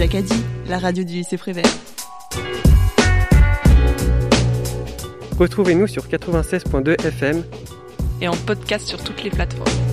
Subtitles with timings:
[0.00, 0.32] Jacadi,
[0.66, 1.62] la radio du lycée Prévert.
[5.38, 7.44] Retrouvez-nous sur 96.2 FM
[8.22, 9.89] et en podcast sur toutes les plateformes.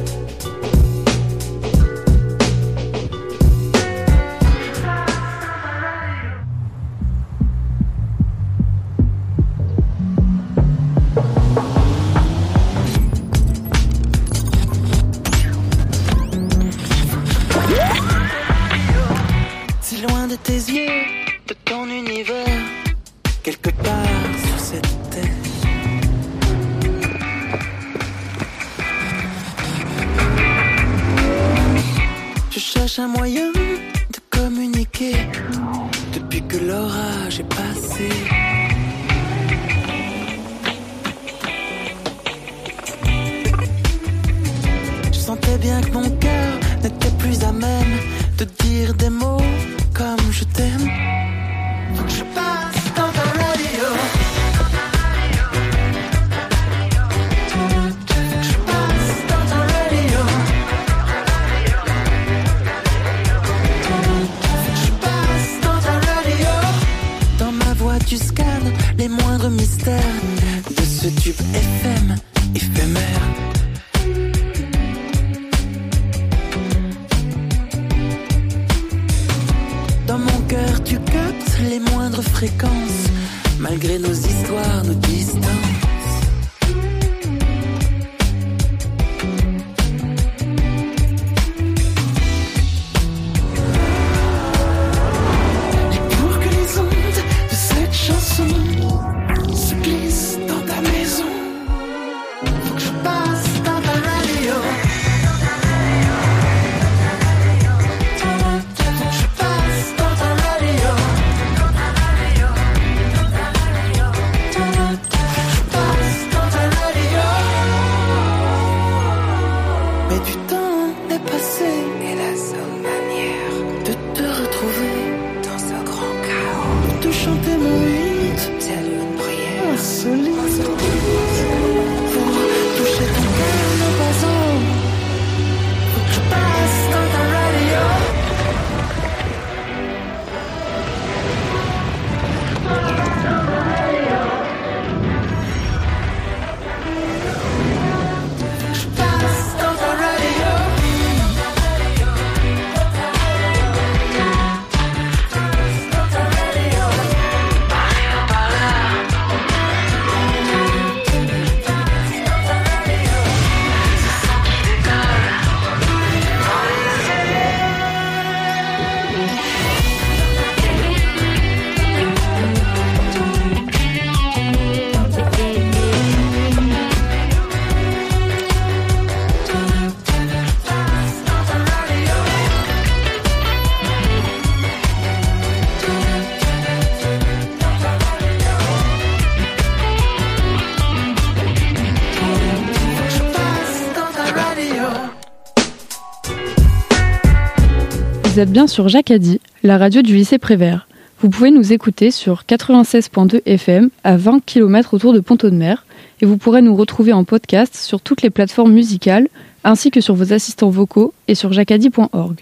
[198.37, 200.87] Vous êtes bien sur Jacadi, la radio du lycée Prévert.
[201.21, 205.87] Vous pouvez nous écouter sur 96.2 FM à 20 km autour de Pont-de-Mer
[206.21, 209.27] et vous pourrez nous retrouver en podcast sur toutes les plateformes musicales
[209.63, 212.35] ainsi que sur vos assistants vocaux et sur jacadi.org.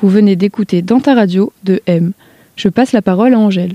[0.00, 2.12] Vous venez d'écouter Dans ta radio de M.
[2.54, 3.74] Je passe la parole à Angèle.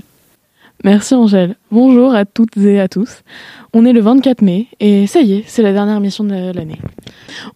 [0.84, 1.56] Merci Angèle.
[1.72, 3.22] Bonjour à toutes et à tous.
[3.72, 6.78] On est le 24 mai et ça y est, c'est la dernière émission de l'année.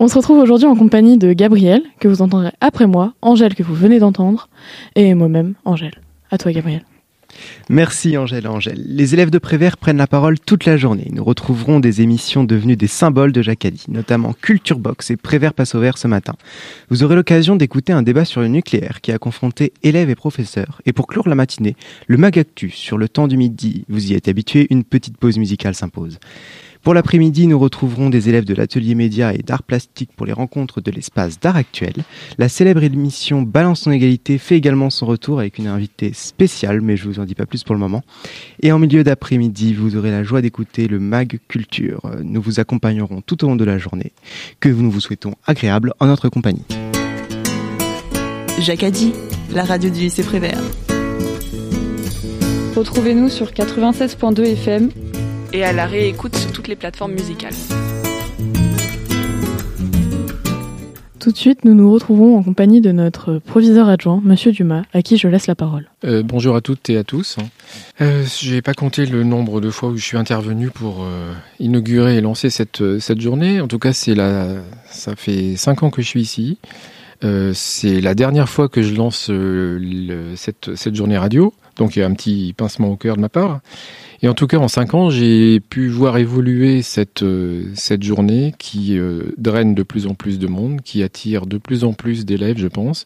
[0.01, 3.63] On se retrouve aujourd'hui en compagnie de Gabriel, que vous entendrez après moi, Angèle que
[3.63, 4.49] vous venez d'entendre,
[4.97, 5.95] et moi-même, Angèle.
[6.33, 6.83] À toi Gabriel.
[7.69, 8.83] Merci Angèle Angèle.
[8.87, 11.09] Les élèves de Prévert prennent la parole toute la journée.
[11.13, 15.75] Nous retrouverons des émissions devenues des symboles de Jacadi, notamment Culture Box et Prévert passe
[15.75, 16.35] au vert ce matin.
[16.91, 20.81] Vous aurez l'occasion d'écouter un débat sur le nucléaire qui a confronté élèves et professeurs.
[20.87, 23.85] Et pour clore la matinée, le Magactus sur le temps du midi.
[23.89, 26.19] Vous y êtes habitués, une petite pause musicale s'impose.
[26.83, 30.81] Pour l'après-midi, nous retrouverons des élèves de l'atelier média et d'art plastique pour les rencontres
[30.81, 31.93] de l'espace d'art actuel.
[32.39, 36.97] La célèbre émission Balance ton égalité fait également son retour avec une invitée spéciale, mais
[36.97, 38.03] je vous en dis pas plus pour le moment.
[38.63, 42.03] Et en milieu d'après-midi, vous aurez la joie d'écouter le Mag Culture.
[42.25, 44.13] Nous vous accompagnerons tout au long de la journée,
[44.59, 46.67] que nous vous souhaitons agréable en notre compagnie.
[48.59, 49.13] Jacadi,
[49.55, 50.61] la radio du lycée Prévert.
[52.75, 54.91] Retrouvez-nous sur 96.2 FM
[55.53, 57.53] Et à la réécoute sur toutes les plateformes musicales.
[61.21, 65.03] Tout de suite, nous nous retrouvons en compagnie de notre proviseur adjoint, Monsieur Dumas, à
[65.03, 65.89] qui je laisse la parole.
[66.05, 67.37] Euh, bonjour à toutes et à tous.
[68.01, 71.33] Euh, je n'ai pas compté le nombre de fois où je suis intervenu pour euh,
[71.61, 73.61] inaugurer et lancer cette, euh, cette journée.
[73.61, 74.49] En tout cas, c'est la,
[74.91, 76.59] ça fait cinq ans que je suis ici.
[77.23, 81.55] Euh, c'est la dernière fois que je lance euh, le- cette, cette journée radio.
[81.77, 83.61] Donc il y a un petit pincement au cœur de ma part.
[84.23, 88.55] Et en tout cas, en cinq ans, j'ai pu voir évoluer cette, euh, cette journée
[88.57, 92.25] qui euh, draine de plus en plus de monde, qui attire de plus en plus
[92.25, 93.05] d'élèves, je pense,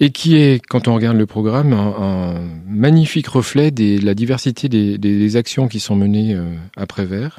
[0.00, 5.36] et qui est, quand on regarde le programme, un, magnifique reflet de la diversité des,
[5.36, 7.38] actions qui sont menées euh, Vert,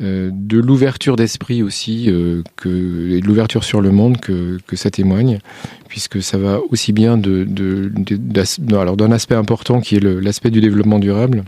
[0.00, 5.40] euh, de l'ouverture d'esprit aussi, et de l'ouverture sur le monde que, que ça témoigne,
[5.88, 11.42] puisque ça va aussi bien de, d'un aspect important qui est l'aspect du développement durable,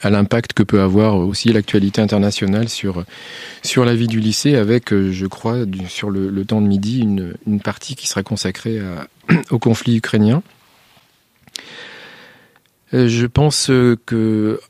[0.00, 3.04] à l'impact que peut avoir aussi l'actualité internationale sur,
[3.62, 5.58] sur la vie du lycée, avec, euh, je crois,
[5.88, 8.80] sur le, temps de midi, une, partie qui sera consacrée
[9.50, 10.42] au conflit ukrainien.
[12.94, 14.60] Euh, Je pense euh, que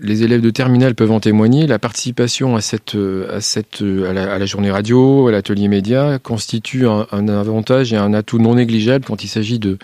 [0.00, 1.66] les élèves de terminale peuvent en témoigner.
[1.66, 2.96] La participation à cette,
[3.30, 8.38] à cette, à la, journée radio, à l'atelier média, constitue un avantage et un atout
[8.38, 9.76] non négligeable quand il s'agit de,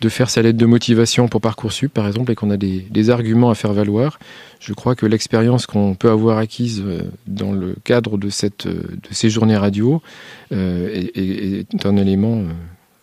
[0.00, 3.50] de faire sa lettre de motivation pour Parcoursup, par exemple, et qu'on a des, arguments
[3.50, 4.18] à faire valoir.
[4.60, 8.82] Je crois que l'expérience qu'on peut avoir acquise euh, dans le cadre de, cette, euh,
[8.82, 10.00] de ces journées radio
[10.52, 12.44] euh, est, un élément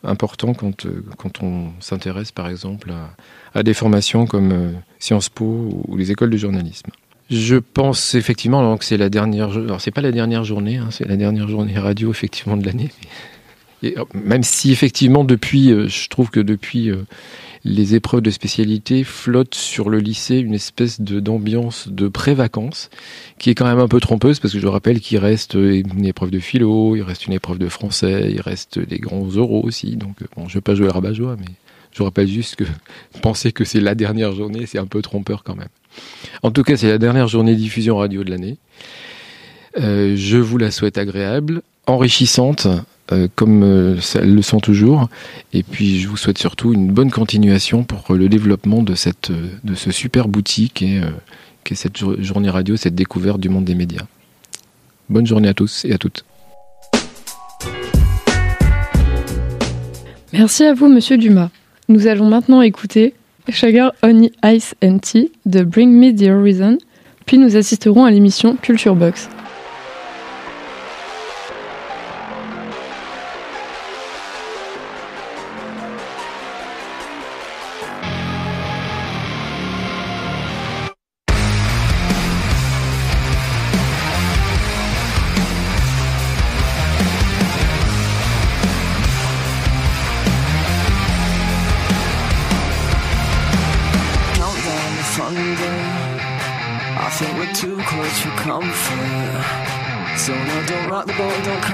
[0.04, 3.12] important quand, quand on s'intéresse, par exemple, à,
[3.54, 6.90] à des formations comme Sciences Po ou les écoles de journalisme.
[7.30, 9.52] Je pense effectivement que c'est la dernière.
[9.52, 12.90] Alors c'est pas la dernière journée, hein, c'est la dernière journée radio effectivement de l'année.
[13.84, 17.04] Euh, même si effectivement depuis, euh, je trouve que depuis euh,
[17.64, 22.90] les épreuves de spécialité flotte sur le lycée une espèce de d'ambiance de pré-vacances
[23.38, 26.32] qui est quand même un peu trompeuse parce que je rappelle qu'il reste une épreuve
[26.32, 29.96] de philo, il reste une épreuve de français, il reste des grands oraux aussi.
[29.96, 31.54] Donc bon, je vais pas jouer à rabat-joie, mais
[31.92, 32.64] je rappelle juste que
[33.22, 35.70] penser que c'est la dernière journée, c'est un peu trompeur quand même.
[36.42, 38.58] En tout cas, c'est la dernière journée diffusion radio de l'année.
[39.76, 42.68] Je vous la souhaite agréable, enrichissante,
[43.12, 45.10] euh, comme euh, elles le sont toujours.
[45.54, 49.30] Et puis, je vous souhaite surtout une bonne continuation pour euh, le développement de, cette,
[49.32, 51.10] euh, de ce super boutique et euh,
[51.64, 54.06] qu'est cette jour- journée radio, cette découverte du monde des médias.
[55.10, 56.24] Bonne journée à tous et à toutes.
[60.34, 61.50] Merci à vous, monsieur Dumas.
[61.90, 63.14] Nous allons maintenant écouter
[63.50, 66.78] Sugar Honey Ice and Tea de Bring Me the Horizon,
[67.26, 69.28] puis nous assisterons à l'émission Culture Box.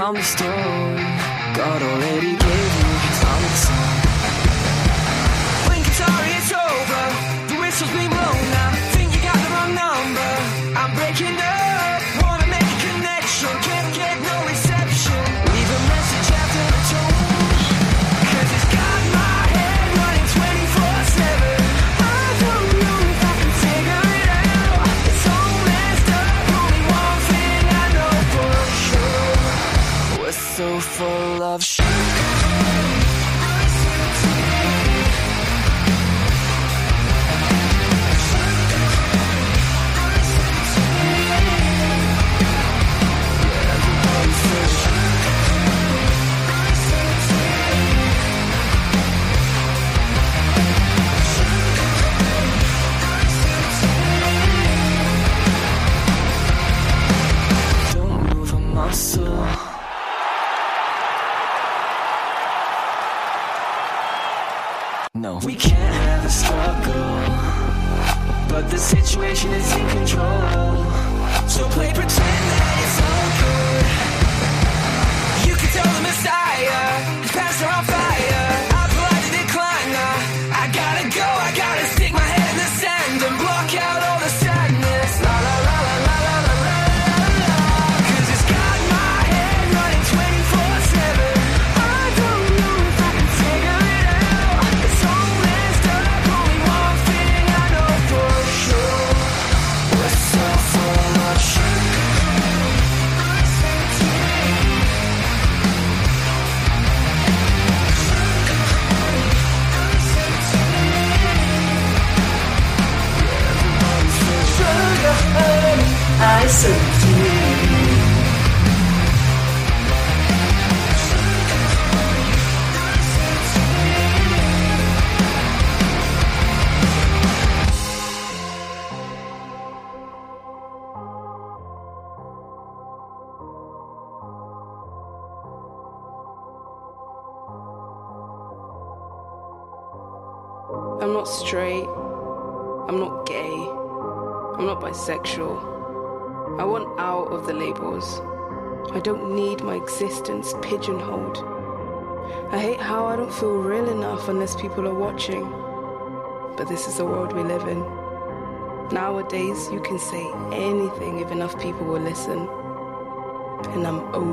[0.07, 0.46] down the stairs.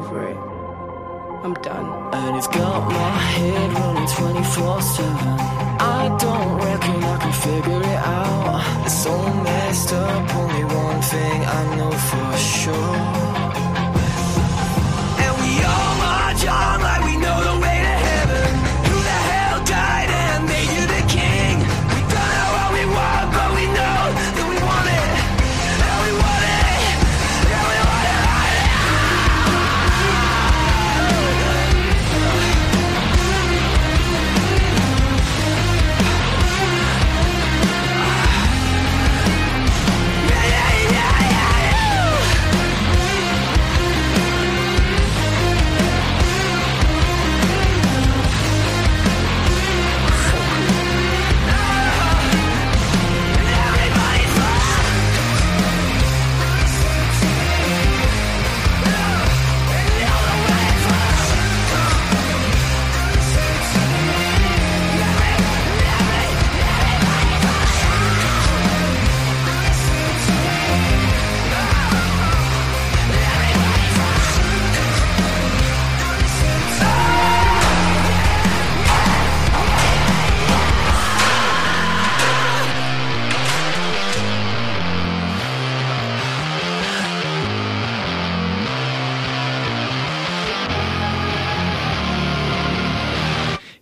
[0.05, 0.37] Over it.
[1.45, 2.15] I'm done.
[2.15, 5.17] And it's got my head running 24 7.
[5.81, 8.85] I don't reckon I can figure it out.
[8.87, 10.44] It's so messed up,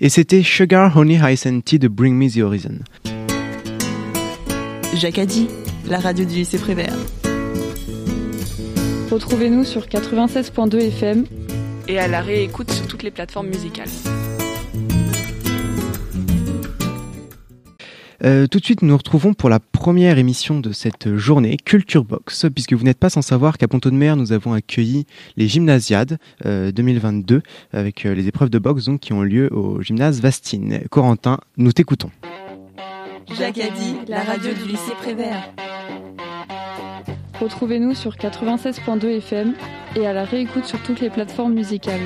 [0.04, 2.80] Et c'était Sugar Honey Iced Tea de Bring Me the Horizon.
[4.96, 5.46] Jacadi,
[5.88, 6.96] la radio du lycée Prévert.
[9.12, 11.24] Retrouvez-nous sur 96.2 FM
[11.86, 13.86] Et à la réécoute sur toutes les plateformes musicales.
[18.24, 22.04] Euh, tout de suite, nous nous retrouvons pour la première émission de cette journée, Culture
[22.04, 25.48] Box, puisque vous n'êtes pas sans savoir qu'à Ponto de Mer, nous avons accueilli les
[25.48, 30.20] gymnasiades euh, 2022, avec euh, les épreuves de boxe donc, qui ont lieu au gymnase
[30.20, 30.82] Vastine.
[30.88, 32.10] Corentin, nous t'écoutons.
[33.36, 35.52] Jacadi, la radio du lycée Prévert.
[37.40, 39.54] Retrouvez-nous sur 96.2 FM
[39.96, 42.00] et à la réécoute sur toutes les plateformes musicales.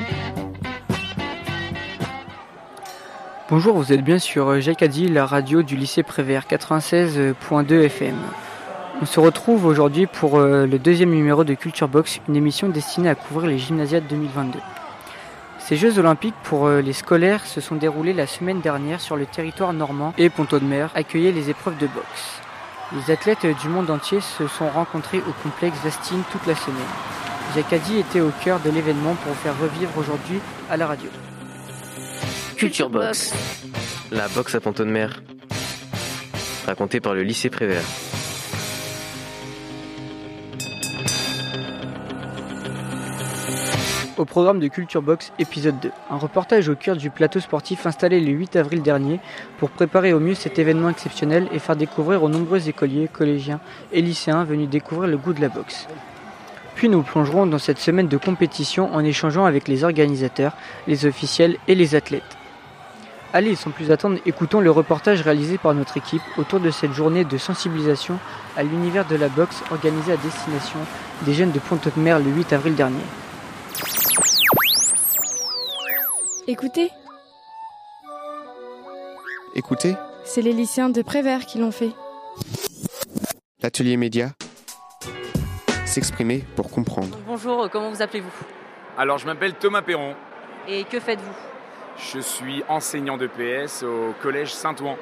[3.48, 8.16] Bonjour, vous êtes bien sur Jacadi, la radio du lycée Prévert 96.2 FM.
[9.00, 13.08] On se retrouve aujourd'hui pour euh, le deuxième numéro de Culture Box, une émission destinée
[13.08, 14.58] à couvrir les gymnasiades 2022.
[15.60, 19.26] Ces Jeux olympiques pour euh, les scolaires se sont déroulés la semaine dernière sur le
[19.26, 22.40] territoire normand et Ponto de Mer les épreuves de boxe.
[22.96, 26.82] Les athlètes du monde entier se sont rencontrés au complexe Vastine toute la semaine.
[27.54, 31.10] Jacadi était au cœur de l'événement pour faire revivre aujourd'hui à la radio.
[32.56, 33.34] Culture Box,
[34.10, 35.22] la boxe à Ponto de Mer,
[36.64, 37.84] racontée par le lycée Prévert.
[44.16, 48.20] Au programme de Culture Box épisode 2, un reportage au cœur du plateau sportif installé
[48.20, 49.20] le 8 avril dernier
[49.58, 53.60] pour préparer au mieux cet événement exceptionnel et faire découvrir aux nombreux écoliers, collégiens
[53.92, 55.86] et lycéens venus découvrir le goût de la boxe.
[56.74, 60.52] Puis nous plongerons dans cette semaine de compétition en échangeant avec les organisateurs,
[60.86, 62.35] les officiels et les athlètes.
[63.32, 67.24] Allez, sans plus attendre, écoutons le reportage réalisé par notre équipe autour de cette journée
[67.24, 68.18] de sensibilisation
[68.56, 70.78] à l'univers de la boxe organisée à destination
[71.22, 73.02] des jeunes de Pont-de-Mer le 8 avril dernier.
[76.46, 76.90] Écoutez,
[79.54, 81.90] Écoutez, c'est les lycéens de Prévert qui l'ont fait.
[83.62, 84.30] l'atelier média.
[85.86, 87.16] S'exprimer pour comprendre.
[87.26, 88.28] Bonjour, comment vous appelez-vous?
[88.98, 90.14] Alors, je m'appelle Thomas Perron.
[90.68, 91.55] Et que faites-vous?
[91.98, 94.96] Je suis enseignant de PS au collège Saint-Ouen.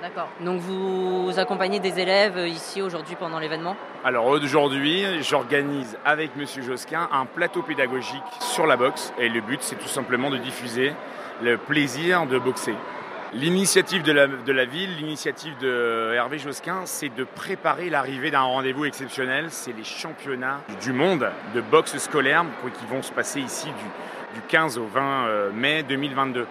[0.00, 0.28] D'accord.
[0.40, 3.76] Donc vous accompagnez des élèves ici aujourd'hui pendant l'événement?
[4.04, 9.12] Alors aujourd'hui, j'organise avec Monsieur Josquin un plateau pédagogique sur la boxe.
[9.18, 10.92] Et le but, c'est tout simplement de diffuser
[11.42, 12.74] le plaisir de boxer.
[13.34, 18.40] L'initiative de la, de la ville, l'initiative de Hervé Josquin, c'est de préparer l'arrivée d'un
[18.40, 19.46] rendez-vous exceptionnel.
[19.50, 22.44] C'est les championnats du monde de boxe scolaire
[22.78, 23.84] qui vont se passer ici du,
[24.38, 26.46] du 15 au 20 euh, mai 2022.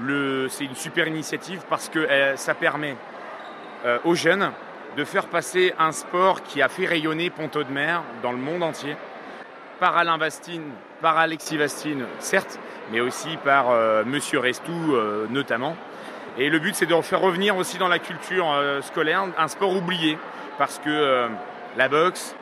[0.00, 2.96] Le- C'est une super initiative parce que euh, ça permet
[3.84, 4.50] euh, aux jeunes
[4.96, 8.62] de faire passer un sport qui a fait rayonner Ponto de Mer dans le monde
[8.62, 8.96] entier,
[9.80, 10.70] par Alain Vastine,
[11.02, 12.60] par Alexis Vastine, certes,
[12.92, 13.66] mais aussi par
[14.06, 14.94] Monsieur Restou
[15.30, 15.76] notamment.
[16.38, 18.46] Et le but, c'est de faire revenir aussi dans la culture
[18.82, 20.16] scolaire un sport oublié,
[20.58, 21.26] parce que
[21.76, 22.36] la boxe,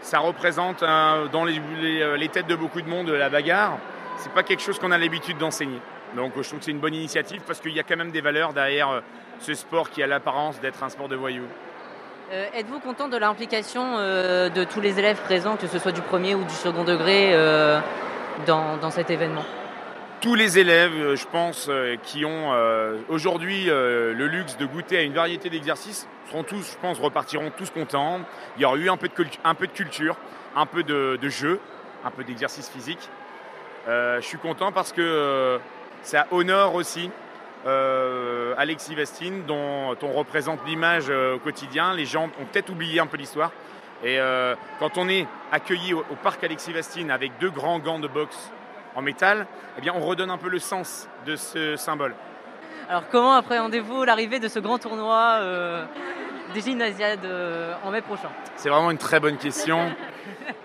[0.00, 3.76] ça représente dans les têtes de beaucoup de monde la bagarre.
[4.18, 5.80] C'est pas quelque chose qu'on a l'habitude d'enseigner.
[6.16, 8.20] Donc je trouve que c'est une bonne initiative parce qu'il y a quand même des
[8.20, 9.00] valeurs derrière euh,
[9.40, 11.46] ce sport qui a l'apparence d'être un sport de voyous.
[12.32, 16.02] Euh, Êtes-vous content de l'implication euh, de tous les élèves présents, que ce soit du
[16.02, 17.80] premier ou du second degré, euh,
[18.46, 19.44] dans, dans cet événement?
[20.20, 24.66] Tous les élèves, euh, je pense, euh, qui ont euh, aujourd'hui euh, le luxe de
[24.66, 28.20] goûter à une variété d'exercices, seront tous, je pense, repartiront tous contents.
[28.56, 30.16] Il y aura eu un peu de, cultu- un peu de culture,
[30.56, 31.60] un peu de, de jeu,
[32.04, 33.08] un peu d'exercice physique.
[33.86, 35.58] Euh, je suis content parce que euh,
[36.02, 37.10] ça honore aussi
[37.66, 41.94] euh, Alexis Vestine, dont on représente l'image euh, au quotidien.
[41.94, 43.52] Les gens ont peut-être oublié un peu l'histoire.
[44.04, 48.06] Et euh, quand on est accueilli au, parc Alexis Vestine avec deux grands gants de
[48.06, 48.50] boxe
[48.94, 52.14] en métal, eh bien, on redonne un peu le sens de ce symbole.
[52.88, 55.84] Alors comment appréhendez-vous l'arrivée de ce grand tournoi euh,
[56.54, 59.90] des gymnasiades euh, en mai prochain C'est vraiment une très bonne question.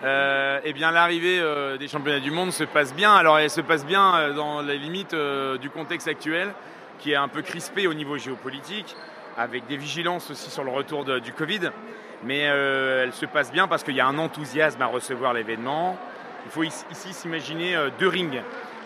[0.04, 3.14] Euh, eh bien, l'arrivée euh, des championnats du monde se passe bien.
[3.16, 5.16] Alors, elle se passe bien euh, dans les limites
[5.62, 6.54] du contexte actuel,
[7.00, 8.96] qui est un peu crispé au niveau géopolitique,
[9.38, 11.72] avec des vigilances aussi sur le retour de- du Covid.
[12.24, 15.98] Mais elle se passe bien parce qu'il y a un enthousiasme à recevoir l'événement.
[16.46, 18.42] Il faut ici s'imaginer deux rings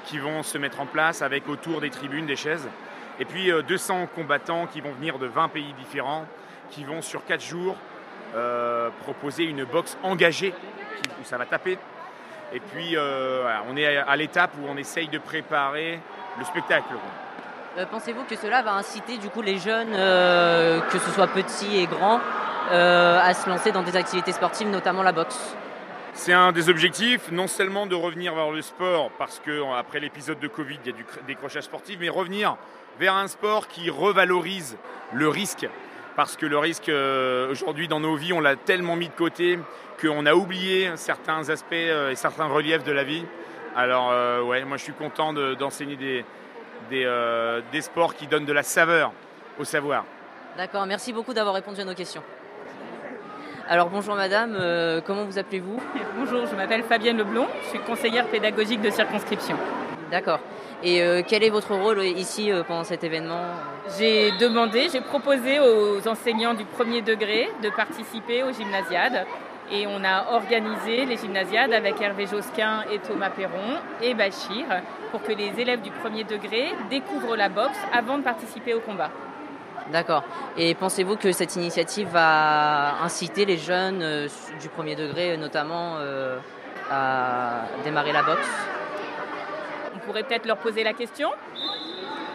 [0.06, 2.68] qui vont se mettre en place avec autour des tribunes, des chaises.
[3.20, 6.26] Et puis euh, 200 combattants qui vont venir de 20 pays différents,
[6.72, 7.76] qui vont sur 4 jours
[8.36, 10.52] euh, proposer une boxe engagée
[11.02, 11.78] qui- où ça va taper.
[12.54, 16.00] Et puis euh, voilà, on est à, l'étape où on essaye de préparer
[16.40, 16.94] le spectacle.
[17.78, 21.88] Euh, Pensez-vous que cela va inciter du coup les jeunes, que ce soit petits et
[21.88, 22.20] grands,
[22.72, 25.56] à se lancer dans des activités sportives, notamment la boxe?
[26.14, 30.00] C'est un des objectifs, non seulement de revenir vers le sport, parce que euh, après
[30.00, 32.58] l'épisode de Covid, il y a du cr- décrochage sportif, mais revenir
[33.00, 34.78] vers un sport qui revalorise
[35.14, 35.68] le risque.
[36.18, 39.60] Parce que le risque, euh, aujourd'hui, dans nos vies, on l'a tellement mis de côté
[40.02, 43.24] qu'on a oublié certains aspects euh, et certains reliefs de la vie.
[43.76, 46.26] Alors, euh, ouais, moi, je suis content de- d'enseigner des,
[46.90, 49.12] des, euh, des sports qui donnent de la saveur
[49.60, 50.06] au savoir.
[50.58, 52.24] D'accord, merci beaucoup d'avoir répondu à nos questions.
[53.70, 55.78] Alors bonjour madame, euh, comment vous appelez-vous?
[56.18, 59.58] Bonjour, je m'appelle Fabienne Leblon, je suis conseillère pédagogique de circonscription.
[60.12, 60.40] D'accord.
[60.84, 63.42] Et euh, quel est votre rôle ici euh, pendant cet événement?
[63.98, 69.26] J'ai demandé, j'ai proposé aux enseignants du premier degré de participer aux gymnasiades
[69.72, 74.66] et on a organisé les gymnasiades avec Hervé Josquin et Thomas Perron et Bachir
[75.12, 79.10] pour que les élèves du premier degré découvrent la boxe avant de participer au combat.
[79.92, 80.24] D'accord.
[80.58, 84.28] Et pensez-vous que cette initiative va inciter les jeunes euh,
[84.62, 85.98] du premier degré notamment
[86.90, 88.48] à démarrer la boxe?
[90.08, 91.30] Pourrait peut-être leur poser la question.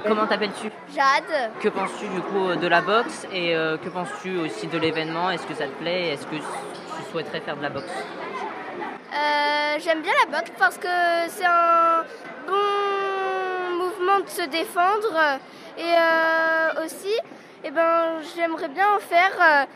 [0.07, 0.71] Comment t'appelles-tu?
[0.95, 1.51] Jade.
[1.61, 3.27] Que penses-tu du coup de la boxe?
[3.33, 5.31] Et euh, que penses-tu aussi de l'événement?
[5.31, 6.11] Est-ce que ça te plaît?
[6.13, 6.43] Est-ce que tu
[7.11, 7.87] souhaiterais faire de la boxe?
[7.89, 10.89] Euh, J'aime bien la boxe parce que
[11.29, 12.05] c'est un
[12.47, 15.15] bon mouvement de se défendre.
[15.79, 17.15] Et euh, aussi,
[17.65, 19.67] eh ben, j'aimerais bien en faire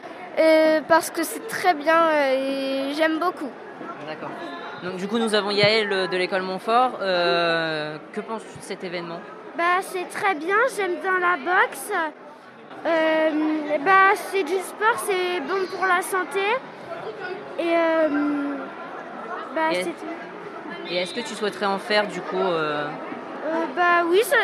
[0.86, 3.50] parce que c'est très bien et j'aime beaucoup.
[4.06, 4.28] D'accord.
[4.82, 6.98] Donc du coup nous avons Yael euh, de l'école Montfort.
[7.00, 9.20] Euh, que penses-tu de cet événement?
[9.56, 11.90] Bah, c'est très bien, j'aime bien la boxe.
[12.84, 13.30] Euh,
[13.84, 16.40] bah, c'est du sport, c'est bon pour la santé.
[17.58, 18.54] Et euh,
[19.54, 20.06] bah, Et- c'est tout.
[20.88, 22.86] Et est-ce que tu souhaiterais en faire du coup euh,
[23.46, 24.36] Euh, bah oui, ça-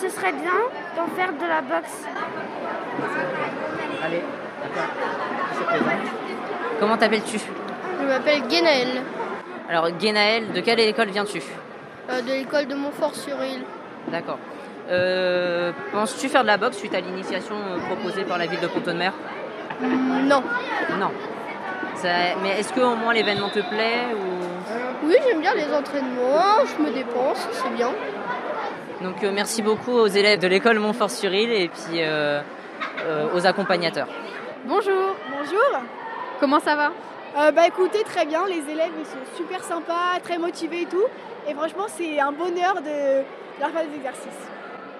[0.00, 0.52] ce serait bien
[0.96, 2.04] d'en faire de la boxe.
[4.04, 4.22] Allez,
[6.80, 7.38] Comment t'appelles-tu?
[8.00, 9.02] Je m'appelle Guénaël,
[9.68, 11.42] Alors Guénaël, de quelle école viens-tu
[12.08, 13.62] euh, de l'école de Montfort-sur-Île.
[14.08, 14.38] D'accord.
[14.90, 18.68] Euh, Penses-tu faire de la boxe suite à l'initiation euh, proposée par la ville de
[18.68, 19.12] Pont-de-Mer
[19.82, 20.42] Non.
[21.00, 21.10] Non.
[21.96, 25.06] Ça- mais est-ce que au moins l'événement te plaît ou...
[25.08, 27.90] Oui, j'aime bien les entraînements, je me dépense, c'est bien.
[29.02, 32.40] Donc euh, merci beaucoup aux élèves de l'école Montfort-sur-Île et puis euh,
[33.04, 34.06] euh, aux accompagnateurs.
[34.64, 35.16] Bonjour.
[35.36, 35.80] Bonjour.
[36.38, 36.92] Comment ça va?
[37.36, 38.46] Bah écoutez, très bien.
[38.46, 41.04] Les élèves ils sont super sympas, très motivés et tout.
[41.46, 43.22] Et franchement, c'est un bonheur de
[43.60, 44.48] leur faire des exercices.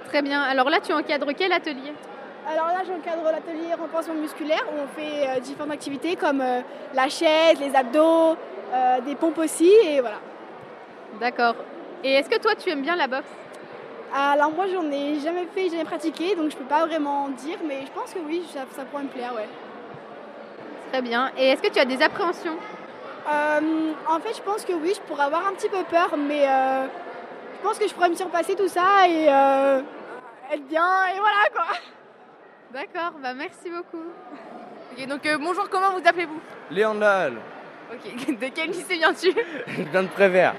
[0.08, 0.42] Très bien.
[0.42, 1.94] Alors là, tu encadres quel atelier?
[2.46, 6.60] Alors là, j'encadre l'atelier renforcement musculaire où on fait euh, différentes activités comme euh,
[6.94, 8.36] la chaise, les abdos,
[8.72, 10.18] euh, des pompes aussi et voilà.
[11.18, 11.56] D'accord.
[12.04, 13.26] Et est-ce que toi, tu aimes bien la boxe?
[14.14, 17.80] Alors moi, j'en ai jamais fait, jamais pratiqué, donc je peux pas vraiment dire, mais
[17.84, 19.48] je pense que oui, ça, ça pourrait me plaire, ouais.
[20.92, 21.30] Très bien.
[21.36, 22.56] Et est-ce que tu as des appréhensions
[23.28, 26.46] Euh, en fait, je pense que oui, je pourrais avoir un petit peu peur, mais
[26.48, 26.86] euh,
[27.56, 29.80] je pense que je pourrais me surpasser tout ça et euh,
[30.52, 31.64] être bien, et voilà quoi.
[32.72, 34.04] D'accord, bah merci beaucoup.
[34.92, 36.40] Ok, donc euh, bonjour, comment vous appelez-vous?
[36.70, 37.34] Léon Dahl,
[37.92, 39.32] Ok, de quel lycée viens-tu?
[39.66, 40.54] Je viens de Prévert.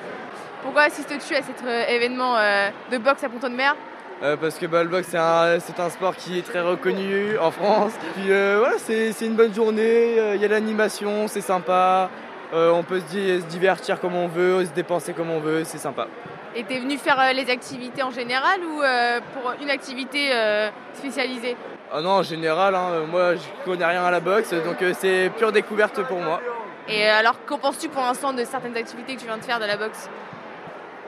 [0.61, 3.75] Pourquoi assistes-tu à cet euh, événement euh, de boxe à Ponton-de-Mer?
[4.23, 7.51] Euh, parce que bah, le boxe c'est un, un sport qui est très reconnu en
[7.51, 7.91] France.
[8.15, 12.10] Puis euh, voilà, c'est, une bonne journée, euh, il y a l'animation, c'est sympa.
[12.53, 15.63] Euh, on peut se, di- se divertir comme on veut, se dépenser comme on veut,
[15.65, 16.08] c'est sympa.
[16.56, 20.69] Et t'es venu faire euh, les activités en général ou euh, pour une activité euh,
[20.93, 21.56] spécialisée?
[21.93, 24.93] Ah non, en général, hein, euh, moi je connais rien à la boxe, donc euh,
[24.97, 26.41] c'est pure découverte pour moi.
[26.89, 29.60] Et euh, alors, qu'en penses-tu pour l'instant de certaines activités que tu viens de faire
[29.60, 30.10] de la boxe?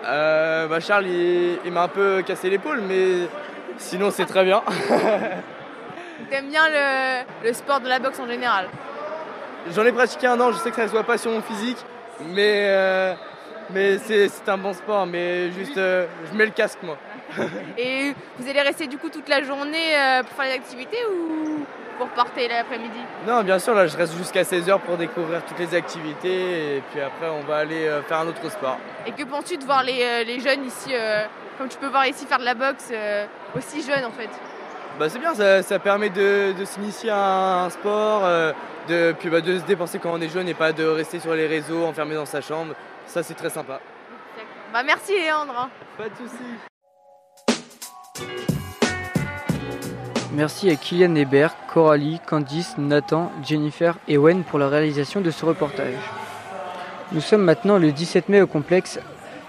[0.05, 3.27] Euh, bah Charles, il, il m'a un peu cassé l'épaule, mais
[3.77, 4.61] sinon c'est très bien.
[6.29, 8.67] T'aimes bien le, le sport de la boxe en général
[9.73, 11.77] J'en ai pratiqué un an, je sais que ça soit pas sur mon physique,
[12.33, 13.13] mais, euh,
[13.71, 16.97] mais c'est, c'est un bon sport, mais juste euh, je mets le casque moi.
[17.77, 21.65] Et vous allez rester du coup toute la journée euh, pour faire les activités ou
[21.99, 22.09] pour
[22.47, 26.81] l'après-midi Non, bien sûr, là je reste jusqu'à 16h pour découvrir toutes les activités, et
[26.89, 28.77] puis après on va aller euh, faire un autre sport.
[29.05, 31.25] Et que penses-tu de voir les, euh, les jeunes ici, euh,
[31.57, 34.29] comme tu peux voir ici faire de la boxe, euh, aussi jeunes en fait?
[34.97, 38.53] Bah, c'est bien, ça, ça permet de, de s'initier à un sport, euh,
[38.87, 41.35] de, puis bah, de se dépenser quand on est jeune et pas de rester sur
[41.35, 42.73] les réseaux enfermé dans sa chambre.
[43.05, 43.79] Ça c'est très sympa.
[44.71, 45.69] Bah merci Léandre hein.
[45.97, 46.59] Pas de soucis.
[50.31, 55.43] Merci à Kylian Hébert, Coralie, Candice, Nathan, Jennifer et Wen pour la réalisation de ce
[55.43, 55.95] reportage.
[57.11, 58.99] Nous sommes maintenant le 17 mai au complexe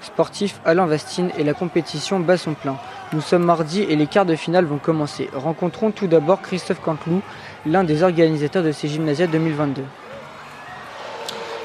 [0.00, 2.78] sportif Alain Vastine et la compétition bat son plein.
[3.12, 5.28] Nous sommes mardi et les quarts de finale vont commencer.
[5.34, 7.20] Rencontrons tout d'abord Christophe Canteloup,
[7.66, 9.82] l'un des organisateurs de ces gymnasiades 2022.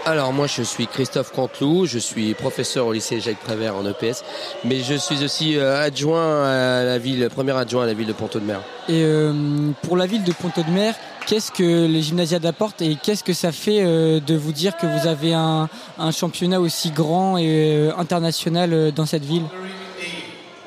[0.07, 4.23] Alors moi je suis Christophe Canteloup, je suis professeur au lycée Jacques Prévert en EPS,
[4.63, 8.13] mais je suis aussi euh, adjoint à la ville, premier adjoint à la ville de
[8.13, 8.61] Ponto-de-Mer.
[8.87, 9.33] Et euh,
[9.81, 10.93] pour la ville de Ponto-de-Mer,
[11.25, 14.85] qu'est-ce que les gymnasiades apportent et qu'est-ce que ça fait euh, de vous dire que
[14.85, 15.67] vous avez un,
[16.11, 19.45] championnat aussi grand et international dans cette ville?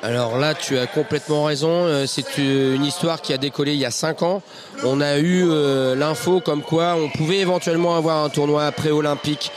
[0.03, 1.87] Alors là, tu as complètement raison.
[1.87, 4.43] Euh, C'est une histoire qui a décollé il y a cinq ans.
[4.85, 9.51] On a eu euh, l'info comme quoi on pouvait éventuellement avoir un tournoi pré-olympique,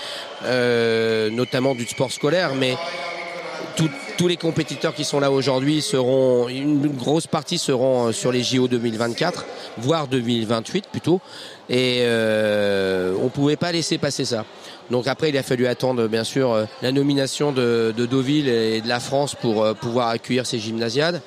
[0.46, 2.76] euh, notamment du sport scolaire, mais
[3.76, 3.90] tout-
[4.22, 8.44] tous les compétiteurs qui sont là aujourd'hui seront, une grosse partie seront euh, sur les
[8.44, 9.46] JO 2024,
[9.80, 11.20] voire 2028 plutôt.
[11.70, 14.46] Et euh, on pouvait pas laisser passer ça.
[14.92, 18.82] Donc après, il a fallu attendre bien sûr euh, la nomination de, de Deauville et
[18.82, 21.24] de la France pour euh, pouvoir accueillir ces gymnasiades.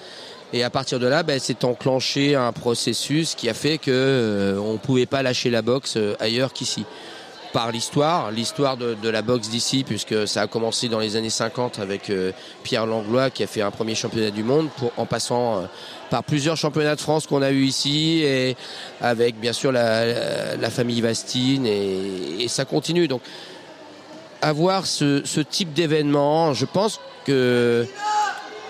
[0.52, 5.06] Et à partir de là, ben, enclenché un processus qui a fait que on pouvait
[5.06, 6.84] pas lâcher la boxe ailleurs qu'ici
[7.54, 11.30] par l'histoire, l'histoire de, de la boxe d'ici, puisque ça a commencé dans les années
[11.30, 12.32] 50 avec euh,
[12.64, 15.66] Pierre Langlois qui a fait un premier championnat du monde, pour, en passant euh,
[16.10, 18.56] par plusieurs championnats de France qu'on a eu ici, et
[19.00, 23.06] avec bien sûr la, la- famille Vastine, et, et ça continue.
[23.06, 23.22] Donc
[24.42, 27.86] avoir ce, ce type d'événement, je pense que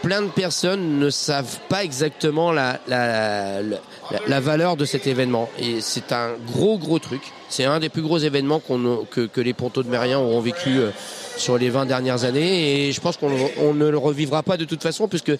[0.02, 3.78] plein de personnes ne savent pas exactement la, la, la,
[4.26, 5.48] la valeur de cet événement.
[5.58, 7.22] Et c'est un gros, gros truc.
[7.48, 10.90] C'est un des plus gros événements que, les pontos de Mériens auront vécu euh,
[11.36, 12.86] sur les 20 dernières années.
[12.88, 15.32] Et je pense qu'on on ne le revivra pas de toute façon, puisque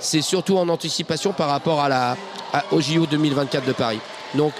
[0.00, 2.16] c'est surtout en anticipation par rapport à la,
[2.52, 4.00] à- au JO 2024 de Paris.
[4.34, 4.52] Donc,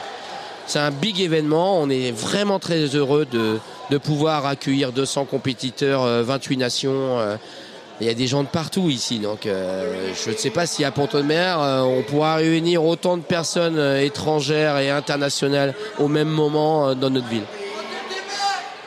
[0.67, 1.81] c'est un big événement.
[1.81, 3.59] On est vraiment très heureux de,
[3.91, 7.19] de pouvoir accueillir 200 compétiteurs, euh, 28 nations.
[8.01, 10.85] Il y a des gens de partout ici, donc euh, je ne sais pas si
[10.85, 16.29] à Pont-de-Mer euh, on pourra réunir autant de personnes euh, étrangères et internationales au même
[16.29, 17.45] moment dans notre ville.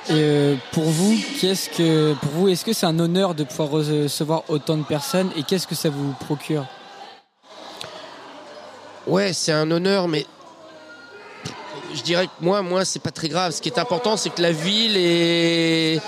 [0.10, 4.44] Et pour vous, qu'est-ce que pour vous, est-ce que c'est un honneur de pouvoir recevoir
[4.50, 6.66] autant de personnes et qu'est-ce que ça vous procure?
[9.08, 10.26] Ouais, c'est un honneur, mais
[11.96, 13.52] je dirais que moi, moi, c'est pas très grave.
[13.52, 16.00] Ce qui est important, c'est que la ville et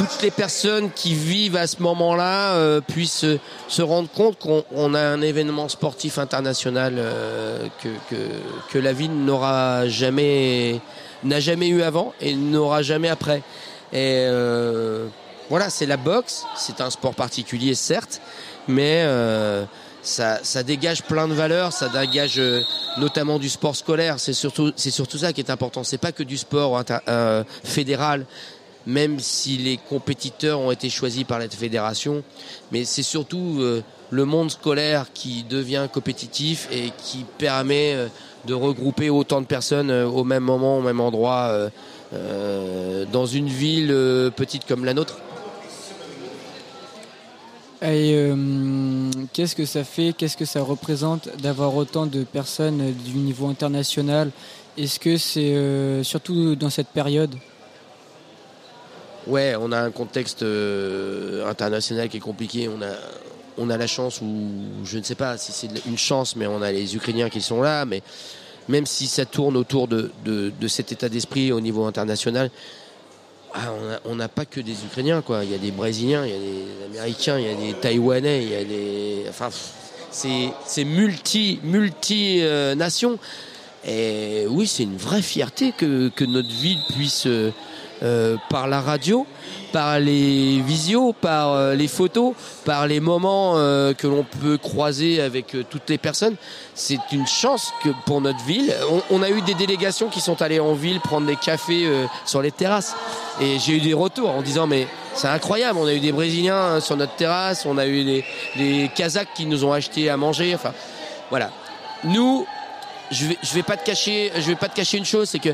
[0.00, 4.64] toutes les personnes qui vivent à ce moment-là euh, puissent se, se rendre compte qu'on
[4.74, 8.16] on a un événement sportif international euh, que, que,
[8.70, 10.80] que la ville n'aura jamais
[11.22, 13.42] n'a jamais eu avant et n'aura jamais après.
[13.92, 15.06] Et euh,
[15.50, 18.22] voilà, c'est la boxe, c'est un sport particulier certes,
[18.68, 19.66] mais euh,
[20.00, 22.62] ça, ça dégage plein de valeurs, ça dégage euh,
[22.96, 24.18] notamment du sport scolaire.
[24.18, 25.84] C'est surtout, c'est surtout ça qui est important.
[25.84, 28.24] C'est pas que du sport euh, fédéral,
[28.86, 32.22] même si les compétiteurs ont été choisis par la fédération,
[32.72, 38.08] mais c'est surtout euh, le monde scolaire qui devient compétitif et qui permet euh,
[38.46, 41.70] de regrouper autant de personnes euh, au même moment, au même endroit,
[43.12, 43.94] dans une ville
[44.34, 45.18] petite comme la nôtre.
[47.82, 48.28] Et
[49.32, 54.32] qu'est-ce que ça fait, qu'est-ce que ça représente d'avoir autant de personnes du niveau international?
[54.76, 57.36] Est-ce que c'est surtout dans cette période?
[59.26, 62.68] Ouais, on a un contexte euh, international qui est compliqué.
[63.58, 64.50] On a, la chance, ou
[64.84, 67.60] je ne sais pas si c'est une chance, mais on a les Ukrainiens qui sont
[67.60, 67.84] là.
[67.84, 68.02] Mais
[68.68, 70.10] même si ça tourne autour de,
[70.68, 72.50] cet état d'esprit au niveau international,
[73.52, 73.72] ah,
[74.04, 75.44] on n'a pas que des Ukrainiens, quoi.
[75.44, 78.42] Il y a des Brésiliens, il y a des Américains, il y a des Taïwanais,
[78.44, 79.24] il y a des.
[79.28, 79.50] Enfin,
[80.10, 83.18] c'est multi multi euh, nations.
[83.86, 87.50] Et oui, c'est une vraie fierté que, que notre ville puisse, euh,
[88.02, 89.26] euh, par la radio,
[89.72, 92.34] par les visios, par euh, les photos,
[92.64, 96.36] par les moments euh, que l'on peut croiser avec euh, toutes les personnes,
[96.74, 98.74] c'est une chance que pour notre ville.
[98.90, 101.88] On, on a eu des délégations qui sont allées en ville prendre des cafés
[102.24, 102.94] sur les terrasses.
[103.40, 106.56] Et j'ai eu des retours en disant mais c'est incroyable, on a eu des Brésiliens
[106.56, 108.24] hein, sur notre terrasse, on a eu les,
[108.56, 110.54] les Kazakhs qui nous ont acheté à manger.
[110.54, 110.72] Enfin,
[111.30, 111.50] voilà.
[112.04, 112.46] Nous,
[113.10, 115.38] je vais, je vais pas te cacher, je vais pas te cacher une chose, c'est
[115.38, 115.50] que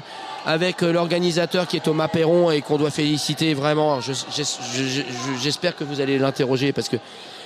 [0.46, 4.82] avec euh, l'organisateur qui est Thomas Perron et qu'on doit féliciter vraiment, je- je- je-
[4.84, 5.02] je-
[5.42, 6.96] j'espère que vous allez l'interroger parce que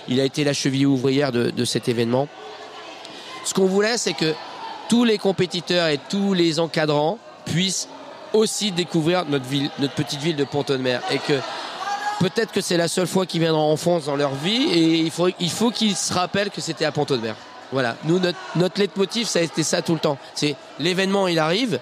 [0.06, 2.28] il a été la cheville ouvrière de, cet événement.
[3.44, 4.34] Ce qu'on voulait, c'est que
[4.88, 7.88] tous les compétiteurs et tous les encadrants puissent
[8.32, 11.34] aussi découvrir notre ville, notre petite ville de Pont-de-Mer et que
[12.18, 15.10] peut-être que c'est la seule fois qu'ils viendront en France dans leur vie et il
[15.10, 17.34] faut, il faut qu'ils se rappellent que c'était à Pont-de-Mer.
[17.72, 17.96] Voilà.
[18.04, 18.20] Nous,
[18.56, 20.18] notre leitmotiv, ça a été ça tout le temps.
[20.34, 21.78] C'est l'événement, il arrive,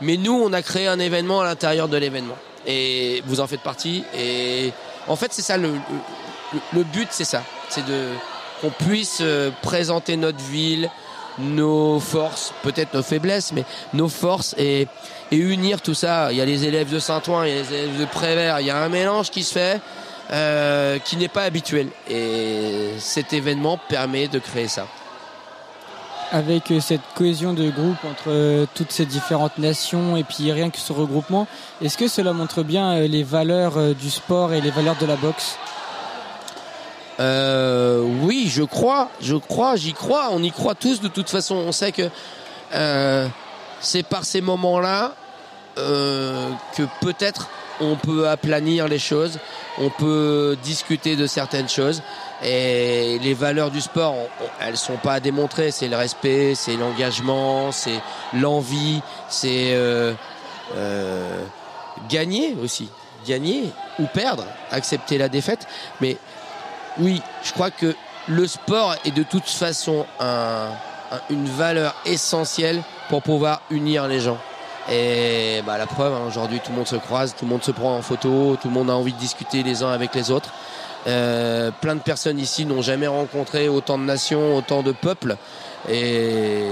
[0.00, 2.36] mais nous, on a créé un événement à l'intérieur de l'événement.
[2.66, 4.04] Et vous en faites partie.
[4.16, 4.72] Et
[5.06, 7.42] en fait, c'est ça le, le, le but, c'est ça.
[7.68, 8.08] C'est de
[8.60, 10.90] qu'on puisse euh, présenter notre ville,
[11.38, 14.88] nos forces, peut-être nos faiblesses, mais nos forces et,
[15.30, 16.32] et unir tout ça.
[16.32, 18.66] Il y a les élèves de Saint-Ouen, il y a les élèves de Prévert, il
[18.66, 19.80] y a un mélange qui se fait
[20.30, 21.88] euh, qui n'est pas habituel.
[22.10, 24.86] Et cet événement permet de créer ça.
[26.30, 30.68] Avec euh, cette cohésion de groupe entre euh, toutes ces différentes nations et puis rien
[30.68, 31.46] que ce regroupement,
[31.80, 35.16] est-ce que cela montre bien euh, les valeurs du sport et les valeurs de la
[35.16, 35.56] boxe?
[37.18, 41.56] Oui, je crois, je crois, j'y crois, on y croit tous de toute façon.
[41.56, 42.08] On sait que
[43.80, 45.14] c'est par ces moments-là
[45.76, 47.48] que peut-être
[47.80, 49.38] on peut aplanir les choses,
[49.78, 52.02] on peut discuter de certaines choses.
[52.42, 54.14] Et les valeurs du sport,
[54.60, 55.70] elles sont pas à démontrer.
[55.70, 58.00] C'est le respect, c'est l'engagement, c'est
[58.34, 60.12] l'envie, c'est euh,
[60.76, 61.42] euh,
[62.08, 62.88] gagner aussi,
[63.26, 63.64] gagner
[63.98, 65.66] ou perdre, accepter la défaite.
[66.00, 66.16] Mais
[66.98, 67.94] oui, je crois que
[68.28, 70.68] le sport est de toute façon un-
[71.10, 74.38] un- une valeur essentielle pour pouvoir unir les gens.
[74.90, 77.70] Et bah, la preuve, hein, aujourd'hui, tout le monde se croise, tout le monde se
[77.70, 80.50] prend en photo, tout le monde a envie de discuter les uns avec les autres.
[81.06, 85.36] Euh, plein de personnes ici n'ont jamais rencontré autant de nations, autant de peuples.
[85.88, 86.64] Et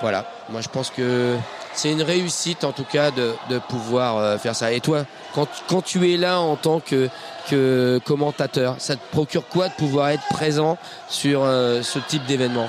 [0.00, 1.36] voilà, moi je pense que
[1.74, 4.72] c'est une réussite en tout cas de, de pouvoir euh, faire ça.
[4.72, 7.08] Et toi, quand, quand tu es là en tant que,
[7.48, 10.78] que commentateur, ça te procure quoi de pouvoir être présent
[11.08, 12.68] sur euh, ce type d'événement?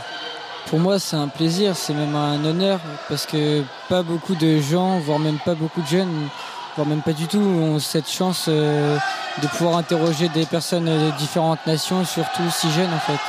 [0.67, 4.99] Pour moi, c'est un plaisir, c'est même un honneur parce que pas beaucoup de gens,
[4.99, 6.27] voire même pas beaucoup de jeunes,
[6.75, 8.97] voire même pas du tout, ont cette chance euh,
[9.41, 13.19] de pouvoir interroger des personnes de différentes nations, surtout si jeunes en fait.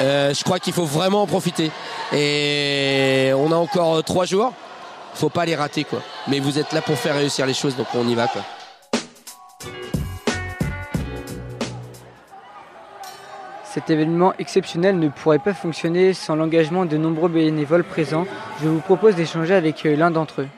[0.00, 1.70] Euh, je crois qu'il faut vraiment en profiter.
[2.12, 4.52] Et on a encore euh, trois jours.
[5.14, 6.00] Faut pas les rater, quoi.
[6.28, 8.42] Mais vous êtes là pour faire réussir les choses, donc on y va, quoi.
[13.72, 18.24] Cet événement exceptionnel ne pourrait pas fonctionner sans l'engagement de nombreux bénévoles présents.
[18.62, 20.48] Je vous propose d'échanger avec euh, l'un d'entre eux.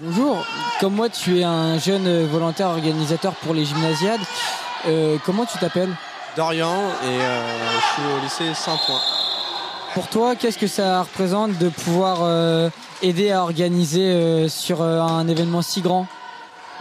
[0.00, 0.44] Bonjour,
[0.80, 4.20] comme moi tu es un jeune euh, volontaire organisateur pour les gymnasiades,
[4.88, 5.94] Euh, comment tu t'appelles?
[6.36, 7.40] Dorian et euh,
[7.80, 8.98] je suis au lycée Saint-Ouen.
[9.94, 12.68] Pour toi, qu'est-ce que ça représente de pouvoir euh,
[13.00, 16.08] aider à organiser euh, sur euh, un événement si grand?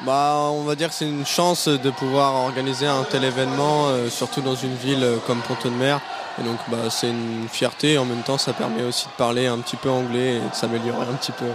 [0.06, 4.10] Bah, on va dire que c'est une chance de pouvoir organiser un tel événement, euh,
[4.10, 6.00] surtout dans une ville euh, comme Pont-de-Mer.
[6.40, 7.94] Et donc, bah, c'est une fierté.
[7.94, 10.56] Et en même temps, ça permet aussi de parler un petit peu anglais et de
[10.56, 11.46] s'améliorer un petit peu.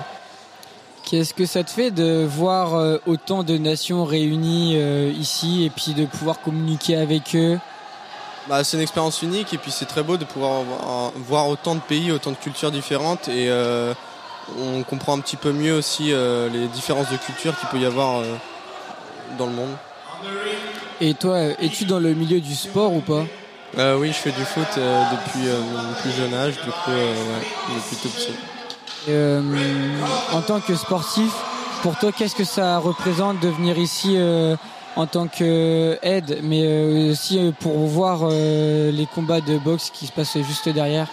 [1.04, 4.76] Qu'est-ce que ça te fait de voir euh, autant de nations réunies
[5.18, 7.59] ici et puis de pouvoir communiquer avec eux?
[8.48, 11.74] Bah, c'est une expérience unique et puis c'est très beau de pouvoir voir, voir autant
[11.74, 13.92] de pays, autant de cultures différentes et euh,
[14.59, 17.87] on comprend un petit peu mieux aussi euh, les différences de culture qu'il peut y
[17.87, 18.35] avoir euh,
[19.38, 19.76] dans le monde.
[21.00, 23.24] Et toi, es-tu dans le milieu du sport ou pas?
[23.78, 27.96] Euh, oui, je fais du foot depuis mon plus jeune âge, du coup, ouais, depuis
[27.96, 28.32] tout petit.
[30.32, 31.32] En tant que sportif,
[31.82, 34.16] pour toi, qu'est-ce que ça représente de venir ici
[34.94, 40.70] en tant qu'aide, mais aussi pour voir les combats de boxe qui se passent juste
[40.70, 41.09] derrière?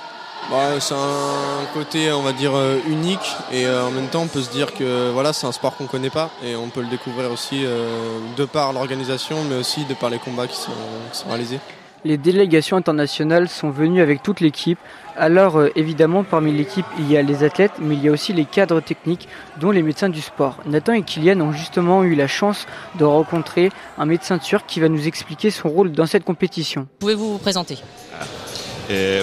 [0.52, 4.28] Bah, c'est un côté, on va dire, euh, unique et euh, en même temps, on
[4.28, 6.88] peut se dire que voilà, c'est un sport qu'on connaît pas et on peut le
[6.88, 10.72] découvrir aussi euh, de par l'organisation, mais aussi de par les combats qui sont,
[11.12, 11.60] qui sont réalisés.
[12.06, 14.78] Les délégations internationales sont venues avec toute l'équipe.
[15.16, 18.34] Alors euh, évidemment, parmi l'équipe, il y a les athlètes, mais il y a aussi
[18.34, 19.30] les cadres techniques,
[19.60, 20.58] dont les médecins du sport.
[20.66, 22.68] Nathan et Kylian ont justement eu la chance
[23.00, 26.88] de rencontrer un médecin turc qui va nous expliquer son rôle dans cette compétition.
[27.00, 27.80] Pouvez-vous vous présenter?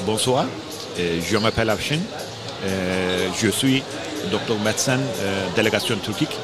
[0.07, 0.47] Bonsoir,
[1.23, 1.99] je m'appelle Afshin.
[2.65, 3.83] Euh, je suis
[4.31, 6.37] docteur médecin euh, délégation turque.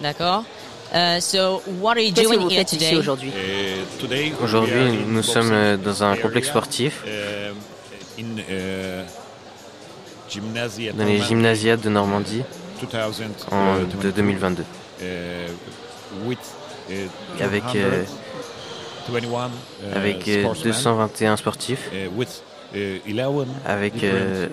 [0.00, 0.44] D'accord.
[0.92, 2.96] Uh, so, what are you Qu'est-ce que doing vous here faites ici today?
[2.96, 3.30] aujourd'hui?
[3.36, 7.52] Euh, today we are Aujourd'hui, in nous sommes euh, dans un complexe sportif euh,
[8.50, 9.04] euh,
[10.96, 12.42] dans les Normandy gymnasiades de Normandie
[12.80, 14.64] 2000, en, euh, de 2022.
[15.02, 15.46] euh,
[16.24, 16.38] with,
[16.90, 17.06] euh,
[17.40, 18.02] Avec, euh,
[19.08, 19.50] 221,
[19.84, 21.88] euh, avec euh, sportsmen, 221 sportifs,
[22.74, 24.48] euh, with, 11 avec, euh,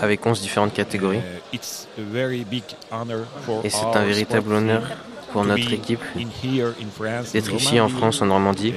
[0.00, 1.18] avec 11 différentes catégories.
[1.18, 4.96] Euh, it's a very big honor for Et c'est our un véritable honneur team
[5.32, 8.22] pour to notre be équipe in here in France, d'être in ici en Normandy, France,
[8.22, 8.74] en Normandie,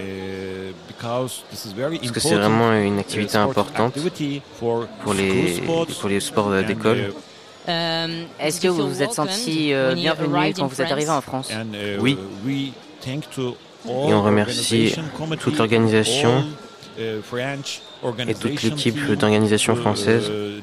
[1.02, 1.42] parce
[2.12, 5.62] que c'est important, vraiment une activité importante activity for pour les,
[6.00, 7.14] pour les sports d'école.
[7.68, 10.82] Est-ce que you vous vous êtes senti welcomed euh, when you bienvenu quand in vous
[10.82, 11.50] êtes arrivé en France?
[12.00, 12.18] Oui.
[13.86, 14.96] Et on remercie
[15.40, 16.46] toute l'organisation
[16.98, 20.62] et toute l'équipe d'organisation uh, française uh,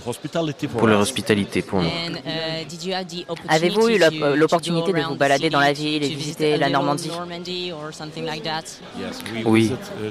[0.00, 1.88] for pour leur hospitalité pour nous.
[1.88, 5.48] Uh, did you have the Avez-vous eu opportunity l'op- to- l'opportunité to de vous balader
[5.48, 7.08] the dans la city, ville et visiter la Normandie?
[7.08, 8.64] Normandy or something like that?
[8.98, 10.10] Yes, we Oui, uh,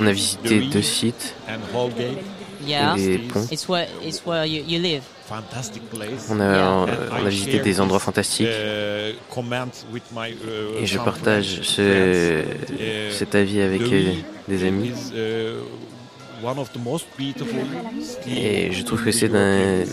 [0.00, 1.34] on a visité deux sites.
[2.66, 2.94] Yeah.
[2.96, 3.46] et des ponts.
[3.50, 5.02] It's where, it's where you, you live.
[6.30, 13.34] On a, on visité des endroits fantastiques uh, uh, et je partage ce, Uh, cet
[13.34, 14.88] avis avec Derry euh, des amis.
[14.88, 15.62] is, uh,
[16.44, 17.60] one of the most beautiful
[18.02, 19.84] cities Et je trouve que c'est d'un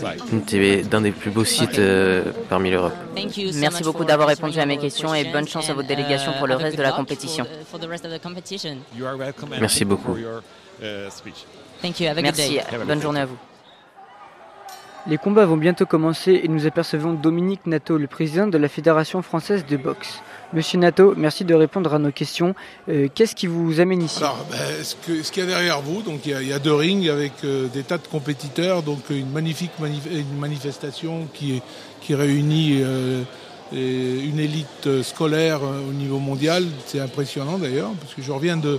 [0.50, 2.92] des- d'un des plus beaux sites euh, parmi l'Europe.
[3.16, 5.48] Thank you so Merci much beaucoup for d'avoir answering répondu à mes questions et bonne
[5.48, 7.44] chance à votre délégation and, pour le uh, reste good de la luck compétition.
[7.44, 8.78] For the, for the rest of the competition.
[8.96, 10.16] You are welcome and Merci beaucoup.
[11.80, 11.96] For your, speech.
[11.96, 12.08] Thank you.
[12.08, 12.84] Have a good Merci, day.
[12.86, 13.36] Bonne journée à vous.
[15.06, 19.22] Les combats vont bientôt commencer et nous apercevons Dominique Nato, le président de la Fédération
[19.22, 20.20] française de boxe.
[20.52, 22.54] Monsieur Nato, merci de répondre à nos questions.
[22.90, 24.18] Euh, Qu'est-ce qui vous amène ici?
[24.22, 24.94] Alors, ben, ce
[25.32, 27.32] qu'il y a derrière vous, donc il y a, il y a deux rings avec
[27.44, 31.62] euh, des tas de compétiteurs, donc une magnifique manif- une manifestation qui, est-
[32.02, 33.22] qui réunit euh,
[33.72, 36.64] une élite euh, scolaire euh, au niveau mondial.
[36.86, 38.78] C'est impressionnant d'ailleurs, parce que je reviens de.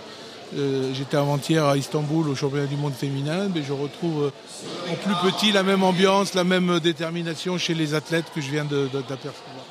[0.57, 4.95] Euh, J'étais avant-hier à Istanbul au championnat du monde féminin, mais je retrouve euh, en
[4.95, 9.65] plus petit la même ambiance, la même détermination chez les athlètes que je viens d'apercevoir.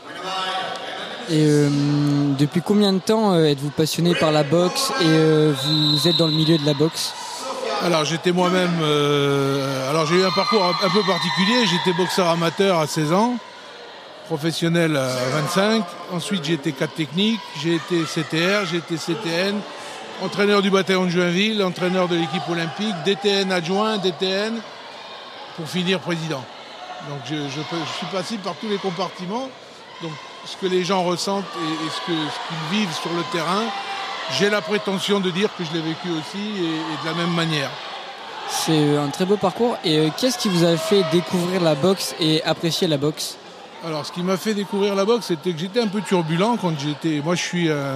[1.28, 1.68] Et euh,
[2.38, 6.32] depuis combien de temps êtes-vous passionné par la boxe et euh, vous êtes dans le
[6.32, 7.12] milieu de la boxe?
[7.84, 8.78] Alors j'étais moi-même.
[8.82, 11.66] euh, alors j'ai eu un parcours un, un peu particulier.
[11.66, 13.36] J'étais boxeur amateur à 16 ans,
[14.26, 15.84] professionnel à 25.
[16.12, 19.54] Ensuite j'ai été cadre technique, j'ai été CTR, j'ai été CTN,
[20.22, 24.54] entraîneur du bataillon de Joinville, entraîneur de l'équipe olympique, DTN adjoint, DTN,
[25.56, 26.44] pour finir président.
[27.09, 29.48] Donc je, je peux- je suis passé par tous les compartiments.
[30.02, 30.12] Donc
[30.44, 33.64] ce que les gens ressentent et, et ce qu'ils vivent sur le terrain,
[34.38, 37.35] j'ai la prétention de dire que je l'ai vécu aussi et- et de la même
[37.35, 37.70] manière.
[38.48, 39.76] C'est un très beau parcours.
[39.85, 43.37] Et euh, qu'est-ce qui vous a fait découvrir la boxe et apprécier la boxe?
[43.87, 46.73] Alors, ce qui m'a fait découvrir la boxe, c'était que j'étais un peu turbulent quand
[46.79, 47.23] j'étais.
[47.25, 47.94] Moi, je suis, euh,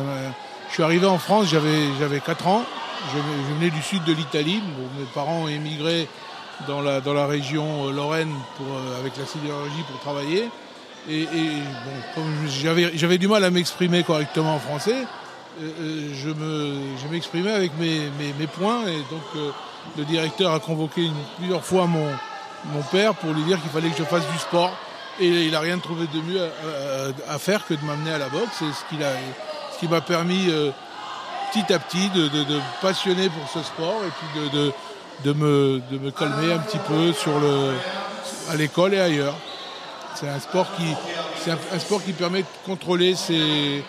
[0.75, 2.65] je suis arrivé en France, j'avais, j'avais 4 ans.
[3.13, 4.61] Je, venais du sud de l'Italie.
[4.99, 6.09] Mes parents ont émigré
[6.67, 10.49] dans la, dans la région euh, Lorraine pour, euh, avec la sidérurgie pour travailler.
[11.09, 15.07] Et, et, bon, comme j'avais, du mal à m'exprimer correctement en français,
[15.63, 18.85] euh, je, me, je m'exprimais avec mes, mes, points.
[18.89, 19.55] Et donc,
[19.97, 22.09] le directeur a convoqué plusieurs fois mon,
[22.73, 24.77] mon père pour lui dire qu'il fallait que je fasse du sport.
[25.21, 26.43] Et il n'a rien trouvé de mieux
[27.29, 28.51] à, faire que de m'amener à la boxe.
[28.59, 29.13] C'est ce, qu'il a,
[29.75, 30.71] ce qui m'a permis euh,
[31.53, 34.73] petit à petit de, de, de me passionner pour ce sport et puis de,
[35.25, 37.73] de, me, de me calmer un petit peu sur le,
[38.51, 39.35] à l'école et ailleurs.
[40.15, 40.85] C'est un sport qui,
[41.43, 43.85] c'est un, un sport qui permet de contrôler ses-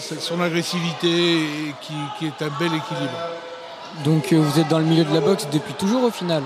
[0.00, 1.08] ses- son agressivité
[1.42, 3.18] et qui, qui est un bel équilibre.
[4.04, 6.42] Donc euh, vous êtes dans le milieu de la boxe depuis toujours au final?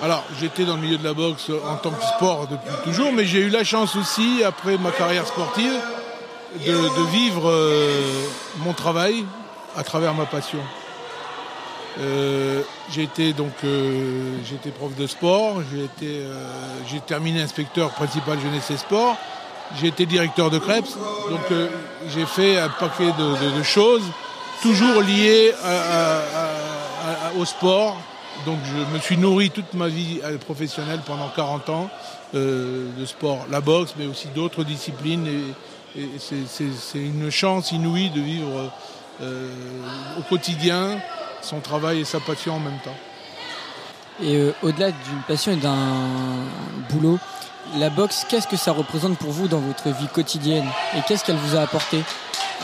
[0.00, 3.24] Alors, j'étais dans le milieu de la boxe en tant que sport depuis toujours, mais
[3.24, 5.72] j'ai eu la chance aussi, après ma carrière sportive,
[6.56, 8.02] de, vivre euh,
[8.58, 9.24] mon travail
[9.76, 10.60] à travers ma passion.
[12.00, 14.38] Euh, j'ai été donc euh,
[14.78, 16.22] prof de sport, j'ai été
[16.88, 19.16] j'ai terminé inspecteur principal jeunesse et sport,
[19.80, 20.96] j'ai été directeur de Krebs,
[21.28, 21.58] donc
[22.08, 24.04] j'ai fait un paquet de, choses,
[24.62, 25.52] toujours liées
[27.38, 27.96] au sport.
[28.46, 31.90] Donc je me suis nourri toute ma vie professionnelle pendant 40 ans
[32.32, 35.26] de sport, la boxe, mais aussi d'autres disciplines.
[36.18, 38.70] C'est- une chance inouïe de vivre
[39.20, 39.50] euh,
[40.18, 40.98] au quotidien
[41.42, 42.96] son travail et sa passion en même temps.
[44.22, 45.76] Et euh, au-delà d'une passion et d'un
[46.90, 47.18] boulot,
[47.76, 50.66] la boxe, qu'est-ce que ça représente pour vous dans votre vie quotidienne?
[50.96, 52.02] Et qu'est-ce qu'elle vous a apporté?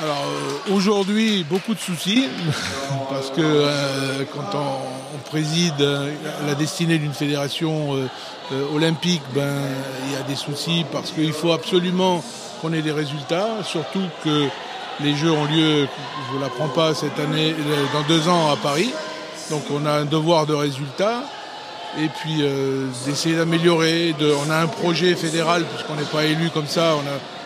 [0.03, 2.29] Alors euh, aujourd'hui, beaucoup de soucis,
[3.11, 6.13] parce que euh, quand on, on préside euh,
[6.47, 7.97] la destinée d'une fédération
[8.75, 9.57] olympique, ben
[10.07, 12.23] il y a des soucis parce qu'il faut absolument
[12.65, 14.47] qu'on ait des résultats, surtout que
[15.03, 15.87] les Jeux ont lieu,
[16.31, 18.91] je ne l'apprends pas cette année, euh, dans deux ans à Paris.
[19.51, 21.25] Donc on a un devoir de résultat
[22.01, 24.15] et puis euh, d'essayer d'améliorer.
[24.47, 26.95] On a un projet fédéral puisqu'on n'est pas élu comme ça,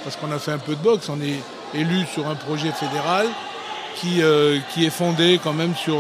[0.05, 1.41] parce qu'on a fait un peu de boxe, on est
[1.75, 3.27] élu sur un projet fédéral
[3.97, 5.97] qui, euh, qui est fondé quand même sur,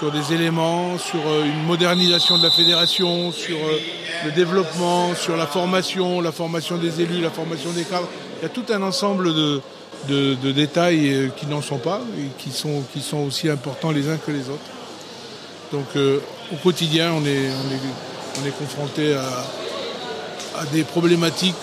[0.00, 3.58] sur des éléments, sur une modernisation de la fédération, sur
[4.24, 8.08] le développement, sur la formation, la formation des élus, la formation des cadres.
[8.42, 9.60] Il y a tout un ensemble de,
[10.08, 13.92] de, de détails euh, qui n'en sont pas et qui sont, qui sont aussi importants
[13.92, 14.58] les uns que les autres.
[15.70, 16.18] Donc euh,
[16.52, 19.22] au quotidien, on est, on est, on est confronté à,
[20.58, 21.54] à des problématiques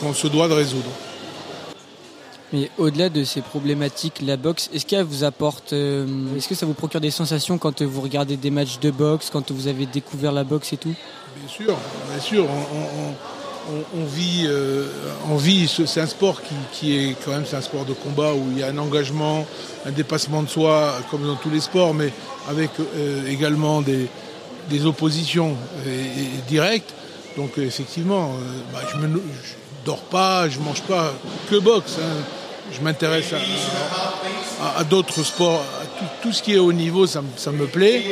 [0.00, 0.90] qu'on se doit de résoudre.
[2.52, 6.06] Mais au-delà de ces problématiques, la boxe, est-ce qu'elle vous apporte, euh,
[6.36, 9.50] est-ce que ça vous procure des sensations quand vous regardez des matchs de boxe, quand
[9.50, 10.94] vous avez découvert la boxe et tout?
[11.36, 11.76] Bien sûr,
[12.12, 12.44] bien sûr.
[12.44, 13.14] On, on-
[13.70, 14.86] on- vit, euh,
[15.30, 15.36] on
[15.86, 16.40] c'est un sport
[16.72, 19.46] qui, est quand même un sport de combat où il y a un engagement,
[19.86, 22.12] un dépassement de soi, comme dans tous les sports, mais
[22.48, 24.08] avec euh, également des,
[24.84, 25.56] oppositions
[25.86, 26.04] euh,
[26.48, 26.94] directes.
[27.36, 28.32] Donc effectivement,
[28.72, 29.18] bah, je ne
[29.84, 31.12] dors pas, je mange pas
[31.50, 31.96] que boxe.
[32.00, 32.22] hein.
[32.72, 33.34] Je m'intéresse
[34.78, 35.84] à, d'autres sports, à
[36.22, 37.98] tout, ce qui est haut niveau, ça, me- plaît.
[37.98, 38.02] Et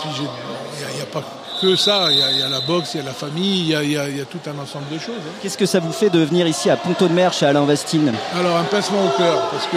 [0.00, 1.22] puis il n'y a, pas
[1.60, 3.60] que ça, il y, a- il y a la boxe, il y a la famille,
[3.60, 5.14] il y a, il y a- il y a tout un ensemble de choses.
[5.18, 5.32] hein.
[5.42, 8.12] Qu'est-ce que ça vous fait de venir ici à Ponto de Mer chez Alain Vastine
[8.38, 9.76] Alors un pincement au cœur, parce que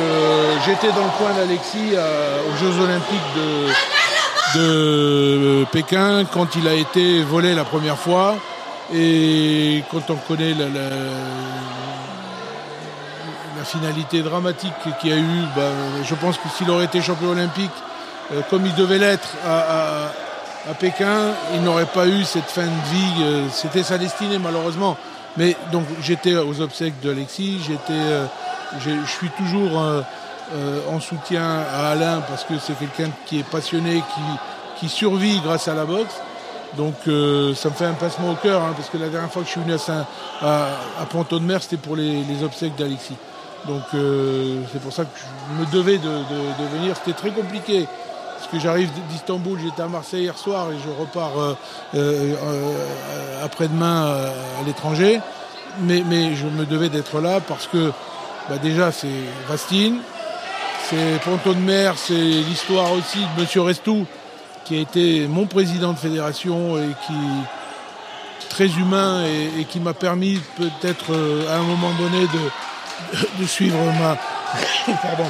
[0.65, 3.33] j'étais dans le coin d'Alexis aux Jeux Olympiques
[4.55, 8.35] de, de Pékin quand il a été volé la première fois.
[8.93, 10.95] Et quand on connaît la, la-
[13.57, 15.71] la finalité dramatique qu'il y a eu, ben,
[16.03, 17.69] je pense que s'il aurait été champion olympique,
[18.33, 20.11] euh, comme il devait l'être à, à-
[20.69, 23.23] à Pékin, il n'aurait pas eu cette fin de vie.
[23.23, 24.97] euh, C'était sa destinée malheureusement.
[25.37, 28.25] Mais donc j'étais aux obsèques d'Alexis, j'étais, euh,
[28.79, 30.01] je suis toujours euh,
[30.91, 31.43] en soutien
[31.73, 35.85] à Alain parce que c'est quelqu'un qui est passionné, qui, qui survit grâce à la
[35.85, 36.15] boxe.
[36.77, 39.47] Donc ça me fait un pincement au cœur, hein, parce que la dernière fois que
[39.47, 40.05] je suis venu à, Saint,
[40.39, 40.65] à,
[41.01, 43.15] à Ponto de Mer, c'était pour les, obsèques d'Alexis.
[43.67, 46.95] Donc c'est pour ça que je me devais de, de- de venir.
[46.95, 47.87] C'était très compliqué,
[48.39, 51.53] parce que j'arrive d'Istanbul, j'étais à Marseille hier soir et je repars euh,
[51.95, 55.19] euh, euh, après-demain euh, à l'étranger.
[55.81, 57.91] Mais, je me devais d'être là parce que
[58.49, 59.07] bah, déjà c'est
[59.47, 59.99] Vastine,
[60.89, 64.05] c'est Ponto de Mer, c'est l'histoire aussi de Monsieur Restou,
[64.63, 67.13] qui a été mon président de fédération et qui
[68.49, 69.23] très humain
[69.57, 74.17] et, qui m'a permis peut-être euh, à un moment donné de, de suivre ma
[75.01, 75.29] pardon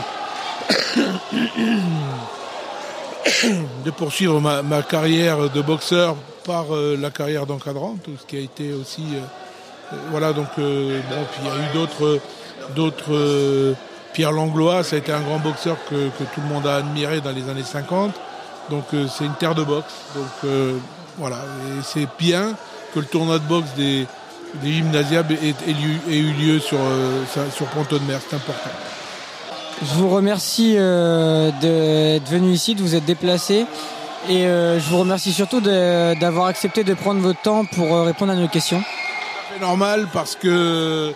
[3.86, 6.15] de poursuivre ma, carrière de boxeur
[6.45, 9.20] par euh, la carrière d'encadrant, tout ce qui a été aussi euh,
[9.93, 11.88] euh, voilà donc bon puis il y a eu
[12.76, 13.76] d'autres
[14.13, 17.32] Pierre Langlois, ça a été un grand boxeur que, tout le monde a admiré dans
[17.32, 18.11] les années 50.
[18.70, 19.93] Donc c'est une terre de boxe.
[20.15, 20.51] Donc
[21.17, 22.55] voilà, et c'est bien
[22.93, 24.07] que le tournoi de boxe des,
[24.63, 25.55] des gymnasiables ait,
[26.11, 26.80] eu lieu sur,
[27.55, 28.72] sur Ponto de Mer, c'est important.
[29.82, 33.65] Je vous remercie euh, d'être venu ici, de vous être déplacé.
[34.27, 38.34] Et euh, je vous remercie surtout d'avoir accepté de prendre votre temps pour euh, répondre
[38.34, 38.84] à nos questions.
[39.53, 41.13] C'est normal parce que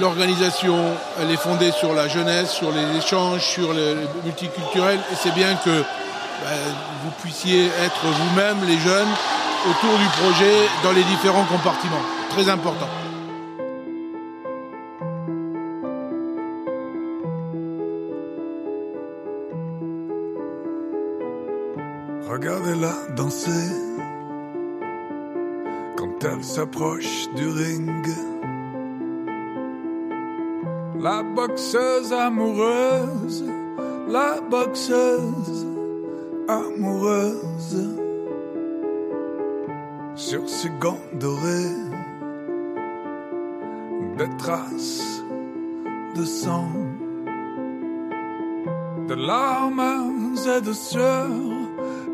[0.00, 0.76] l'organisation,
[1.20, 5.00] elle est fondée sur la jeunesse, sur les échanges, sur le multiculturel.
[5.10, 6.50] Et c'est bien que bah,
[7.02, 9.08] vous puissiez être vous-même, les jeunes,
[9.68, 10.54] autour du projet
[10.84, 12.02] dans les différents compartiments.
[12.30, 12.86] Très important.
[22.36, 23.72] Regardez-la danser.
[25.96, 28.06] Quand elle s'approche du ring.
[31.00, 33.42] La boxeuse amoureuse,
[34.08, 35.66] la boxeuse
[36.46, 37.88] amoureuse.
[40.14, 41.80] Sur ses gants dorés,
[44.18, 45.22] des traces
[46.14, 46.68] de sang,
[49.08, 51.55] de larmes et de sueur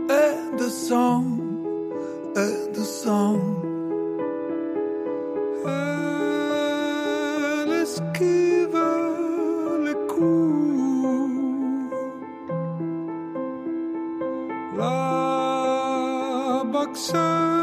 [0.08, 1.24] et de sang
[2.36, 3.38] et de sang.
[5.66, 8.80] Elle esquive
[9.84, 11.90] les coups.
[14.78, 17.61] La boxeuse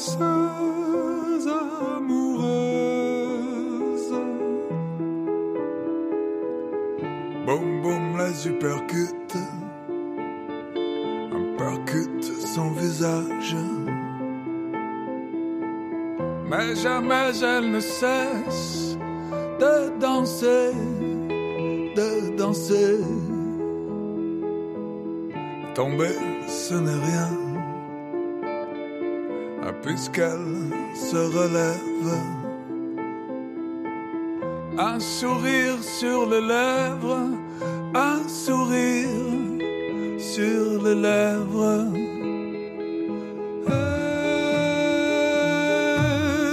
[0.00, 1.48] boxeuse
[1.96, 2.14] amoureuse.
[7.46, 9.36] Boum boum les uppercuts.
[11.32, 12.24] Un percute
[12.54, 13.56] son visage.
[16.48, 18.96] Mais jamais elle ne cesse
[19.60, 20.72] de danser,
[21.94, 22.98] de danser.
[25.74, 26.16] Tomber,
[26.48, 27.30] ce n'est rien,
[29.82, 32.14] puisqu'elle se relève.
[34.78, 37.28] Un sourire sur les lèvres,
[37.94, 39.08] un sourire
[40.18, 41.86] sur les lèvres.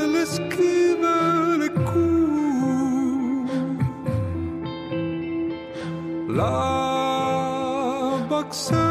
[0.03, 1.07] Elle esquive
[1.61, 3.51] les coups.
[6.29, 6.57] La
[8.29, 8.86] boxeuse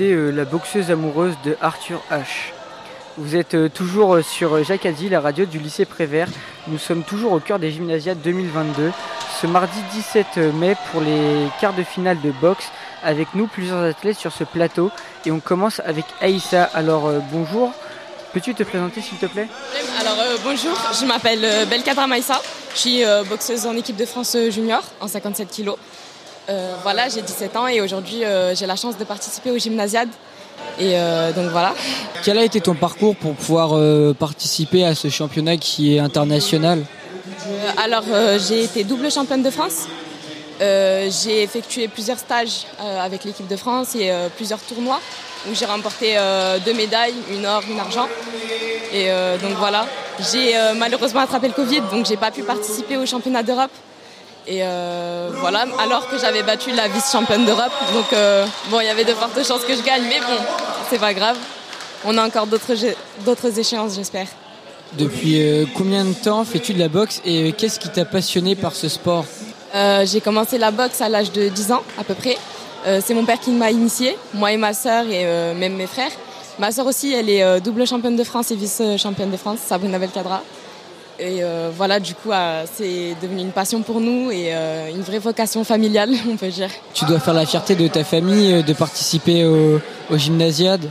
[0.00, 2.52] euh, La boxeuse amoureuse de Arthur H.
[3.16, 6.28] Vous êtes euh, toujours euh, sur Jacques Addy, la radio du lycée Prévert.
[6.68, 8.90] Nous sommes toujours au cœur des Gymnasiades 2022.
[9.40, 12.70] Ce mardi 17 mai pour les quarts de finale de boxe.
[13.02, 14.90] Avec nous, plusieurs athlètes sur ce plateau.
[15.26, 16.64] Et on commence avec Aïssa.
[16.74, 17.72] Alors bonjour.
[18.32, 19.48] Peux-tu te présenter s'il te plaît?
[20.00, 22.40] Alors bonjour, je m'appelle Belkadra Maïssa,
[22.74, 25.76] je suis boxeuse en équipe de France junior en 57 kilos.
[26.48, 30.10] Euh, voilà, j'ai 17 ans et aujourd'hui euh, j'ai la chance de participer aux gymnasiades.
[30.78, 31.74] Et euh, donc voilà.
[32.22, 36.84] Quel a été ton parcours pour pouvoir participer à ce championnat qui est international?
[37.82, 38.04] Alors
[38.38, 39.86] j'ai été double championne de France.
[40.60, 45.00] J'ai effectué plusieurs stages avec l'équipe de France et plusieurs tournois
[45.48, 46.16] où j'ai remporté
[46.64, 48.08] deux médailles, une or, une argent.
[48.92, 49.08] Et
[49.42, 49.86] donc voilà,
[50.32, 53.72] j'ai malheureusement attrapé le Covid, donc j'ai pas pu participer au championnat d'Europe.
[54.46, 57.72] Et euh, voilà, alors que j'avais battu la vice-championne d'Europe.
[57.94, 60.42] Donc euh, bon, il y avait de fortes chances que je gagne, mais bon,
[60.90, 61.38] c'est pas grave.
[62.04, 64.26] On a encore d'autres échéances, j'espère.
[64.92, 68.74] Depuis euh, combien de temps fais-tu de la boxe et qu'est-ce qui t'a passionné par
[68.74, 69.24] ce sport?
[70.04, 72.38] J'ai commencé la boxe à l'âge de 10 ans à peu près.
[72.84, 75.24] C'est mon père qui m'a initié, moi et ma sœur et
[75.54, 76.12] même mes frères.
[76.60, 80.42] Ma sœur aussi, elle est double championne de France et vice-championne de France, Sabrina Belkadra.
[81.18, 85.02] Et euh, voilà, du coup, euh, c'est devenu une passion pour nous et euh, une
[85.02, 86.70] vraie vocation familiale, on peut dire.
[86.92, 90.90] Tu dois faire la fierté de ta famille de participer au, au gymnasiade.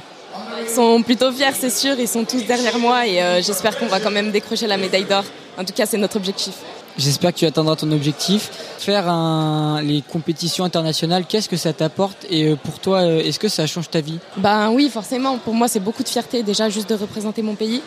[0.66, 4.00] Ils sont plutôt fiers, c'est sûr, ils sont tous derrière moi et j'espère qu'on va
[4.00, 5.24] quand même décrocher la médaille d'or.
[5.58, 6.54] En tout cas, c'est notre objectif.
[6.98, 8.50] J'espère que tu atteindras ton objectif.
[8.78, 13.68] Faire un- les compétitions internationales, qu'est-ce que ça t'apporte et pour toi, est-ce que ça
[13.68, 14.20] change ta vie?
[14.38, 15.38] Ben oui, forcément.
[15.38, 17.82] Pour moi, c'est beaucoup de fierté déjà juste de représenter mon pays.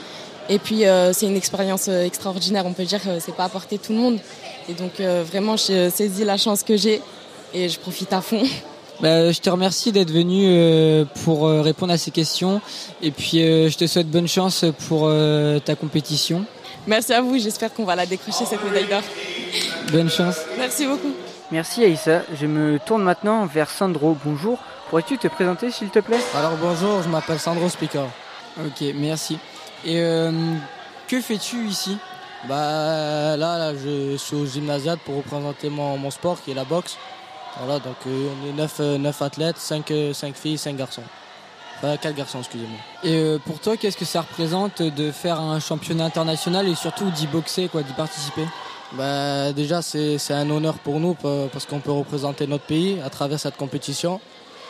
[0.48, 2.64] Et puis, euh, c'est une expérience euh, extraordinaire.
[2.66, 4.18] On peut dire que c'est pas de tout le monde.
[4.68, 7.00] Et donc, euh, vraiment, je saisis la chance que j'ai
[7.54, 8.42] et je profite à fond.
[9.00, 12.62] Bah, je te remercie d'être venu euh, pour euh, répondre à ces questions
[13.02, 16.46] et puis euh, je te souhaite bonne chance pour euh, ta compétition.
[16.86, 17.38] Merci à vous.
[17.38, 19.02] J'espère qu'on va la décrocher cette médaille d'or.
[19.92, 20.36] Bonne chance.
[20.56, 21.12] Merci beaucoup.
[21.52, 22.22] Merci Aïssa.
[22.40, 24.16] Je me tourne maintenant vers Sandro.
[24.24, 24.58] Bonjour.
[24.88, 26.20] Pourrais-tu te présenter s'il te plaît?
[26.34, 28.06] Alors bonjour, je m'appelle Sandro Speaker.
[28.64, 29.36] Ok, merci.
[29.86, 30.32] Et euh,
[31.06, 31.96] que fais-tu ici?
[32.48, 36.98] Bah là, je suis au gymnasiade pour représenter mon, sport qui est la boxe.
[37.58, 41.02] Voilà, donc euh, on est 9, 9 athlètes, 5, 5 filles, 5 garçons.
[41.78, 42.78] Enfin, 4 garçons, excusez-moi.
[43.04, 47.10] Et euh, pour toi, qu'est-ce que ça représente de faire un championnat international et surtout
[47.10, 48.44] d'y boxer, quoi, d'y participer?
[48.92, 53.10] Bah, déjà, c'est un honneur pour nous pa- parce qu'on peut représenter notre pays à
[53.10, 54.20] travers cette compétition.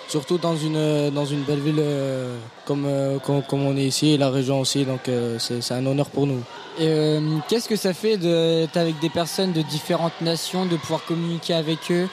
[0.08, 4.12] Surtout dans une, dans une belle ville euh, comme, euh, comme, comme on est ici,
[4.12, 4.84] et la région aussi.
[4.84, 6.42] Donc euh, c'est un honneur pour nous.
[6.80, 11.54] Euh, qu'est-ce que ça fait d'être avec des personnes de différentes nations, de pouvoir communiquer
[11.54, 12.08] avec eux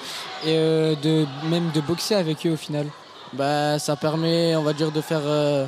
[0.45, 2.87] et euh, de même de boxer avec eux au final?
[3.33, 5.65] Bah, Ça permet, on va dire, de faire euh,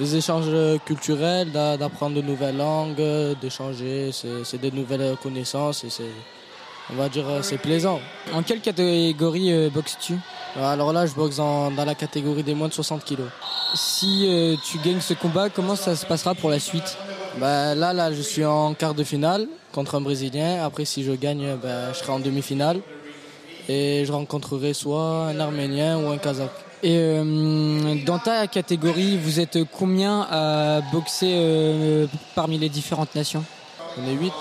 [0.00, 0.50] des échanges
[0.86, 3.00] culturels, d'a- d'apprendre de nouvelles langues,
[3.40, 4.10] d'échanger.
[4.12, 6.14] C'est c'est des nouvelles connaissances et c'est,
[6.92, 8.00] on va dire, euh, c'est plaisant.
[8.32, 10.14] En quelle catégorie euh, boxes-tu?
[10.60, 13.28] Alors là, je boxe dans, dans la catégorie des moins de 60 kilos.
[13.74, 16.96] Si euh, tu gagnes ce combat, comment ça se passera pour la suite?
[17.38, 20.64] Bah, là, là, je suis en quart de finale contre un Brésilien.
[20.64, 22.80] Après, si je gagne, bah, je serai en demi-finale.
[23.68, 26.50] Et je rencontrerai soit un Arménien ou un Kazakh.
[26.82, 33.44] Et euh, dans ta catégorie, vous êtes combien à boxer euh, parmi les différentes nations?
[33.98, 34.32] On est 8.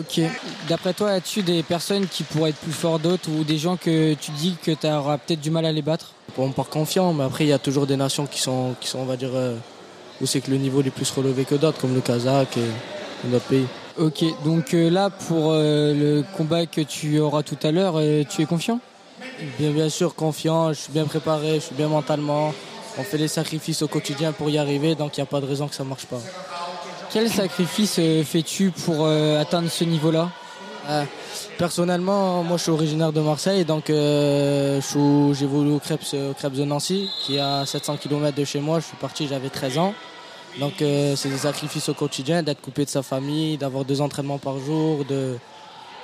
[0.00, 0.20] Ok.
[0.68, 4.14] D'après toi, as-tu des personnes qui pourraient être plus fortes d'autres ou des gens que
[4.14, 6.12] tu dis que tu auras peut-être du mal à les battre?
[6.36, 8.88] Bon, on part confiant, mais après, il y a toujours des nations qui sont, qui
[8.88, 9.56] sont on va dire, euh,
[10.20, 13.30] où c'est que le niveau est plus relevé que d'autres, comme le Kazakh et, et
[13.30, 13.66] d'autres pays.
[13.96, 18.42] Ok, donc euh, là, pour euh, le combat que tu auras tout à l'heure, tu
[18.42, 18.80] es confiant?
[19.58, 22.52] Bien, bien sûr, confiant, je suis bien préparé, je suis bien mentalement.
[22.98, 25.46] On fait les sacrifices au quotidien pour y arriver, donc il n'y a pas de
[25.46, 26.20] raison que ça ne marche pas.
[27.14, 30.30] Quel sacrifice euh, fais-tu pour euh, atteindre ce niveau-là?
[30.88, 31.04] Euh,
[31.56, 34.80] personnellement, moi je suis originaire de Marseille, donc euh,
[35.32, 38.80] j'évolue au Krebs de Nancy, qui est à 700 km de chez moi.
[38.80, 39.94] Je suis parti, j'avais 13 ans.
[40.58, 44.58] Donc c'est des sacrifices au quotidien, d'être coupé de sa famille, d'avoir deux entraînements par
[44.58, 45.04] jour.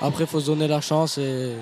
[0.00, 1.56] Après, il faut se donner la chance et,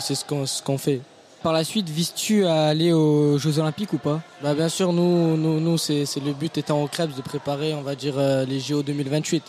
[0.00, 1.00] c'est ce qu'on fait.
[1.42, 5.36] Par la suite, vises-tu à aller aux Jeux Olympiques ou pas Bah, bien sûr, nous,
[5.36, 8.60] nous, nous c'est le but étant au Krebs de préparer, on va dire, euh, les
[8.60, 9.42] JO 2028.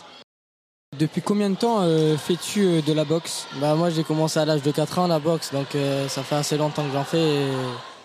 [0.98, 3.46] Depuis combien de temps euh, fais-tu euh, de la boxe?
[3.60, 6.36] Bah moi j'ai commencé à l'âge de 4 ans la boxe, donc euh, ça fait
[6.36, 7.18] assez longtemps que j'en fais.
[7.18, 7.46] Et...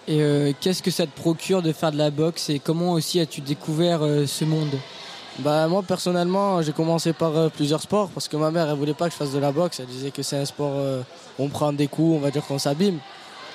[0.07, 3.19] Et euh, qu'est-ce que ça te procure de faire de la boxe et comment aussi
[3.19, 4.75] as-tu découvert ce monde?
[5.39, 9.05] Bah moi personnellement j'ai commencé par plusieurs sports parce que ma mère elle voulait pas
[9.05, 10.73] que je fasse de la boxe, elle disait que c'est un sport
[11.37, 12.97] où on prend des coups, on va dire qu'on s'abîme.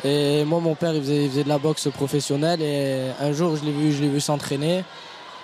[0.05, 3.73] Et moi mon père il faisait, de la boxe professionnelle et un jour je l'ai
[3.73, 4.85] vu, je l'ai vu s'entraîner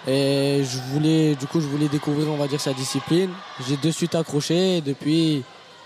[0.07, 3.31] et je voulais du coup je voulais découvrir on va dire sa discipline.
[3.67, 5.43] J'ai de suite accroché et depuis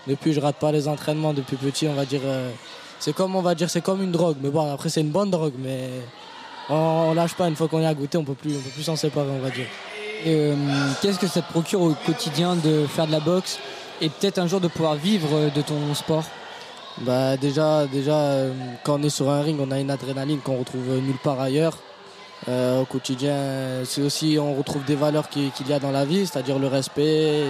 [0.07, 2.51] depuis je rate pas les entraînements depuis petit on va dire euh,
[2.99, 5.31] c'est comme on va dire c'est comme une drogue mais bon après c'est une bonne
[5.31, 5.89] drogue mais
[6.69, 8.69] on, on lâche pas une fois qu'on y a goûté on peut plus on peut
[8.71, 9.67] plus s'en séparer on va dire.
[10.27, 10.55] Euh,
[11.01, 13.59] qu'est-ce que ça te procure au quotidien de faire de la boxe
[14.01, 16.23] et peut-être un jour de pouvoir vivre euh, de ton sport?
[16.99, 20.57] Bah déjà, déjà euh, quand on est sur un ring, on a une adrénaline qu'on
[20.57, 21.77] retrouve nulle part ailleurs.
[22.47, 23.35] Euh, au quotidien,
[23.85, 26.67] c'est aussi on retrouve des valeurs qui- qu'il y a dans la vie, c'est-à-dire le
[26.67, 27.43] respect,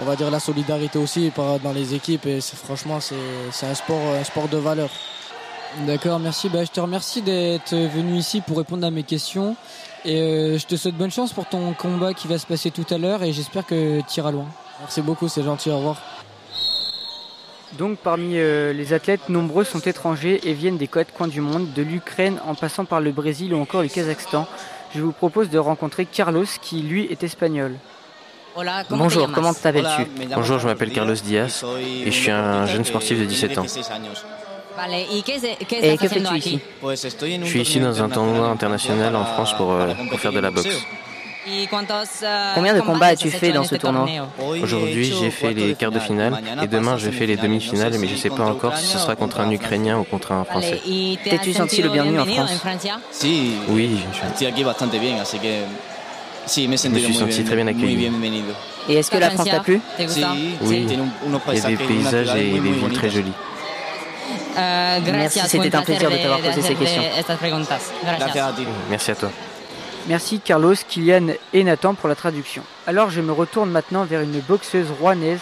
[0.00, 1.30] on va dire la solidarité aussi
[1.62, 2.26] dans les équipes.
[2.26, 3.14] Et franchement, c'est
[3.52, 4.90] c'est un sport, un sport de valeur.
[5.86, 6.48] D'accord, merci.
[6.48, 9.56] Bah, je te remercie d'être venu ici pour répondre à mes questions.
[10.04, 12.86] Et euh, je te souhaite bonne chance pour ton combat qui va se passer tout
[12.90, 14.46] à l'heure et j'espère que tu iras loin.
[14.80, 15.96] Merci beaucoup, c'est gentil, au revoir.
[17.78, 21.72] Donc parmi euh, les athlètes, nombreux sont étrangers et viennent des quatre coins du monde,
[21.72, 24.46] de l'Ukraine en passant par le Brésil ou encore le Kazakhstan.
[24.94, 27.76] Je vous propose de rencontrer Carlos qui lui est espagnol.
[28.90, 33.24] Bonjour, comment t'appelles-tu Bonjour, je m'appelle Carlos Diaz et je suis un jeune sportif de
[33.24, 33.64] 17 ans.
[35.82, 36.60] Et que fais-tu ici?
[36.82, 40.50] Je suis ici dans un tournoi international en France pour, euh, pour faire de la
[40.50, 40.84] boxe.
[42.54, 44.06] Combien de combats as-tu fait dans ce tournoi
[44.62, 48.12] Aujourd'hui, j'ai fait les quarts de finale et demain, je fais les demi-finales, mais je
[48.12, 50.80] ne sais pas encore si ce sera contre un Ukrainien ou contre un Français.
[51.24, 52.50] T'es-tu senti le bienvenu en France
[53.68, 54.24] Oui, je,
[56.88, 58.10] me suis senti bien, très bien accueilli.
[58.88, 59.80] Et est-ce que la France t'a plu
[60.62, 63.32] Oui, il y a des paysages et des villes très jolies.
[64.56, 67.02] Merci, c'était un plaisir de t'avoir posé ces questions.
[68.90, 69.30] Merci à toi.
[70.08, 72.62] Merci Carlos, Kylian et Nathan pour la traduction.
[72.86, 75.40] Alors je me retourne maintenant vers une boxeuse rouennaise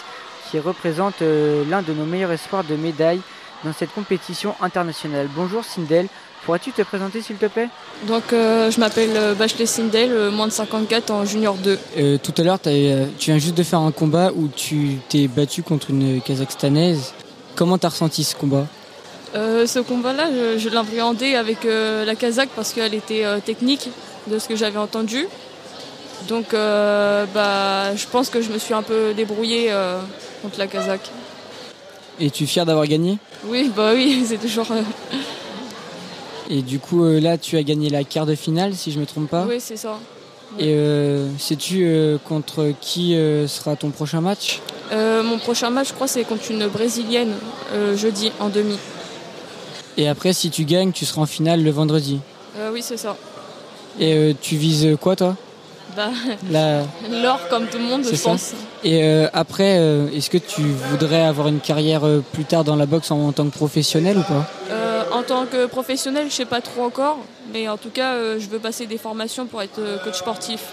[0.50, 3.20] qui représente euh, l'un de nos meilleurs espoirs de médailles
[3.64, 5.28] dans cette compétition internationale.
[5.34, 6.08] Bonjour Sindel,
[6.44, 7.68] pourrais-tu te présenter s'il te plaît?
[8.06, 11.78] Donc euh, je m'appelle euh, Bachelet Sindel, moins de 54 en junior 2.
[11.98, 15.62] Euh, tout à l'heure, tu viens juste de faire un combat où tu t'es battu
[15.62, 17.14] contre une Kazakhstanaise.
[17.56, 18.66] Comment t'as ressenti ce combat?
[19.34, 23.88] Euh, ce combat-là, je, je l'appréhendais avec euh, la Kazakh parce qu'elle était euh, technique
[24.26, 25.26] de ce que j'avais entendu.
[26.28, 29.72] Donc bah, je pense que je me suis un peu débrouillée
[30.42, 31.10] contre la Kazakh.
[32.18, 33.18] Et tu es fier d'avoir gagné?
[33.46, 34.66] Oui, bah oui, c'est toujours.
[36.50, 39.30] Et du coup, là, tu as gagné la quart de finale, si je me trompe
[39.30, 39.98] pas Oui, c'est ça.
[40.58, 40.76] Et
[41.38, 43.12] sais-tu contre qui
[43.46, 44.60] sera ton prochain match?
[44.92, 47.32] Mon prochain match, je crois, c'est contre une brésilienne,
[47.96, 48.76] jeudi, en demi.
[49.96, 52.20] Et après, si tu gagnes, tu seras en finale le vendredi?
[52.72, 53.16] Oui, c'est ça.
[53.98, 55.36] Et tu vises quoi, toi?
[55.96, 56.10] Bah,
[56.50, 56.80] La...
[57.22, 58.30] L'or, comme tout le monde, je ça.
[58.30, 58.52] pense.
[58.84, 59.76] Et après,
[60.14, 63.54] est-ce que tu voudrais avoir une carrière plus tard dans la boxe en, tant que
[63.54, 64.46] professionnel ou pas?
[65.12, 67.18] En tant que professionnel, je sais pas trop encore.
[67.52, 70.72] Mais en tout cas, je veux passer des formations pour être coach sportif.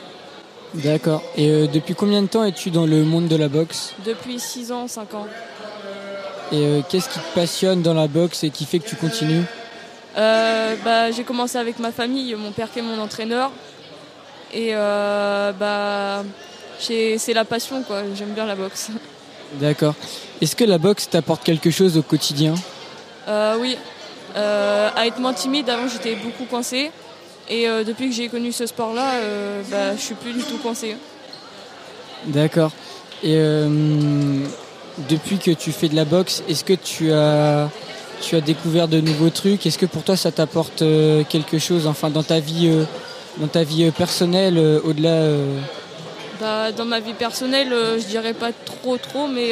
[0.73, 1.23] D'accord.
[1.35, 3.93] Et depuis combien de temps es-tu dans le monde de la boxe?
[4.05, 5.25] Depuis 6 ans, 5 ans.
[6.51, 9.43] Et qu'est-ce qui te passionne dans la boxe et qui fait que tu continues?
[10.17, 13.51] Euh, bah, J'ai commencé avec ma famille, mon père qui est mon entraîneur.
[14.53, 16.23] Et euh, bah,
[16.79, 18.03] c'est la passion, quoi.
[18.15, 18.89] J'aime bien la boxe.
[19.53, 19.95] D'accord.
[20.41, 22.55] Est-ce que la boxe t'apporte quelque chose au quotidien?
[23.27, 23.77] Euh, Oui.
[24.35, 26.91] à être moins timide, avant j'étais beaucoup coincée.
[27.49, 29.11] Et depuis que j'ai connu ce sport-là,
[29.71, 30.97] bah, je suis plus du tout coincée.
[32.25, 32.71] D'accord.
[33.23, 33.37] Et
[35.09, 37.69] depuis que tu fais de la boxe, est-ce que tu as,
[38.21, 40.83] tu as découvert de nouveaux trucs Est-ce que pour toi ça t'apporte
[41.29, 42.71] quelque chose enfin, dans ta vie,
[43.37, 45.21] dans ta vie personnelle au-delà
[46.39, 49.51] bah, Dans ma vie personnelle, je dirais pas trop trop, mais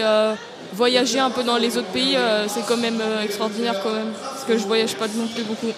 [0.73, 4.11] voyager un peu dans les autres pays, c'est quand même extraordinaire quand même.
[4.31, 5.71] Parce que je voyage pas non plus beaucoup.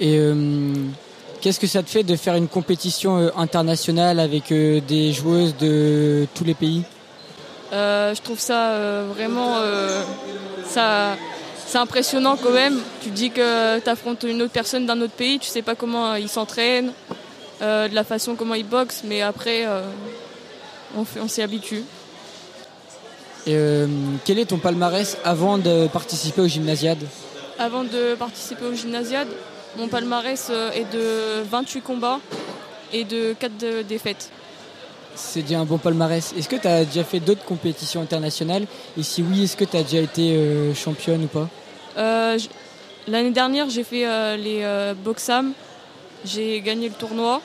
[0.00, 0.20] Et
[1.40, 6.44] qu'est-ce que ça te fait de faire une compétition internationale avec des joueuses de tous
[6.44, 6.84] les pays?
[7.74, 10.02] Euh, je trouve ça euh, vraiment euh,
[10.64, 11.16] ça,
[11.74, 12.78] c'est impressionnant quand même.
[13.02, 16.14] Tu dis que tu affrontes une autre personne d'un autre pays, tu sais pas comment
[16.14, 16.92] il s'entraîne,
[17.60, 19.66] de la façon comment il boxe, mais après
[20.96, 21.82] on, fait, on s'y habitue.
[23.48, 23.56] Et,
[24.24, 27.02] quel est ton palmarès avant de participer au gymnasiade
[27.58, 29.28] Avant de participer au gymnasiade,
[29.76, 32.20] mon palmarès est de 28 combats
[32.92, 34.30] et de 4 défaites.
[35.16, 36.34] C'est déjà un bon palmarès.
[36.38, 38.66] Est-ce que tu as déjà fait d'autres compétitions internationales?
[38.96, 41.48] Et si oui, est-ce que tu as déjà été euh, championne ou pas?
[41.48, 41.63] euh,
[41.96, 45.52] L'année dernière, j'ai fait euh, les Boxam.
[46.24, 47.40] J'ai gagné le tournoi.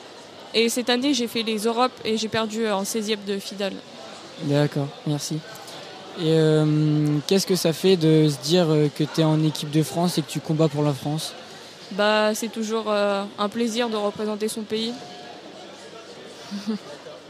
[0.54, 3.72] Et cette année, j'ai fait les Europes et j'ai perdu en 16e de Fidal.
[4.42, 5.38] D'accord, merci.
[6.20, 6.36] Et
[7.26, 10.22] qu'est-ce que ça fait de se dire que tu es en équipe de France et
[10.22, 11.34] que tu combats pour la France?
[11.92, 14.92] Bah, C'est toujours un plaisir de représenter son pays.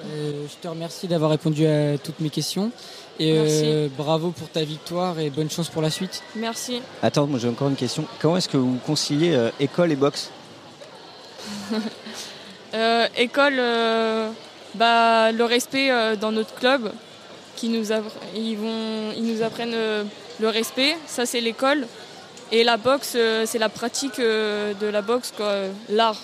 [0.07, 2.71] Euh, je te remercie d'avoir répondu à toutes mes questions.
[3.21, 6.23] Et euh, bravo pour ta victoire et bonne chance pour la suite.
[6.35, 6.81] Merci.
[7.03, 8.07] Attends, moi j'ai encore une question.
[8.21, 10.31] Comment est-ce que vous conciliez euh, école et boxe?
[13.17, 13.61] École,
[14.77, 16.93] bah, le respect dans notre club,
[17.57, 17.93] qui nous
[18.37, 21.87] ils, vont, ils nous apprennent le respect, ça c'est l'école.
[22.53, 25.33] Et la boxe, c'est la pratique de la boxe,
[25.89, 26.21] l'art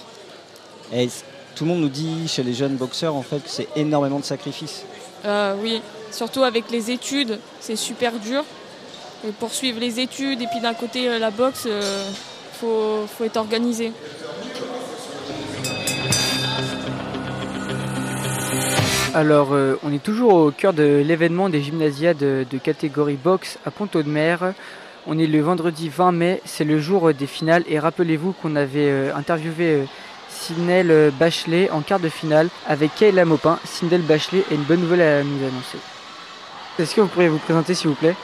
[1.57, 4.25] tout le monde nous dit chez les jeunes boxeurs en fait que c'est énormément de
[4.25, 4.85] sacrifices.
[5.25, 5.81] Euh, oui,
[6.17, 8.43] surtout avec les études, c'est super dur.
[9.39, 12.09] Poursuivre les études et puis d'un côté euh, la boxe, il euh,
[12.55, 13.93] faut, faut, être organisé.
[19.15, 24.53] Alors, on est toujours au cœur de l'événement des gymnasiades de catégorie boxe à Pont-de-Mer.
[25.07, 27.65] On est le vendredi 20 mai, c'est le jour des finales.
[27.67, 29.87] Et rappelez-vous qu'on avait interviewé
[30.29, 33.59] Sindel Bachelet en quart de finale avec Kayla Maupin.
[33.65, 35.79] Sindel Bachelet a une bonne nouvelle à nous annoncer.
[36.79, 38.15] Est-ce que vous pourriez vous présenter s'il vous plaît?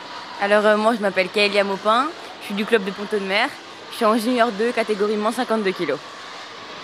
[0.43, 2.09] Alors euh, moi je m'appelle Kayla Maupin,
[2.41, 3.49] je suis du club de Ponto de Mer,
[3.91, 5.95] je suis en junior 2 catégorie moins 52 kg.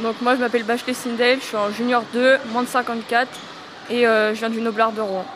[0.00, 3.28] Donc moi je m'appelle Bachelet Sindel, je suis en junior 2 moins de 54
[3.90, 5.26] et euh, je viens du Noblard de Rouen.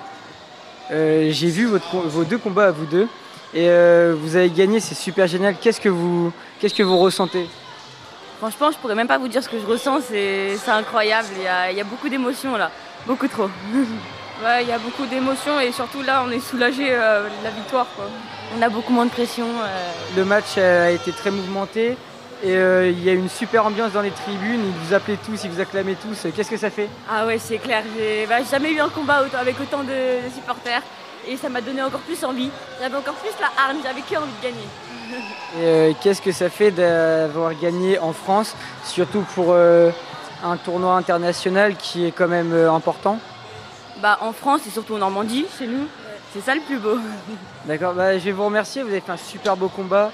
[0.90, 3.08] Euh, j'ai vu vos deux combats à vous deux
[3.52, 3.68] et
[4.14, 5.56] vous avez gagné, c'est super génial.
[5.60, 7.46] Qu'est-ce que vous, qu'est-ce que vous ressentez?
[8.38, 11.28] Franchement, je pourrais même pas vous dire ce que je ressens, c'est incroyable.
[11.70, 12.70] Il y, a, beaucoup d'émotions là,
[13.06, 13.50] beaucoup trop.
[14.44, 17.50] ouais, il y a beaucoup d'émotions et surtout là, on est soulagé euh, de la
[17.50, 17.86] victoire.
[18.56, 19.46] On a beaucoup moins de pression.
[19.46, 19.92] Euh.
[20.16, 21.96] Le match a été très mouvementé
[22.42, 24.60] et euh, il y a une super ambiance dans les tribunes.
[24.64, 26.26] Ils vous appelaient tous, ils vous acclamaient tous.
[26.34, 26.88] Qu'est-ce que ça fait?
[27.10, 27.82] Ah ouais, c'est clair.
[27.96, 30.82] J'ai bah, jamais eu un combat avec autant de supporters
[31.28, 32.50] et ça m'a donné encore plus envie.
[32.80, 34.66] J'avais encore plus la hargne, j'avais que envie de gagner.
[35.58, 39.90] Euh, qu'est-ce que ça fait d'avoir gagné en France, surtout pour euh,
[40.42, 43.18] un tournoi international qui est quand même euh, important
[44.02, 45.86] bah, En France et surtout en Normandie, chez nous,
[46.34, 46.98] c'est ça le plus beau.
[47.66, 50.10] D'accord, bah, je vais vous remercier, vous avez fait un super beau combat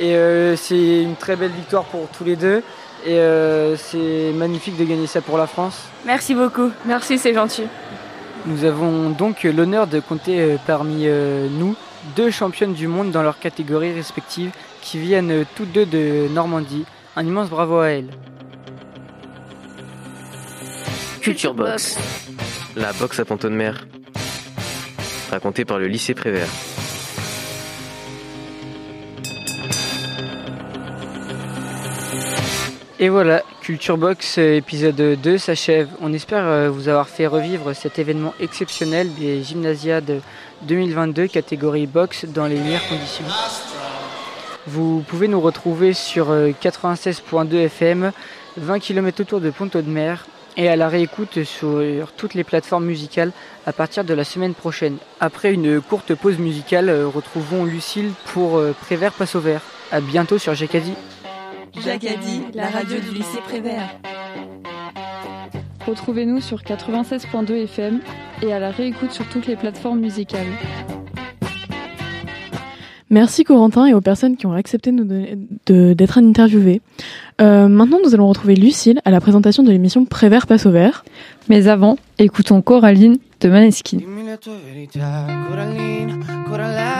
[0.00, 0.14] et
[0.56, 2.62] c'est une très belle victoire pour tous les deux.
[3.04, 5.84] Et euh, c'est magnifique de gagner ça pour la France.
[6.04, 6.70] Merci beaucoup.
[6.84, 7.64] Merci, c'est gentil.
[8.46, 11.76] Nous avons donc l'honneur de compter euh, parmi euh, nous
[12.16, 16.84] deux championnes du monde dans leurs catégories respectives qui viennent toutes deux de Normandie.
[17.16, 18.10] Un immense bravo à elles.
[21.20, 21.98] Culture Box.
[22.78, 23.88] La boxe à Ponton de Mer.
[25.32, 26.46] Racontée par le lycée Prévert.
[33.00, 35.88] Et voilà, Culture Box épisode 2 s'achève.
[36.00, 40.20] On espère euh, vous avoir fait revivre cet événement exceptionnel des Gymnasiades
[40.62, 43.24] 2022 catégorie boxe dans les meilleures conditions.
[44.68, 48.12] Vous pouvez nous retrouver sur 96.2 FM,
[48.56, 50.26] 20 km autour de Ponto de Mer
[50.58, 53.32] et à la réécoute sur toutes les plateformes musicales
[53.64, 54.98] à partir de la semaine prochaine.
[55.20, 59.62] Après une courte pause musicale, euh, retrouvons Lucille pour Prévert passe au vert.
[59.90, 60.92] A bientôt sur Jacadi.
[61.82, 63.88] Jacadi, la radio du lycée Prévert.
[65.86, 68.00] Retrouvez-nous sur 96.2 FM
[68.42, 70.46] et à la réécoute sur toutes les plateformes musicales.
[73.10, 74.92] Merci Corentin et aux personnes qui ont accepté
[75.66, 76.82] d'être interviewées.
[77.40, 81.04] Euh, maintenant, nous allons retrouver Lucille à la présentation de l'émission Prévert passe au vert.
[81.48, 83.98] Mais avant, écoutons Coraline de Maneskin.
[85.46, 86.96] Coraline, Coraline,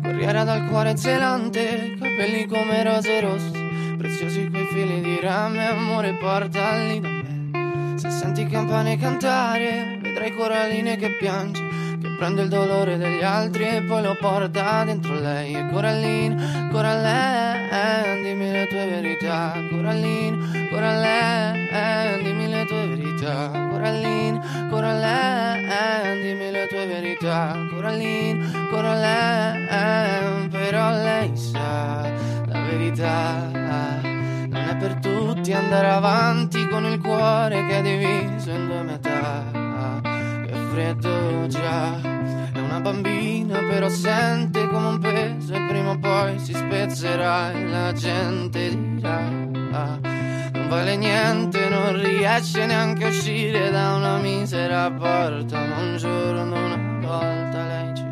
[0.04, 7.00] corriera dal cuore zelante, capelli come rose rosse, preziosi quei fili di rame, amore portali
[7.00, 7.33] da me.
[7.96, 11.74] Se senti campane cantare, vedrai Coraline che piange
[12.16, 15.54] prende il dolore degli altri e poi lo porta dentro lei.
[15.54, 19.52] E Coraline, Coraline, dimmi le tue verità.
[19.70, 23.50] Coraline, Coraline, dimmi le tue verità.
[23.70, 24.40] Coraline,
[24.70, 27.56] Coraline, dimmi le tue verità.
[27.70, 32.10] Coraline, Coraline, però lei sa
[32.46, 34.13] la verità.
[34.78, 39.44] Per tutti andare avanti con il cuore che è diviso in due metà.
[40.74, 42.00] Freddo già.
[42.52, 47.66] È una bambina però sente come un peso E prima o poi si spezzerà e
[47.66, 55.64] la gente dirà Non vale niente, non riesce neanche a uscire da una misera porta
[55.64, 58.03] Ma un giorno una volta lei ci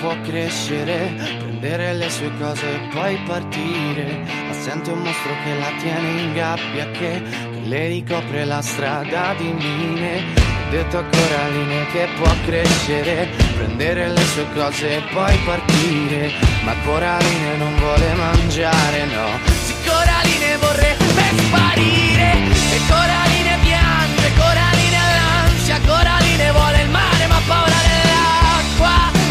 [0.00, 4.24] può crescere, prendere le sue cose e poi partire.
[4.46, 9.34] Ma sente un mostro che la tiene in gabbia, che, che le ricopre la strada
[9.36, 10.44] di mine.
[10.66, 16.32] Ho detto a Coraline che può crescere, prendere le sue cose e poi partire.
[16.64, 19.38] Ma Coraline non vuole mangiare, no.
[19.64, 21.95] Sì, Coraline vorrebbe sparire.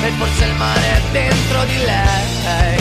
[0.06, 2.78] E forse il mare è dentro di lei.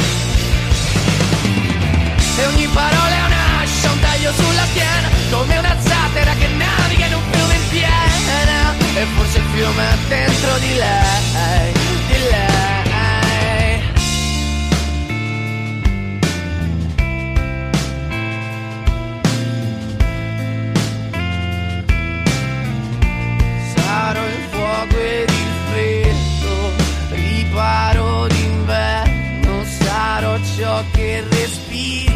[2.37, 7.15] E ogni parola è un'ascia, un taglio sulla schiena, come una zattera che naviga in
[7.15, 8.75] un fiume in piena.
[8.97, 11.73] E forse il fiume è dentro di lei,
[12.09, 12.63] di lei.
[24.51, 25.34] Fuoco
[27.65, 32.15] riparo d'inverno sarò ciò che respiri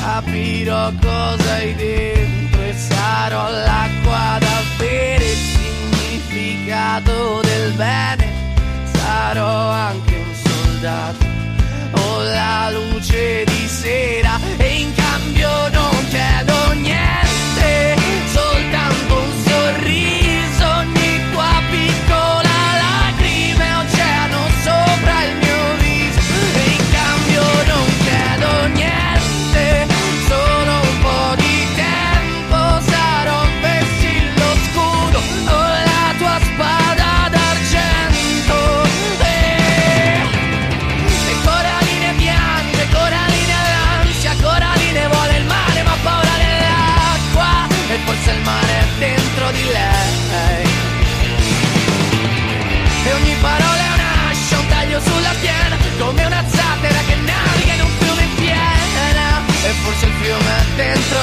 [0.00, 8.38] capirò cosa hai dentro e sarò l'acqua da bere il significato del bene.
[8.92, 11.26] Sarò anche un soldato
[11.92, 17.09] o la luce di sera e in cambio non chiedo niente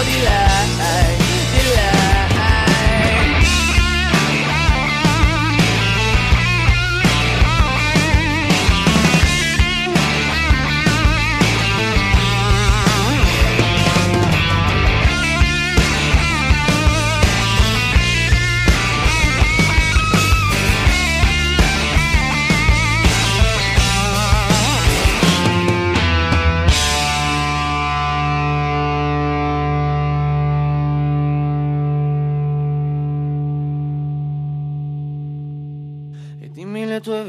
[0.03, 0.46] di lei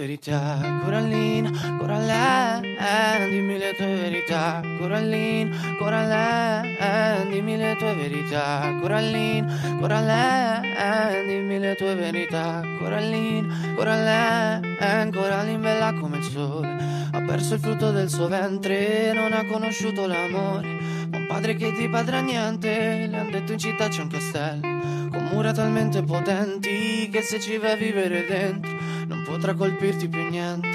[0.08, 11.24] verità, Coraline, Coraline, dimmi le tue verità, Coraline, Coraline, dimmi le tue verità, Coraline, Coraline,
[11.26, 16.76] dimmi le tue verità, Coraline, Coraline, Coraline bella come il sole,
[17.12, 20.68] ha perso il frutto del suo ventre, non ha conosciuto l'amore,
[21.12, 24.76] un padre che ti padrà niente, le han detto in città c'è un castello
[25.10, 28.77] con mura talmente potenti che se ci vai a vivere dentro
[29.08, 30.68] non potrà colpirti più niente,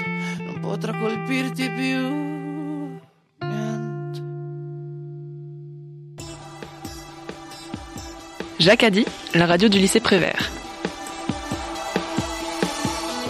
[0.44, 2.98] non potrà colpirti più.
[8.58, 10.50] Jacques a dit, la radio du lycée Prévert.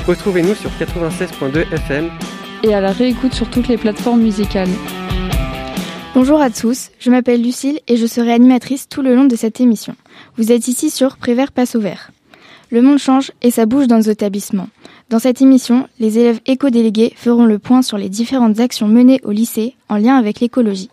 [0.07, 2.11] Retrouvez-nous sur 96.2 FM
[2.63, 4.69] Et à la réécoute sur toutes les plateformes musicales.
[6.15, 9.61] Bonjour à tous, je m'appelle Lucille et je serai animatrice tout le long de cette
[9.61, 9.97] émission.
[10.37, 12.11] Vous êtes ici sur Prévert Passe au Vert.
[12.71, 14.69] Le monde change et ça bouge dans nos établissements.
[15.11, 19.31] Dans cette émission, les élèves éco-délégués feront le point sur les différentes actions menées au
[19.31, 20.91] lycée en lien avec l'écologie.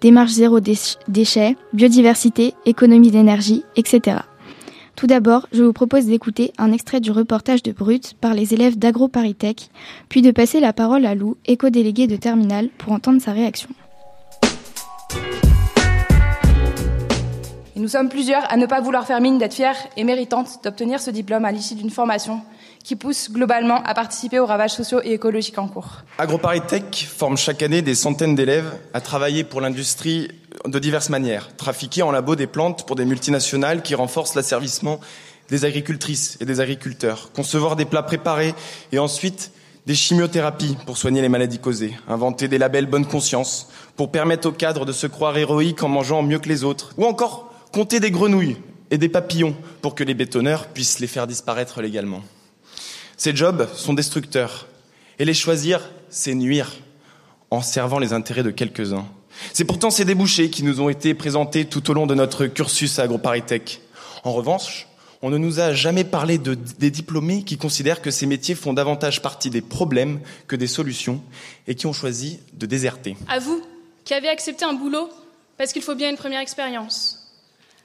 [0.00, 4.18] Démarche zéro déch- déchet, biodiversité, économie d'énergie, etc.
[4.96, 8.76] Tout d'abord, je vous propose d'écouter un extrait du reportage de Brut par les élèves
[8.78, 9.70] d'AgroParisTech,
[10.08, 13.70] puis de passer la parole à Lou, éco-délégué de Terminal, pour entendre sa réaction.
[17.76, 21.10] Nous sommes plusieurs à ne pas vouloir faire mine d'être fiers et méritantes d'obtenir ce
[21.10, 22.40] diplôme à l'issue d'une formation
[22.84, 26.02] qui pousse globalement à participer aux ravages sociaux et écologiques en cours.
[26.18, 30.28] AgroParisTech forme chaque année des centaines d'élèves à travailler pour l'industrie
[30.66, 31.48] de diverses manières.
[31.56, 35.00] Trafiquer en labo des plantes pour des multinationales qui renforcent l'asservissement
[35.48, 37.30] des agricultrices et des agriculteurs.
[37.32, 38.54] Concevoir des plats préparés
[38.92, 39.50] et ensuite
[39.86, 41.94] des chimiothérapies pour soigner les maladies causées.
[42.06, 46.22] Inventer des labels bonne conscience pour permettre aux cadres de se croire héroïques en mangeant
[46.22, 46.92] mieux que les autres.
[46.98, 48.56] Ou encore compter des grenouilles
[48.90, 52.22] et des papillons pour que les bétonneurs puissent les faire disparaître légalement.
[53.16, 54.66] Ces jobs sont destructeurs.
[55.18, 56.72] Et les choisir, c'est nuire
[57.50, 59.06] en servant les intérêts de quelques-uns.
[59.52, 62.98] C'est pourtant ces débouchés qui nous ont été présentés tout au long de notre cursus
[62.98, 63.80] à AgroParisTech.
[64.24, 64.88] En revanche,
[65.22, 68.72] on ne nous a jamais parlé de, des diplômés qui considèrent que ces métiers font
[68.72, 71.22] davantage partie des problèmes que des solutions
[71.66, 73.16] et qui ont choisi de déserter.
[73.28, 73.62] À vous,
[74.04, 75.08] qui avez accepté un boulot
[75.56, 77.32] parce qu'il faut bien une première expérience.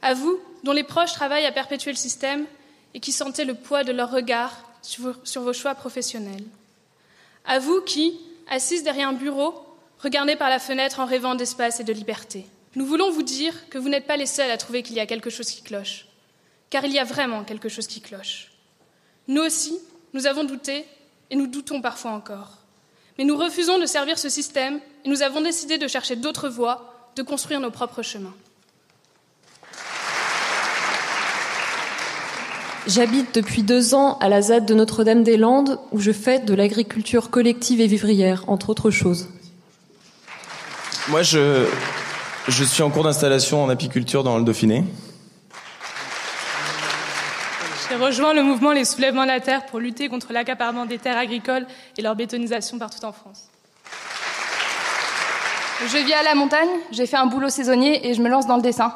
[0.01, 2.45] À vous, dont les proches travaillent à perpétuer le système
[2.93, 6.43] et qui sentez le poids de leur regard sur vos, choix professionnels.
[7.45, 9.53] À vous qui, assises derrière un bureau,
[9.99, 12.45] regardez par la fenêtre en rêvant d'espace et de liberté.
[12.75, 15.05] Nous voulons vous dire que vous n'êtes pas les seuls à trouver qu'il y a
[15.05, 16.05] quelque chose qui cloche,
[16.69, 18.51] car il y a vraiment quelque chose qui cloche.
[19.27, 19.77] Nous aussi,
[20.13, 20.85] nous avons douté
[21.29, 22.57] et nous doutons parfois encore.
[23.17, 27.11] Mais nous refusons de servir ce système et nous avons décidé de chercher d'autres voies,
[27.15, 28.35] de construire nos propres chemins.
[32.87, 37.81] J'habite depuis deux ans à la ZAD de Notre-Dame-des-Landes où je fais de l'agriculture collective
[37.81, 39.27] et vivrière, entre autres choses.
[41.09, 41.65] Moi, je,
[42.47, 44.83] je suis en cours d'installation en apiculture dans le Dauphiné.
[47.89, 51.17] J'ai rejoint le mouvement Les Soulèvements de la Terre pour lutter contre l'accaparement des terres
[51.17, 51.65] agricoles
[51.97, 53.49] et leur bétonisation partout en France.
[55.87, 58.57] Je vis à la montagne, j'ai fait un boulot saisonnier et je me lance dans
[58.57, 58.93] le dessin.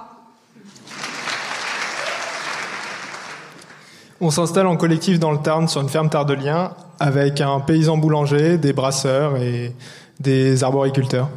[4.26, 8.58] On s'installe en collectif dans le Tarn sur une ferme tardelien avec un paysan boulanger,
[8.58, 9.76] des brasseurs et
[10.18, 11.28] des arboriculteurs.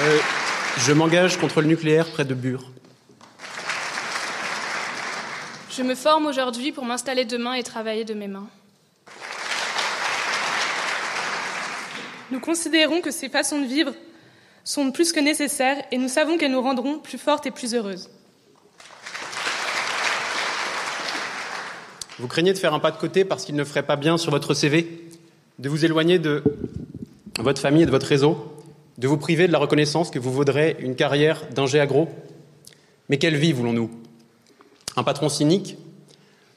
[0.00, 0.18] Euh,
[0.76, 2.62] je m'engage contre le nucléaire près de Bure.
[5.70, 8.46] Je me forme aujourd'hui pour m'installer demain et travailler de mes mains.
[12.30, 13.92] Nous considérons que ces façons de vivre
[14.62, 18.08] sont plus que nécessaires et nous savons qu'elles nous rendront plus fortes et plus heureuses.
[22.18, 24.32] Vous craignez de faire un pas de côté parce qu'il ne ferait pas bien sur
[24.32, 25.04] votre CV,
[25.60, 26.42] de vous éloigner de
[27.38, 28.56] votre famille et de votre réseau,
[28.98, 32.08] de vous priver de la reconnaissance que vous vaudrez une carrière d'ingé agro.
[33.08, 33.90] Mais quelle vie voulons-nous?
[34.96, 35.78] Un patron cynique?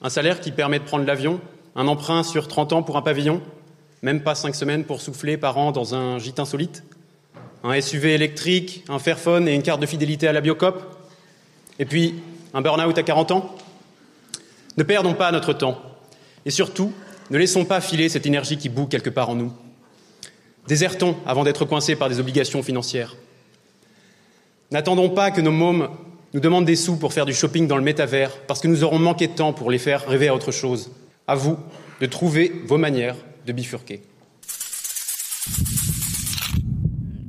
[0.01, 1.39] Un salaire qui permet de prendre l'avion?
[1.75, 3.39] Un emprunt sur 30 ans pour un pavillon?
[4.01, 6.83] Même pas 5 semaines pour souffler par an dans un gîte insolite?
[7.63, 10.81] Un SUV électrique, un Fairphone et une carte de fidélité à la Biocop?
[11.77, 12.15] Et puis,
[12.55, 13.55] un burn-out à 40 ans?
[14.77, 15.81] Ne perdons pas notre temps.
[16.45, 16.93] Et surtout,
[17.29, 19.53] ne laissons pas filer cette énergie qui bout quelque part en nous.
[20.67, 23.15] Désertons avant d'être coincés par des obligations financières.
[24.71, 25.89] N'attendons pas que nos mômes
[26.33, 28.99] nous demandent des sous pour faire du shopping dans le métavers, parce que nous aurons
[28.99, 30.91] manqué de temps pour les faire rêver à autre chose.
[31.27, 31.57] À vous
[31.99, 33.15] de trouver vos manières
[33.45, 34.01] de bifurquer.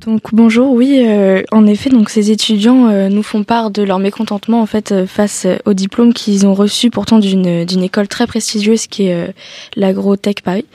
[0.06, 4.00] Donc bonjour, oui, euh, en effet, donc ces étudiants euh, nous font part de leur
[4.00, 8.26] mécontentement en fait euh, face au diplôme qu'ils ont reçu pourtant d'une d'une école très
[8.26, 9.32] prestigieuse qui est
[9.76, 10.66] l'Agrotech Paris.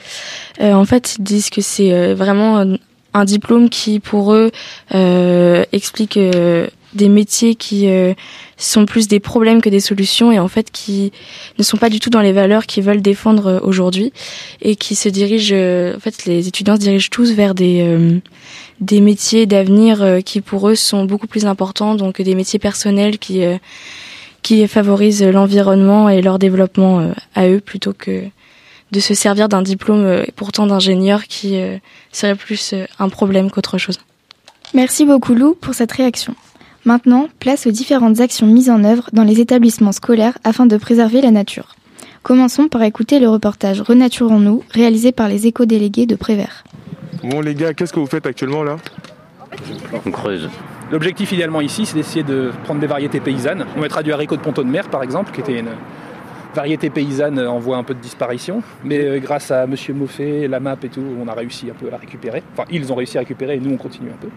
[0.61, 2.63] en fait, ils disent que c'est vraiment
[3.13, 4.51] un diplôme qui pour eux
[5.71, 6.17] explique
[6.93, 7.87] des métiers qui
[8.57, 11.11] sont plus des problèmes que des solutions et en fait qui
[11.57, 14.11] ne sont pas du tout dans les valeurs qu'ils veulent défendre aujourd'hui
[14.61, 15.55] et qui se dirigent
[15.95, 18.21] en fait les étudiants se dirigent tous vers des
[18.79, 23.17] des métiers d'avenir euh, qui pour eux sont beaucoup plus importants, donc des métiers personnels
[23.17, 23.57] qui euh,
[24.43, 28.23] qui favorisent l'environnement et leur développement euh, à eux plutôt que
[28.91, 31.59] de se servir d'un diplôme pourtant d'ingénieur qui
[32.13, 33.99] serait plus un problème qu'autre chose.
[34.73, 36.35] Merci beaucoup Lou pour cette réaction.
[36.87, 41.19] Maintenant, place aux différentes actions mises en œuvre dans les établissements scolaires afin de préserver
[41.19, 41.75] la nature.
[42.23, 46.63] Commençons par écouter le reportage Renaturons-nous réalisé par les éco-délégués de Prévert.
[47.25, 48.77] Bon les gars, qu'est-ce que vous faites actuellement là?
[50.05, 50.49] On creuse.
[50.89, 53.65] L'objectif idéalement ici, c'est d'essayer de prendre des variétés paysannes.
[53.75, 55.71] On mettra du haricot de ponton de mer par exemple, qui était une
[56.55, 58.63] variété paysanne en voie un peu de disparition.
[58.85, 61.87] Mais euh, grâce à Monsieur Moffet, la map et tout, on a réussi un peu
[61.87, 62.43] à la récupérer.
[62.53, 64.29] Enfin, ils ont réussi à récupérer et nous on continue un peu.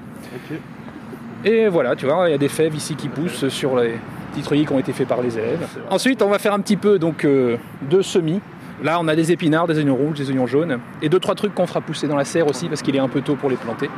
[1.44, 3.94] Et voilà, tu vois, il y a des fèves ici qui poussent sur les
[4.30, 5.66] petits trucs qui ont été faits par les élèves.
[5.88, 7.56] Ensuite, on va faire un petit peu donc euh,
[7.90, 8.40] de semis.
[8.82, 10.78] Là, on a des épinards, des oignons rouges, des oignons jaunes.
[11.02, 13.08] Et deux trois trucs qu'on fera pousser dans la serre aussi parce qu'il est un
[13.08, 13.90] peu tôt pour les planter.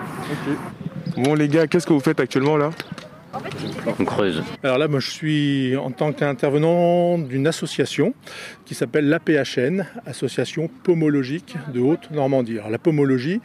[1.17, 2.71] Bon les gars, qu'est-ce que vous faites actuellement là?
[3.87, 4.43] On creuse.
[4.63, 8.15] Alors là, moi, je suis en tant qu'intervenant d'une association
[8.65, 12.59] qui s'appelle l'APHN, Association Pomologique de Haute-Normandie.
[12.59, 13.41] Alors la pomologie,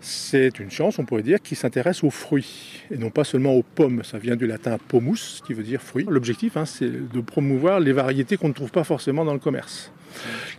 [0.00, 3.62] c'est une science, on pourrait dire, qui s'intéresse aux fruits et non pas seulement aux
[3.62, 4.02] pommes.
[4.04, 6.06] Ça vient du latin pomus, qui veut dire fruit.
[6.08, 9.92] L'objectif, hein, c'est de promouvoir les variétés qu'on ne trouve pas forcément dans le commerce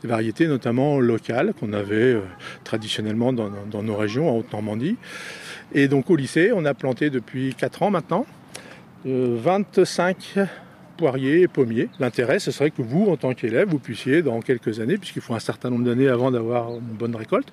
[0.01, 2.21] des variétés notamment locales qu'on avait euh,
[2.63, 4.95] traditionnellement dans, nos régions en Haute-Normandie.
[5.73, 8.25] Et donc au lycée, on a planté depuis 4 ans maintenant
[9.05, 10.45] 25 euh,
[11.01, 11.89] poiriers et pommiers.
[11.99, 15.33] L'intérêt, ce serait que vous, en tant qu'élève, vous puissiez, dans quelques années, puisqu'il faut
[15.33, 17.47] un certain nombre d'années avant d'avoir une bonne récolte,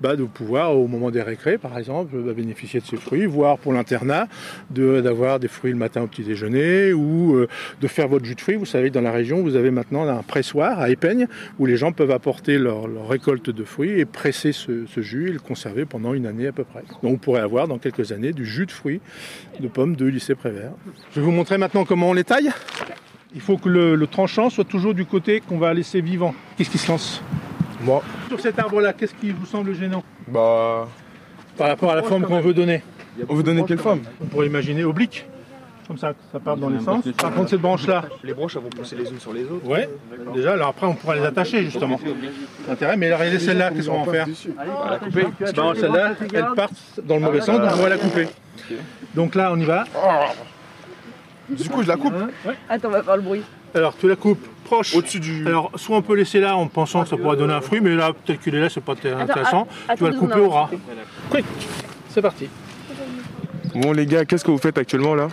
[0.00, 3.56] bah, de pouvoir, au moment des récrés, par exemple, bah, bénéficier de ces fruits, voire
[3.58, 4.26] pour l'internat,
[4.70, 7.46] d'avoir des fruits le matin au petit déjeuner, ou euh,
[7.80, 8.56] de faire votre jus de fruits.
[8.56, 11.28] Vous savez, dans la région, vous avez maintenant un pressoir à Épeigne,
[11.60, 15.38] où les gens peuvent apporter leur, récolte de fruits et presser ce, jus et le
[15.38, 16.82] conserver pendant une année à peu près.
[17.04, 19.00] Donc, on pourrait avoir, dans quelques années, du jus de fruits
[19.60, 20.72] de pommes de lycée Prévert.
[21.12, 22.50] Je vais vous montrer maintenant comment on les taille.
[23.34, 26.34] Il faut que le, tranchant soit toujours du côté qu'on va laisser vivant.
[26.56, 27.22] Qu'est-ce qui se lance?
[27.82, 28.02] Moi.
[28.28, 30.02] Sur cet arbre-là, qu'est-ce qui vous semble gênant?
[30.26, 30.88] Bah.
[31.56, 32.82] Par rapport à la forme qu'on veut donner.
[33.28, 34.00] On veut donner quelle forme?
[34.22, 35.26] On pourrait imaginer oblique.
[35.88, 37.02] Comme ça, ça part dans les sens.
[37.16, 38.04] Par contre, cette branche-là.
[38.22, 39.66] Les branches, elles vont pousser les unes sur les autres.
[39.66, 39.88] Ouais.
[40.34, 41.98] Déjà, alors après, on pourra les attacher justement.
[42.70, 42.98] Intérêt.
[42.98, 45.26] Mais regardez celle-là, qu'est-ce qu'on va en faire On va la couper.
[45.80, 46.68] celle-là, elle part
[47.02, 48.28] dans le mauvais sens, donc on va la couper.
[49.14, 49.84] Donc là, on y va.
[51.48, 52.12] Du coup, je la coupe.
[52.68, 53.42] Attends, on va faire le bruit.
[53.74, 54.94] Alors, tu la coupes proche.
[54.94, 55.46] Au-dessus du.
[55.46, 57.94] Alors, soit on peut laisser là en pensant que ça pourrait donner un fruit, mais
[57.94, 59.66] là, tel qu'il est là, c'est pas intéressant.
[59.96, 60.68] tu vas le couper au ras.
[61.30, 61.46] Quick
[62.10, 62.48] C'est parti.
[63.74, 65.28] Bon, les gars, qu'est-ce que vous faites actuellement là?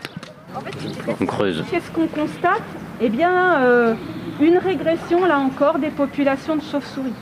[1.20, 1.64] On creuse.
[1.70, 2.64] Qu'est-ce qu'on constate
[3.02, 3.96] Eh bien, euh,
[4.40, 7.14] une régression, là encore, des populations de chauves-souris.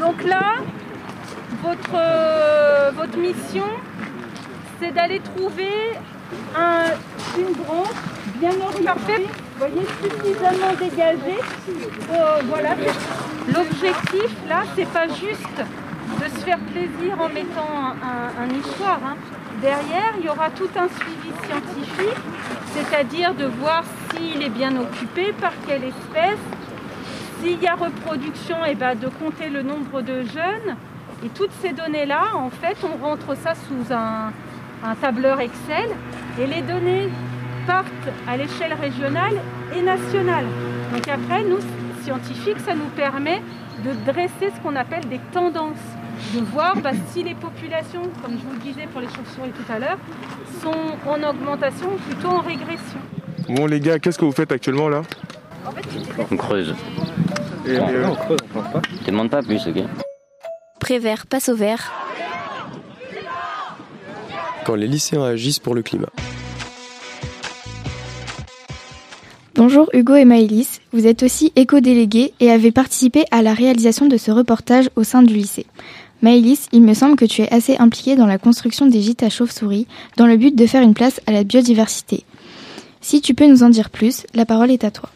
[0.00, 0.56] Donc là,
[1.62, 3.64] votre, euh, votre mission,
[4.80, 5.92] c'est d'aller trouver
[7.38, 7.88] une branche
[8.40, 9.28] bien orientée,
[9.58, 11.38] voyez, suffisamment dégagée.
[12.12, 12.70] Euh, voilà.
[13.54, 15.62] L'objectif là, c'est pas juste
[16.20, 17.94] de se faire plaisir en mettant
[18.40, 19.00] un, nichoir.
[19.04, 19.16] Hein.
[19.62, 22.22] Derrière, il y aura tout un suivi scientifique,
[22.72, 26.40] c'est-à-dire de voir s'il est bien occupé, par quelle espèce,
[27.40, 30.76] s'il y a reproduction, et eh ben de compter le nombre de jeunes.
[31.24, 34.32] Et toutes ces données-là, en fait, on rentre ça sous un,
[34.82, 35.90] un tableur Excel
[36.40, 37.08] et les données
[37.64, 37.86] partent
[38.26, 39.40] à l'échelle régionale
[39.76, 40.46] et nationale.
[40.92, 41.60] Donc après, nous,
[42.02, 43.40] scientifiques, ça nous permet
[43.84, 45.76] de dresser ce qu'on appelle des tendances,
[46.34, 49.72] de voir bah, si les populations, comme je vous le disais pour les chauves-souris tout
[49.72, 49.98] à l'heure,
[50.62, 53.00] sont en augmentation ou plutôt en régression.
[53.48, 55.02] Bon les gars, qu'est-ce que vous faites actuellement là?
[56.30, 56.74] On creuse.
[57.66, 58.82] Et on creuse, on plante pas.
[59.06, 59.84] demande pas plus, ok?
[60.80, 61.92] Prévert passe au vert
[64.64, 66.10] quand les lycéens agissent pour le climat.
[69.54, 74.16] Bonjour Hugo et Maëlys, vous êtes aussi éco-délégués et avez participé à la réalisation de
[74.16, 75.66] ce reportage au sein du lycée.
[76.22, 79.28] Maëlys, il me semble que tu es assez impliquée dans la construction des gîtes à
[79.28, 82.22] chauves-souris dans le but de faire une place à la biodiversité.
[83.00, 85.08] Si tu peux nous en dire plus, la parole est à toi.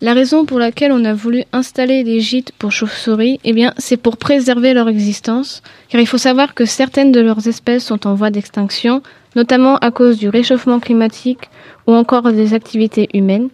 [0.00, 3.98] La raison pour laquelle on a voulu installer des gîtes pour chauves-souris, eh bien, c'est
[3.98, 8.14] pour préserver leur existence, car il faut savoir que certaines de leurs espèces sont en
[8.14, 9.02] voie d'extinction,
[9.36, 11.50] notamment à cause du réchauffement climatique
[11.86, 13.50] ou encore des activités humaines.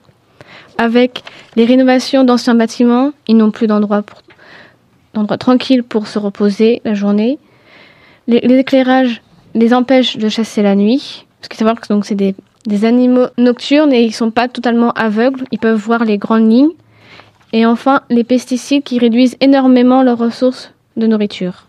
[0.78, 1.24] Avec
[1.56, 4.22] les rénovations d'anciens bâtiments, ils n'ont plus d'endroit pour
[5.14, 7.38] d'endroits tranquilles pour se reposer la journée.
[8.26, 9.22] Les, les éclairages
[9.54, 12.34] les empêchent de chasser la nuit, parce qu'il faut savoir que donc c'est des,
[12.66, 16.72] des animaux nocturnes et ils sont pas totalement aveugles, ils peuvent voir les grandes lignes.
[17.52, 21.66] Et enfin, les pesticides qui réduisent énormément leurs ressources de nourriture.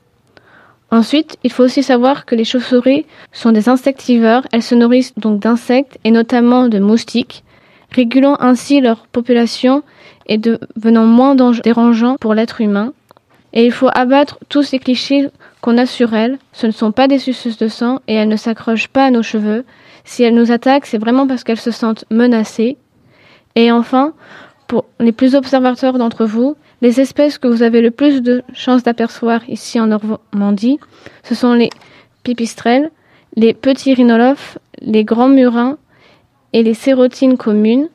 [0.91, 5.39] Ensuite, il faut aussi savoir que les chauves-souris sont des insectivores, elles se nourrissent donc
[5.39, 7.43] d'insectes et notamment de moustiques,
[7.91, 9.83] régulant ainsi leur population
[10.27, 12.93] et devenant moins dérangeants pour l'être humain.
[13.53, 15.29] Et il faut abattre tous ces clichés
[15.61, 16.37] qu'on a sur elles.
[16.53, 19.23] Ce ne sont pas des suceuses de sang et elles ne s'accrochent pas à nos
[19.23, 19.65] cheveux.
[20.03, 22.77] Si elles nous attaquent, c'est vraiment parce qu'elles se sentent menacées.
[23.55, 24.13] Et enfin,
[24.67, 28.83] pour les plus observateurs d'entre vous, les espèces que vous avez le plus de chances
[28.83, 30.79] d'apercevoir ici en Normandie,
[31.23, 31.69] ce sont les
[32.23, 32.89] pipistrelles,
[33.35, 35.77] les petits rhinolophes, les grands murins
[36.53, 37.89] et les sérotines communes.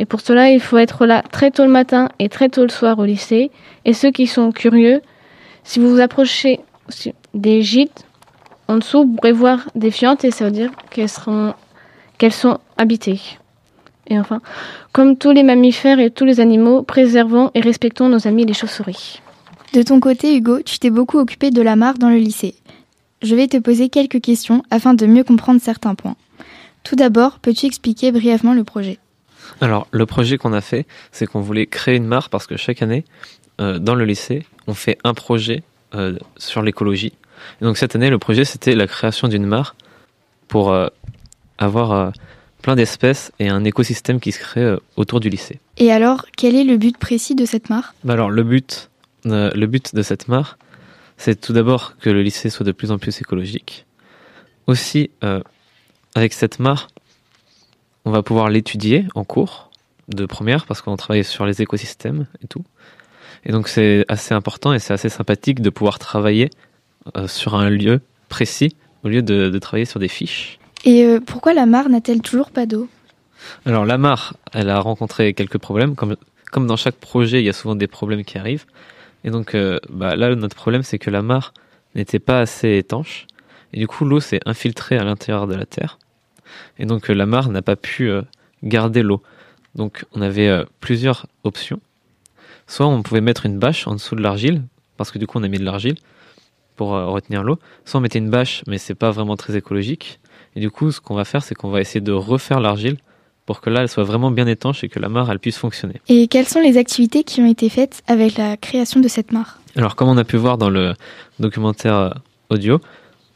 [0.00, 2.70] Et pour cela, il faut être là très tôt le matin et très tôt le
[2.70, 3.50] soir au lycée.
[3.84, 5.02] Et ceux qui sont curieux,
[5.62, 6.60] si vous vous approchez
[7.34, 8.06] des gîtes,
[8.66, 13.20] en dessous, vous pourrez voir des fientes et ça veut dire qu'elles sont habitées.
[14.06, 14.40] Et enfin,
[14.92, 19.20] comme tous les mammifères et tous les animaux, préservons et respectons nos amis les chauves-souris.
[19.74, 22.54] De ton côté, Hugo, tu t'es beaucoup occupé de la mare dans le lycée.
[23.22, 26.16] Je vais te poser quelques questions afin de mieux comprendre certains points.
[26.84, 28.98] Tout d'abord, peux-tu expliquer brièvement le projet?
[29.60, 32.82] Alors, le projet qu'on a fait, c'est qu'on voulait créer une mare parce que chaque
[32.82, 33.04] année,
[33.60, 35.62] euh, dans le lycée, on fait un projet
[35.94, 37.12] euh, sur l'écologie.
[37.60, 39.74] Et donc cette année, le projet, c'était la création d'une mare
[40.48, 40.88] pour euh,
[41.58, 42.12] avoir
[42.62, 45.60] plein d'espèces et un écosystème qui se crée autour du lycée.
[45.76, 47.94] Et alors, quel est le but précis de cette mare?
[48.04, 48.90] Bah Alors, le but,
[49.24, 50.58] le but de cette mare,
[51.16, 53.86] c'est tout d'abord que le lycée soit de plus en plus écologique.
[54.66, 55.10] Aussi,
[56.14, 56.88] avec cette mare,
[58.04, 59.70] on va pouvoir l'étudier en cours
[60.08, 62.64] de première parce qu'on travaille sur les écosystèmes et tout.
[63.44, 66.50] Et donc c'est assez important et c'est assez sympathique de pouvoir travailler
[67.16, 70.58] euh, sur un lieu précis au lieu de, de travailler sur des fiches.
[70.84, 72.88] Et euh, pourquoi la mare n'a-t-elle toujours pas d'eau?
[73.64, 75.94] Alors la mare, elle a rencontré quelques problèmes.
[75.94, 76.16] Comme,
[76.50, 78.66] comme dans chaque projet, il y a souvent des problèmes qui arrivent.
[79.24, 81.54] Et donc euh, bah, là, notre problème, c'est que la mare
[81.94, 83.26] n'était pas assez étanche.
[83.72, 85.98] Et du coup, l'eau s'est infiltrée à l'intérieur de la terre.
[86.78, 88.22] Et donc euh, la mare n'a pas pu euh,
[88.62, 89.22] garder l'eau.
[89.74, 91.80] Donc on avait euh, plusieurs options.
[92.66, 94.62] Soit on pouvait mettre une bâche en dessous de l'argile,
[94.96, 95.96] parce que du coup on a mis de l'argile
[96.76, 97.58] pour retenir l'eau.
[97.84, 100.18] Soit on mettait une bâche, mais c'est pas vraiment très écologique.
[100.56, 102.96] Et du coup, ce qu'on va faire, c'est qu'on va essayer de refaire l'argile
[103.44, 106.00] pour que là, elle soit vraiment bien étanche et que la mare, elle puisse fonctionner.
[106.08, 109.58] Et quelles sont les activités qui ont été faites avec la création de cette mare?
[109.76, 110.94] Alors, comme on a pu voir dans le
[111.38, 112.14] documentaire
[112.48, 112.80] audio,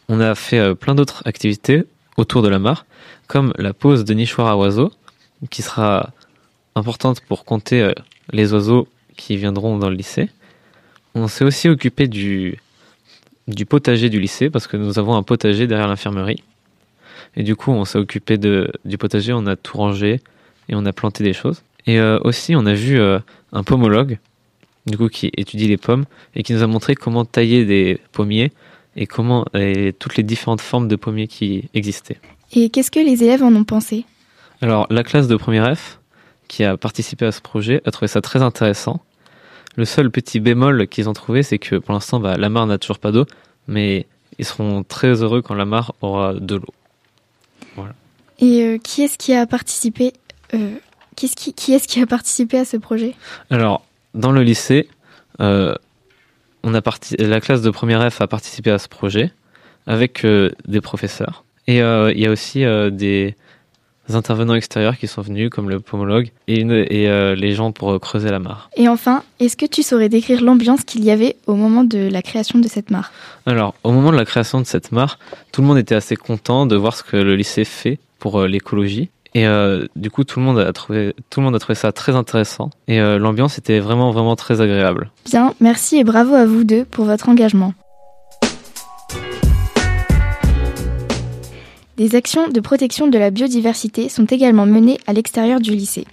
[0.09, 1.85] on a fait plein d'autres activités
[2.17, 2.87] autour de la mare,
[3.27, 4.93] comme la pose de nichoirs à oiseaux,
[5.51, 6.11] qui sera
[6.75, 7.93] importante pour compter euh,
[8.33, 10.29] les oiseaux qui viendront dans le lycée.
[11.15, 12.59] On s'est aussi occupé du,
[13.47, 16.43] du potager du lycée, parce que nous avons un potager derrière l'infirmerie.
[17.37, 20.21] Et du coup, on s'est occupé de, du potager, on a tout rangé
[20.69, 21.63] et on a planté des choses.
[21.87, 23.19] Et euh, aussi, on a vu euh,
[23.53, 24.19] un pomologue,
[24.87, 26.05] du coup, qui étudie les pommes
[26.35, 28.53] et qui nous a montré comment tailler des pommiers
[28.97, 32.19] et comment et toutes les différentes formes de pommiers qui existaient.
[32.53, 34.05] Et qu'est-ce que les élèves en ont pensé?
[34.61, 36.01] Alors, la classe de première F,
[36.49, 39.01] qui a participé à ce projet, a trouvé ça très intéressant.
[39.77, 42.79] Le seul petit bémol qu'ils ont trouvé, c'est que pour l'instant, bah, la mare n'a
[42.79, 43.27] toujours pas d'eau,
[43.67, 44.07] mais
[44.39, 46.75] ils seront très heureux quand la mare aura de l'eau.
[48.41, 50.13] Et euh, qui est-ce qui a participé
[50.55, 50.75] euh,
[51.17, 53.15] qui, qui est-ce qui a participé à ce projet?
[53.51, 53.85] Alors,
[54.15, 54.89] dans le lycée,
[55.41, 55.75] euh,
[56.65, 59.31] on a parti, la classe de première F a participé à ce projet
[59.87, 61.45] avec euh, des professeurs.
[61.67, 63.37] Et euh, il y a aussi euh, des
[64.11, 68.31] intervenants extérieurs qui sont venus, comme le pomologue et, une- et les gens pour creuser
[68.31, 68.69] la mare.
[68.77, 72.21] Et enfin, est-ce que tu saurais décrire l'ambiance qu'il y avait au moment de la
[72.21, 73.13] création de cette mare?
[73.47, 75.19] Alors, au moment de la création de cette mare,
[75.53, 79.09] tout le monde était assez content de voir ce que le lycée fait pour l'écologie.
[79.35, 81.91] Et euh, du coup, tout le monde a trouvé, tout le monde a trouvé ça
[81.91, 82.71] très intéressant.
[82.87, 85.11] Et euh, l'ambiance était vraiment, vraiment très agréable.
[85.27, 87.75] Bien, merci et bravo à vous deux pour votre engagement.
[91.97, 96.07] Des actions de protection de la biodiversité sont également menées à l'extérieur du lycée.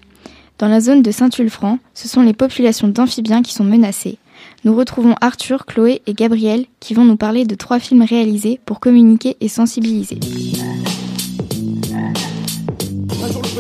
[0.58, 4.18] Dans la zone de Saint-Ulfranc, ce sont les populations d'amphibiens qui sont menacées.
[4.64, 8.80] Nous retrouvons Arthur, Chloé et Gabriel qui vont nous parler de trois films réalisés pour
[8.80, 10.20] communiquer et sensibiliser.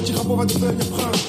[0.02, 1.28] Petit crapaud va devenir prince.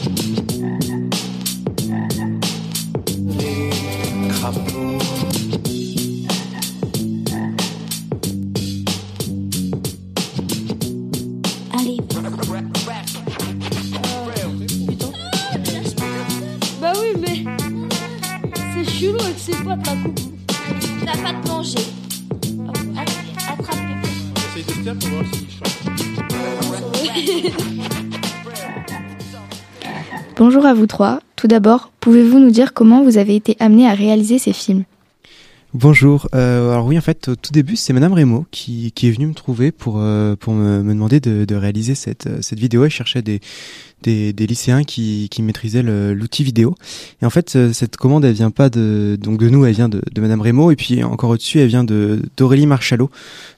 [11.79, 11.99] Allez.
[16.81, 17.45] Bah oui, mais
[18.73, 20.21] c'est chelou avec ses potes la coupe.
[21.05, 21.87] T'as pas de manger.
[23.51, 23.95] Attrape-le.
[24.49, 25.47] Essaye de se faire pour voir s'il
[30.37, 31.21] Bonjour à vous trois.
[31.37, 34.85] Tout d'abord, pouvez-vous nous dire comment vous avez été amené à réaliser ces films?
[35.75, 36.29] Bonjour.
[36.35, 39.35] Euh, alors oui, en fait, au tout début, c'est Madame Rémo qui, est venue me
[39.35, 42.85] trouver pour euh, me, demander de, de réaliser cette euh, cette vidéo.
[42.85, 43.41] Elle cherchait des
[44.03, 46.75] des, des lycéens qui, qui maîtrisaient l'outil vidéo.
[47.21, 49.89] Et en fait, euh, cette commande, elle vient pas de donc de nous, elle vient
[49.89, 50.71] de, de Madame Rémo.
[50.71, 53.11] Et puis encore au-dessus, elle vient d'Aurélie Marchalot,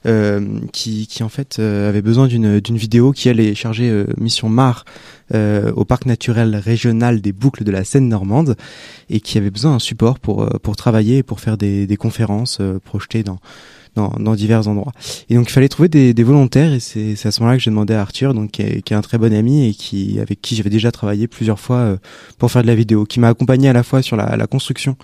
[0.05, 4.05] euh, qui qui en fait euh, avait besoin d'une vidéo qui elle est chargée euh,
[4.17, 4.85] mission Mar
[5.33, 8.55] euh, au parc naturel régional des Boucles de la Seine normande
[9.09, 11.97] et qui avait besoin d'un support pour euh, pour travailler et pour faire des, des
[11.97, 13.39] conférences projetées dans,
[13.95, 14.91] dans dans divers endroits.
[15.29, 17.71] Et donc il fallait trouver des, des volontaires et c'est à ce moment-là que j'ai
[17.71, 20.41] demandé à Arthur donc qui est, qui est un très bon ami et qui avec
[20.41, 21.97] qui j'avais déjà travaillé plusieurs fois euh,
[22.37, 24.97] pour faire de la vidéo, qui m'a accompagné à la fois sur la, la construction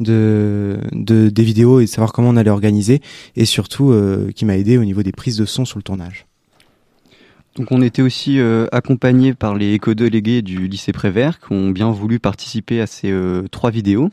[0.00, 3.00] de, de des vidéos et de savoir comment on allait organiser
[3.36, 6.26] et surtout euh, qui m'a aidé au niveau des prises de son sur le tournage.
[7.56, 11.90] Donc on était aussi euh, accompagnés par les éco-délégués du lycée Prévert qui ont bien
[11.90, 14.10] voulu participer à ces euh, trois vidéos.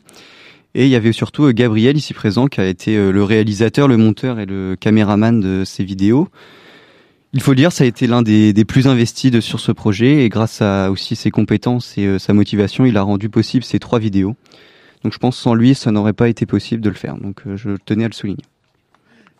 [0.74, 3.88] Et il y avait surtout euh, Gabriel ici présent qui a été euh, le réalisateur,
[3.88, 6.28] le monteur et le caméraman de ces vidéos.
[7.32, 10.24] Il faut le dire, ça a été l'un des, plus investis de, sur ce projet
[10.24, 13.78] et grâce à aussi ses compétences et euh, sa motivation, il a rendu possible ces
[13.78, 14.34] trois vidéos.
[15.02, 17.16] Donc je pense sans lui, ça n'aurait pas été possible de le faire.
[17.16, 18.42] Donc je tenais à le souligner.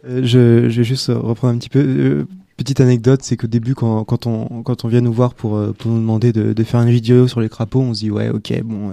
[0.04, 2.26] Je, vais juste reprendre un petit peu.
[2.56, 5.90] Petite anecdote, c'est qu'au début, quand, quand, on, quand on vient nous voir pour, pour
[5.90, 8.62] nous demander de, de faire une vidéo sur les crapauds, on se dit ouais, ok,
[8.62, 8.92] bon.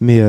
[0.00, 0.22] mais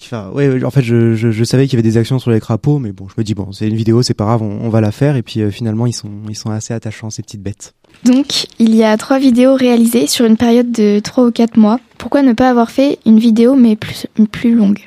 [0.00, 2.40] enfin, ouais, en fait, je, je, je savais qu'il y avait des actions sur les
[2.40, 4.68] crapauds, mais bon, je me dis bon, c'est une vidéo, c'est pas grave, on, on
[4.68, 5.16] va la faire.
[5.16, 7.74] Et puis euh, finalement, ils sont, ils sont assez attachants ces petites bêtes.
[8.04, 11.80] Donc, il y a trois vidéos réalisées sur une période de 3 ou 4 mois.
[11.98, 14.80] Pourquoi ne pas avoir fait une vidéo mais plus, plus longue?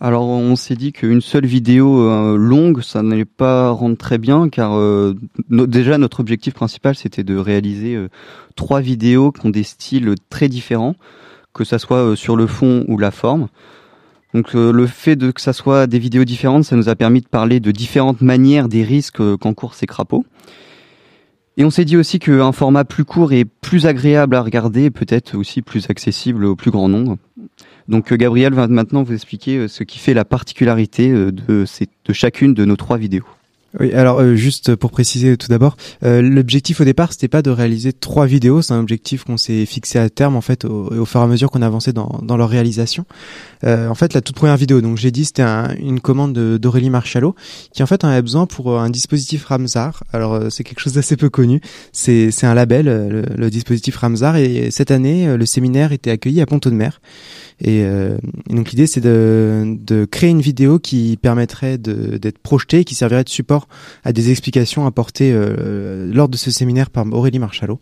[0.00, 4.48] Alors on s'est dit qu'une seule vidéo euh, longue, ça n'allait pas rendre très bien,
[4.48, 5.14] car euh,
[5.50, 8.08] no- déjà notre objectif principal c'était de réaliser euh,
[8.54, 10.94] trois vidéos qui ont des styles très différents,
[11.52, 13.48] que ça soit euh, sur le fond ou la forme.
[14.34, 17.20] Donc euh, le fait de que ça soit des vidéos différentes, ça nous a permis
[17.20, 20.24] de parler de différentes manières des risques euh, qu'encourent ces crapauds.
[21.56, 25.36] Et on s'est dit aussi qu'un format plus court et plus agréable à regarder, peut-être
[25.36, 27.16] aussi plus accessible au plus grand nombre.
[27.88, 31.64] Donc euh, Gabriel va maintenant vous expliquer ce qui fait la particularité de
[32.12, 33.26] chacune de nos trois vidéos.
[33.78, 37.50] Oui, alors euh, juste pour préciser tout d'abord, euh, l'objectif au départ c'était pas de
[37.50, 41.04] réaliser trois vidéos, c'est un objectif qu'on s'est fixé à terme en fait au, au
[41.04, 43.04] fur et à mesure qu'on avançait dans, leur réalisation.
[43.64, 46.56] Euh, en fait, la toute première vidéo, donc j'ai dit c'était un- une commande de-
[46.56, 47.34] d'Aurélie Marchalot
[47.74, 50.02] qui en fait en avait besoin pour un dispositif Ramsar.
[50.14, 51.60] Alors c'est quelque chose d'assez peu connu,
[51.92, 52.86] c'est un label,
[53.36, 57.00] le, dispositif Ramsar et cette année le séminaire était accueilli à Pont-de-Mer.
[57.60, 58.18] Et, euh,
[58.48, 63.28] donc l'idée c'est de, de créer une vidéo qui permettrait d'être projetée, qui servirait de
[63.28, 63.66] support
[64.04, 67.80] à des explications apportées euh, lors de ce séminaire par Aurélie Marchalot.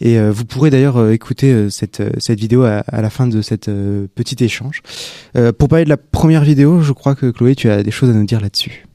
[0.00, 3.10] Et euh, vous pourrez d'ailleurs euh, écouter euh, cette, euh, cette vidéo à, à la
[3.10, 3.70] fin de cette
[4.14, 4.82] petit échange.
[5.58, 8.12] Pour parler de la première vidéo, je crois que Chloé, tu as des choses à
[8.12, 8.86] nous dire là-dessus.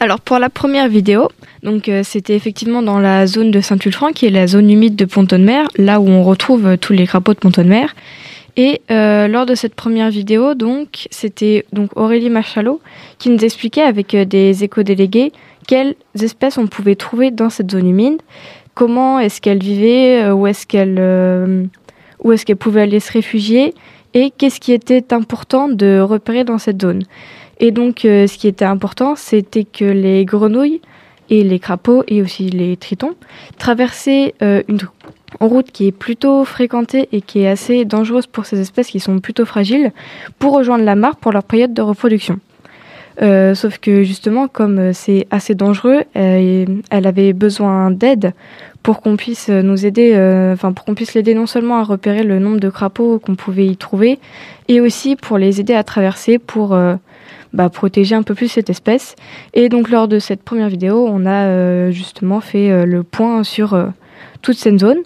[0.00, 1.28] Alors pour la première vidéo,
[1.62, 5.68] donc c'était effectivement dans la zone de Saint-Ulfranc, qui est la zone humide de Pont-de-Mer,
[5.76, 7.94] là où on retrouve tous les crapauds de Pont-de-Mer.
[8.56, 12.80] Et euh, lors de cette première vidéo, donc c'était donc Aurélie Machalot
[13.18, 15.32] qui nous expliquait avec euh, des éco-délégués
[15.66, 18.22] quelles espèces on pouvait trouver dans cette zone humide,
[18.74, 21.68] comment est-ce qu'elles vivaient, euh, où est-ce qu'elles
[22.24, 23.74] où est-ce pouvaient aller se réfugier
[24.14, 27.02] et qu'est-ce qui était important de repérer dans cette zone.
[27.60, 30.80] Et donc, ce qui était important, c'était que les grenouilles
[31.30, 33.14] et les crapauds et aussi les tritons
[33.58, 34.62] traversaient euh,
[35.40, 39.00] une route qui est plutôt fréquentée et qui est assez dangereuse pour ces espèces qui
[39.00, 39.92] sont plutôt fragiles
[40.38, 42.38] pour rejoindre la mare pour leur période de reproduction.
[43.22, 48.32] Euh, sauf que justement, comme euh, c'est assez dangereux, euh, elle avait besoin d'aide
[48.82, 50.12] pour qu'on puisse nous aider,
[50.52, 53.66] enfin pour qu'on puisse l'aider non seulement à repérer le nombre de crapauds qu'on pouvait
[53.66, 54.20] y trouver,
[54.68, 56.68] et aussi pour les aider à traverser pour
[57.52, 59.16] bah, protéger un peu plus cette espèce.
[59.54, 63.76] Et donc lors de cette première vidéo, on a justement fait le point sur
[64.40, 64.98] toute cette zone.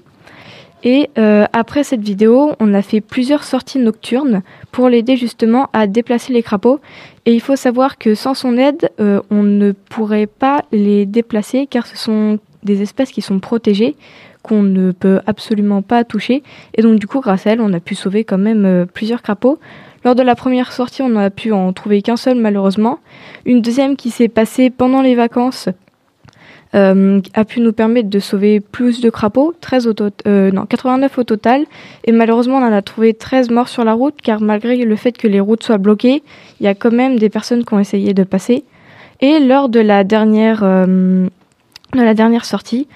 [0.82, 4.42] Et euh, après cette vidéo, on a fait plusieurs sorties nocturnes
[4.72, 6.80] pour l'aider justement à déplacer les crapauds.
[7.26, 11.66] Et il faut savoir que sans son aide, euh, on ne pourrait pas les déplacer
[11.66, 13.96] car ce sont des espèces qui sont protégées,
[14.42, 16.42] qu'on ne peut absolument pas toucher.
[16.74, 19.22] Et donc du coup, grâce à elle, on a pu sauver quand même euh, plusieurs
[19.22, 19.58] crapauds.
[20.02, 23.00] Lors de la première sortie, on n'a pu en trouver qu'un seul malheureusement.
[23.44, 25.68] Une deuxième qui s'est passée pendant les vacances
[26.74, 29.94] euh, a pu nous permettre de sauver plus de crapauds, 13 au
[30.26, 31.64] euh, non, 89 au total.
[32.04, 35.12] Et malheureusement, on en a trouvé 13 morts sur la route, car malgré le fait
[35.12, 36.22] que les routes soient bloquées,
[36.60, 38.64] il y a quand même des personnes qui ont essayé de passer.
[39.20, 41.26] Et lors de la dernière, euh,
[41.94, 42.86] de la dernière sortie,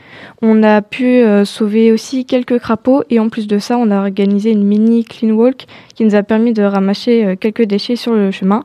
[0.41, 3.03] on a pu euh, sauver aussi quelques crapauds.
[3.11, 6.23] Et en plus de ça, on a organisé une mini clean walk qui nous a
[6.23, 8.65] permis de ramasser quelques déchets sur le chemin.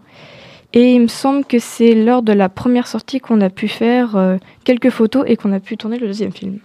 [0.73, 4.15] Et il me semble que c'est lors de la première sortie qu'on a pu faire
[4.15, 6.59] euh, quelques photos et qu'on a pu tourner le deuxième film.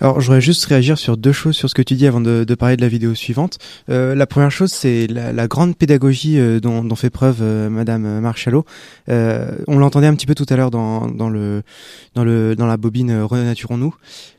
[0.00, 2.44] Alors, je voudrais juste réagir sur deux choses sur ce que tu dis avant de,
[2.44, 3.58] de parler de la vidéo suivante.
[3.88, 7.70] Euh, la première chose, c'est la, la grande pédagogie euh, dont, dont fait preuve euh,
[7.70, 8.64] Madame Marchalot.
[9.08, 11.62] Euh, on l'entendait un petit peu tout à l'heure dans, dans le
[12.14, 13.94] dans le dans la bobine euh, Renaturons-nous,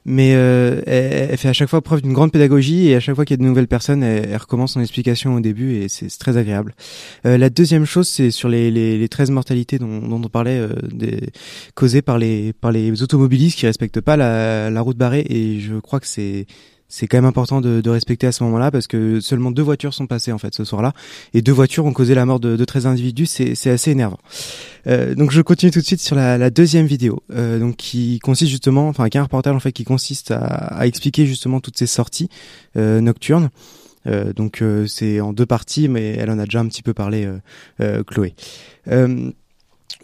[0.06, 3.16] mais euh, elle, elle fait à chaque fois preuve d'une grande pédagogie et à chaque
[3.16, 5.90] fois qu'il y a de nouvelles personnes, elle, elle recommence son explication au début et
[5.90, 6.76] c'est très agréable.
[7.26, 10.60] Euh, la deuxième chose, c'est sur les, les, les 13 mortalités dont, dont on parlait,
[10.60, 11.30] euh, des,
[11.74, 15.76] causées par les par les automobilistes qui respectent pas la, la route barrée et je
[15.80, 16.46] crois que c'est
[16.88, 19.94] c'est quand même important de, de respecter à ce moment-là parce que seulement deux voitures
[19.94, 20.94] sont passées en fait ce soir-là
[21.34, 24.20] et deux voitures ont causé la mort de, de 13 individus, c'est assez énervant.
[24.88, 28.20] Euh, donc je continue tout de suite sur la, la deuxième vidéo, euh, donc qui
[28.20, 31.60] consiste justement, enfin qui est un reportage en fait qui consiste à, à expliquer justement
[31.60, 32.30] toutes ces sorties
[32.78, 33.50] euh, nocturnes.
[34.08, 36.94] Euh, donc euh, c'est en deux parties, mais elle en a déjà un petit peu
[36.94, 37.28] parlé,
[37.82, 38.36] euh, Chloé.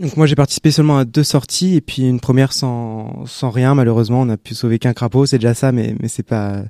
[0.02, 3.76] Donc moi j'ai participé seulement à deux sorties et puis une première sans sans rien
[3.76, 4.22] malheureusement.
[4.22, 6.64] On a pu sauver qu'un crapaud c'est déjà ça mais mais c'est pas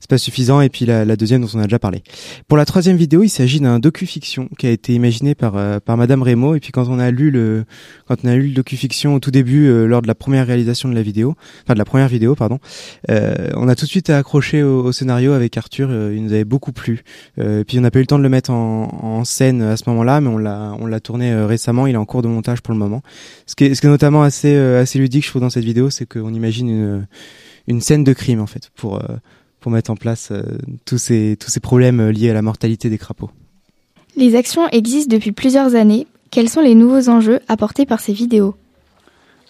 [0.00, 2.02] c'est pas suffisant et puis la, la deuxième dont on a déjà parlé.
[2.46, 5.96] Pour la troisième vidéo il s'agit d'un docu-fiction qui a été imaginé par euh, par
[5.96, 7.64] Madame Rémo et puis quand on a lu le
[8.06, 10.88] quand on a lu le docu-fiction au tout début euh, lors de la première réalisation
[10.88, 11.34] de la vidéo
[11.64, 12.58] enfin de la première vidéo pardon
[13.10, 16.32] euh, on a tout de suite accroché au, au scénario avec Arthur euh, il nous
[16.32, 17.02] avait beaucoup plu.
[17.38, 19.62] Euh, et puis on n'a pas eu le temps de le mettre en, en scène
[19.62, 21.86] à ce moment-là mais on l'a on l'a tourné euh, récemment.
[21.86, 23.02] Il est en cours de montage pour le moment.
[23.46, 25.90] Ce qui est, ce qui est notamment assez assez ludique je trouve dans cette vidéo
[25.90, 27.06] c'est qu'on imagine une
[27.66, 29.02] une scène de crime en fait pour
[29.60, 30.42] pour mettre en place euh,
[30.84, 33.30] tous ces tous ces problèmes euh, liés à la mortalité des crapauds.
[34.16, 36.06] Les actions existent depuis plusieurs années.
[36.30, 38.54] Quels sont les nouveaux enjeux apportés par ces vidéos?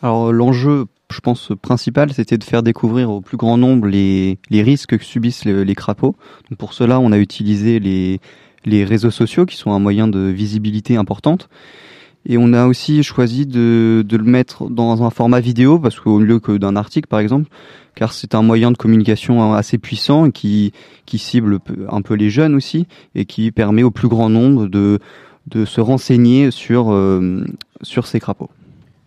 [0.03, 4.63] Alors l'enjeu, je pense, principal, c'était de faire découvrir au plus grand nombre les, les
[4.63, 6.15] risques que subissent les, les crapauds.
[6.49, 8.21] Donc, pour cela, on a utilisé les,
[8.65, 11.49] les réseaux sociaux qui sont un moyen de visibilité importante.
[12.27, 16.19] Et on a aussi choisi de, de le mettre dans un format vidéo, parce qu'au
[16.19, 17.49] lieu que d'un article, par exemple,
[17.95, 20.73] car c'est un moyen de communication assez puissant qui,
[21.07, 21.59] qui cible
[21.89, 24.99] un peu les jeunes aussi, et qui permet au plus grand nombre de,
[25.47, 27.45] de se renseigner sur, euh,
[27.83, 28.51] sur ces crapauds.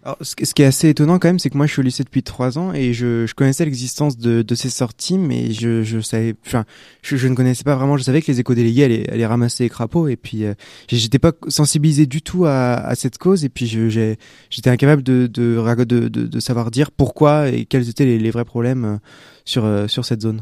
[0.03, 2.03] Alors, ce, qui est assez étonnant quand même, c'est que moi je suis au lycée
[2.03, 5.99] depuis trois ans et je, je connaissais l'existence de, de ces sorties, mais je, je
[5.99, 6.65] savais, enfin,
[7.03, 7.97] je, je ne connaissais pas vraiment.
[7.97, 10.55] Je savais que les éco-délégués allaient, ramasser les crapauds et puis euh,
[10.89, 15.83] j'étais pas sensibilisé du tout à, à cette cause et puis j'étais incapable de de,
[15.85, 18.97] de, de, savoir dire pourquoi et quels étaient les, les vrais problèmes euh,
[19.45, 20.41] sur euh, sur cette zone.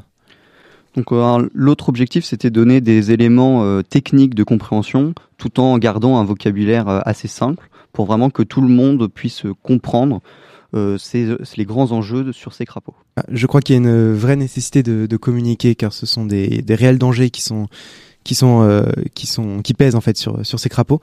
[0.96, 6.18] Donc euh, l'autre objectif, c'était donner des éléments euh, techniques de compréhension, tout en gardant
[6.18, 10.22] un vocabulaire assez simple, pour vraiment que tout le monde puisse comprendre
[10.76, 12.96] euh, les grands enjeux sur ces crapauds.
[13.16, 16.64] Ah, Je crois qu'il y a une vraie nécessité de, communiquer car ce sont des
[16.70, 17.68] réels dangers qui sont
[18.24, 18.84] qui sont euh,
[19.16, 21.02] qui sont qui pèsent en fait sur sur ces crapauds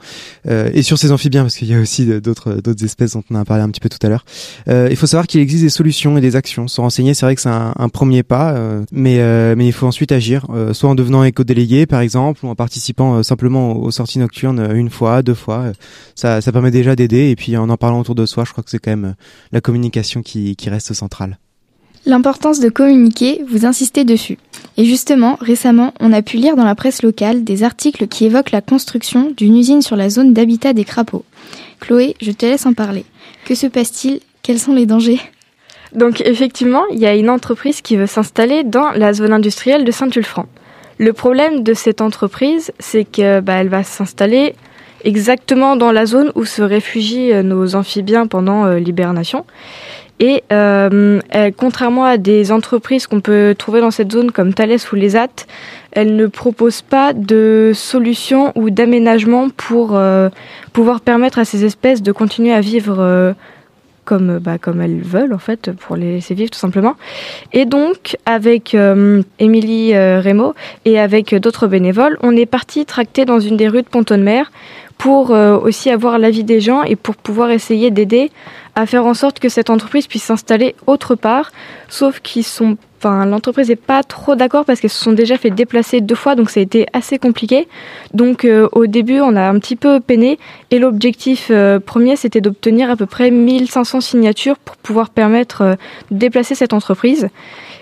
[0.48, 3.34] euh, et sur ces amphibiens parce qu'il y a aussi d'autres d'autres espèces dont on
[3.34, 4.24] a parlé un petit peu tout à l'heure.
[4.68, 6.68] Euh, il faut savoir qu'il existe des solutions et des actions.
[6.68, 9.86] Se renseigner, c'est vrai que c'est un, premier pas, euh, mais euh, mais il faut
[9.86, 14.18] ensuite agir, soit en devenant éco-délégué par exemple, ou en participant simplement aux, aux sorties
[14.18, 15.72] nocturnes une fois, deux fois.
[16.14, 18.64] Ça ça permet déjà d'aider et puis en en parlant autour de soi, je crois
[18.64, 19.14] que c'est quand même
[19.52, 21.38] la communication qui qui reste centrale.
[22.08, 24.38] L'importance de communiquer, vous insistez dessus.
[24.76, 28.52] Et justement, récemment, on a pu lire dans la presse locale des articles qui évoquent
[28.52, 31.24] la construction d'une usine sur la zone d'habitat des crapauds.
[31.80, 33.04] Chloé, je te laisse en parler.
[33.44, 34.20] Que se passe-t-il?
[34.44, 35.20] Quels sont les dangers?
[35.94, 39.90] Donc effectivement, il y a une entreprise qui veut s'installer dans la zone industrielle de
[39.90, 40.46] Saint-Ulfranc.
[40.98, 44.54] Le problème de cette entreprise, c'est que bah, elle va s'installer
[45.04, 49.44] exactement dans la zone où se réfugient euh, nos amphibiens pendant euh, l'hibernation.
[50.18, 51.20] Et euh,
[51.58, 55.46] contrairement à des entreprises qu'on peut trouver dans cette zone comme Thales ou les AT,
[55.92, 60.30] elle ne propose pas de solution ou d'aménagement pour euh,
[60.72, 63.34] pouvoir permettre à ces espèces de continuer à vivre euh,
[64.06, 66.94] comme, bah, comme elles veulent, en fait, pour les laisser vivre tout simplement.
[67.52, 70.54] Et donc, avec euh, Émilie euh, Rémo
[70.86, 74.50] et avec d'autres bénévoles, on est parti tracter dans une des rues de Pont-de-Mer
[74.96, 78.30] pour euh, aussi avoir l'avis des gens et pour pouvoir essayer d'aider
[78.74, 81.52] à faire en sorte que cette entreprise puisse s'installer autre part,
[81.88, 82.78] sauf qu'ils sont,
[83.10, 86.50] l'entreprise n'est pas trop d'accord parce qu'elles se sont déjà fait déplacer deux fois, donc
[86.50, 87.68] ça a été assez compliqué.
[88.14, 90.38] Donc euh, au début, on a un petit peu peiné
[90.70, 95.74] et l'objectif euh, premier, c'était d'obtenir à peu près 1500 signatures pour pouvoir permettre euh,
[96.10, 97.28] de déplacer cette entreprise.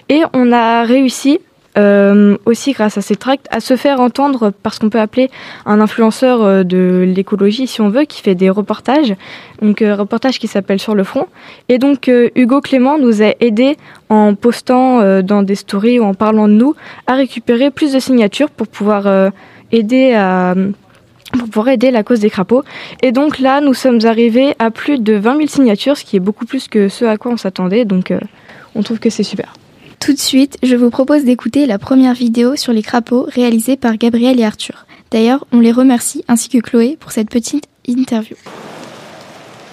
[0.09, 1.41] Et on a réussi
[1.77, 5.31] euh, aussi grâce à ces tracts à se faire entendre parce qu'on peut appeler
[5.67, 9.15] un influenceur euh, de l'écologie si on veut qui fait des reportages
[9.61, 11.27] donc euh, reportage qui s'appelle sur le front
[11.69, 13.77] et donc euh, Hugo Clément nous a aidé
[14.09, 16.75] en postant dans des stories ou en parlant de nous
[17.07, 19.33] à récupérer plus de signatures pour pouvoir
[19.73, 20.55] aider à
[21.39, 22.63] pour pouvoir aider la cause des crapauds.
[23.03, 26.21] Et donc là, nous sommes arrivés à plus de 20 000 signatures, ce qui est
[26.21, 27.85] beaucoup plus que ce à quoi on s'attendait.
[27.85, 28.21] Donc euh,
[28.75, 29.55] on trouve que c'est super.
[30.05, 33.97] Tout de suite, je vous propose d'écouter la première vidéo sur les crapauds réalisée par
[33.97, 34.85] Gabriel et Arthur.
[35.11, 38.37] D'ailleurs, on les remercie ainsi que Chloé pour cette petite interview.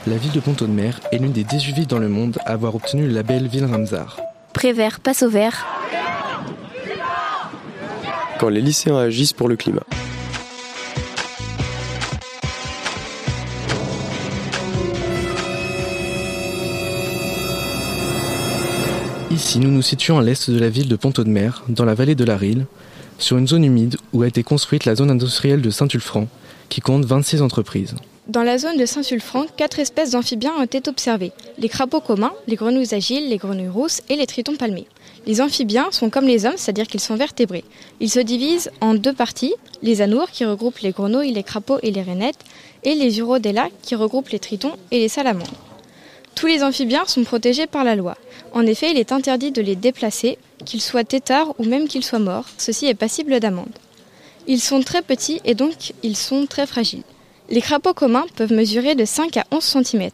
[0.08, 3.08] La ville de Pont-de-Mer est l'une des 18 villes dans le monde à avoir obtenu
[3.08, 4.22] le label Ville Ramsar.
[4.53, 5.68] Prévert passe au vert.
[8.40, 9.84] Quand les lycéens agissent pour le climat.
[19.42, 22.24] Ici, nous nous situons à l'est de la ville de Pont-de-Mer, dans la vallée de
[22.24, 22.68] la Rille,
[23.18, 26.28] sur une zone humide où a été construite la zone industrielle de Saint-Ulfranc,
[26.70, 27.96] qui compte 26 entreprises.
[28.28, 31.32] Dans la zone de Saint-Sulfran, quatre espèces d'amphibiens ont été observées.
[31.58, 34.86] Les crapauds communs, les grenouilles agiles, les grenouilles rousses et les tritons palmés.
[35.26, 37.66] Les amphibiens sont comme les hommes, c'est-à-dire qu'ils sont vertébrés.
[38.00, 41.90] Ils se divisent en deux parties, les anours qui regroupent les grenouilles, les crapauds et
[41.90, 42.46] les rainettes,
[42.84, 45.72] et les urodella qui regroupent les tritons et les salamandres.
[46.36, 48.16] Tous les amphibiens sont protégés par la loi.
[48.53, 52.19] En effet, il est interdit de les déplacer, qu'ils soient têtards ou même qu'ils soient
[52.19, 52.45] morts.
[52.57, 53.72] Ceci est passible d'amende.
[54.48, 57.03] Ils sont très petits et donc ils sont très fragiles.
[57.49, 60.10] Les crapauds communs peuvent mesurer de 5 à 11 cm.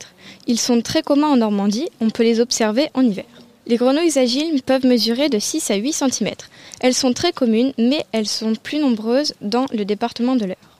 [0.47, 3.25] Ils sont très communs en Normandie, on peut les observer en hiver.
[3.67, 6.31] Les grenouilles agiles peuvent mesurer de 6 à 8 cm.
[6.79, 10.76] Elles sont très communes, mais elles sont plus nombreuses dans le département de l'Eure.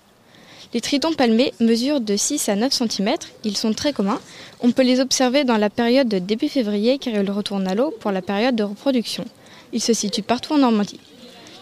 [0.74, 4.20] Les tritons palmés mesurent de 6 à 9 cm, ils sont très communs.
[4.60, 7.94] On peut les observer dans la période de début février car ils retournent à l'eau
[8.00, 9.24] pour la période de reproduction.
[9.72, 11.00] Ils se situent partout en Normandie.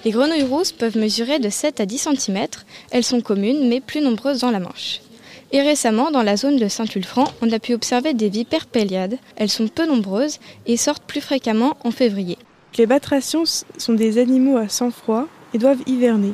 [0.06, 2.48] Les grenouilles rousses peuvent mesurer de 7 à 10 cm,
[2.92, 5.02] elles sont communes mais plus nombreuses dans la Manche.
[5.52, 9.18] Et récemment, dans la zone de Saint-Ulfranc, on a pu observer des vipères péliades.
[9.36, 12.38] Elles sont peu nombreuses et sortent plus fréquemment en février.
[12.78, 13.44] Les batraciens
[13.78, 16.34] sont des animaux à sang froid et doivent hiverner.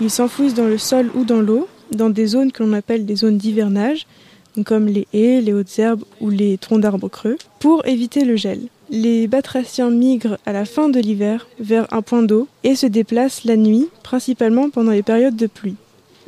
[0.00, 3.16] Ils s'enfouissent dans le sol ou dans l'eau, dans des zones que l'on appelle des
[3.16, 4.06] zones d'hivernage,
[4.64, 8.60] comme les haies, les hautes herbes ou les troncs d'arbres creux, pour éviter le gel.
[8.88, 13.44] Les batraciens migrent à la fin de l'hiver vers un point d'eau et se déplacent
[13.44, 15.74] la nuit, principalement pendant les périodes de pluie.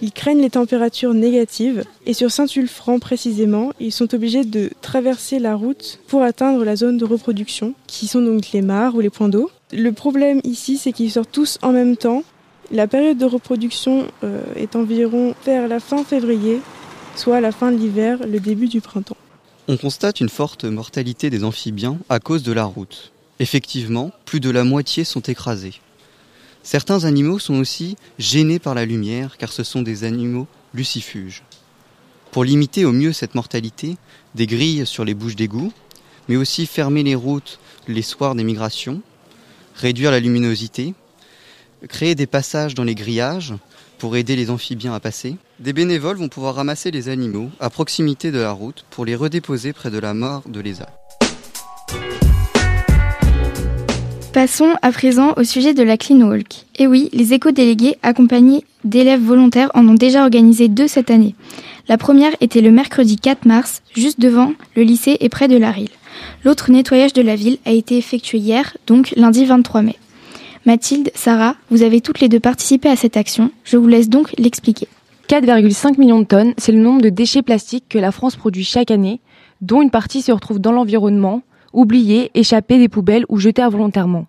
[0.01, 5.57] Ils craignent les températures négatives et sur Saint-Ulfranc précisément, ils sont obligés de traverser la
[5.57, 9.29] route pour atteindre la zone de reproduction, qui sont donc les mares ou les points
[9.29, 9.51] d'eau.
[9.73, 12.23] Le problème ici, c'est qu'ils sortent tous en même temps.
[12.71, 16.61] La période de reproduction euh, est environ vers la fin février,
[17.17, 19.17] soit la fin de l'hiver, le début du printemps.
[19.69, 23.13] On constate une forte mortalité des amphibiens à cause de la route.
[23.39, 25.81] Effectivement, plus de la moitié sont écrasés.
[26.63, 31.45] Certains animaux sont aussi gênés par la lumière car ce sont des animaux lucifuges.
[32.33, 33.97] Pour limiter au mieux cette mortalité,
[34.35, 35.73] des grilles sur les bouches d'égout,
[36.29, 39.01] mais aussi fermer les routes les soirs des migrations,
[39.75, 40.93] réduire la luminosité,
[41.87, 43.55] créer des passages dans les grillages
[43.99, 45.37] pour aider les amphibiens à passer.
[45.61, 49.73] Des bénévoles vont pouvoir ramasser les animaux à proximité de la route pour les redéposer
[49.73, 50.93] près de la mort de lézard.
[54.33, 56.67] Passons à présent au sujet de la Clean Walk.
[56.79, 61.35] Et oui, les éco-délégués accompagnés d'élèves volontaires en ont déjà organisé deux cette année.
[61.89, 65.75] La première était le mercredi 4 mars, juste devant le lycée et près de la.
[66.45, 69.97] L'autre nettoyage de la ville a été effectué hier, donc lundi 23 mai.
[70.67, 73.51] Mathilde, Sarah, vous avez toutes les deux participé à cette action.
[73.65, 74.89] Je vous laisse donc l'expliquer.
[75.29, 78.91] 4,5 millions de tonnes, c'est le nombre de déchets plastiques que la France produit chaque
[78.91, 79.21] année,
[79.61, 84.27] dont une partie se retrouve dans l'environnement, oubliés, échappés des poubelles ou jetés involontairement.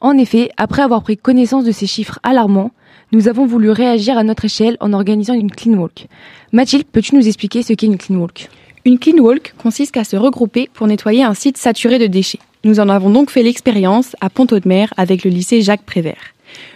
[0.00, 2.70] En effet, après avoir pris connaissance de ces chiffres alarmants,
[3.12, 6.06] nous avons voulu réagir à notre échelle en organisant une clean walk.
[6.52, 8.48] Mathilde, peux-tu nous expliquer ce qu'est une clean walk?
[8.84, 12.40] Une clean walk consiste à se regrouper pour nettoyer un site saturé de déchets.
[12.66, 16.34] Nous en avons donc fait l'expérience à Pont-de-Mer avec le lycée Jacques Prévert.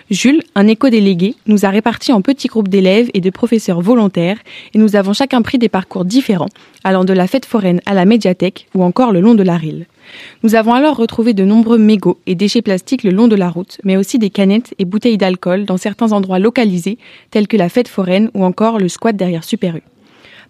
[0.09, 4.39] Jules, un éco-délégué, nous a répartis en petits groupes d'élèves et de professeurs volontaires
[4.73, 6.49] et nous avons chacun pris des parcours différents,
[6.85, 9.87] allant de la fête foraine à la médiathèque ou encore le long de la Rille.
[10.45, 13.81] Nous avons alors retrouvé de nombreux mégots et déchets plastiques le long de la route,
[13.83, 16.99] mais aussi des canettes et bouteilles d'alcool dans certains endroits localisés,
[17.33, 19.83] tels que la fête foraine ou encore le squat derrière Super U.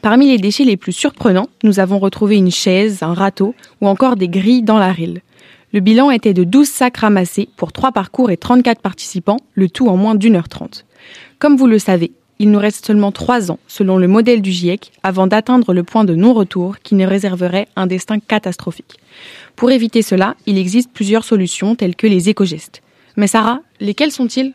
[0.03, 4.17] Parmi les déchets les plus surprenants, nous avons retrouvé une chaise, un râteau ou encore
[4.17, 5.23] des grilles dans la Rille.
[5.73, 9.89] Le bilan était de 12 sacs ramassés pour 3 parcours et 34 participants, le tout
[9.89, 10.85] en moins d'une heure trente.
[11.39, 12.11] Comme vous le savez,
[12.41, 16.05] il nous reste seulement 3 ans, selon le modèle du GIEC, avant d'atteindre le point
[16.05, 18.99] de non-retour qui nous réserverait un destin catastrophique.
[19.55, 22.83] Pour éviter cela, il existe plusieurs solutions telles que les éco-gestes.
[23.17, 24.55] Mais Sarah, lesquels sont-ils?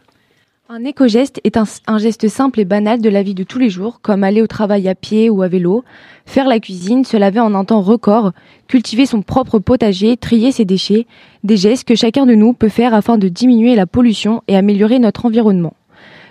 [0.67, 3.99] Un éco-geste est un, geste simple et banal de la vie de tous les jours,
[4.01, 5.83] comme aller au travail à pied ou à vélo,
[6.25, 8.31] faire la cuisine, se laver en un temps record,
[8.67, 11.05] cultiver son propre potager, trier ses déchets,
[11.43, 14.97] des gestes que chacun de nous peut faire afin de diminuer la pollution et améliorer
[14.97, 15.75] notre environnement.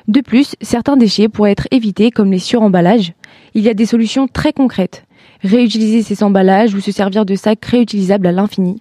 [0.08, 3.12] De plus, certains déchets pourraient être évités comme les suremballages.
[3.54, 5.04] Il y a des solutions très concrètes.
[5.44, 8.78] Réutiliser ces emballages ou se servir de sacs réutilisables à l'infini.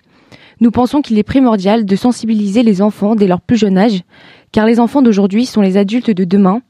[0.62, 4.02] Nous pensons qu'il est primordial de sensibiliser les enfants dès leur plus jeune âge,
[4.54, 6.62] car les enfants d'aujourd'hui sont les adultes de demain.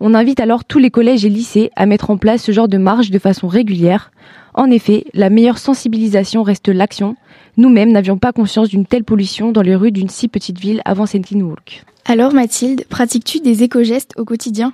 [0.00, 2.78] On invite alors tous les collèges et lycées à mettre en place ce genre de
[2.78, 4.10] marche de façon régulière.
[4.54, 7.16] En effet, la meilleure sensibilisation reste l'action.
[7.56, 11.06] Nous-mêmes n'avions pas conscience d'une telle pollution dans les rues d'une si petite ville avant
[11.06, 11.84] Saint Clean Walk.
[12.04, 14.72] Alors Mathilde, pratiques-tu des éco-gestes au quotidien?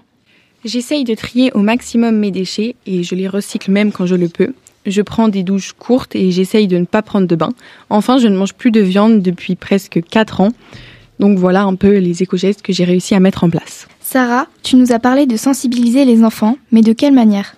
[0.65, 4.29] J'essaye de trier au maximum mes déchets et je les recycle même quand je le
[4.29, 4.55] peux.
[4.87, 7.51] Je prends des douches courtes et j'essaye de ne pas prendre de bain.
[7.91, 10.53] Enfin, je ne mange plus de viande depuis presque 4 ans.
[11.19, 13.87] Donc voilà un peu les éco-gestes que j'ai réussi à mettre en place.
[14.01, 17.57] Sarah, tu nous as parlé de sensibiliser les enfants, mais de quelle manière?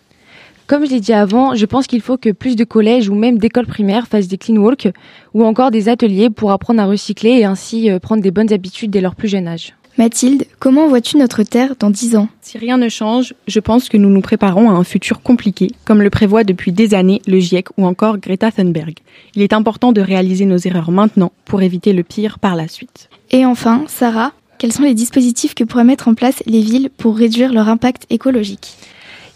[0.67, 3.39] Comme je l'ai dit avant, je pense qu'il faut que plus de collèges ou même
[3.39, 4.89] d'écoles primaires fassent des clean walk
[5.33, 8.91] ou encore des ateliers pour apprendre à recycler et ainsi euh, prendre des bonnes habitudes
[8.91, 9.76] dès leur plus jeune âge.
[9.99, 12.29] Mathilde, comment vois-tu notre Terre dans 10 ans?
[12.43, 16.03] Si rien ne change, je pense que nous nous préparons à un futur compliqué, comme
[16.03, 18.99] le prévoit depuis des années le GIEC ou encore Greta Thunberg.
[19.35, 23.09] Il est important de réaliser nos erreurs maintenant pour éviter le pire par la suite.
[23.31, 27.17] Et enfin, Sarah, quels sont les dispositifs que pourraient mettre en place les villes pour
[27.17, 28.77] réduire leur impact écologique?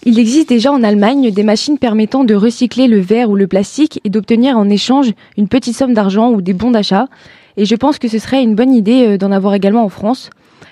[0.05, 3.99] Il existe déjà en Allemagne des machines permettant de recycler le verre ou le plastique
[4.05, 7.09] et d'obtenir en échange une petite somme d'argent ou des bons d'achat.
[7.57, 10.31] Et je pense que ce serait une bonne idée euh, d'en avoir également en France.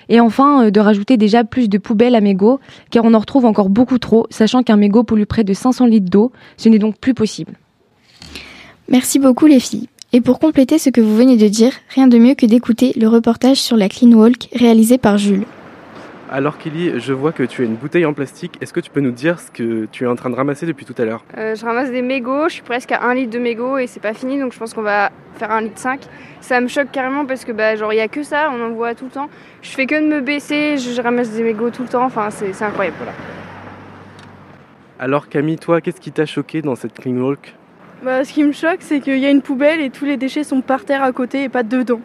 [0.09, 2.59] Et enfin, euh, de rajouter déjà plus de poubelles à mégots,
[2.91, 6.09] car on en retrouve encore beaucoup trop, sachant qu'un mégot pollue près de 500 litres
[6.09, 6.31] d'eau.
[6.57, 7.53] Ce n'est donc plus possible.
[8.89, 9.87] Merci beaucoup les filles.
[10.11, 13.07] Et pour compléter ce que vous venez de dire, rien de mieux que d'écouter le
[13.07, 15.45] reportage sur la Clean Walk réalisé par Jules.
[16.31, 18.55] Alors Kelly, je vois que tu as une bouteille en plastique.
[18.61, 20.85] Est-ce que tu peux nous dire ce que tu es en train de ramasser depuis
[20.85, 21.23] tout à l'heure?
[21.35, 23.99] Euh, je ramasse des mégots, je suis presque à 1 litre de mégots et c'est
[23.99, 26.01] pas fini donc je pense qu'on va faire 1 litre 5.
[26.41, 28.69] Ça me choque carrément parce que bah genre il y a que ça, on en
[28.69, 29.27] voit tout le temps.
[29.63, 32.29] Je fais que de me baisser, je, je ramasse des mégots tout le temps, enfin
[32.29, 33.13] c'est c'est incroyable voilà.
[34.99, 37.55] Alors Camille, toi, qu'est-ce qui t'a choqué dans cette clean walk?
[38.03, 40.43] Bah, ce qui me choque, c'est qu'il y a une poubelle et tous les déchets
[40.43, 42.01] sont par terre à côté et pas dedans.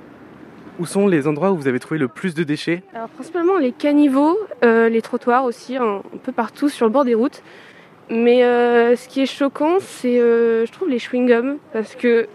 [0.79, 3.73] Où sont les endroits où vous avez trouvé le plus de déchets Alors principalement les
[3.73, 7.43] caniveaux, euh, les trottoirs aussi, un, un peu partout sur le bord des routes.
[8.11, 12.29] Mais euh, ce qui est choquant, c'est euh, je trouve les chewing-gums parce que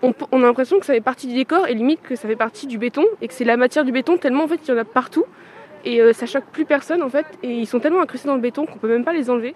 [0.00, 2.66] on, a l'impression que ça fait partie du décor et limite que ça fait partie
[2.66, 4.78] du béton et que c'est la matière du béton tellement en fait il y en
[4.78, 5.24] a partout
[5.84, 8.64] et ça choque plus personne en fait et ils sont tellement incrustés dans le béton
[8.64, 9.54] qu'on peut même pas les enlever.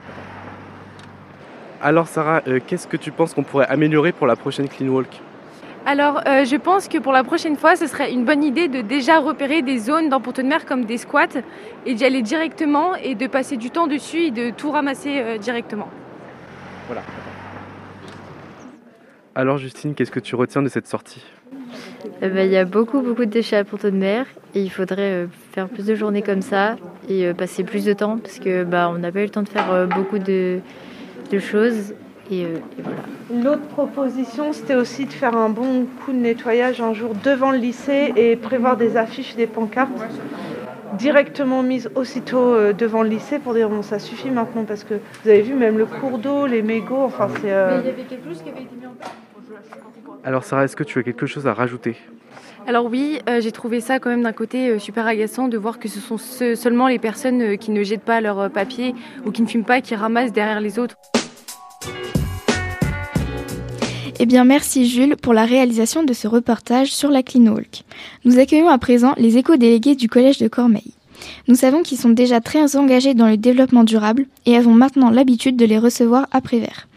[1.84, 5.20] Alors Sarah, euh, qu'est-ce que tu penses qu'on pourrait améliorer pour la prochaine clean walk?
[5.84, 8.82] Alors, euh, je pense que pour la prochaine fois, ce serait une bonne idée de
[8.82, 11.26] déjà repérer des zones dans Ponton de Mer comme des squats
[11.86, 15.38] et d'y aller directement et de passer du temps dessus et de tout ramasser euh,
[15.38, 15.88] directement.
[16.86, 17.02] Voilà.
[19.34, 21.24] Alors Justine, qu'est-ce que tu retiens de cette sortie?
[22.20, 24.70] Eh ben, Il y a beaucoup, beaucoup de déchets à Ponto de Mer et il
[24.70, 26.76] faudrait euh, faire plus de journées comme ça
[27.08, 29.42] et euh, passer plus de temps parce que bah, on n'a pas eu le temps
[29.42, 30.60] de faire euh, beaucoup de,
[31.32, 31.94] de choses.
[32.30, 32.98] Et, euh, et voilà.
[33.32, 37.58] L'autre proposition, c'était aussi de faire un bon coup de nettoyage un jour devant le
[37.58, 39.90] lycée et prévoir des affiches, des pancartes
[40.98, 44.94] directement mises aussitôt euh, devant le lycée pour dire bon ça suffit maintenant parce que
[45.24, 47.50] vous avez vu même le cours d'eau, les mégots, enfin c'est...
[47.50, 49.10] euh, avait quelque chose qui avait été mis en place.
[50.24, 51.96] Alors Sarah, est-ce que tu as quelque chose à rajouter?
[52.66, 55.78] Alors oui, euh, j'ai trouvé ça quand même d'un côté euh, super agaçant de voir
[55.78, 58.94] que ce sont ce- seulement les personnes euh, qui ne jettent pas leur papier
[59.24, 60.96] ou qui ne fument pas qui ramassent derrière les autres.
[64.20, 67.82] Eh bien, merci Jules pour la réalisation de ce reportage sur la Clean Walk.
[68.24, 70.92] Nous accueillons à présent les éco-délégués du Collège de Cormeilles.
[71.48, 75.56] Nous savons qu'ils sont déjà très engagés dans le développement durable et avons maintenant l'habitude
[75.56, 76.88] de les recevoir à Prévert.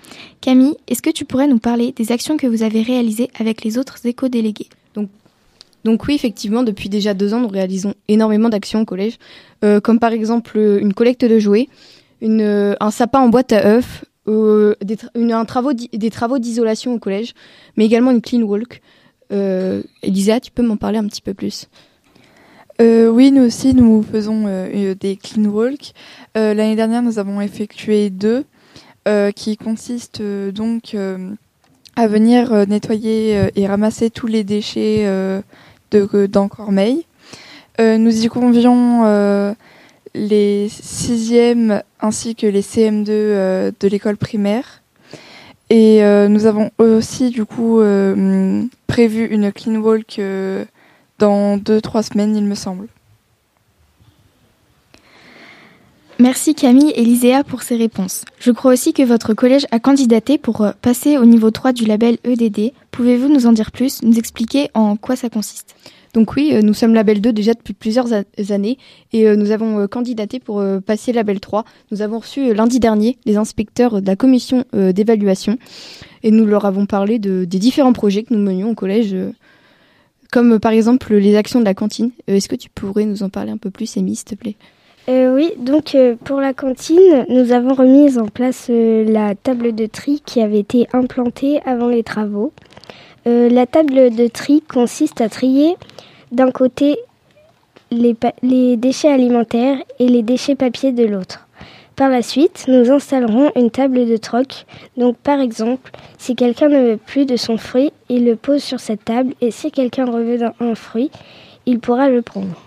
[0.42, 3.78] Camille, est-ce que tu pourrais nous parler des actions que vous avez réalisées avec les
[3.78, 4.70] autres éco-délégués?
[4.94, 5.10] Donc,
[5.84, 9.18] donc oui, effectivement, depuis déjà deux ans, nous réalisons énormément d'actions au collège,
[9.64, 11.70] euh, comme par exemple euh, une collecte de jouets,
[12.22, 16.94] une, euh, un sapin en boîte à œufs, euh, des, un travaux des travaux d'isolation
[16.94, 17.34] au collège,
[17.78, 18.82] mais également une clean walk.
[19.32, 21.68] Euh, Elisa, tu peux m'en parler un petit peu plus?
[22.82, 24.46] Euh, oui, nous aussi, nous faisons
[25.00, 25.94] des clean walk.
[26.38, 28.46] Euh, L'année dernière, nous avons effectué deux,
[29.36, 30.96] qui consistent donc
[31.96, 35.06] à venir nettoyer et ramasser tous les déchets
[35.92, 37.06] de dans Cormeil.
[37.80, 39.04] Euh, nous y convions
[40.16, 44.82] les sixièmes ainsi que les CM2 euh, de l'école primaire.
[45.70, 50.22] Et euh, nous avons aussi du coup euh, prévu une clean walk
[51.20, 52.88] dans deux trois semaines, il me semble.
[56.18, 58.24] Merci Camille et Liséa pour ces réponses.
[58.40, 62.20] Je crois aussi que votre collège a candidaté pour passer au niveau 3 du label
[62.24, 62.72] EDD.
[62.92, 65.76] Pouvez-vous nous en dire plus, nous expliquer en quoi ça consiste?
[66.16, 68.08] Donc oui, euh, nous sommes label 2 déjà depuis plusieurs
[68.50, 68.78] années
[69.12, 71.66] et euh, nous avons euh, candidaté pour passer label 3.
[71.92, 75.58] Nous avons reçu lundi dernier les inspecteurs de la commission d'évaluation
[76.24, 79.16] et nous leur avons parlé de, des différents projets que nous menions au collège,
[80.32, 82.12] comme par exemple les actions de la cantine.
[82.28, 84.56] Est-ce que tu pourrais nous en parler un peu plus, Amy, s'il te plaît?
[85.10, 90.22] Euh, oui, donc pour la cantine, nous avons remis en place la table de tri
[90.26, 92.54] qui avait été implantée avant les travaux.
[93.28, 95.76] Euh, la table de tri consiste à trier
[96.32, 96.98] d'un côté
[97.92, 101.48] les, déchets alimentaires et les déchets papier de l'autre.
[101.96, 104.66] Par la suite, nous installerons une table de troc.
[104.98, 108.80] Donc par exemple, si quelqu'un ne veut plus de son fruit, il le pose sur
[108.80, 111.10] cette table et si quelqu'un reveut un fruit,
[111.66, 112.62] il pourra le prendre.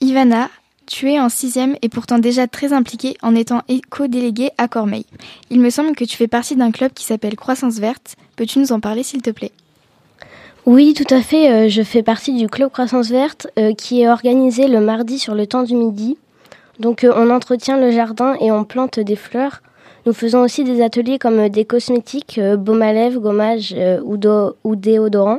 [0.00, 0.50] Ivana,
[0.86, 5.06] tu es en sixième et pourtant déjà très impliquée en étant éco-déléguée à Cormeil.
[5.50, 8.16] Il me semble que tu fais partie d'un club qui s'appelle Croissance Verte.
[8.36, 9.52] Peux-tu nous en parler s'il te plaît?
[10.66, 11.50] Oui, tout à fait.
[11.50, 15.34] euh, je fais partie du club Croissance Verte euh, qui est organisé le mardi sur
[15.34, 16.16] le temps du midi.
[16.80, 19.60] Donc euh, on entretient le jardin et on plante des fleurs.
[20.06, 23.74] Nous faisons aussi des ateliers comme des cosmétiques, baume à lèvres, gommage
[24.04, 24.18] ou,
[24.64, 25.38] ou déodorant,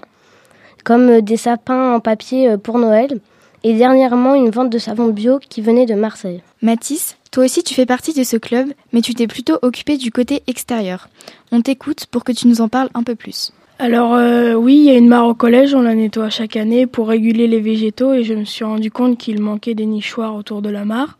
[0.83, 3.19] comme des sapins en papier pour Noël.
[3.63, 6.41] Et dernièrement, une vente de savon bio qui venait de Marseille.
[6.63, 10.11] Mathis, toi aussi tu fais partie de ce club, mais tu t'es plutôt occupée du
[10.11, 11.09] côté extérieur.
[11.51, 13.51] On t'écoute pour que tu nous en parles un peu plus.
[13.77, 16.87] Alors euh, oui, il y a une mare au collège, on la nettoie chaque année
[16.87, 20.61] pour réguler les végétaux et je me suis rendu compte qu'il manquait des nichoirs autour
[20.61, 21.17] de la mare.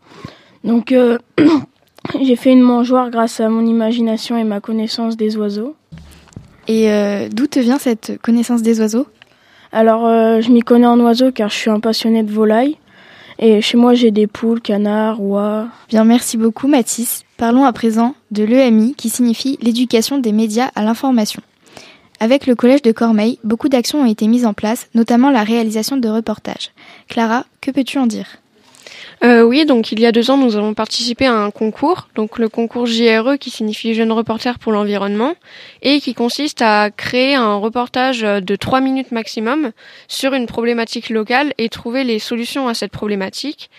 [0.64, 1.18] Donc euh,
[2.22, 5.76] j'ai fait une mangeoire grâce à mon imagination et ma connaissance des oiseaux.
[6.66, 9.06] Et euh, d'où te vient cette connaissance des oiseaux?
[9.70, 10.06] Alors
[10.40, 12.78] je m'y connais en oiseaux car je suis un passionné de volailles
[13.38, 15.68] et chez moi j'ai des poules, canards, oies.
[15.90, 17.24] Bien, merci beaucoup Mathis.
[17.36, 21.42] Parlons à présent de l'EMI qui signifie l'éducation des médias à l'information.
[22.20, 25.96] Avec le collège de Cormeil, beaucoup d'actions ont été mises en place, notamment la réalisation
[25.96, 26.70] de reportages.
[27.08, 28.38] Clara, que peux-tu en dire?
[29.24, 32.38] Euh, oui, donc il y a deux ans, nous avons participé à un concours, donc
[32.38, 35.34] le concours JRE qui signifie Jeune Reporter pour l'environnement,
[35.82, 39.72] et qui consiste à créer un reportage de trois minutes maximum
[40.06, 43.70] sur une problématique locale et trouver les solutions à cette problématique.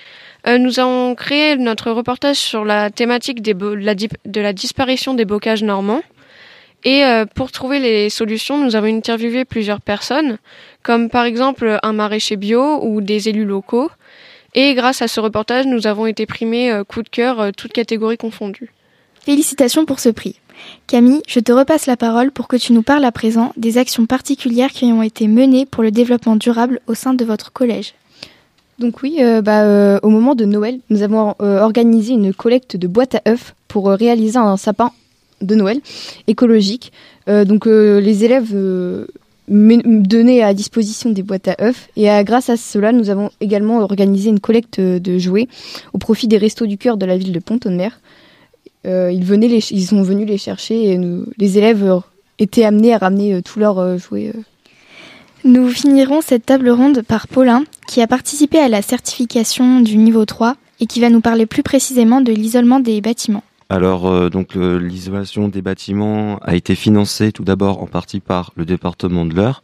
[0.47, 6.01] Euh, nous avons créé notre reportage sur la thématique de la disparition des bocages normands.
[6.83, 10.37] Et euh, pour trouver les solutions, nous avons interviewé plusieurs personnes,
[10.83, 13.89] comme par exemple un maraîcher bio ou des élus locaux.
[14.53, 17.73] Et grâce à ce reportage, nous avons été primés euh, coup de cœur, euh, toutes
[17.73, 18.71] catégories confondues.
[19.21, 20.39] Félicitations pour ce prix.
[20.87, 24.05] Camille, je te repasse la parole pour que tu nous parles à présent des actions
[24.05, 27.93] particulières qui ont été menées pour le développement durable au sein de votre collège.
[28.79, 32.77] Donc oui, euh, bah, euh, au moment de Noël, nous avons euh, organisé une collecte
[32.77, 34.91] de boîtes à œufs pour euh, réaliser un sapin
[35.41, 35.79] de Noël
[36.27, 36.91] écologique.
[37.27, 39.05] Euh, donc euh, les élèves euh,
[39.47, 44.29] donnaient à disposition des boîtes à œufs et grâce à cela, nous avons également organisé
[44.29, 45.47] une collecte de jouets
[45.93, 47.99] au profit des restos du cœur de la ville de Pont-de-Mer.
[48.85, 50.99] Euh, ils, venaient sont venus les chercher et
[51.37, 52.01] les élèves
[52.39, 54.33] étaient amenés à ramener tous leurs jouets.
[55.45, 60.25] Nous finirons cette table ronde par Paulin, qui a participé à la certification du niveau
[60.25, 63.43] 3 et qui va nous parler plus précisément de l'isolement des bâtiments.
[63.69, 68.65] Alors, euh, donc l'isolation des bâtiments a été financée tout d'abord en partie par le
[68.65, 69.61] département de l'Eure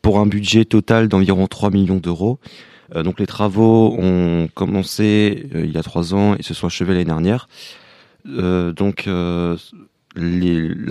[0.00, 2.38] pour un budget total d'environ 3 millions d'euros.
[2.94, 6.68] Euh, donc les travaux ont commencé euh, il y a trois ans et se sont
[6.68, 7.48] achevés l'année dernière.
[8.24, 9.56] Donc la,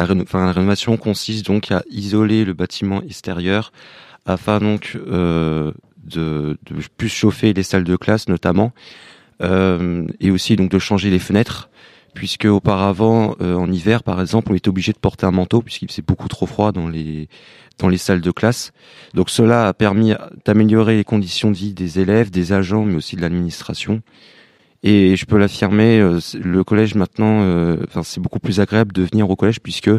[0.06, 3.72] rénovation consiste donc à isoler le bâtiment extérieur
[4.26, 5.73] afin donc de,
[6.06, 6.57] de
[6.98, 8.73] plus chauffer les salles de classe notamment
[9.40, 11.69] et aussi donc de changer les fenêtres
[12.13, 15.89] puisque auparavant euh, en hiver par exemple on était obligé de porter un manteau puisqu'il
[15.89, 17.27] faisait beaucoup trop froid dans les
[17.79, 18.71] dans les salles de classe.
[19.13, 20.13] Donc cela a permis
[20.45, 24.01] d'améliorer les conditions de vie des élèves, des agents mais aussi de l'administration.
[24.83, 29.29] Et je peux l'affirmer, euh, le collège maintenant, euh, c'est beaucoup plus agréable de venir
[29.29, 29.91] au collège puisque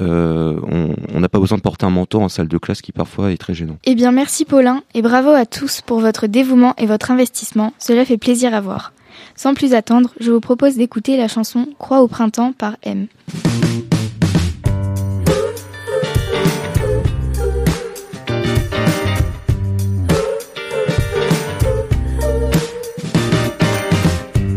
[0.00, 3.36] on n'a pas besoin de porter un manteau en salle de classe qui parfois est
[3.36, 3.78] très gênant.
[3.82, 7.72] Eh bien, merci Paulin et bravo à tous pour votre dévouement et votre investissement.
[7.80, 8.92] Cela fait plaisir à voir.
[9.36, 13.06] Sans plus attendre, je vous propose d'écouter la chanson Croix au printemps par M.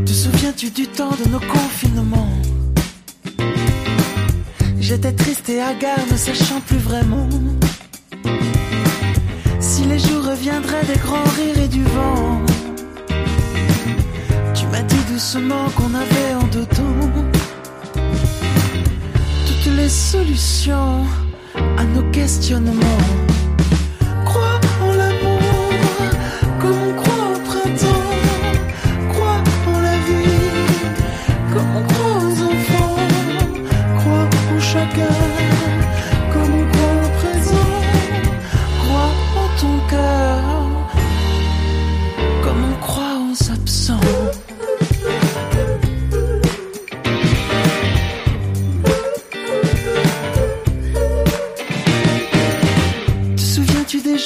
[0.06, 2.30] Te souviens-tu du temps de nos confinements?
[4.80, 7.30] J'étais triste et hagard, ne sachant plus vraiment
[9.60, 12.42] si les jours reviendraient des grands rires et du vent.
[15.12, 17.28] Doucement qu'on avait en temps
[19.46, 21.06] toutes les solutions
[21.78, 23.31] à nos questionnements.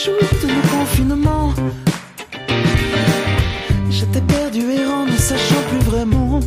[0.05, 0.13] Jours
[0.43, 1.53] de nos confinements
[3.89, 6.39] J'étais perdu errant, ne sachant plus vraiment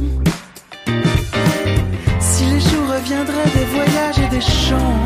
[2.21, 5.01] si les jours reviendraient des voyages et des chants.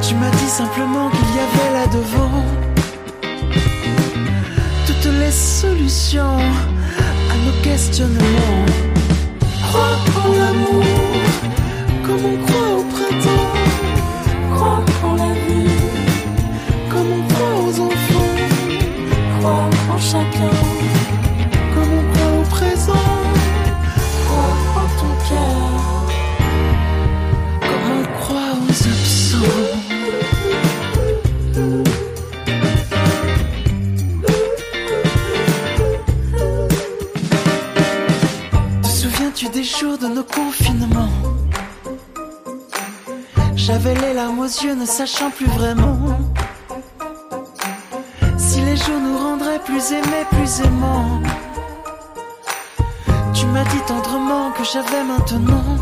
[0.00, 2.44] Tu m'as dit simplement qu'il y avait là devant
[4.86, 6.38] toutes les solutions
[7.32, 8.64] à nos questionnements.
[9.66, 10.84] Crois en l'amour
[12.06, 12.59] comme on croit
[19.42, 20.50] Chacun
[21.74, 22.92] comme on croit au présent.
[24.76, 25.62] En ton cœur
[27.60, 29.60] comme on croit aux absents.
[38.82, 41.14] Te souviens-tu des jours de nos confinements?
[43.54, 45.96] J'avais les larmes aux yeux, ne sachant plus vraiment
[49.58, 51.20] plus aimés, plus aimants.
[53.34, 55.76] Tu m'as dit tendrement que j'avais maintenant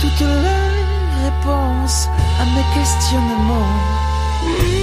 [0.00, 2.08] toutes les réponses
[2.40, 4.81] à mes questionnements.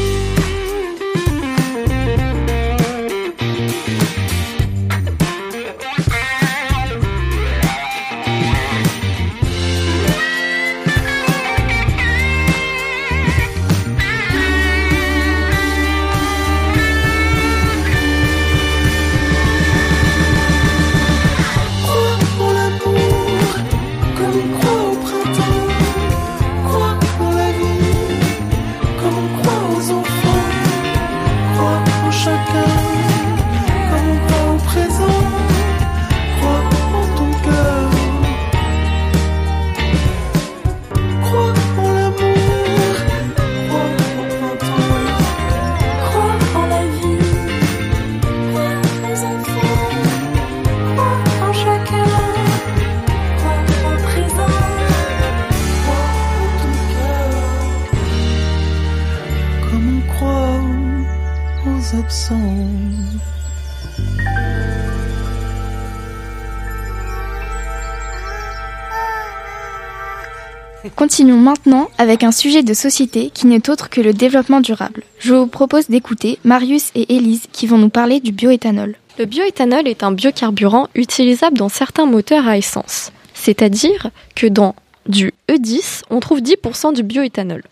[71.20, 75.04] Continuons maintenant avec un sujet de société qui n'est autre que le développement durable.
[75.18, 78.96] Je vous propose d'écouter Marius et Élise qui vont nous parler du bioéthanol.
[79.18, 83.12] Le bioéthanol est un biocarburant utilisable dans certains moteurs à essence.
[83.34, 84.76] C'est-à-dire que dans
[85.10, 87.64] du E10, on trouve 10% du bioéthanol.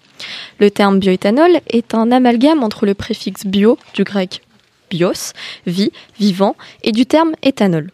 [0.59, 4.41] Le terme bioéthanol est un amalgame entre le préfixe bio, du grec
[4.89, 5.31] bios,
[5.65, 7.91] vie, vivant, et du terme éthanol.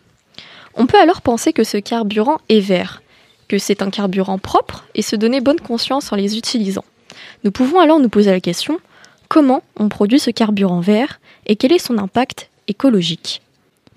[0.73, 3.02] On peut alors penser que ce carburant est vert,
[3.57, 6.85] c'est un carburant propre et se donner bonne conscience en les utilisant.
[7.43, 8.79] Nous pouvons alors nous poser la question
[9.27, 13.41] comment on produit ce carburant vert et quel est son impact écologique?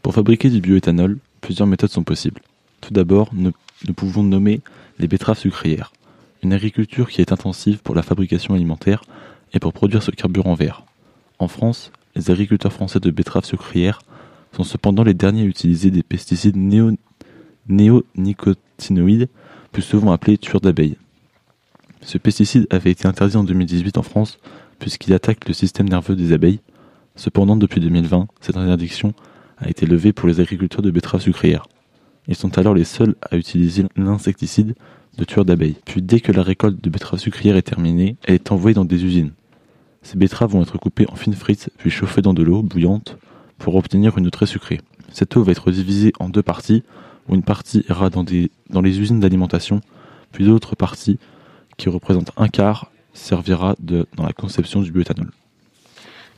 [0.02, 2.40] Pour fabriquer du bioéthanol, plusieurs méthodes sont possibles.
[2.80, 3.52] Tout d'abord, nous,
[3.94, 4.60] pouvons nommer
[4.98, 5.92] les betteraves sucrières,
[6.42, 9.02] une agriculture qui est intensive pour la fabrication alimentaire
[9.52, 10.84] et pour produire ce carburant vert.
[11.38, 14.00] En France, les agriculteurs français de betteraves sucrières
[14.56, 16.96] sont cependant les derniers à utiliser des pesticides néo-
[17.68, 19.28] néonicotinoïdes,
[19.76, 20.96] plus souvent appelés tueurs d'abeilles.
[22.00, 24.38] Ce pesticide avait été interdit en 2018 en France
[24.78, 26.60] puisqu'il attaque le système nerveux des abeilles.
[27.14, 29.12] Cependant, depuis 2020, cette interdiction
[29.58, 31.66] a été levée pour les agriculteurs de betteraves sucrières.
[32.26, 34.74] Ils sont alors les seuls à utiliser l'insecticide
[35.18, 35.76] de tueur d'abeilles.
[35.84, 39.04] Puis dès que la récolte de betteraves sucrières est terminée, elle est envoyée dans des
[39.04, 39.32] usines.
[40.00, 43.18] Ces betteraves vont être coupées en fines frites puis chauffées dans de l'eau bouillante
[43.58, 44.80] pour obtenir une eau très sucrée.
[45.12, 46.82] Cette eau va être divisée en deux parties,
[47.28, 49.80] où une partie ira dans, les usines d'alimentation,
[50.32, 51.18] puis l'autre partie,
[51.76, 55.30] qui représente un quart, servira dans la conception du bioéthanol.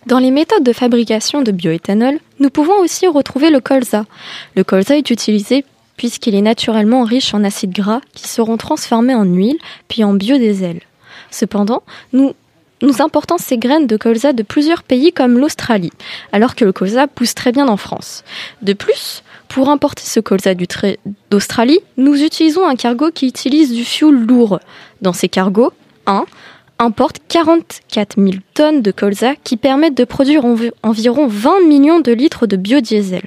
[0.06, 4.06] Dans les méthodes de fabrication de bioéthanol, nous pouvons aussi retrouver le colza.
[4.54, 5.64] Le colza est utilisé
[5.96, 9.58] puisqu'il est naturellement riche en acides gras qui seront transformés en huile
[9.88, 10.80] puis en biodiesel.
[11.30, 11.82] Cependant,
[12.12, 12.32] nous
[13.00, 15.92] importons ces graines de colza de plusieurs pays comme l'Australie,
[16.32, 18.24] alors que le colza pousse très bien en France.
[18.62, 20.52] De plus, pour importer ce colza
[21.30, 24.60] d'Australie, nous utilisons un cargo qui utilise du fioul lourd.
[25.02, 25.72] Dans ces cargos,
[26.06, 26.24] un
[26.78, 32.12] importe 44 000 tonnes de colza qui permettent de produire envi- environ 20 millions de
[32.12, 33.22] litres de biodiesel.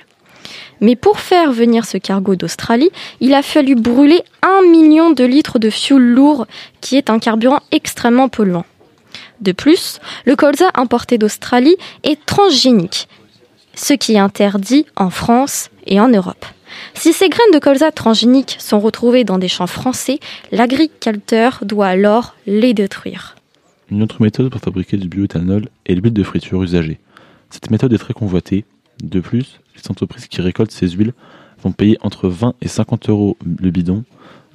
[0.80, 2.89] Mais pour faire venir ce cargo d'Australie,
[3.19, 6.48] il a fallu brûler 1 million de litres de fioul lourd,
[6.81, 8.65] qui est un carburant extrêmement polluant.
[9.41, 13.07] De plus, le colza importé d'Australie est transgénique,
[13.76, 16.45] ce qui est interdit en France et en Europe.
[16.93, 20.19] Si ces graines de colza transgéniques sont retrouvées dans des champs français,
[20.52, 23.35] l'agriculteur doit alors les détruire.
[23.89, 26.99] Une autre méthode pour fabriquer du bioéthanol est l'huile de friture usagée.
[27.49, 28.64] Cette méthode est très convoitée.
[29.03, 31.14] De plus, les entreprises qui récoltent ces huiles
[31.61, 34.03] vont payer entre 20 et 50 euros le bidon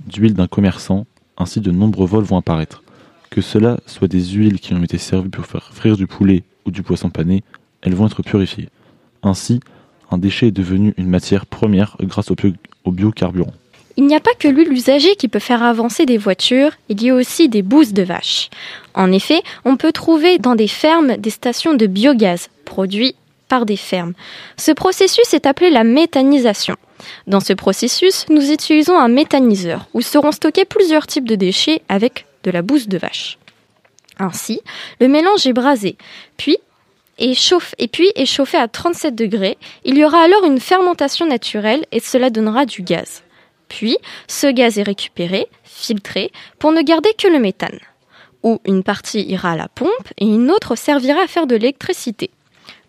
[0.07, 1.07] d'huile d'un commerçant,
[1.37, 2.83] ainsi de nombreux vols vont apparaître.
[3.31, 6.71] Que cela soit des huiles qui ont été servies pour faire frire du poulet ou
[6.71, 7.43] du poisson pané,
[7.83, 8.69] elles vont être purifiées.
[9.27, 9.61] Ainsi,
[10.13, 12.53] un déchet est devenu une matière première grâce au, bio-
[12.85, 13.53] au biocarburant.
[13.97, 17.11] Il n'y a pas que l'huile usagée qui peut faire avancer des voitures, il y
[17.11, 18.51] a aussi des bousses de vache.
[18.95, 23.17] En effet, on peut trouver dans des fermes des stations de biogaz produits
[23.49, 24.13] par des fermes.
[24.57, 26.77] Ce processus est appelé la méthanisation.
[27.27, 32.27] Dans ce processus, nous utilisons un méthaniseur où seront stockés plusieurs types de déchets avec
[32.45, 33.39] de la bouse de vache.
[34.19, 34.61] Ainsi,
[35.01, 35.97] le mélange est brasé,
[36.37, 36.59] puis
[37.19, 39.59] et, chauffe, et puis est chauffé à 37 degrés.
[39.85, 43.23] Il y aura alors une fermentation naturelle et cela donnera du gaz.
[43.69, 43.99] Puis,
[44.29, 47.79] ce gaz est récupéré, filtré, pour ne garder que le méthane.
[48.43, 52.31] Où une partie ira à la pompe et une autre servira à faire de l'électricité.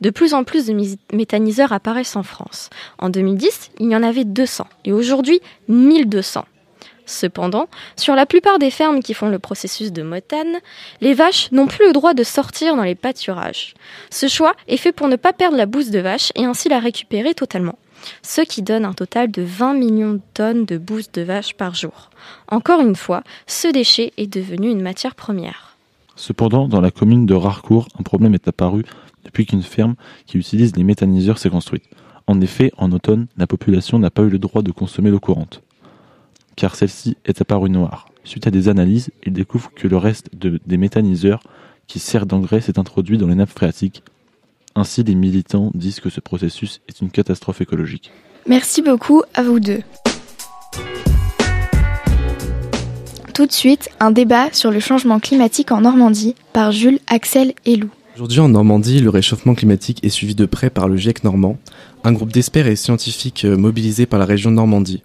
[0.01, 2.69] De plus en plus de méthaniseurs apparaissent en France.
[2.99, 6.45] En 2010, il y en avait 200 et aujourd'hui 1200.
[7.07, 10.57] Cependant, sur la plupart des fermes qui font le processus de méthane,
[10.99, 13.75] les vaches n'ont plus le droit de sortir dans les pâturages.
[14.11, 16.79] Ce choix est fait pour ne pas perdre la bouse de vache et ainsi la
[16.79, 17.79] récupérer totalement,
[18.23, 21.73] ce qui donne un total de 20 millions de tonnes de bouse de vache par
[21.73, 22.09] jour.
[22.49, 25.77] Encore une fois, ce déchet est devenu une matière première.
[26.17, 28.83] Cependant, dans la commune de Rarcourt, un problème est apparu
[29.23, 31.85] depuis qu'une ferme qui utilise les méthaniseurs s'est construite.
[32.25, 35.61] En effet, en automne, la population n'a pas eu le droit de consommer l'eau courante,
[36.57, 38.09] car celle-ci est apparue noire.
[38.25, 41.39] Suite à des analyses, ils découvrent que le reste de- des méthaniseurs
[41.87, 44.03] qui servent d'engrais s'est introduit dans les nappes phréatiques.
[44.75, 48.11] Ainsi, les militants disent que ce processus est une catastrophe écologique.
[48.47, 49.79] Merci beaucoup à vous deux.
[53.33, 57.75] Tout de suite, un débat sur le changement climatique en Normandie par Jules, Axel et
[57.75, 57.89] Lou.
[58.15, 61.57] Aujourd'hui en Normandie, le réchauffement climatique est suivi de près par le GIEC normand,
[62.03, 65.03] un groupe d'experts et scientifiques euh, mobilisés par la région de Normandie.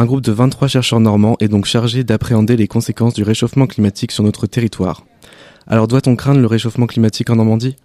[0.00, 4.12] Un groupe de 23 chercheurs normands est donc chargé d'appréhender les conséquences du réchauffement climatique
[4.12, 5.04] sur notre territoire.
[5.66, 7.76] Alors doit-on craindre le réchauffement climatique en Normandie?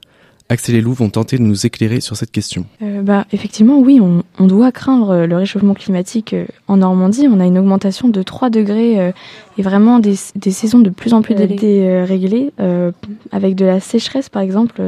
[0.48, 2.68] Axel et Lou vont tenter de nous éclairer sur cette question.
[2.82, 7.28] Euh, bah, effectivement, oui, on, on doit craindre euh, le réchauffement climatique euh, en Normandie.
[7.30, 9.12] On a une augmentation de 3 degrés euh,
[9.58, 12.94] et vraiment des, des saisons de plus en plus déréglées, euh,
[13.34, 14.82] avec de la sécheresse par exemple.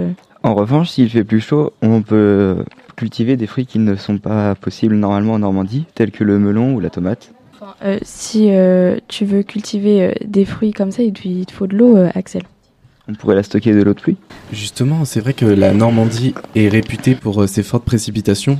[0.44, 2.64] En revanche, s'il fait plus chaud, on peut
[2.98, 6.74] cultiver des fruits qui ne sont pas possibles normalement en Normandie, tels que le melon
[6.74, 7.32] ou la tomate.
[7.84, 11.76] Euh, si euh, tu veux cultiver euh, des fruits comme ça, il te, faut de
[11.78, 12.42] l'eau, euh, Axel.
[13.08, 14.18] On pourrait la stocker de l'eau de pluie.
[14.52, 18.60] Justement, c'est vrai que la Normandie est réputée pour euh, ses fortes précipitations.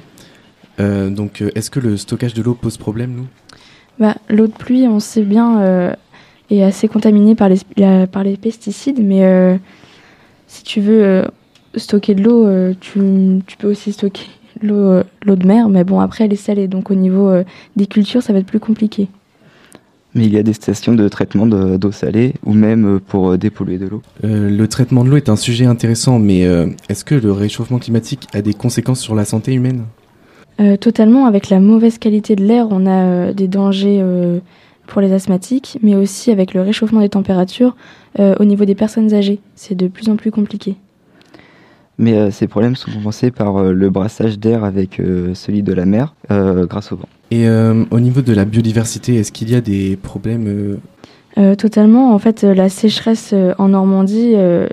[0.80, 3.28] Euh, donc euh, est-ce que le stockage de l'eau pose problème, nous?
[4.00, 5.94] Bah, L'eau de pluie, on sait bien, euh,
[6.52, 9.58] est assez contaminée par les, la- par les pesticides, mais euh,
[10.48, 11.26] si tu veux
[11.78, 13.00] stocker de l'eau, euh, tu,
[13.46, 14.26] tu peux aussi stocker
[14.62, 17.44] l'eau euh, l'eau de mer, mais bon, après, elle est salée, donc au niveau euh,
[17.76, 19.08] des cultures, ça va être plus compliqué.
[20.16, 23.78] Mais il y a des stations de traitement de- d'eau salée ou même pour dépolluer
[23.78, 24.02] de l'eau.
[24.24, 27.78] Euh, le traitement de l'eau est un sujet intéressant, mais euh, est-ce que le réchauffement
[27.78, 29.84] climatique a des conséquences sur la santé humaine?
[30.60, 34.40] Euh, totalement, avec la mauvaise qualité de l'air, on a euh, des dangers euh,
[34.88, 37.76] pour les asthmatiques, mais aussi avec le réchauffement des températures
[38.20, 39.40] euh, au niveau des personnes âgées.
[39.56, 40.78] C'est de plus en plus compliqué.
[42.00, 45.74] Mais euh, ces problèmes sont compensés par euh, le brassage d'air avec euh, celui de
[45.74, 47.10] la mer euh, grâce au vent.
[47.32, 50.78] Et euh, au niveau de la biodiversité, est-ce qu'il y a des problèmes
[51.38, 52.14] euh, totalement.
[52.14, 54.68] En fait, la sécheresse euh, en Normandie euh,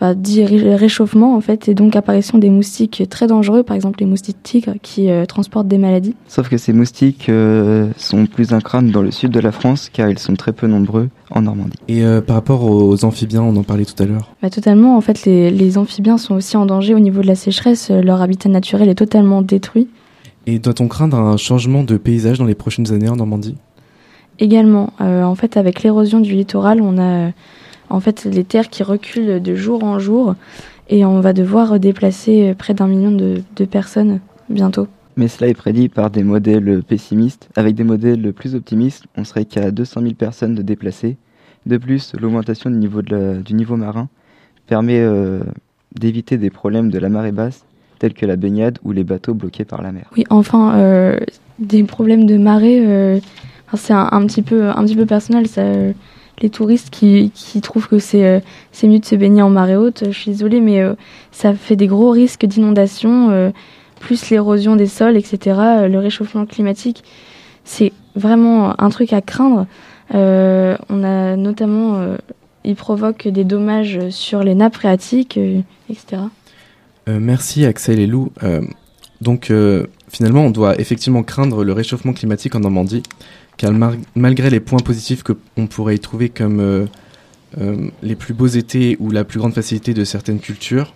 [0.00, 4.00] bah, dit ré- réchauffement en fait, et donc apparition des moustiques très dangereux, par exemple
[4.00, 6.14] les moustiques tigres qui euh, transportent des maladies.
[6.28, 9.90] Sauf que ces moustiques euh, sont plus un crâne dans le sud de la France
[9.92, 11.76] car ils sont très peu nombreux en Normandie.
[11.88, 14.34] Et euh, par rapport aux amphibiens, on en parlait tout à l'heure.
[14.42, 17.34] Bah, totalement, en fait, les, les amphibiens sont aussi en danger au niveau de la
[17.34, 17.90] sécheresse.
[17.90, 19.88] Leur habitat naturel est totalement détruit.
[20.46, 23.56] Et doit-on craindre un changement de paysage dans les prochaines années en Normandie?
[24.38, 27.30] Également, euh, en fait, avec l'érosion du littoral, on a euh,
[27.90, 30.34] en fait les terres qui reculent de jour en jour,
[30.88, 34.86] et on va devoir déplacer euh, près d'un million de, de personnes bientôt.
[35.16, 37.48] Mais cela est prédit par des modèles pessimistes.
[37.56, 41.16] Avec des modèles plus optimistes, on serait qu'à 200 000 personnes de déplacées.
[41.66, 44.08] De plus, l'augmentation du niveau, de la- du niveau marin
[44.68, 45.40] permet euh,
[45.98, 47.64] d'éviter des problèmes de la marée basse,
[47.98, 50.08] tels que la baignade ou les bateaux bloqués par la mer.
[50.16, 51.18] Oui, enfin, euh,
[51.58, 53.18] des problèmes de marée, euh,
[53.74, 55.48] c'est un, un petit peu, un petit peu personnel.
[55.48, 55.62] Ça,
[56.40, 57.32] les touristes qui,
[57.62, 58.40] trouvent que c'est euh,
[58.72, 60.94] c'est mieux de se baigner en marée haute, je suis désolée, mais euh,
[61.32, 63.50] ça fait des gros risques d'inondation, euh,
[64.00, 65.38] plus l'érosion des sols, etc.
[65.88, 67.02] Le réchauffement climatique,
[67.64, 69.66] c'est vraiment un truc à craindre.
[70.10, 72.16] On a notamment,
[72.64, 75.38] il provoque des dommages sur les nappes phréatiques,
[75.90, 76.22] etc.
[77.08, 78.30] Merci Axel et Lou.
[79.20, 79.52] Donc
[80.08, 83.02] finalement, on doit effectivement craindre le réchauffement climatique en Normandie,
[83.58, 83.72] car
[84.14, 86.86] malgré les points positifs que on pourrait y trouver comme euh,
[87.60, 90.94] euh, les plus beaux étés ou la plus grande facilité de certaines cultures,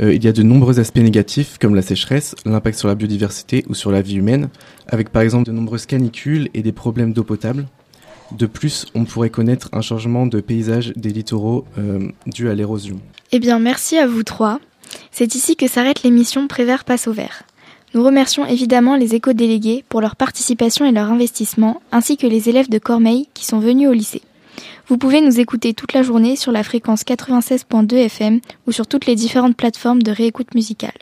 [0.00, 3.64] euh, il y a de nombreux aspects négatifs comme la sécheresse, l'impact sur la biodiversité
[3.68, 4.48] ou sur la vie humaine,
[4.86, 7.66] avec par exemple de nombreuses canicules et des problèmes d'eau potable.
[8.30, 11.64] De plus, on pourrait connaître un changement de paysage des littoraux
[12.26, 13.00] dû à l'érosion.
[13.32, 14.60] Eh bien, merci à vous trois.
[15.10, 17.47] C'est ici que s'arrête l'émission Prévert passe au vert.
[17.94, 22.68] Nous remercions évidemment les éco-délégués pour leur participation et leur investissement, ainsi que les élèves
[22.68, 24.22] de Cormeil qui sont venus au lycée.
[24.88, 29.06] Vous pouvez nous écouter toute la journée sur la fréquence 96.2 FM ou sur toutes
[29.06, 30.92] les différentes plateformes de réécoute musicale.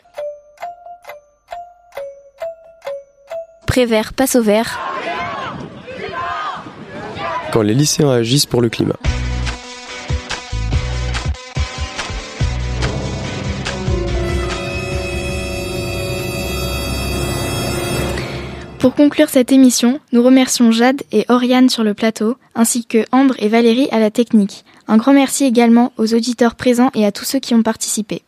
[3.65, 4.79] Prévert passe au vert.
[7.51, 8.97] Quand les lycéens agissent pour le climat.
[18.79, 23.33] Pour conclure cette émission, nous remercions Jade et Oriane sur le plateau, ainsi que Ambre
[23.39, 24.65] et Valérie à la technique.
[24.87, 28.21] Un grand merci également aux auditeurs présents et à tous ceux qui ont participé.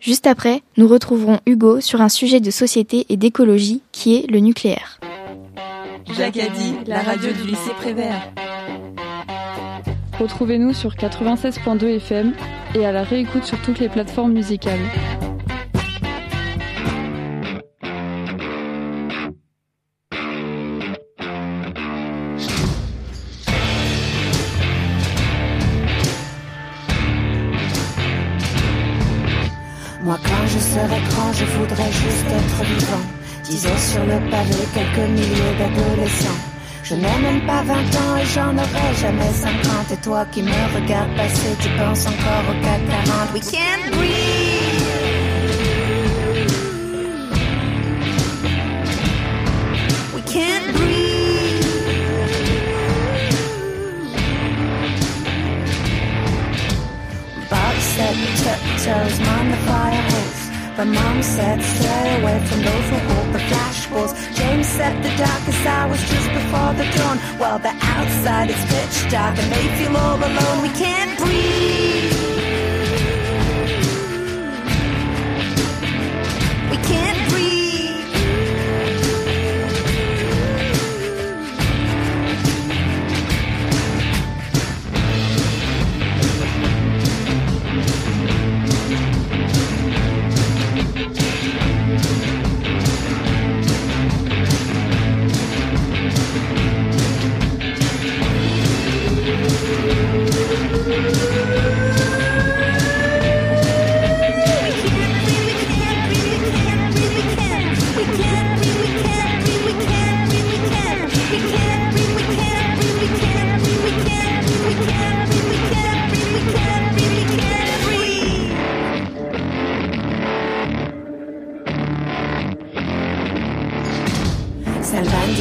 [0.00, 4.38] Juste après, nous retrouverons Hugo sur un sujet de société et d'écologie qui est le
[4.38, 5.00] nucléaire.
[6.16, 8.32] Jacques a dit, la radio du lycée Prévert.
[10.20, 12.32] Retrouvez-nous sur 96.2 FM
[12.76, 14.80] et à la réécoute sur toutes les plateformes musicales.
[31.68, 33.06] Voudrais juste être vivant.
[33.44, 36.40] Disons sur le pavé quelques milliers d'adolescents.
[36.82, 39.92] Je n'ai même pas 20 ans et j'en aurai jamais 50.
[39.92, 43.32] Et toi qui me regardes passer, tu penses encore au 440.
[43.34, 44.46] We can't breathe.
[50.14, 51.06] We can't breathe.
[57.50, 60.35] Bob said tiptoes, mind the fire.
[60.76, 64.12] But mom said stay away from those who hold the flash balls.
[64.36, 67.16] James said the darkest hours just before the dawn.
[67.38, 70.62] While the outside is pitch dark and they feel all alone.
[70.62, 72.25] We can't breathe.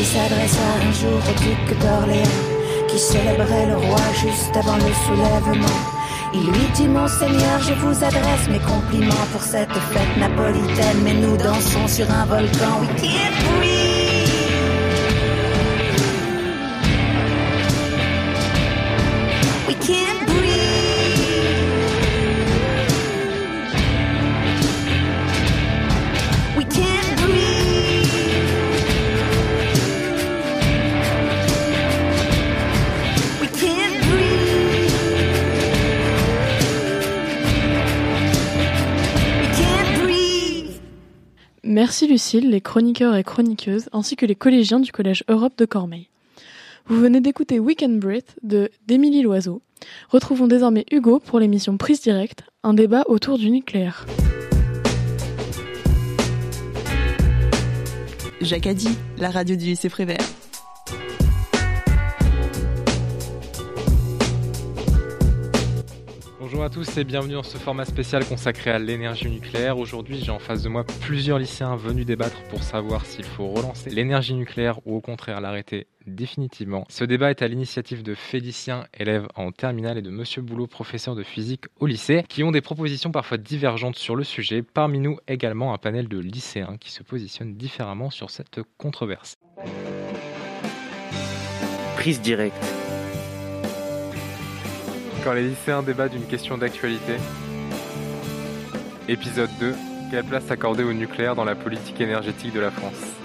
[0.06, 2.42] S'adressa un jour au duc d'Orléans,
[2.88, 5.80] qui célébrait le roi juste avant le soulèvement.
[6.32, 11.36] Il lui dit, Monseigneur, je vous adresse mes compliments pour cette fête napolitaine, mais nous
[11.38, 12.82] dansons sur un volcan.
[12.82, 13.75] We can't breathe.
[41.76, 46.08] Merci Lucille, les chroniqueurs et chroniqueuses, ainsi que les collégiens du Collège Europe de Cormeil.
[46.88, 49.62] Vous venez d'écouter Weekend Breath de d'Émilie Loiseau.
[50.08, 54.06] Retrouvons désormais Hugo pour l'émission Prise Directe, un débat autour du nucléaire.
[58.40, 60.24] Jacadi, la radio du lycée Prévert.
[66.48, 69.80] Bonjour à tous et bienvenue dans ce format spécial consacré à l'énergie nucléaire.
[69.80, 73.90] Aujourd'hui, j'ai en face de moi plusieurs lycéens venus débattre pour savoir s'il faut relancer
[73.90, 76.86] l'énergie nucléaire ou au contraire l'arrêter définitivement.
[76.88, 81.16] Ce débat est à l'initiative de Félicien, élève en terminale, et de Monsieur Boulot, professeur
[81.16, 84.62] de physique au lycée, qui ont des propositions parfois divergentes sur le sujet.
[84.62, 89.34] Parmi nous également un panel de lycéens qui se positionnent différemment sur cette controverse.
[91.96, 92.75] Prise directe.
[95.26, 97.16] Quand les lycéens débattent d'une question d'actualité.
[99.10, 99.74] Épisode 2.
[100.12, 103.25] Quelle place accorder au nucléaire dans la politique énergétique de la France?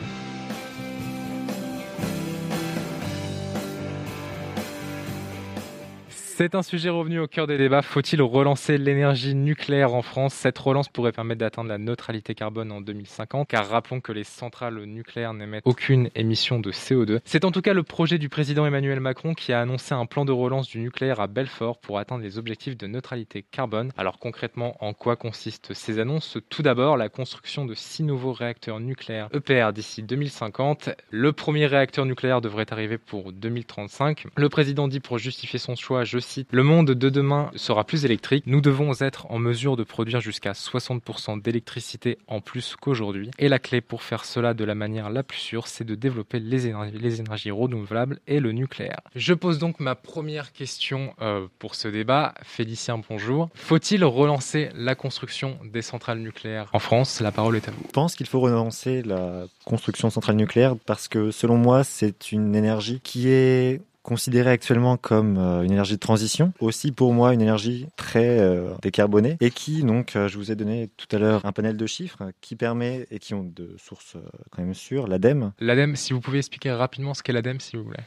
[6.41, 7.83] C'est un sujet revenu au cœur des débats.
[7.83, 10.33] Faut-il relancer l'énergie nucléaire en France?
[10.33, 14.83] Cette relance pourrait permettre d'atteindre la neutralité carbone en 2050, car rappelons que les centrales
[14.85, 17.19] nucléaires n'émettent aucune émission de CO2.
[17.27, 20.25] C'est en tout cas le projet du président Emmanuel Macron qui a annoncé un plan
[20.25, 23.93] de relance du nucléaire à Belfort pour atteindre les objectifs de neutralité carbone.
[23.99, 26.39] Alors concrètement, en quoi consistent ces annonces?
[26.49, 30.89] Tout d'abord, la construction de six nouveaux réacteurs nucléaires EPR d'ici 2050.
[31.11, 34.25] Le premier réacteur nucléaire devrait arriver pour 2035.
[34.37, 38.45] Le président dit pour justifier son choix, je le monde de demain sera plus électrique.
[38.47, 43.31] Nous devons être en mesure de produire jusqu'à 60% d'électricité en plus qu'aujourd'hui.
[43.39, 46.39] Et la clé pour faire cela de la manière la plus sûre, c'est de développer
[46.39, 49.01] les énergies, les énergies renouvelables et le nucléaire.
[49.15, 52.35] Je pose donc ma première question euh, pour ce débat.
[52.43, 53.49] Félicien, bonjour.
[53.55, 57.21] Faut-il relancer la construction des centrales nucléaires en France?
[57.21, 57.83] La parole est à vous.
[57.87, 62.33] Je pense qu'il faut relancer la construction de centrales nucléaires parce que selon moi, c'est
[62.33, 67.35] une énergie qui est considérée actuellement comme euh, une énergie de transition, aussi pour moi
[67.35, 71.19] une énergie très euh, décarbonée et qui donc euh, je vous ai donné tout à
[71.19, 74.17] l'heure un panel de chiffres qui permet et qui ont de sources
[74.51, 75.53] quand même sûres l'ADEME.
[75.61, 78.05] L'ADEME, si vous pouvez expliquer rapidement ce qu'est l'ADEME s'il vous plaît.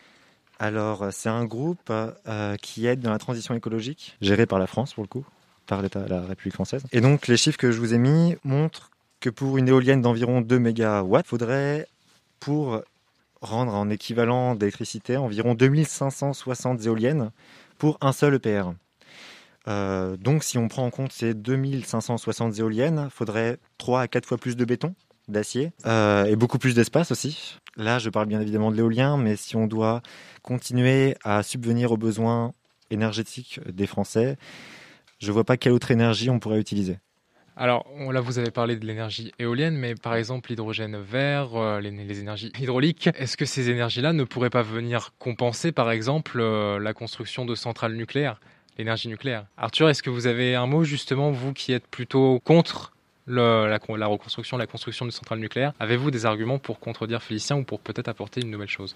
[0.59, 1.91] Alors c'est un groupe
[2.61, 5.25] qui aide dans la transition écologique, géré par la France pour le coup,
[5.67, 6.83] par l'État, la République française.
[6.91, 10.41] Et donc les chiffres que je vous ai mis montrent que pour une éolienne d'environ
[10.41, 11.87] 2 mégawatts, faudrait
[12.39, 12.81] pour
[13.43, 17.31] rendre en équivalent d'électricité environ 2560 éoliennes
[17.77, 18.71] pour un seul EPR.
[19.67, 24.25] Euh, donc si on prend en compte ces 2560 éoliennes, il faudrait 3 à 4
[24.25, 24.95] fois plus de béton,
[25.27, 27.59] d'acier, euh, et beaucoup plus d'espace aussi.
[27.75, 30.01] Là, je parle bien évidemment de l'éolien, mais si on doit
[30.41, 32.53] continuer à subvenir aux besoins
[32.91, 34.37] énergétiques des Français,
[35.19, 36.99] je ne vois pas quelle autre énergie on pourrait utiliser.
[37.55, 42.19] Alors là, vous avez parlé de l'énergie éolienne, mais par exemple l'hydrogène vert, euh, les,
[42.19, 46.93] énergies hydrauliques, est-ce que ces énergies-là ne pourraient pas venir compenser par exemple euh, la
[46.93, 48.41] construction de centrales nucléaires,
[48.79, 49.45] l'énergie nucléaire?
[49.57, 52.91] Arthur, est-ce que vous avez un mot justement, vous qui êtes plutôt contre
[53.27, 55.73] la, reconstruction, la construction de centrales nucléaires?
[55.79, 58.95] Avez-vous des arguments pour contredire Félicien ou pour peut-être apporter une nouvelle chose?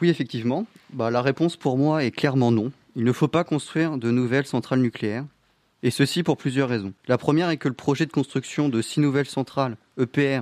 [0.00, 0.66] Oui, effectivement.
[0.92, 2.70] Bah, la réponse pour moi est clairement non.
[2.94, 5.24] Il ne faut pas construire de nouvelles centrales nucléaires
[5.84, 6.94] et ceci pour plusieurs raisons.
[7.06, 10.40] La première est que le projet de construction de six nouvelles centrales EPR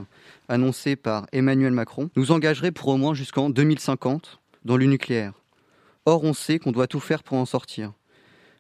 [0.49, 5.33] annoncé par Emmanuel Macron nous engagerait pour au moins jusqu'en 2050 dans le nucléaire.
[6.07, 7.93] Or, on sait qu'on doit tout faire pour en sortir.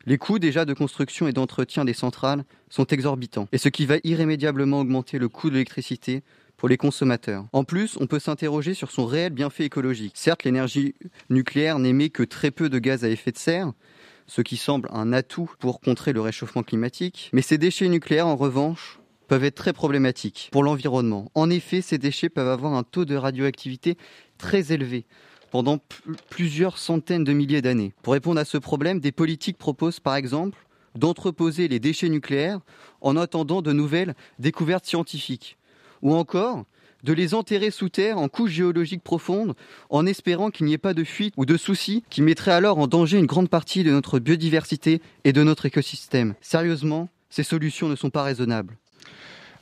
[0.06, 3.96] Les coûts déjà de construction et d'entretien des centrales sont exorbitants, et ce qui va
[4.02, 6.24] irrémédiablement augmenter le coût de l'électricité
[6.56, 7.46] pour les consommateurs.
[7.52, 10.14] En plus, on peut s'interroger sur son réel bienfait écologique.
[10.16, 10.96] Certes, l'énergie
[11.30, 13.72] nucléaire n'émet que très peu de gaz à effet de serre,
[14.26, 17.30] ce qui semble un atout pour contrer le réchauffement climatique.
[17.32, 21.30] Mais ces déchets nucléaires, en revanche, peuvent être très problématiques pour l'environnement.
[21.34, 23.96] En effet, ces déchets peuvent avoir un taux de radioactivité
[24.38, 25.06] très élevé
[25.50, 25.78] pendant
[26.30, 27.92] plusieurs centaines de milliers d'années.
[28.02, 30.58] Pour répondre à ce problème, des politiques proposent par exemple
[30.94, 32.60] d'entreposer les déchets nucléaires
[33.00, 35.58] en attendant de nouvelles découvertes scientifiques.
[36.00, 36.64] Ou encore
[37.02, 39.54] de les enterrer sous terre en couches géologiques profondes
[39.90, 42.86] en espérant qu'il n'y ait pas de fuite ou de soucis qui mettraient alors en
[42.86, 46.34] danger une grande partie de notre biodiversité et de notre écosystème.
[46.40, 48.76] Sérieusement, ces solutions ne sont pas raisonnables.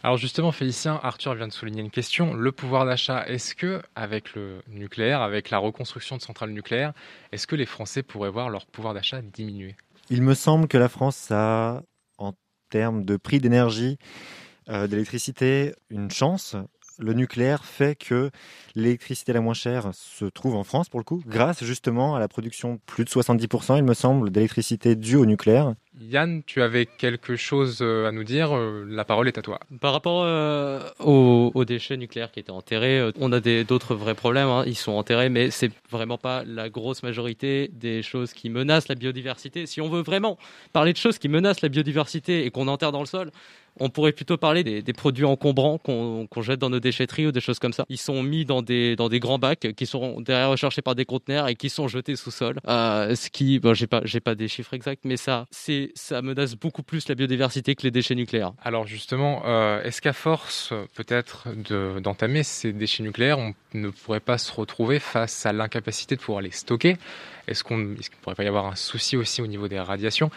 [0.03, 2.33] Alors justement, Félicien, Arthur vient de souligner une question.
[2.33, 6.95] Le pouvoir d'achat, est-ce que, avec le nucléaire, avec la reconstruction de centrales nucléaires,
[7.33, 9.77] est-ce que les Français pourraient voir leur pouvoir d'achat diminuer?
[10.09, 11.83] Il me semble que la France a,
[12.17, 12.33] en
[12.71, 13.99] termes de prix d'énergie,
[14.71, 16.57] euh, d'électricité, une chance
[17.01, 18.31] le nucléaire fait que
[18.75, 22.29] l'électricité la moins chère se trouve en France pour le coup, grâce justement à la
[22.29, 25.75] production plus de 70%, il me semble, d'électricité due au nucléaire.
[26.01, 28.57] Yann, tu avais quelque chose euh, à nous dire.
[28.57, 29.59] euh, La parole est à toi.
[29.81, 34.15] Par rapport euh, aux, aux déchets nucléaires qui étaient enterrés, on a des- d'autres vrais
[34.15, 34.49] problèmes.
[34.49, 34.63] hein.
[34.67, 38.95] Ils sont enterrés, mais c'est vraiment pas la grosse majorité des choses qui menacent la
[38.95, 39.67] biodiversité.
[39.67, 40.39] Si on veut vraiment
[40.73, 43.31] parler de choses qui menacent la biodiversité et qu'on enterre dans le sol,
[43.79, 47.59] on pourrait plutôt parler des, produits encombrants qu'on jette dans nos déchetteries ou des choses
[47.59, 47.85] comme ça.
[47.89, 51.55] Ils sont mis dans des, grands bacs qui sont derrière recherchés par des conteneurs et
[51.55, 52.59] qui sont jetés sous sol.
[52.67, 55.47] Euh, ce qui, bon, j'ai pas, des chiffres exacts, mais ça,
[56.23, 58.53] menace beaucoup plus la biodiversité que les déchets nucléaires.
[58.63, 64.21] Alors justement, euh, est-ce qu'à force peut-être de- d'entamer ces déchets nucléaires, on ne pourrait
[64.21, 66.97] pas se retrouver face à l'incapacité de pouvoir les stocker?
[67.47, 70.31] Est-ce qu'on ne pourrait pas y avoir un souci aussi au niveau des radiations?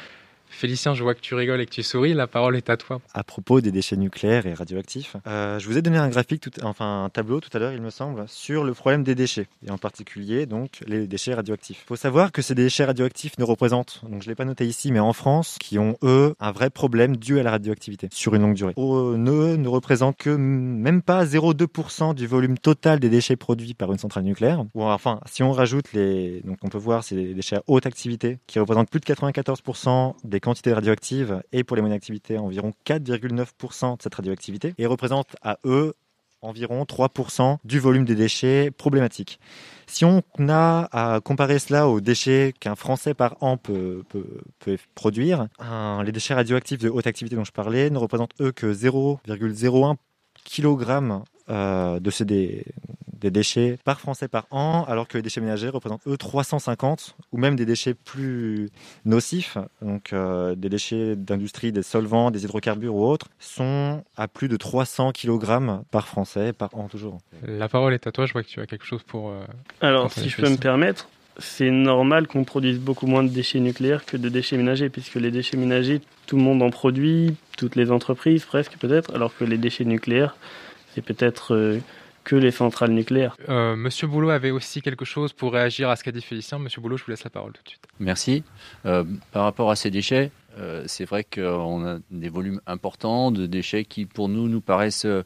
[0.54, 3.02] Félicien, je vois que tu rigoles et que tu souris, la parole est à toi.
[3.14, 7.06] À propos des déchets nucléaires et radioactifs, euh, je vous ai donné un graphique, enfin
[7.06, 9.78] un tableau tout à l'heure, il me semble, sur le problème des déchets, et en
[9.78, 11.82] particulier donc les déchets radioactifs.
[11.84, 14.92] Il faut savoir que ces déchets radioactifs ne représentent, donc je l'ai pas noté ici,
[14.92, 18.44] mais en France, qui ont eux un vrai problème dû à la radioactivité sur une
[18.44, 18.74] longue durée.
[18.78, 23.98] Ne, ne représentent que même pas 0,2% du volume total des déchets produits par une
[23.98, 24.64] centrale nucléaire.
[24.74, 27.86] Ou enfin, si on rajoute les, donc on peut voir c'est des déchets à haute
[27.86, 32.74] activité qui représentent plus de 94% des quantités radioactives et pour les moyennes activités environ
[32.86, 35.94] 4,9% de cette radioactivité et représentent à eux
[36.41, 39.40] environ 3% du volume des déchets problématiques.
[39.88, 45.48] Si on a à comparer cela aux déchets qu'un Français par an peut, peut, produire,
[46.06, 49.95] les déchets radioactifs de haute activité dont je parlais ne représentent eux que 0,01
[50.44, 52.65] kg euh, de ces des,
[53.24, 57.38] des déchets par Français par an, alors que les déchets ménagers représentent eux 350 ou
[57.38, 58.70] même des déchets plus
[59.06, 64.50] nocifs, donc euh, des déchets d'industrie, des solvants, des hydrocarbures ou autres, sont à plus
[64.50, 67.20] de 300 kg par Français par an toujours.
[67.48, 69.30] La parole est à toi, je vois que tu as quelque chose pour...
[69.30, 69.40] euh,
[69.80, 74.06] Alors, si je peux me permettre, c'est normal qu'on produise beaucoup moins de déchets nucléaires
[74.06, 77.90] que de déchets ménagers, puisque les déchets ménagers, tout le monde en produit, toutes les
[77.90, 80.36] entreprises presque peut-être, alors que les déchets nucléaires,
[80.94, 81.80] c'est peut-être euh,
[82.24, 83.38] que les centrales nucléaires.
[83.50, 86.60] Euh, Monsieur Boulot avait aussi quelque chose pour réagir à ce qu'a dit Félicien.
[86.60, 87.86] Monsieur Boulot, je vous laisse la parole tout de suite.
[88.00, 88.44] Merci.
[88.86, 93.45] Euh, par rapport à ces déchets, euh, c'est vrai qu'on a des volumes importants de
[93.45, 95.24] déchets qui, pour nous, nous paraissent euh,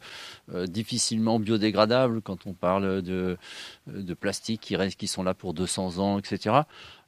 [0.66, 3.36] difficilement biodégradables quand on parle de,
[3.86, 6.62] de plastique qui, restent, qui sont là pour 200 ans, etc.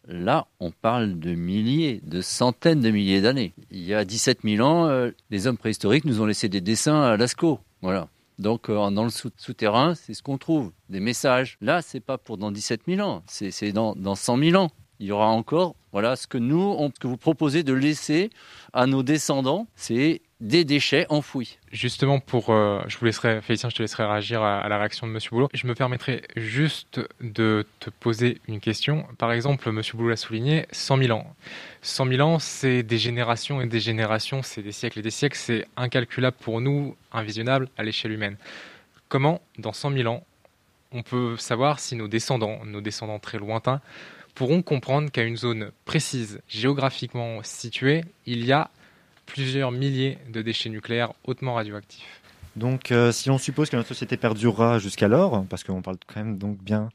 [0.09, 3.53] Là, on parle de milliers, de centaines de milliers d'années.
[3.71, 7.03] Il y a 17 000 ans, euh, les hommes préhistoriques nous ont laissé des dessins
[7.03, 7.61] à Lascaux.
[7.83, 8.09] Voilà.
[8.41, 11.59] Donc, euh, dans le sou- souterrain, c'est ce qu'on trouve, des messages.
[11.61, 14.71] Là, c'est pas pour dans 17 000 ans, c'est dans, dans 100 000 ans.
[14.99, 18.31] Il y aura encore, voilà, ce que nous, ce que vous proposez de laisser
[18.73, 21.59] à nos descendants, c'est des déchets enfouis.
[21.71, 25.13] Justement, pour, euh, je vous laisserai, Félicien, je te laisserai réagir à, la réaction de
[25.13, 25.49] Monsieur Boulot.
[25.53, 29.07] Je me permettrai juste de te poser une question.
[29.19, 31.35] Par exemple, Monsieur Boulot l'a souligné, 100 000 ans.
[31.83, 35.37] 100 000 ans, c'est des générations et des générations, c'est des siècles et des siècles,
[35.37, 38.37] c'est incalculable pour nous, invisionnable à l'échelle humaine.
[39.09, 40.25] Comment, dans 100 000 ans,
[40.93, 43.81] on peut savoir si nos descendants, nos descendants très lointains,
[44.35, 48.71] pourront comprendre qu'à une zone précise, géographiquement située, il y a
[49.33, 52.21] plusieurs milliers de déchets nucléaires hautement radioactifs.
[52.57, 56.37] Donc, euh, si on suppose que notre société perdurera jusqu'alors, parce qu'on parle quand même
[56.37, 56.89] donc bien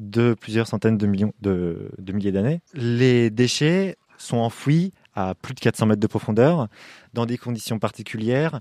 [0.00, 5.60] de plusieurs centaines de millions de, milliers d'années, les déchets sont enfouis à plus de
[5.60, 6.68] 400 mètres de profondeur,
[7.14, 8.60] dans des conditions particulières,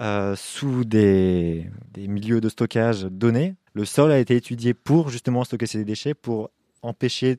[0.00, 3.54] euh, sous des milieux de stockage donnés.
[3.74, 6.50] Le sol a été étudié pour justement stocker ces déchets, pour
[6.82, 7.38] empêcher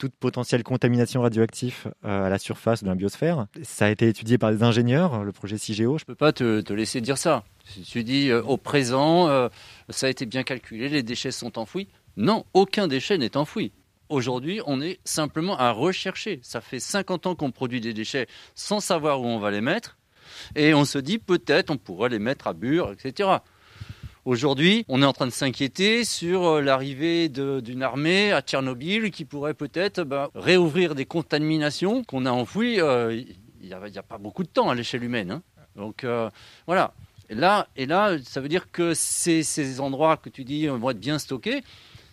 [0.00, 3.46] toute potentielle contamination radioactive euh, à la surface de la biosphère.
[3.62, 5.98] Ça a été étudié par des ingénieurs, le projet CIGEO.
[5.98, 7.44] Je peux pas te, te laisser dire ça.
[7.66, 9.50] Si tu dis euh, au présent, euh,
[9.90, 11.86] ça a été bien calculé, les déchets sont enfouis.
[12.16, 13.72] Non, aucun déchet n'est enfoui.
[14.08, 16.40] Aujourd'hui, on est simplement à rechercher.
[16.42, 19.98] Ça fait 50 ans qu'on produit des déchets sans savoir où on va les mettre.
[20.56, 23.28] Et on se dit peut-être on pourrait les mettre à Bure, etc.
[24.26, 29.24] Aujourd'hui, on est en train de s'inquiéter sur euh, l'arrivée d'une armée à Tchernobyl qui
[29.24, 33.18] pourrait peut-être ben, réouvrir des contaminations qu'on a enfouies euh,
[33.62, 35.30] il n'y a, pas beaucoup de temps à l'échelle humaine.
[35.30, 35.42] hein.
[35.74, 36.28] Donc euh,
[36.66, 36.92] voilà.
[37.30, 40.90] Et là, et là, ça veut dire que ces, ces endroits que tu dis vont
[40.90, 41.62] être bien stockés.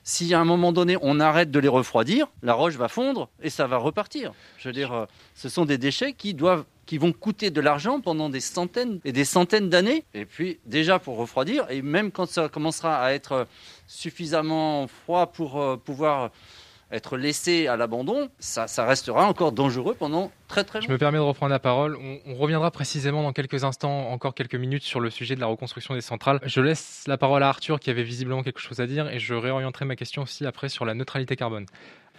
[0.03, 3.49] Si à un moment donné on arrête de les refroidir, la roche va fondre et
[3.49, 4.31] ça va repartir.
[4.57, 8.29] Je veux dire, ce sont des déchets qui doivent, qui vont coûter de l'argent pendant
[8.29, 10.03] des centaines et des centaines d'années.
[10.15, 13.45] Et puis déjà pour refroidir, et même quand ça commencera à être
[13.85, 16.31] suffisamment froid pour euh, pouvoir
[16.89, 20.93] être laissé à l'abandon, ça, ça restera encore dangereux pendant très très Je longtemps.
[20.93, 21.97] me permets de reprendre la parole.
[22.01, 25.47] On, on reviendra précisément dans quelques instants, encore quelques minutes, sur le sujet de la
[25.47, 26.39] reconstruction des centrales.
[26.45, 29.33] Je laisse la parole à Arthur qui avait visiblement quelque chose à dire et je
[29.33, 31.65] réorienterai ma question aussi après sur la neutralité carbone.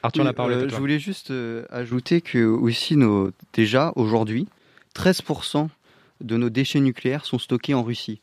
[0.03, 0.78] Arthur, Oui, la parole est euh, à Je toi.
[0.81, 4.47] voulais juste euh, ajouter que aussi nos, déjà aujourd'hui,
[4.99, 5.69] 13%
[6.20, 8.20] de nos déchets nucléaires sont stockés en Russie.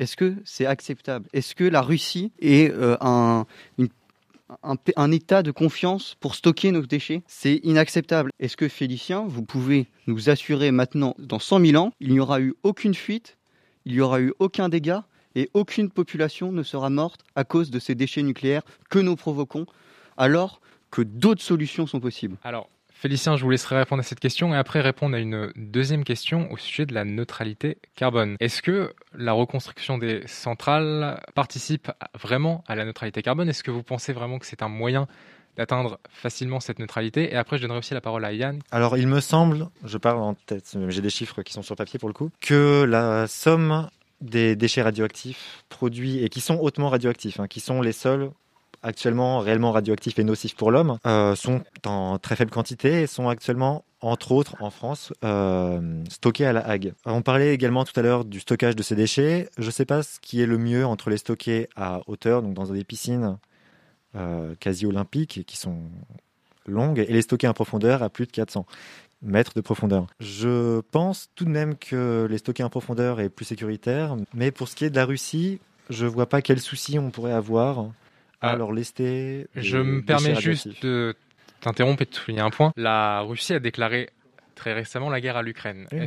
[0.00, 1.28] Est-ce que c'est acceptable?
[1.32, 3.46] Est-ce que la Russie est euh, un,
[5.12, 7.22] état de confiance pour stocker nos déchets?
[7.28, 8.30] C'est inacceptable.
[8.40, 12.40] Est-ce que Félicien, vous pouvez nous assurer maintenant, dans 100 000 ans, il n'y aura
[12.40, 13.38] eu aucune fuite,
[13.84, 15.04] il n'y aura eu aucun dégât
[15.36, 19.66] et aucune population ne sera morte à cause de ces déchets nucléaires que nous provoquons,
[20.16, 22.36] alors que d'autres solutions sont possibles?
[23.00, 26.50] Félicien, je vous laisserai répondre à cette question et après répondre à une deuxième question
[26.50, 28.34] au sujet de la neutralité carbone.
[28.40, 33.48] Est-ce que la reconstruction des centrales participe vraiment à la neutralité carbone?
[33.48, 35.06] Est-ce que vous pensez vraiment que c'est un moyen
[35.56, 37.32] d'atteindre facilement cette neutralité?
[37.32, 38.58] Et après, je donnerai aussi la parole à Yann.
[38.72, 42.00] Alors, il me semble, je parle en tête, j'ai des chiffres qui sont sur papier
[42.00, 43.88] pour le coup, que la somme
[44.20, 48.32] des déchets radioactifs produits et qui sont hautement radioactifs, hein, qui sont les seuls
[48.82, 53.28] actuellement réellement radioactifs et nocifs pour l'homme, euh, sont en très faible quantité et sont
[53.28, 56.94] actuellement, entre autres, en France, euh, stockés à la Hague.
[57.04, 59.48] On parlait également tout à l'heure du stockage de ces déchets.
[59.58, 62.54] Je ne sais pas ce qui est le mieux entre les stocker à hauteur, donc
[62.54, 63.38] dans des piscines
[64.14, 65.82] euh, quasi olympiques qui sont
[66.66, 68.66] longues, et les stocker en profondeur à plus de 400
[69.22, 70.06] mètres de profondeur.
[70.20, 74.68] Je pense tout de même que les stocker en profondeur est plus sécuritaire, mais pour
[74.68, 75.60] ce qui est de la Russie,
[75.90, 77.86] je vois pas quel souci on pourrait avoir
[78.40, 79.46] Ah, leur lester.
[79.54, 81.14] Je me permets juste de
[81.60, 82.72] t'interrompre et de souligner un point.
[82.76, 84.10] La Russie a déclaré
[84.54, 85.86] très récemment la guerre à l'Ukraine.
[85.92, 85.98] Oui,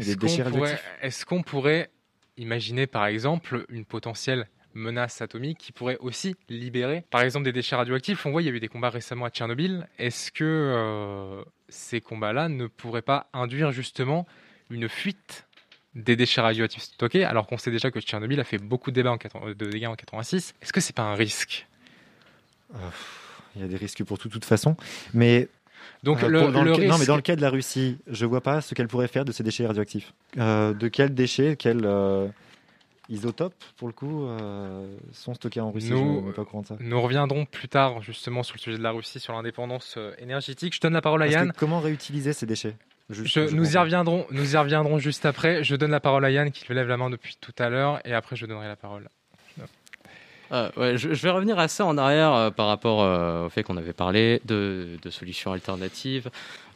[1.01, 1.89] Est-ce qu'on pourrait,
[2.37, 7.75] imaginer par exemple une potentielle menace atomique qui pourrait aussi libérer par exemple des déchets
[7.75, 8.25] radioactifs?
[8.25, 9.87] On voit il y a eu des combats récemment à Tchernobyl.
[9.99, 14.25] Est-ce que euh, ces combats-là ne pourraient pas induire justement
[14.69, 15.47] une fuite
[15.93, 19.11] des déchets radioactifs stockés alors qu'on sait déjà que Tchernobyl a fait beaucoup de, débats
[19.11, 21.67] en 80 de dégâts en 86 Est-ce que c'est pas un risque?
[23.55, 24.75] Il y a des risques pour tout, de toute façon.
[25.13, 25.49] Mais
[26.03, 27.97] Donc, euh, le- pour- dans le cas- non, mais dans le cas de la Russie,
[28.07, 30.13] je vois pas ce qu'elle pourrait faire de ces déchets radioactifs.
[30.37, 32.27] Euh, de quels déchets, quels euh,
[33.09, 34.25] isotopes, pour le coup,
[35.11, 35.87] sont stockés en Russie?
[35.89, 36.77] Je Nous, n'ai pas au courant de ça.
[36.79, 40.73] nous reviendrons plus tard justement sur le sujet de la Russie, sur l'indépendance énergétique.
[40.73, 41.53] Je donne la parole à Parce Yann.
[41.57, 42.75] comment réutiliser ces déchets?
[43.09, 45.65] Je- je nous, y reviendrons, nous y reviendrons juste après.
[45.65, 48.13] Je donne la parole à Yann qui lève la main depuis tout à l'heure et
[48.13, 49.09] après je donnerai la parole.
[50.51, 53.93] Ouais, je, vais revenir assez en arrière euh, par rapport euh, au fait qu'on avait
[53.93, 56.29] parlé de, de solutions alternatives.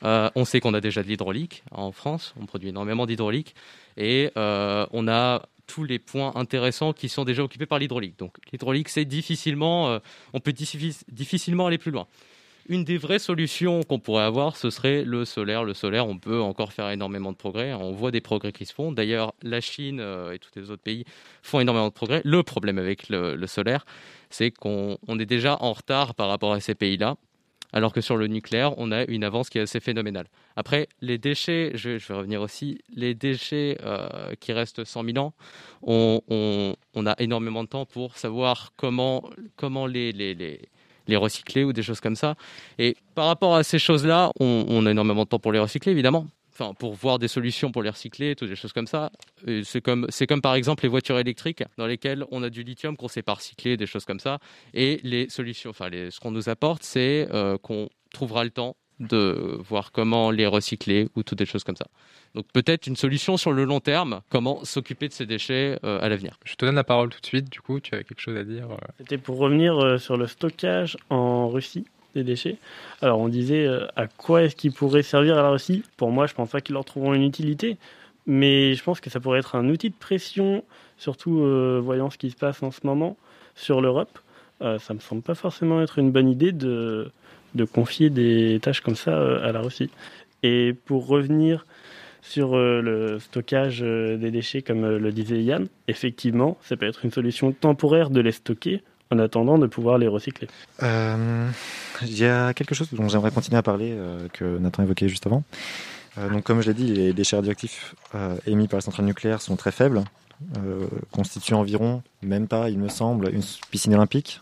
[0.05, 3.53] Euh, on sait qu'on a déjà de l'hydraulique en France, on produit énormément d'hydraulique
[3.97, 8.17] et on a tous les points intéressants qui sont déjà occupés par l'hydraulique.
[8.17, 9.99] Donc l'hydraulique, c'est difficilement,
[10.33, 12.07] on peut diffi- difficilement aller plus loin.
[12.67, 15.63] Une des vraies solutions qu'on pourrait avoir, ce serait le solaire.
[15.63, 17.73] Le solaire, on peut encore faire énormément de progrès.
[17.73, 18.91] On voit des progrès qui se font.
[18.91, 21.05] D'ailleurs, la Chine euh, et tous les autres pays
[21.43, 22.21] font énormément de progrès.
[22.25, 23.85] Le problème avec le, solaire,
[24.31, 27.17] c'est qu'on on est déjà en retard par rapport à ces pays-là.
[27.71, 30.27] Alors que sur le nucléaire, on a une avance qui est assez phénoménale.
[30.55, 35.33] Après, les déchets, je, vais revenir aussi, les déchets euh, qui restent 100 000 ans,
[35.83, 36.73] on,
[37.05, 39.29] a énormément de temps pour savoir comment,
[39.87, 40.69] les,
[41.07, 42.35] les recycler ou des choses comme ça.
[42.77, 46.27] Et par rapport à ces choses-là, on, a énormément de temps pour les recycler, évidemment.
[46.53, 49.11] Enfin, pour voir des solutions pour les recycler, toutes des choses comme ça.
[49.63, 52.95] C'est comme, c'est comme par exemple les voitures électriques dans lesquelles on a du lithium
[52.95, 54.39] qu'on sait pas recycler, des choses comme ça.
[54.73, 58.77] Et les solutions, enfin, les, ce qu'on nous apporte, c'est euh, qu'on trouvera le temps
[58.99, 61.87] de voir comment les recycler ou toutes des choses comme ça.
[62.33, 66.09] Donc peut-être une solution sur le long terme, comment s'occuper de ces déchets euh, à
[66.09, 66.37] l'avenir.
[66.45, 67.49] Je te donne la parole tout de suite.
[67.49, 68.77] Du coup, tu as quelque chose à dire euh.
[68.97, 71.85] C'était pour revenir euh, sur le stockage en Russie
[72.15, 72.57] des déchets.
[73.01, 75.83] Alors on disait euh, à quoi est-ce qu'ils pourraient servir à la Russie?
[75.97, 77.77] Pour moi, je pense pas qu'ils leur trouveront une utilité,
[78.25, 80.63] mais je pense que ça pourrait être un outil de pression,
[80.97, 83.17] surtout euh, voyant ce qui se passe en ce moment
[83.55, 84.17] sur l'Europe.
[84.61, 87.11] Euh, ça me semble pas forcément être une bonne idée de,
[87.55, 89.89] de confier des tâches comme ça euh, à la Russie.
[90.43, 91.65] Et pour revenir
[92.21, 97.05] sur euh, le stockage euh, des déchets, comme le disait Yann, effectivement, ça peut être
[97.05, 100.47] une solution temporaire de les stocker en attendant de pouvoir les recycler.
[100.81, 103.95] Il y a quelque chose dont j'aimerais continuer à parler,
[104.33, 105.43] que Nathan évoquait juste avant.
[106.17, 107.93] Donc, comme je l'ai dit, les déchets radioactifs
[108.47, 110.03] émis par les centrales nucléaires sont très faibles,
[111.11, 114.41] constituent environ, même pas, il me semble, une piscine olympique,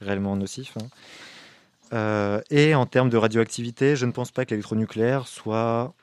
[0.00, 0.76] réellement nocif.
[0.76, 0.86] hein.
[1.94, 5.94] Euh, et en termes de radioactivité, je ne pense pas que l'électronucléaire soit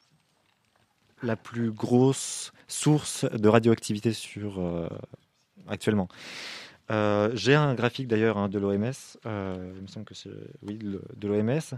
[1.21, 4.87] la plus grosse source de radioactivité sur, euh,
[5.67, 6.07] actuellement.
[6.89, 8.93] Euh, J'ai un graphique d'ailleurs hein, de l'OMS,
[9.25, 10.29] il me semble que c'est
[10.63, 11.77] oui, de l'OMS,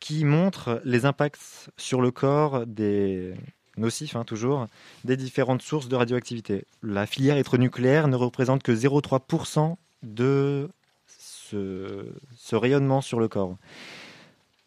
[0.00, 3.34] qui montre les impacts sur le corps des
[3.76, 4.66] nocifs, hein, toujours,
[5.04, 6.66] des différentes sources de radioactivité.
[6.82, 10.68] La filière électronucléaire ne représente que 0,3% de
[11.50, 13.56] ce, rayonnement sur le corps.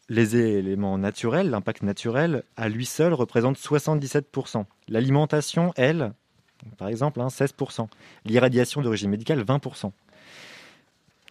[0.08, 4.64] Les éléments naturels, l'impact naturel, à lui seul, représente 77%.
[4.88, 6.12] L'alimentation, elle,
[6.78, 7.88] par exemple, hein, 16%.
[8.24, 9.92] L'irradiation d'origine médicale, 20%.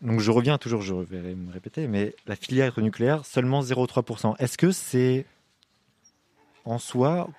[0.01, 4.35] Donc je reviens toujours, je vais me répéter, mais la filière électronucléaire, seulement 0,3%.
[4.37, 5.25] Est-ce que c'est
[6.65, 7.29] en soi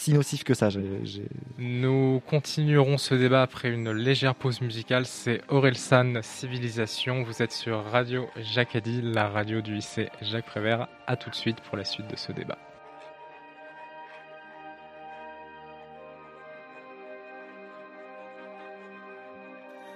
[0.00, 0.68] si nocif que ça
[1.58, 5.04] Nous continuerons ce débat après une légère pause musicale.
[5.04, 7.22] C'est Orelsan Civilisation.
[7.22, 10.88] Vous êtes sur Radio Jacadi, la radio du lycée Jacques Prévert.
[11.06, 12.56] À tout de suite pour la suite de ce débat.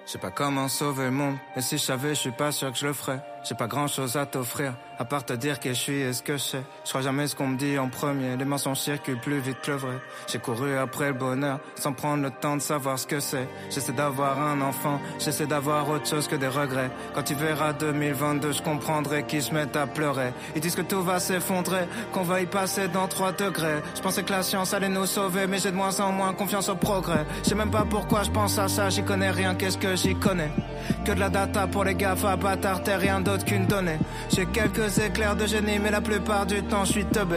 [0.05, 2.71] Je sais pas comment sauver le monde, et si je savais, je suis pas sûr
[2.71, 3.23] que je le ferais.
[3.47, 6.23] J'ai pas grand chose à t'offrir, à part te dire qui je suis et ce
[6.23, 6.63] que je sais.
[6.83, 9.73] Je crois jamais ce qu'on me dit en premier, les mensonges circulent plus vite que
[9.73, 9.99] le vrai.
[10.27, 13.47] J'ai couru après le bonheur, sans prendre le temps de savoir ce que c'est.
[13.69, 16.91] J'essaie d'avoir un enfant, j'essaie d'avoir autre chose que des regrets.
[17.15, 20.33] Quand tu verras 2022, je comprendrai qu'ils se mettent à pleurer.
[20.55, 23.83] Ils disent que tout va s'effondrer, qu'on va y passer dans 3 degrés.
[23.95, 26.71] Je pensais que la science allait nous sauver, mais j'ai de moins en moins confiance
[26.71, 27.27] au progrès.
[27.43, 30.15] Je sais même pas pourquoi je pense à ça, j'y connais rien, qu'est-ce que j'y
[30.15, 30.51] connais?
[31.05, 33.65] Que de la data pour les GAFA, bâtard, t'es rien qu'une.
[34.31, 37.37] J'ai quelques éclairs de génie, mais la plupart du temps je suis teubé.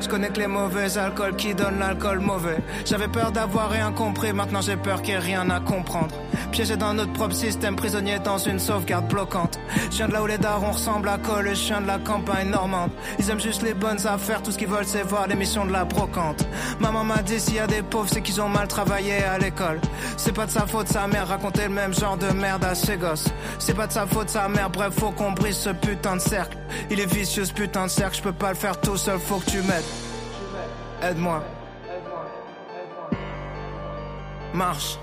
[0.00, 2.58] Je connais que les mauvais alcools qui donnent l'alcool mauvais.
[2.84, 6.14] J'avais peur d'avoir rien compris, maintenant j'ai peur qu'il y ait rien à comprendre.
[6.50, 9.58] Piégé dans notre propre système, prisonnier dans une sauvegarde bloquante.
[9.90, 12.50] Je viens de là où les darons ressemblent à colle, je viens de la campagne
[12.50, 12.90] normande.
[13.18, 15.84] Ils aiment juste les bonnes affaires, tout ce qu'ils veulent c'est voir l'émission de la
[15.84, 16.46] brocante.
[16.80, 19.80] Maman m'a dit s'il y a des pauvres, c'est qu'ils ont mal travaillé à l'école.
[20.16, 22.96] C'est pas de sa faute, sa mère racontait le même genre de merde à ses
[22.96, 23.28] gosses.
[23.58, 26.56] C'est pas de sa faute, sa mère, bref, faut qu'on brise ce putain de cercle.
[26.90, 29.38] Il est vicieux ce putain de cercle, je peux pas le faire tout seul, faut
[29.38, 29.84] que tu m'aides.
[31.02, 31.42] Aide-moi.
[34.54, 34.98] Marche.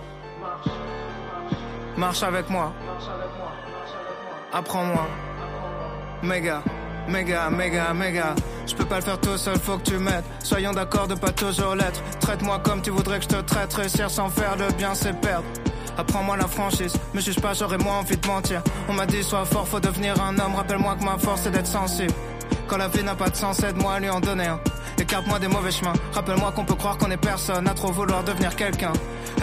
[1.95, 2.73] Marche avec moi.
[4.51, 5.07] Apprends-moi.
[6.23, 6.63] Méga,
[7.07, 8.35] méga, méga, méga.
[8.65, 10.23] Je peux pas le faire tout seul, faut que tu m'aides.
[10.43, 12.01] Soyons d'accord de pas toujours l'être.
[12.19, 13.73] Traite-moi comme tu voudrais que je te traite.
[13.73, 15.45] Réussir sans faire le bien, c'est perdre.
[15.97, 18.61] Apprends-moi la franchise, me juge pas, j'aurais moins envie de mentir.
[18.89, 20.55] On m'a dit sois fort, faut devenir un homme.
[20.55, 22.13] Rappelle-moi que ma force c'est d'être sensible.
[22.67, 24.59] Quand la vie n'a pas de sens, aide-moi à lui en donner un.
[24.97, 25.93] Écarte-moi des mauvais chemins.
[26.13, 28.93] Rappelle-moi qu'on peut croire qu'on est personne à trop vouloir devenir quelqu'un.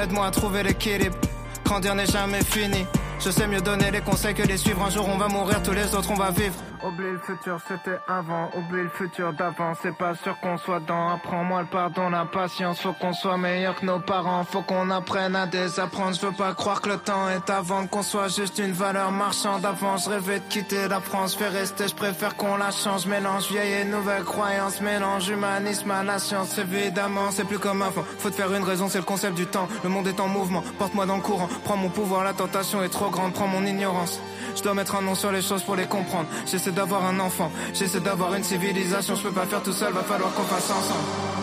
[0.03, 1.17] Aide-moi à trouver l'équilibre.
[1.65, 2.87] Grandir n'est jamais fini.
[3.23, 4.83] Je sais mieux donner les conseils que les suivre.
[4.83, 6.55] Un jour on va mourir, tous les autres on va vivre.
[6.83, 8.49] Oublie le futur, c'était avant.
[8.57, 9.75] Oublie le futur d'avant.
[9.83, 11.11] C'est pas sûr qu'on soit dans.
[11.11, 12.81] Apprends-moi le pardon, la patience.
[12.81, 14.43] Faut qu'on soit meilleur que nos parents.
[14.45, 16.17] Faut qu'on apprenne à désapprendre.
[16.17, 17.87] Je veux pas croire que le temps est avant.
[17.87, 19.67] Qu'on soit juste une valeur marchande.
[19.67, 21.37] Avant, je rêvais de quitter la France.
[21.37, 23.05] Fais rester, je préfère qu'on la change.
[23.05, 24.81] Mélange vieille et nouvelle croyance.
[24.81, 26.57] Mélange humanisme à la science.
[26.57, 28.05] Évidemment, c'est plus comme avant.
[28.19, 29.69] Faut te faire une raison, c'est le concept du temps.
[29.85, 30.63] Le monde est en mouvement.
[30.79, 31.49] Porte-moi dans le courant.
[31.65, 34.21] Prends mon pouvoir, la tentation est trop Prends mon ignorance.
[34.57, 36.27] Je dois mettre un nom sur les choses pour les comprendre.
[36.47, 39.15] J'essaie d'avoir un enfant, j'essaie d'avoir une civilisation.
[39.15, 41.40] Je peux pas faire tout seul, va falloir qu'on fasse ensemble.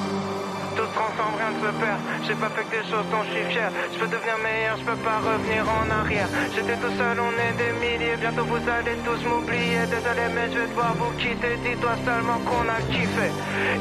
[0.77, 1.99] Tout se transforme, rien ne se perd.
[2.25, 3.69] J'ai pas fait que des choses dont je suis fier.
[3.93, 6.29] Je peux devenir meilleur, je peux pas revenir en arrière.
[6.53, 8.15] J'étais tout seul, on est des milliers.
[8.21, 9.81] Bientôt vous allez tous m'oublier.
[9.89, 11.57] Désolé, mais je vais devoir vous quitter.
[11.65, 13.27] Dis-toi seulement qu'on a kiffé.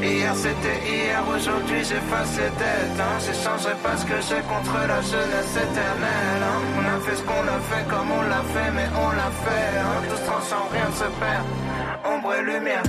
[0.01, 2.97] Hier c'était hier, aujourd'hui j'efface les dettes.
[2.99, 3.15] Hein.
[3.25, 6.43] J'échangerai pas ce que j'ai contre la jeunesse éternelle.
[6.49, 6.59] hein.
[6.81, 9.69] On a fait ce qu'on a fait comme on l'a fait, mais on l'a fait.
[9.85, 10.01] Hein.
[10.09, 11.45] Tout se transforme, rien ne se perd.
[12.09, 12.83] Ombre et lumière.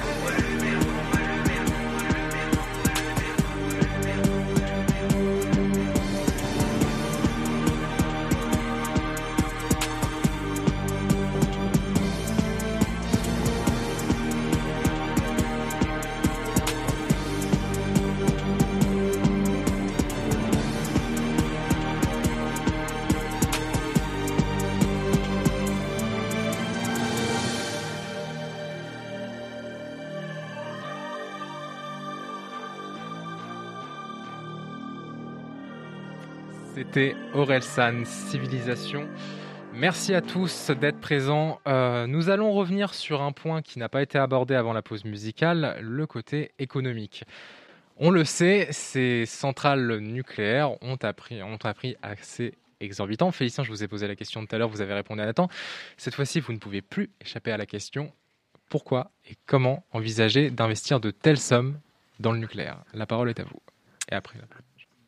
[36.97, 39.07] C'était Orelsan, Civilisation.
[39.71, 41.59] Merci à tous d'être présents.
[41.67, 45.05] Euh, nous allons revenir sur un point qui n'a pas été abordé avant la pause
[45.05, 47.23] musicale, le côté économique.
[47.97, 53.31] On le sait, ces centrales nucléaires ont appris, ont appris assez exorbitant.
[53.31, 55.49] Félicien, je vous ai posé la question tout à l'heure, vous avez répondu à Nathan.
[55.97, 58.11] Cette fois-ci, vous ne pouvez plus échapper à la question
[58.69, 61.79] pourquoi et comment envisager d'investir de telles sommes
[62.19, 62.79] dans le nucléaire?
[62.95, 63.61] La parole est à vous.
[64.11, 64.39] Et après,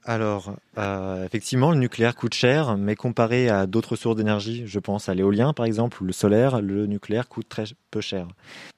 [0.09, 5.07] Alors, euh, effectivement, le nucléaire coûte cher, mais comparé à d'autres sources d'énergie, je pense
[5.07, 8.27] à l'éolien par exemple, ou le solaire, le nucléaire coûte très peu cher.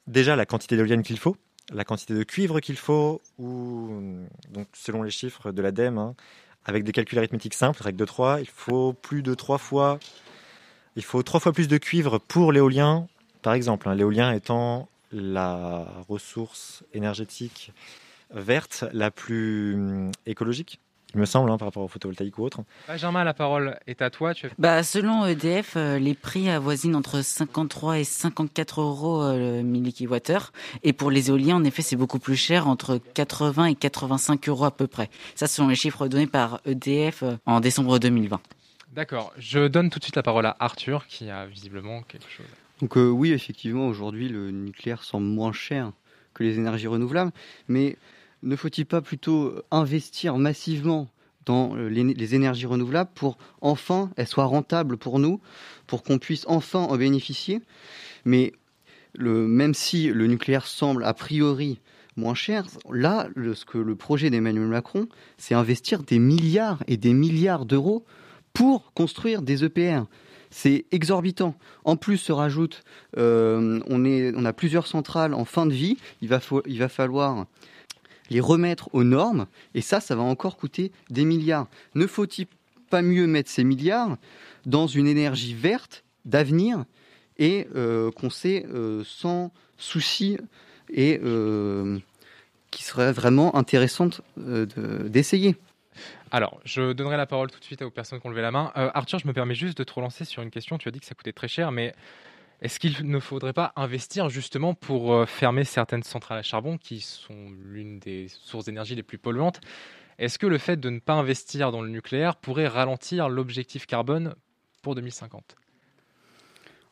[0.08, 1.38] Déjà, la quantité d'éoliennes qu'il faut,
[1.72, 4.02] la quantité de cuivre qu'il faut, ou
[4.50, 6.16] donc selon les chiffres de l'ADEME, hein,
[6.66, 10.00] avec des calculs arithmétiques simples, règle de 3, il faut plus de trois fois,
[10.98, 13.08] il faut fois plus de cuivre pour l'éolien,
[13.42, 13.88] par exemple.
[13.88, 17.72] hein, l'éolien étant la ressource énergétique
[18.34, 20.82] verte la plus hum, écologique,
[21.14, 22.60] il me semble, hein, par rapport au photovoltaïque ou autre.
[22.88, 24.34] Benjamin, la parole est à toi.
[24.34, 29.58] Tu as- Bah, selon EDF, euh, les prix avoisinent entre 53 et 54 euros euh,
[29.58, 30.52] le millikilowattheure.
[30.84, 34.66] Et pour les éoliens, en effet, c'est beaucoup plus cher, entre 80 et 85 euros
[34.66, 35.10] à peu près.
[35.36, 38.40] Ça, ce sont les chiffres donnés par EDF euh, en décembre 2020.
[38.94, 39.32] D'accord.
[39.38, 42.46] Je donne tout de suite la parole à Arthur qui a visiblement quelque chose.
[42.82, 45.92] Donc euh, oui, effectivement, aujourd'hui, le nucléaire semble moins cher
[46.34, 47.32] que les énergies renouvelables,
[47.68, 47.98] mais
[48.44, 51.10] ne faut-il pas plutôt investir massivement
[51.46, 55.40] dans euh, les, énergies renouvelables pour enfin elles soient rentables pour nous,
[55.88, 57.62] pour qu'on puisse enfin en bénéficier?
[58.26, 58.54] Mais
[59.18, 61.80] même si le nucléaire semble a priori
[62.16, 65.08] moins cher, là, le- le projet d'Emmanuel Macron,
[65.38, 68.06] c'est investir des milliards et des milliards d'euros
[68.54, 70.04] pour construire des EPR.
[70.50, 71.56] C'est exorbitant.
[71.86, 72.84] En plus, se rajoute,
[73.18, 75.98] euh, on, a plusieurs centrales en fin de vie.
[76.22, 77.46] Il va falloir
[78.32, 79.46] les remettre aux normes.
[79.76, 81.68] Et ça, ça va encore coûter des milliards.
[81.96, 82.48] Ne faut-il
[82.90, 84.18] pas mieux mettre ces milliards
[84.66, 86.86] dans une énergie verte d'avenir
[87.38, 90.38] et euh, qu'on sait euh, sans souci
[90.90, 92.00] et euh,
[92.70, 95.56] qui serait vraiment intéressante de- d'essayer.
[96.32, 98.72] Alors, je donnerai la parole tout de suite aux personnes qui ont levé la main.
[98.76, 100.78] Arthur, je me permets juste de te relancer sur une question.
[100.78, 101.94] Tu as dit que ça coûtait très cher, mais
[102.62, 107.02] est-ce qu'il ne faudrait pas investir justement pour euh, fermer certaines centrales à charbon qui
[107.02, 109.62] sont l'une des sources d'énergie les plus polluantes?
[110.22, 114.36] Est-ce que le fait de ne pas investir dans le nucléaire pourrait ralentir l'objectif carbone
[114.84, 115.56] pour 2050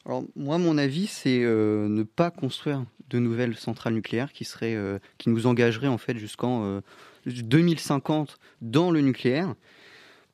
[0.06, 4.74] Alors moi, mon avis, c'est euh, ne pas construire de nouvelles centrales nucléaires qui seraient,
[4.74, 6.82] euh, qui nous engageraient en fait jusqu'en euh,
[7.28, 9.54] 2050 dans le nucléaire.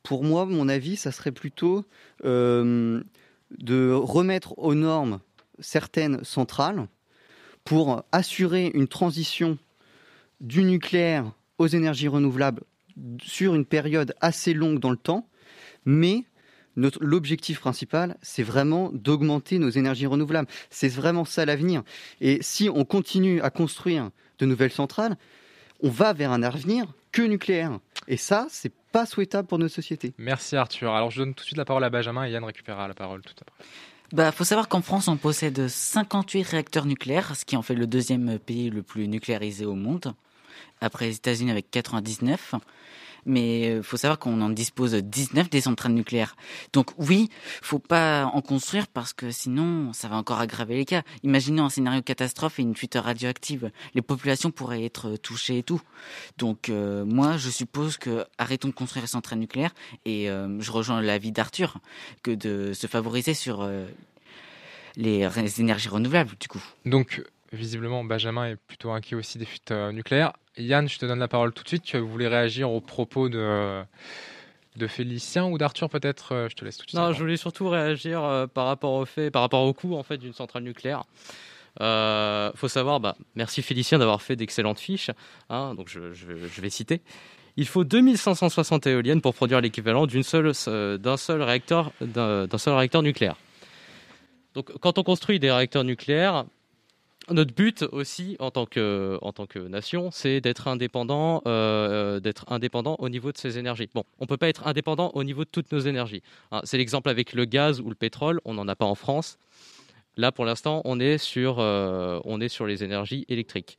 [0.01, 1.83] Pour moi, mon avis, ça serait plutôt
[2.23, 3.03] de
[3.91, 5.19] remettre aux normes
[5.59, 6.87] certaines centrales
[7.63, 9.57] pour assurer une transition
[10.39, 12.61] du nucléaire aux énergies renouvelables
[13.21, 15.27] sur une période assez longue dans le temps,
[15.85, 16.23] mais
[16.75, 20.47] l'objectif principal, c'est vraiment d'augmenter nos énergies renouvelables.
[20.69, 21.83] C'est vraiment ça l'avenir.
[22.21, 25.17] Et si on continue à construire de nouvelles centrales,
[25.81, 27.79] on va vers un avenir que nucléaire.
[28.07, 30.13] Et ça, c'est pas souhaitable pour nos sociétés.
[30.17, 30.93] Merci Arthur.
[30.93, 33.21] Alors, je donne tout de suite la parole à Benjamin et Yann récupérera la parole
[33.21, 33.65] tout après.
[34.13, 37.87] Bah, faut savoir qu'en France, on possède 58 réacteurs nucléaires, ce qui en fait le
[37.87, 40.13] deuxième pays le plus nucléarisé au monde,
[40.79, 42.55] après les États-Unis avec 99.
[43.25, 46.35] Mais euh, faut savoir qu'on en dispose 19 des centrales nucléaires.
[46.73, 47.29] Donc oui,
[47.61, 51.03] faut pas en construire parce que sinon, ça va encore aggraver les cas.
[51.23, 53.71] Imaginez un scénario catastrophe et une fuite radioactive.
[53.93, 55.81] Les populations pourraient être touchées et tout.
[56.37, 59.73] Donc euh, moi, je suppose que arrêtons de construire les centrales nucléaires
[60.05, 61.77] et euh, je rejoins l'avis d'Arthur
[62.23, 63.69] que de se favoriser sur
[64.95, 66.63] les, énergies renouvelables du coup.
[67.53, 70.33] Visiblement, Benjamin est plutôt inquiet aussi des fuites euh, nucléaires.
[70.57, 71.83] Yann, je te donne la parole tout de suite.
[71.83, 73.83] Tu voulais réagir aux propos de,
[74.77, 76.33] de Félicien ou d'Arthur peut-être?
[76.33, 76.99] Euh, Je te laisse tout de suite.
[76.99, 80.03] Non, je voulais surtout réagir euh, par rapport au fait, par rapport au coût en
[80.03, 81.03] fait d'une centrale nucléaire.
[81.81, 85.11] Euh, faut savoir, bah, merci Félicien d'avoir fait d'excellentes fiches.
[85.49, 87.01] hein, donc je, je- je vais citer.
[87.57, 92.57] Il faut 2560 éoliennes pour produire l'équivalent d'une seule, euh, d'un seul réacteur, d'un d'un
[92.57, 93.35] seul réacteur nucléaire.
[94.55, 96.45] Donc, quand on construit des réacteurs nucléaires,
[97.31, 102.45] notre but aussi en tant que, en tant que nation, c'est d'être indépendant, euh, d'être
[102.51, 103.89] indépendant au niveau de ses énergies.
[103.93, 106.21] Bon, on peut pas être indépendant au niveau de toutes nos énergies.
[106.51, 106.61] hein.
[106.63, 108.39] c'est l'exemple avec le gaz ou le pétrole.
[108.45, 109.37] On n'en a pas en France.
[110.17, 113.77] Là, pour l'instant, on est sur, euh, on est sur les énergies électriques.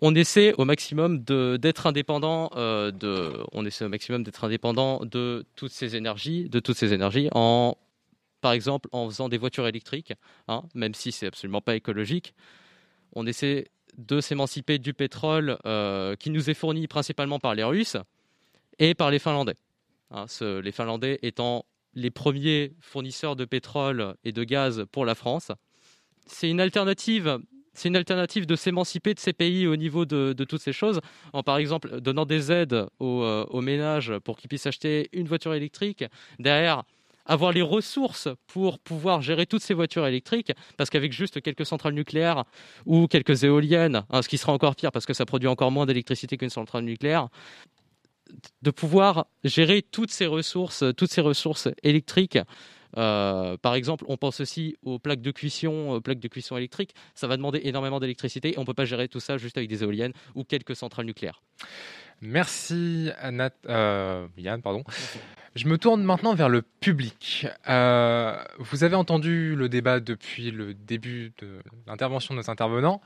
[0.00, 5.44] On essaie au maximum d'être indépendant euh, de, on essaie au maximum d'être indépendant de
[5.56, 7.76] toutes ces énergies, de toutes ces énergies en
[8.44, 10.12] par exemple en faisant des voitures électriques,
[10.48, 12.34] hein, même si c'est absolument pas écologique.
[13.14, 17.96] On essaie de s'émanciper du pétrole euh, qui nous est fourni principalement par les Russes
[18.78, 19.56] et par les Finlandais.
[20.10, 21.64] Hein, les Finlandais étant
[21.94, 25.50] les premiers fournisseurs de pétrole et de gaz pour la France.
[26.26, 27.38] C'est une alternative.
[27.72, 31.00] C'est une alternative de s'émanciper de ces pays au niveau de, de toutes ces choses,
[31.32, 35.26] en par exemple donnant des aides aux, euh, aux ménages pour qu'ils puissent acheter une
[35.26, 36.04] voiture électrique.
[36.38, 36.84] Derrière,
[37.26, 41.94] avoir les ressources pour pouvoir gérer toutes ces voitures électriques, parce qu'avec juste quelques centrales
[41.94, 42.44] nucléaires
[42.86, 45.86] ou quelques éoliennes, hein, ce qui sera encore pire parce que ça produit encore moins
[45.86, 47.28] d'électricité qu'une centrale nucléaire,
[48.62, 52.38] de pouvoir gérer toutes ces ressources, toutes ces ressources électriques.
[52.96, 56.94] Euh, par exemple, on pense aussi aux plaques de cuisson, aux plaques de cuisson électriques.
[57.14, 58.54] Ça va demander énormément d'électricité.
[58.54, 61.42] et On peut pas gérer tout ça juste avec des éoliennes ou quelques centrales nucléaires.
[62.20, 64.84] Merci Nat, euh, Yann, pardon.
[65.54, 67.46] Je me tourne maintenant vers le public.
[67.68, 73.00] Euh, vous avez entendu le débat depuis le début de l'intervention de nos intervenants.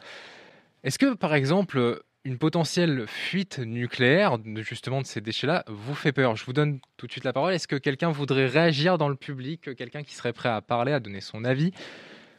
[0.83, 6.12] Est-ce que, par exemple, une potentielle fuite nucléaire, de, justement de ces déchets-là, vous fait
[6.12, 6.36] peur?
[6.36, 7.52] Je vous donne tout de suite la parole.
[7.52, 9.77] Est-ce que quelqu'un voudrait réagir dans le public?
[9.77, 11.73] Quelqu'un qui serait prêt à parler, à donner son avis?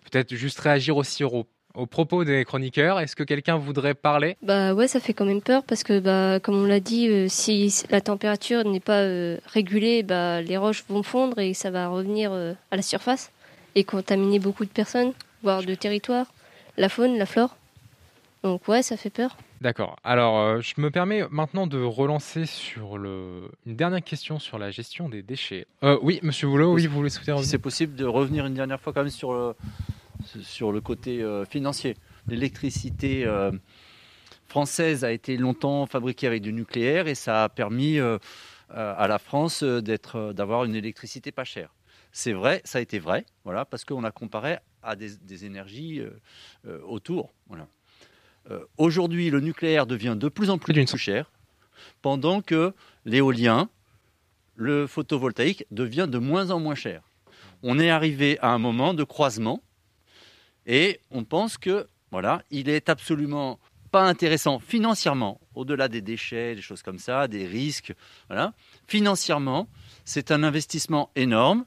[0.09, 2.99] Peut-être juste réagir aussi au aux propos des chroniqueurs.
[2.99, 4.37] Est-ce que quelqu'un voudrait parler?
[4.41, 7.27] Bah ouais, ça fait quand même peur parce que bah comme on l'a dit, euh,
[7.29, 11.87] si la température n'est pas euh, régulée, bah les roches vont fondre et ça va
[11.87, 13.31] revenir euh, à la surface
[13.75, 16.27] et contaminer beaucoup de personnes, voire de territoires,
[16.77, 17.55] la faune, la flore.
[18.43, 19.37] Donc ouais, ça fait peur.
[19.61, 19.97] D'accord.
[20.05, 23.51] Alors, je me permets maintenant de relancer sur le...
[23.65, 25.67] une dernière question sur la gestion des déchets.
[26.01, 29.01] oui, Monsieur Boulot, oui, vous voulez souhaiter C'est possible de revenir une dernière fois quand
[29.01, 29.55] même sur le,
[30.25, 31.95] sur le côté euh, financier.
[32.27, 33.51] L'électricité euh,
[34.47, 38.17] française a été longtemps fabriquée avec du nucléaire et ça a permis euh,
[38.69, 41.73] à la France d'être, d'avoir une électricité pas chère.
[42.11, 46.01] C'est vrai, ça a été vrai, voilà, parce qu'on a comparé à des, énergies
[46.87, 47.33] autour.
[47.47, 47.67] Voilà.
[48.77, 51.31] aujourd'hui, le nucléaire devient de plus en plus, plus cher,
[52.01, 52.73] pendant que
[53.05, 53.69] l'éolien,
[54.55, 57.03] le photovoltaïque devient de moins en moins cher.
[57.61, 59.61] On est arrivé à un moment de croisement
[60.69, 66.61] et on pense que, voilà, il est absolument pas intéressant financièrement, au-delà des déchets, des
[66.61, 67.91] choses comme ça, des risques.
[68.27, 68.53] Voilà.
[68.85, 69.67] Financièrement,
[70.05, 71.65] c'est un investissement énorme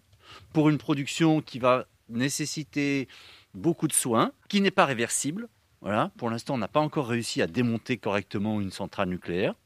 [0.52, 3.08] pour une production qui va nécessiter
[3.54, 5.48] beaucoup de soins, qui n'est pas réversible.
[5.80, 6.12] Voilà.
[6.16, 9.56] Pour l'instant, on n'a pas encore réussi à démonter correctement une centrale nucléaire.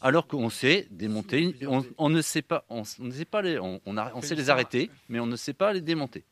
[0.00, 4.22] Alors qu'on sait démonter, on, ne sait pas, on, ne sait pas les, on, on
[4.22, 6.24] sait les arrêter, mais on ne sait pas les démonter.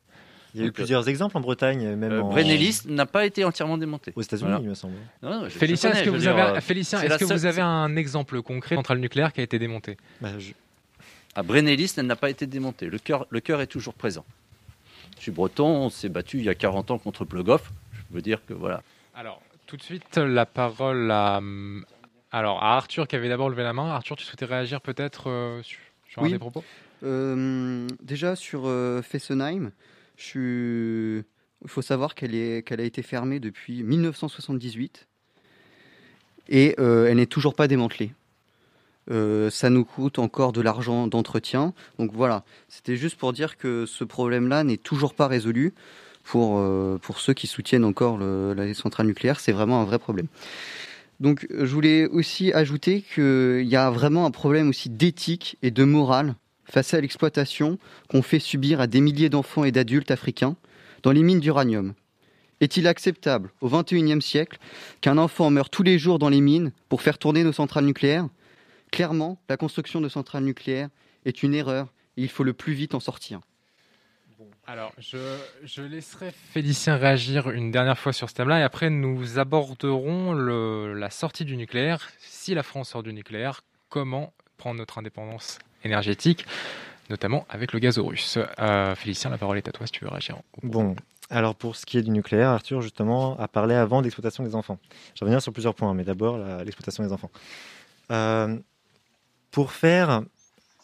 [0.56, 2.34] Il y a eu plusieurs exemples en Bretagne, même euh, en...
[2.88, 4.14] n'a pas été entièrement démonté.
[4.16, 4.94] Aux États-Unis, il me semble.
[5.50, 8.78] Félicien, est-ce que, vous, avez, euh, Félicien, est-ce que vous avez un exemple concret de
[8.78, 10.30] centrale nucléaire qui a été démontée bah,
[11.34, 12.86] À Brennelis, elle n'a pas été démontée.
[12.86, 14.24] Le cœur, le cœur est toujours présent.
[15.18, 17.70] Je suis breton, on s'est battu il y a 40 ans contre Plogoff.
[18.08, 18.82] Je veux dire que voilà.
[19.14, 21.42] Alors, tout de suite, la parole à,
[22.32, 23.90] alors, à Arthur qui avait d'abord levé la main.
[23.90, 26.64] Arthur, tu souhaitais réagir peut-être euh, sur, un des propos?
[27.02, 29.70] Déjà sur Fessenheim,
[30.34, 31.24] il
[31.66, 35.06] faut savoir qu'elle a été fermée depuis 1978
[36.48, 38.12] et euh, elle n'est toujours pas démantelée.
[39.10, 41.74] Euh, ça nous coûte encore de l'argent d'entretien.
[41.98, 45.74] Donc voilà, c'était juste pour dire que ce problème-là n'est toujours pas résolu.
[46.24, 50.26] Pour, euh, pour ceux qui soutiennent encore la centrale nucléaire, c'est vraiment un vrai problème.
[51.20, 55.84] Donc je voulais aussi ajouter qu'il y a vraiment un problème aussi d'éthique et de
[55.84, 56.34] morale
[56.66, 57.78] face à l'exploitation
[58.08, 60.56] qu'on fait subir à des milliers d'enfants et d'adultes africains
[61.02, 61.94] dans les mines d'uranium.
[62.60, 64.58] Est-il acceptable au XXIe siècle
[65.00, 68.28] qu'un enfant meure tous les jours dans les mines pour faire tourner nos centrales nucléaires?
[68.90, 70.88] Clairement, la construction de centrales nucléaires
[71.26, 73.40] est une erreur et il faut le plus vite en sortir.
[74.66, 80.32] Alors, je, laisserai Félicien réagir une dernière fois sur ce thème-là et après nous aborderons
[80.32, 82.10] la sortie du nucléaire.
[82.18, 85.58] Si la France sort du nucléaire, comment prendre notre indépendance?
[85.86, 86.46] Énergétique,
[87.10, 88.38] notamment avec le gaz russe.
[88.58, 90.36] Euh, Félicien, la parole est à toi si tu veux réagir.
[90.62, 90.94] Bon,
[91.30, 94.54] alors pour ce qui est du nucléaire, Arthur justement a parlé avant de l'exploitation des
[94.54, 94.78] enfants.
[95.14, 97.30] Je revenir sur plusieurs points, mais d'abord l'exploitation des enfants.
[98.10, 98.56] Euh,
[99.50, 100.22] pour faire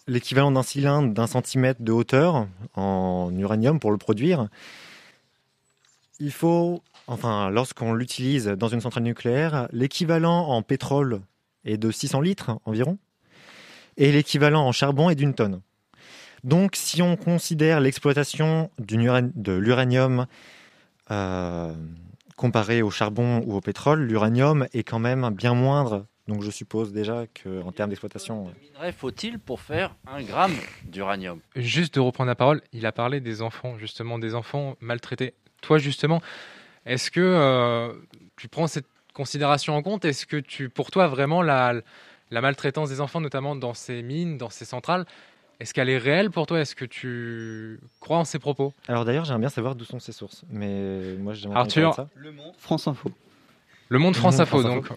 [0.09, 4.49] l'équivalent d'un cylindre d'un centimètre de hauteur en uranium pour le produire,
[6.19, 11.21] il faut, enfin, lorsqu'on l'utilise dans une centrale nucléaire, l'équivalent en pétrole
[11.65, 12.99] est de 600 litres environ
[13.97, 15.61] et l'équivalent en charbon est d'une tonne.
[16.45, 20.27] Donc si on considère l'exploitation de l'uranium
[21.11, 21.73] euh,
[22.37, 26.07] comparé au charbon ou au pétrole, l'uranium est quand même bien moindre.
[26.29, 28.53] Donc je suppose déjà qu'en termes d'exploitation...
[28.61, 30.55] minerai faut-il pour faire un gramme
[30.85, 31.41] d'uranium?
[31.57, 35.35] Juste de reprendre la parole, il a parlé des enfants, justement, des enfants maltraités.
[35.62, 36.23] Toi, justement,
[36.87, 37.93] est-ce que euh,
[38.37, 40.05] tu prends cette considération en compte?
[40.05, 41.75] Est-ce que tu, pour toi, vraiment, la,
[42.33, 45.05] la maltraitance des enfants, notamment dans ces mines, dans ces centrales,
[45.61, 46.59] est-ce qu'elle est réelle pour toi?
[46.61, 48.73] Est-ce que tu crois en ces propos?
[48.89, 50.43] Alors d'ailleurs, j'aimerais bien savoir d'où sont ces sources.
[50.51, 52.09] Mais moi, j'aimerais Arthur, ça.
[52.17, 53.12] Le Monde, France Info.
[53.89, 54.89] Le Monde, France, Info, donc.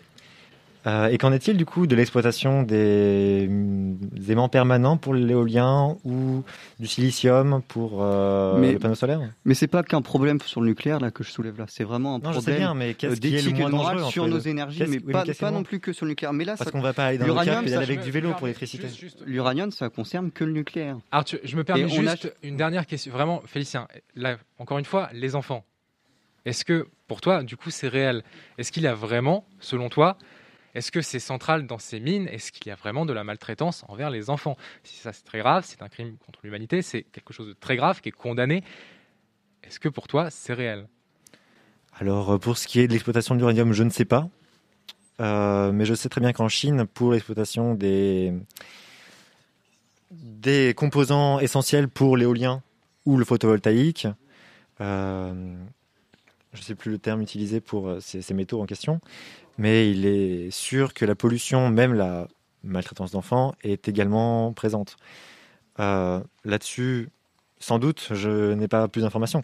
[0.88, 6.44] Euh, et qu'en est-il du coup de l'exploitation des, des aimants permanents pour l'éolien ou
[6.80, 9.20] du silicium pour euh, Mais- le panneau solaire?
[9.46, 12.16] Mais c'est pas qu'un problème sur le nucléaire là que je soulève là, c'est vraiment
[12.16, 13.70] un Non, je sais problème bien, mais qu'est-ce euh, qui est le d'éthique et moins
[13.72, 16.12] de morale dangereux sur nos les énergies, mais oui, pas, non plus que sur le
[16.12, 16.34] nucléaire.
[16.34, 17.86] Mais là, Parce ça- qu'on va pas aller dans le l'uranium, cap et ça- aller
[17.86, 18.88] avec du vélo pour l'électricité.
[19.26, 20.98] L'uranium, ça concerne que le nucléaire.
[21.12, 23.12] Arthur, je me permets Et on a- juste une dernière question.
[23.12, 25.64] Vraiment, Félicien, là, encore une fois, les enfants.
[26.46, 28.24] Est-ce que, pour toi, du coup, c'est réel?
[28.60, 30.16] Est-ce qu'il y a vraiment, selon toi,
[30.76, 32.28] est-ce que c'est central dans ces mines?
[32.28, 34.58] Est-ce qu'il y a vraiment de la maltraitance envers les enfants?
[34.84, 37.78] Si ça, c'est très grave, c'est un crime contre l'humanité, c'est quelque chose de très
[37.78, 38.62] grave qui est condamné.
[39.64, 40.88] Est-ce que pour toi, c'est réel?
[41.98, 44.28] Alors, euh, pour ce qui est de l'exploitation de l'uranium, je ne sais pas.
[45.22, 48.34] Euh, mais je sais très bien qu'en Chine, pour l'exploitation des,
[50.76, 52.62] composants essentiels pour l'éolien
[53.06, 54.08] ou le photovoltaïque,
[54.82, 55.56] euh,
[56.52, 59.00] je ne sais plus le terme utilisé pour ces métaux en question,
[59.58, 62.28] mais il est sûr que la pollution, même la
[62.64, 64.98] maltraitance d'enfants, est également présente.
[65.80, 67.10] Euh, Là-dessus,
[67.60, 69.44] sans doute, je n'ai pas plus d'informations.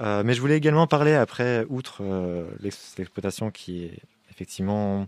[0.00, 3.98] Euh, mais je voulais également parler après, outre euh, l'ex- l'exploitation qui est
[4.30, 5.06] effectivement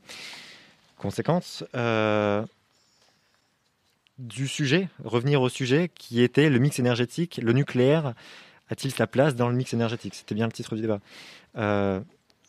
[0.98, 1.64] conséquente,
[4.18, 8.14] du sujet, revenir au sujet qui était le mix énergétique, le nucléaire
[8.70, 10.14] a-t-il sa place dans le mix énergétique?
[10.14, 11.00] C'était bien le titre du débat.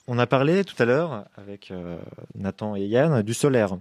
[0.08, 1.98] On a parlé tout à l'heure avec euh,
[2.35, 3.77] Nathan et Yann du solaire.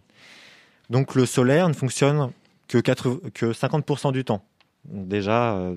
[0.90, 2.30] Donc le solaire ne fonctionne
[2.68, 4.44] que, 80 que 50% du temps.
[4.84, 5.74] Déjà, euh,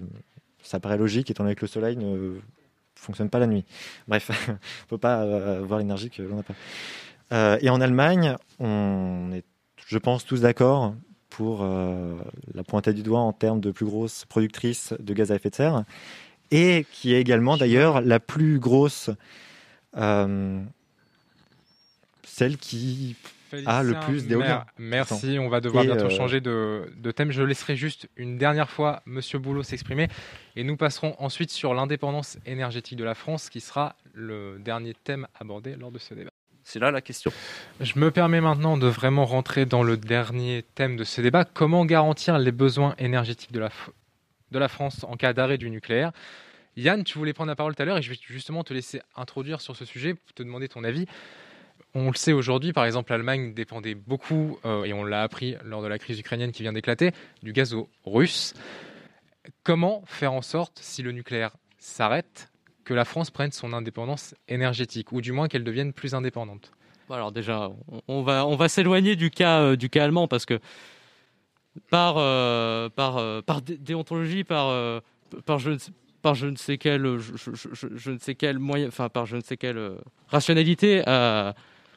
[0.63, 2.39] ça paraît logique étant donné que le soleil ne
[2.95, 3.65] fonctionne pas la nuit.
[4.07, 4.57] Bref, on ne
[4.89, 6.55] peut pas euh, avoir l'énergie que l'on n'a pas.
[7.31, 9.43] Euh, et en Allemagne, on est,
[9.85, 10.93] je pense, tous d'accord
[11.29, 12.15] pour euh,
[12.53, 15.55] la pointer du doigt en termes de plus grosse productrice de gaz à effet de
[15.55, 15.83] serre,
[16.51, 19.09] et qui est également d'ailleurs la plus grosse,
[19.97, 20.61] euh,
[22.23, 23.15] celle qui
[23.65, 24.47] a le plus d'éolien.
[24.47, 27.31] mer- Merci, on va devoir Et, bientôt euh, changer de, de thème.
[27.31, 30.09] Je laisserai juste une dernière fois Monsieur Boulot s'exprimer
[30.55, 35.27] et nous passerons ensuite sur l'indépendance énergétique de la France qui sera le dernier thème
[35.39, 36.31] abordé lors de ce débat.
[36.63, 37.31] C'est là la question.
[37.79, 41.45] Je me permets maintenant de vraiment rentrer dans le dernier thème de ce débat.
[41.45, 43.89] Comment garantir les besoins énergétiques de la, f-
[44.51, 46.11] de la France en cas d'arrêt du nucléaire?
[46.77, 49.01] Yann, tu voulais prendre la parole tout à l'heure et je vais justement te laisser
[49.15, 51.05] introduire sur ce sujet, te demander ton avis.
[51.95, 55.81] On le sait aujourd'hui, par exemple, l'Allemagne dépendait beaucoup, euh, et on l'a appris lors
[55.81, 58.53] de la crise ukrainienne qui vient d'éclater, du gaz au- russe.
[59.63, 62.51] Comment faire en sorte, si le nucléaire s'arrête,
[62.83, 66.71] que la France prenne son indépendance énergétique, ou du moins qu'elle devienne plus indépendante?
[67.09, 67.71] Alors déjà,
[68.07, 70.59] on- va on va s'éloigner du cas euh, du cas allemand parce que
[71.89, 75.01] par euh, par euh, par dé- déontologie, par
[75.45, 75.71] par je
[76.21, 79.57] par je ne sais quel je, ne sais quel moyen, enfin par je ne sais
[79.57, 79.95] quelle euh,
[80.27, 81.51] rationalité euh,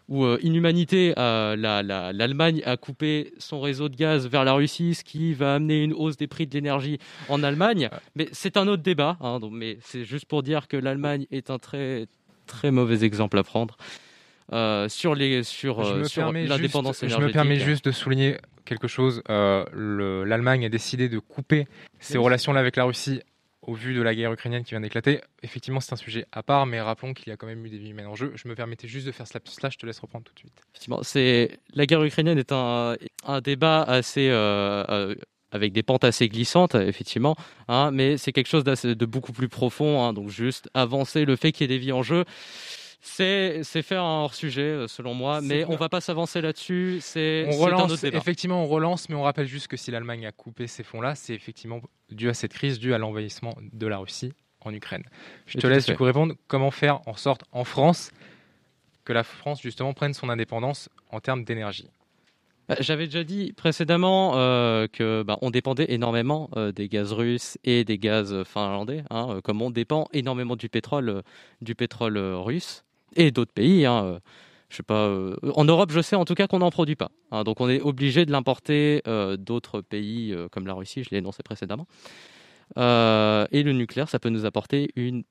[0.09, 4.95] ou euh, inhumanité, la- la- l'Allemagne a coupé son réseau de gaz vers la Russie,
[4.95, 7.89] ce qui va amener une hausse des prix de l'énergie en Allemagne.
[8.17, 9.17] Mais c'est un autre débat.
[9.21, 12.07] hein, donc, mais c'est juste pour dire que l'Allemagne est un très
[12.47, 13.77] très mauvais exemple à prendre.
[14.53, 17.21] euh, sur les sur, euh, l'indépendance juste- énergétique.
[17.21, 19.23] Je me permets juste de souligner quelque chose.
[19.31, 21.69] Euh, le- L'Allemagne a décidé de couper
[22.01, 22.25] ses Oui.
[22.25, 23.21] relations-là avec la Russie
[23.71, 25.21] au vu de la guerre ukrainienne qui vient d'éclater.
[25.43, 27.79] Effectivement, c'est un sujet à part, mais rappelons qu'il y a quand même eu des
[27.79, 28.33] vies humaines en jeu.
[28.35, 30.61] Je me permettais juste de faire ce lapsus-là, je te laisse reprendre tout de suite.
[30.75, 31.01] Effectivement,
[31.75, 35.15] la guerre ukrainienne est un, un débat assez euh, euh,
[35.53, 37.37] avec des pentes assez glissantes, effectivement,
[37.69, 40.03] hein, mais c'est quelque chose de beaucoup plus profond.
[40.03, 42.25] hein, donc juste avancer le fait qu'il y ait des vies en jeu.
[43.01, 46.99] C'est faire un hors sujet euh, selon moi, mais on va pas s'avancer là-dessus.
[47.01, 48.19] C'est un autre débat.
[48.19, 51.35] effectivement, on relance, mais on rappelle juste que si l'Allemagne a coupé ces fonds-là, c'est
[51.35, 51.81] effectivement
[52.11, 55.05] dû à cette crise, dû à l'envahissement de la Russie en Ukraine.
[55.47, 58.11] Je Et te laisse du coup répondre comment faire en sorte en France
[59.05, 61.89] que la France justement prenne son indépendance en termes d'énergie?
[62.69, 67.59] Bah, J'avais déjà dit précédemment euh, que bah, on dépendait énormément euh, des gaz russes
[67.65, 71.23] et des gaz finlandais, hein, euh, comme on dépend énormément du pétrole, euh,
[71.63, 72.85] du pétrole euh, russe
[73.17, 73.87] et d'autres pays.
[73.87, 74.21] Hein, euh,
[74.69, 75.07] je sais pas.
[75.09, 77.11] euh, en Europe, je sais en tout cas qu'on n'en produit pas.
[77.33, 81.03] hein, donc on est obligé de l'importer euh, d'autres pays comme la Russie.
[81.05, 81.87] Je l'ai énoncé précédemment.
[82.77, 85.25] Et le nucléaire, ça peut nous apporter une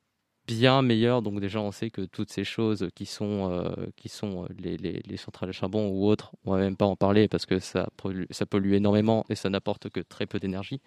[0.47, 1.21] bien meilleure.
[1.21, 5.17] Donc déjà, on sait que toutes ces choses qui sont, qui sont les, les- les
[5.17, 8.25] centrales à charbon ou autres, on va même pas en parler parce que ça pollue,
[8.31, 10.81] ça pollue énormément et ça n'apporte que très peu d'énergie.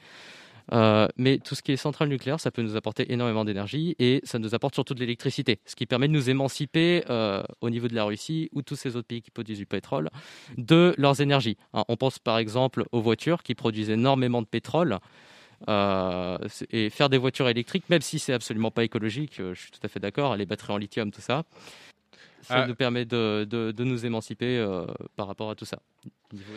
[0.73, 4.21] Euh, mais tout ce qui est centrale nucléaire, ça peut nous apporter énormément d'énergie et
[4.25, 7.89] ça nous apporte surtout de l'électricité, ce qui permet de nous émanciper euh, au niveau
[7.89, 10.11] de la Russie ou tous ces autres pays qui produisent du pétrole
[10.57, 11.57] de leurs énergies.
[11.75, 14.99] Hein, on pense par exemple aux voitures qui produisent énormément de pétrole.
[15.69, 16.39] Euh,
[16.71, 19.89] et faire des voitures électriques, même si c'est absolument pas écologique, je suis tout à
[19.89, 21.45] fait d'accord, les batteries en lithium, tout ça.
[22.41, 24.67] ça Euh, nous permet de, de, de nous émanciper
[25.15, 25.79] par rapport à tout ça.
[26.33, 26.53] Niveau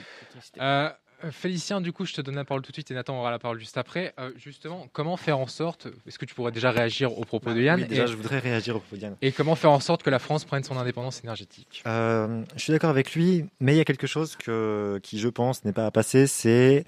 [1.32, 3.40] Félicien, du coup, je te donne la parole tout de suite et Nathan aura la
[3.40, 4.14] parole juste après.
[4.20, 7.62] Euh, justement, comment faire en sorte, est-ce que tu pourrais déjà réagir au propos de
[7.62, 9.16] Yann Oui, déjà, et, je voudrais réagir au propos de Yann.
[9.22, 11.84] et comment faire en sorte que la France prenne son indépendance énergétique?
[11.88, 15.30] Euh, je suis d'accord avec lui, mais il y a quelque chose que, qui, je
[15.30, 16.86] pense, n'est pas à passer, c'est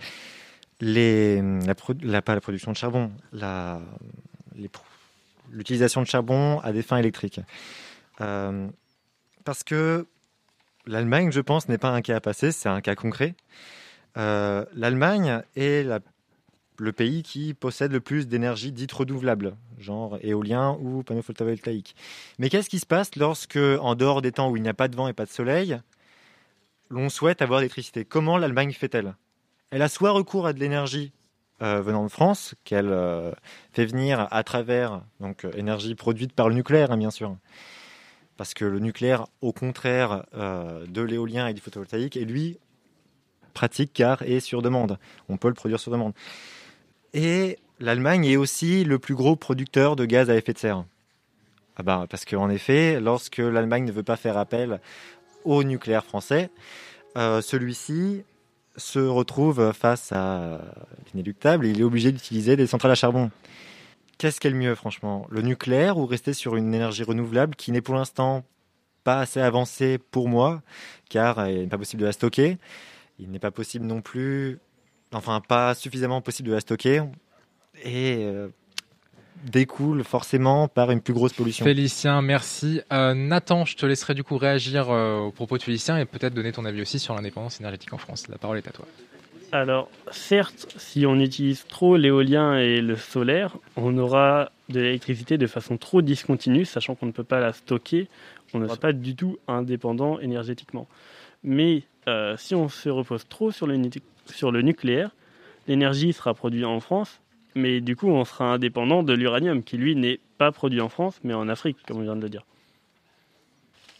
[0.81, 1.41] les,
[2.01, 3.81] la, pas la production de charbon, la,
[4.55, 4.83] les pro-
[5.51, 7.39] l'utilisation de charbon à des fins électriques.
[8.21, 8.67] Euh,
[9.45, 10.05] parce que
[10.85, 13.33] l'Allemagne, je pense, n'est pas un cas à passer, c'est un cas concret.
[14.17, 15.87] Euh, L'Allemagne est
[16.79, 21.95] le pays qui possède le plus d'énergie dite renouvelable, genre éolien ou panneaux photovoltaïques.
[22.39, 24.87] Mais qu'est-ce qui se passe lorsque, en dehors des temps où il n'y a pas
[24.87, 25.79] de vent et pas de soleil,
[26.89, 29.15] l'on souhaite avoir d'électricité Comment l'Allemagne fait-elle?
[29.71, 31.11] Elle a soit recours à de l'énergie
[31.61, 33.31] euh, venant de France, qu'elle euh,
[33.71, 37.35] fait venir à travers donc énergie produite par le nucléaire, hein, bien sûr.
[38.37, 42.59] Parce que le nucléaire, au contraire de l'éolien et du photovoltaïque, est lui
[43.57, 44.99] pratique car est sur demande.
[45.29, 46.13] On peut le produire sur demande.
[47.15, 50.85] Et l'Allemagne est aussi le plus gros producteur de gaz à effet de serre.
[51.75, 54.79] Ah bah, parce qu'en effet, lorsque l'Allemagne ne veut pas faire appel
[55.43, 56.51] au nucléaire français,
[57.17, 58.23] euh, celui-ci
[58.75, 60.61] se retrouve face à
[61.07, 63.31] l'inéluctable il est obligé d'utiliser des centrales à charbon.
[64.19, 65.25] Qu'est-ce qui est le mieux, franchement?
[65.31, 68.43] Le nucléaire ou rester sur une énergie renouvelable qui n'est pour l'instant
[69.03, 70.61] pas assez avancée pour moi,
[71.09, 72.57] car il n'est pas possible de la stocker?
[73.19, 74.59] Il n'est pas possible non plus,
[75.11, 77.03] enfin pas suffisamment possible de la stocker,
[77.83, 78.49] et euh,
[79.45, 81.65] découle forcément par une plus grosse pollution.
[81.65, 82.81] Félicien, merci.
[82.91, 86.33] Euh, Nathan, je te laisserai du coup réagir euh, au propos de Félicien et peut-être
[86.33, 88.27] donner ton avis aussi sur l'indépendance énergétique en France.
[88.27, 88.85] La parole est à toi.
[89.51, 95.47] Alors, certes, si on utilise trop l'éolien et le solaire, on aura de l'électricité de
[95.47, 98.09] façon trop discontinue, sachant qu'on ne peut pas la stocker,
[98.53, 100.87] on ne sera pas du tout indépendant énergétiquement.
[101.43, 103.77] Mais euh, si on se repose trop sur le,
[104.27, 105.11] sur le nucléaire,
[105.67, 107.19] l'énergie sera produite en France,
[107.55, 111.19] mais du coup on sera indépendant de l'uranium, qui lui n'est pas produit en France,
[111.23, 112.43] mais en Afrique, comme on vient de le dire.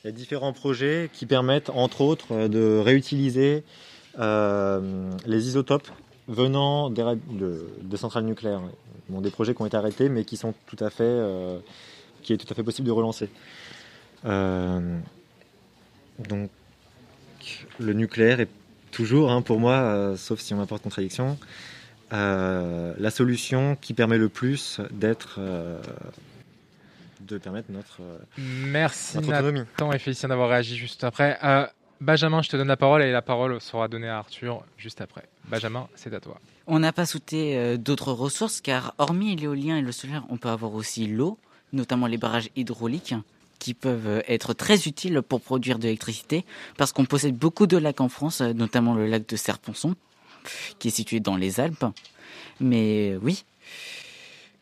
[0.04, 3.64] Il y a différents projets qui permettent, entre autres, euh, de réutiliser
[4.20, 5.90] euh, les isotopes
[6.28, 8.62] venant des de, centrales nucléaires.
[9.10, 11.60] Bon, des projets qui ont été arrêtés, mais qui sont tout à fait, euh,
[12.22, 13.30] qui est tout à fait possible de relancer.
[14.24, 16.50] Donc,
[17.80, 18.50] le nucléaire est
[18.92, 21.38] toujours, hein, pour moi, euh, sauf si on m'apporte contradiction,
[22.14, 25.80] euh, la solution qui permet le plus d'être, euh,
[27.22, 28.00] de permettre notre,
[28.38, 29.60] Merci notre autonomie.
[29.60, 31.38] Nathan et Félicien d'avoir réagi juste après.
[31.44, 31.66] Euh,
[32.00, 35.24] Benjamin, je te donne la parole et la parole sera donnée à Arthur juste après.
[35.46, 36.40] Benjamin, c'est à toi.
[36.68, 40.50] On n'a pas sauté euh, d'autres ressources car hormis l'éolien et le solaire, on peut
[40.50, 41.40] avoir aussi l'eau,
[41.74, 43.16] notamment les barrages hydrauliques
[43.60, 46.46] qui peuvent être très utiles pour produire de l'électricité
[46.78, 49.96] parce qu'on possède beaucoup de lacs en France, euh, notamment le lac de Serponçon
[50.80, 51.86] qui est situé dans les Alpes.
[52.60, 53.44] Mais euh, oui,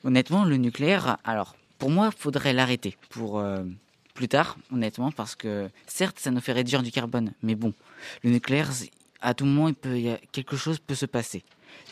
[0.03, 3.63] honnêtement, le nucléaire, alors pour moi, faudrait l'arrêter pour euh,
[4.13, 7.73] plus tard, honnêtement, parce que certes, ça nous fait réduire du carbone, mais bon,
[8.23, 8.71] le nucléaire,
[9.21, 11.43] à tout moment, peut, y quelque chose peut se passer.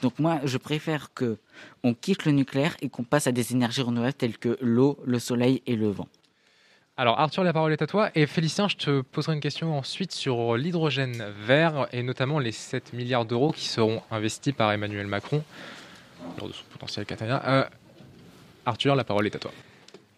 [0.02, 1.38] Donc moi, je préfère que
[1.84, 5.20] on quitte le nucléaire et qu'on passe à des énergies renouvelables telles que l'eau, le
[5.20, 6.08] soleil et le vent.
[6.96, 8.12] Alors Arthur, la parole est à toi.
[8.14, 12.94] Et Félicien, je te poserai une question ensuite sur l'hydrogène vert et notamment les 7
[12.94, 15.44] milliards d'euros qui seront investis par Emmanuel Macron
[16.38, 17.42] lors de son potentiel quinquennat.
[17.48, 17.64] Euh,
[18.68, 19.50] Arthur, la parole est à toi.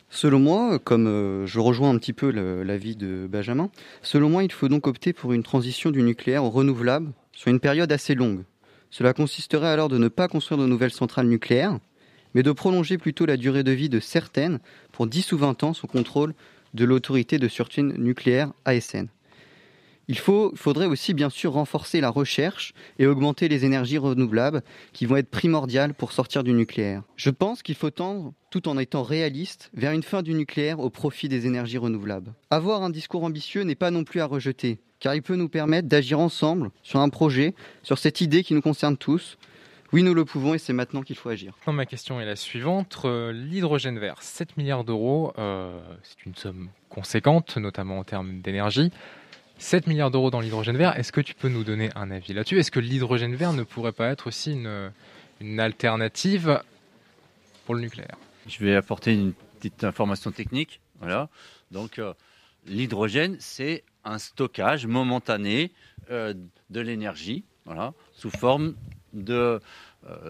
[0.10, 3.70] Selon moi, comme euh, je rejoins un petit peu l'avis de Benjamin,
[4.02, 7.62] selon moi, il faut donc opter pour une transition du nucléaire au renouvelable sur une
[7.62, 8.44] période assez longue.
[8.92, 11.80] Cela consisterait alors de ne pas construire de nouvelles centrales nucléaires,
[12.34, 14.60] mais de prolonger plutôt la durée de vie de certaines
[14.92, 16.34] pour 10 ou 20 ans sous contrôle
[16.76, 19.08] de l'autorité de sûreté nucléaire ASN.
[20.08, 24.62] Il faut, faudrait aussi bien sûr renforcer la recherche et augmenter les énergies renouvelables
[24.94, 27.02] qui vont être primordiales pour sortir du nucléaire.
[27.16, 30.92] Je pense qu'il faut tendre, tout en étant réaliste, vers une fin du nucléaire au
[30.92, 32.34] profit des énergies renouvelables.
[32.52, 35.88] Avoir un discours ambitieux n'est pas non plus à rejeter, car il peut nous permettre
[35.88, 39.38] d'agir ensemble sur un projet, sur cette idée qui nous concerne tous.
[39.96, 41.54] Oui, nous le pouvons et c'est maintenant qu'il faut agir.
[41.66, 42.98] Non, ma question est la suivante.
[43.06, 48.92] Euh, L'hydrogène vert, 7 milliards d'euros, euh, c'est une somme conséquente, notamment en termes d'énergie.
[49.58, 52.60] 7 milliards d'euros dans l'hydrogène vert, est-ce que tu peux nous donner un avis là-dessus?
[52.60, 54.92] Est-ce que l'hydrogène vert ne pourrait pas être aussi une,
[55.40, 56.62] une alternative
[57.66, 58.18] pour le nucléaire?
[58.48, 60.82] Je vais apporter une petite information technique.
[61.00, 61.30] Voilà.
[61.72, 62.14] Donc, euh,
[62.68, 65.72] l'hydrogène, c'est un stockage momentané
[66.12, 66.34] euh,
[66.70, 68.76] de l'énergie, voilà, sous forme
[69.16, 69.60] de, euh,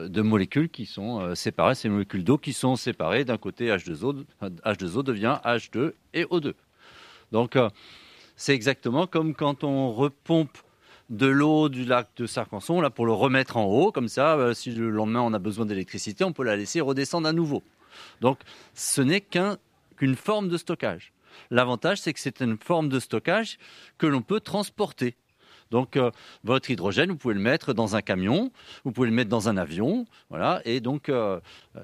[0.08, 3.26] de molécules qui sont euh, séparées, ces molécules d'eau qui sont séparées.
[3.26, 6.54] D'un côté, H2O, H2O devient H2 et O2.
[7.32, 7.70] Donc, euh,
[8.36, 10.58] c'est exactement comme quand on repompe
[11.10, 14.54] de l'eau du lac de Sarcanson là pour le remettre en haut, comme ça, euh,
[14.54, 17.62] si le lendemain on a besoin d'électricité, on peut la laisser redescendre à nouveau.
[18.22, 18.40] Donc,
[18.74, 19.58] ce n'est qu'un-
[19.98, 21.14] qu'une forme de stockage.
[21.52, 23.58] L'avantage, c'est que c'est une forme de stockage
[23.98, 25.16] que l'on peut transporter.
[25.72, 26.12] Donc, euh,
[26.44, 28.52] votre hydrogène, vous pouvez le mettre dans un camion,
[28.84, 30.62] vous pouvez le mettre dans un avion, voilà.
[30.66, 31.40] Et donc, euh,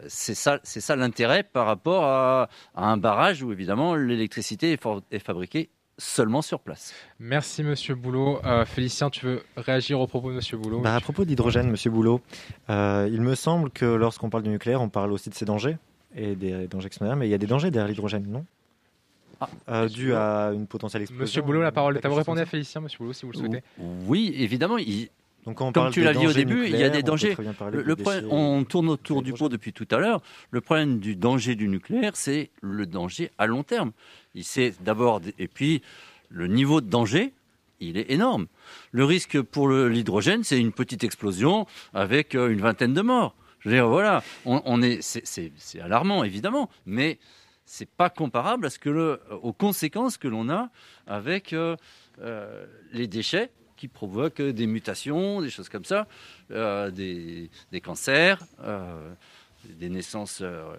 [0.07, 5.19] c'est ça, c'est ça l'intérêt par rapport à, à un barrage où évidemment l'électricité est,
[5.19, 6.93] fabriquée seulement sur place.
[7.19, 8.39] Merci Monsieur Boulot.
[8.45, 10.81] Euh, Félicien, tu veux réagir au propos de Monsieur Boulot?
[10.81, 12.21] Bah, à propos de l'hydrogène, Monsieur Boulot,
[12.69, 15.77] euh, il me semble que lorsqu'on parle du nucléaire, on parle aussi de ses dangers
[16.15, 18.45] et des dangers extérieurs, mais il y a des dangers derrière l'hydrogène, non?
[19.69, 21.21] Euh, Dû à une potentielle explosion.
[21.23, 22.15] Monsieur Boulot, la parole est à vous.
[22.15, 23.61] Répondez à Félicien, Monsieur Boulot, si vous le souhaitez.
[23.79, 24.77] Oui, évidemment.
[24.77, 25.09] il-
[25.45, 27.35] Donc, quand on Comme tu l'as dit au début, il y a des dangers.
[27.71, 30.21] Le- des problème- on tourne autour du pot depuis tout à l'heure.
[30.51, 33.91] Le problème du danger du nucléaire, c'est le danger à long terme.
[34.35, 35.81] Il c'est d'abord et puis
[36.29, 37.33] le niveau de danger,
[37.79, 38.45] il est énorme.
[38.91, 43.33] Le risque pour l'hydrogène, c'est une petite explosion avec euh, une vingtaine de morts.
[43.61, 47.17] Je veux dire, voilà, on, on est, c'est alarmant évidemment, mais
[47.73, 50.69] c'est pas comparable à ce que le, aux conséquences que l'on a
[51.07, 51.77] avec euh,
[52.21, 56.05] euh, les déchets qui provoquent des mutations, des choses comme ça,
[56.51, 59.09] euh, des, des cancers, euh,
[59.69, 60.39] des naissances.
[60.41, 60.75] euh,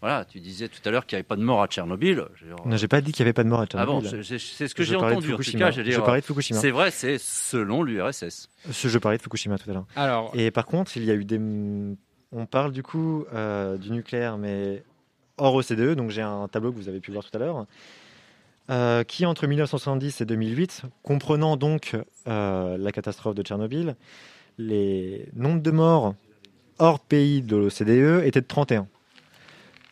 [0.00, 2.24] voilà, tu disais tout à l'heure qu'il n'y avait pas de mort à Tchernobyl.
[2.66, 4.24] Non, j'ai pas dit qu'il n'y avait pas de mort à ah bon, Tchernobyl.
[4.40, 5.14] c'est ce que j'ai entendu.
[5.14, 5.66] En tout Fukushima.
[5.66, 6.58] cas, je dire, parlais de Fukushima.
[6.60, 8.50] C'est vrai, c'est selon l'URSS.
[8.72, 9.86] Ce- Je parlais de Fukushima tout à l'heure.
[9.94, 11.38] Alors, Et par contre, il y a eu des.
[12.32, 14.82] On parle du coup euh, du nucléaire, mais
[15.38, 15.94] hors OCDE.
[15.94, 17.66] Donc j'ai un tableau que vous avez pu voir tout à l'heure,
[18.70, 21.96] euh, qui entre 1970 et 2008, comprenant donc
[22.28, 23.96] euh, la catastrophe de Tchernobyl,
[24.58, 26.14] les nombres de morts
[26.78, 28.86] hors pays de l'OCDE étaient de 31.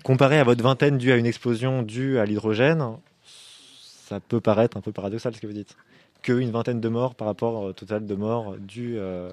[0.03, 4.81] Comparé à votre vingtaine due à une explosion due à l'hydrogène, ça peut paraître un
[4.81, 5.77] peu paradoxal ce que vous dites.
[6.23, 9.33] Qu'une vingtaine de morts par rapport au total de morts euh,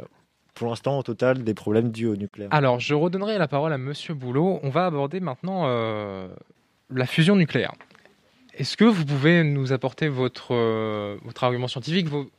[0.60, 2.50] pour l'instant, au total des problèmes dus au nucléaire.
[2.52, 4.60] Alors, je redonnerai la parole à Monsieur Boulot.
[4.62, 6.28] On va aborder maintenant euh,
[6.90, 7.74] la fusion nucléaire.
[8.54, 12.30] Est-ce que vous pouvez nous apporter votre, euh, votre argument scientifique, vos-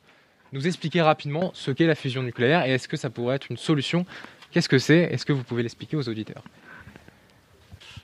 [0.53, 3.57] nous expliquer rapidement ce qu'est la fusion nucléaire et est-ce que ça pourrait être une
[3.57, 4.05] solution?
[4.51, 4.99] Qu'est-ce que c'est?
[4.99, 6.43] Est-ce que vous pouvez l'expliquer aux auditeurs?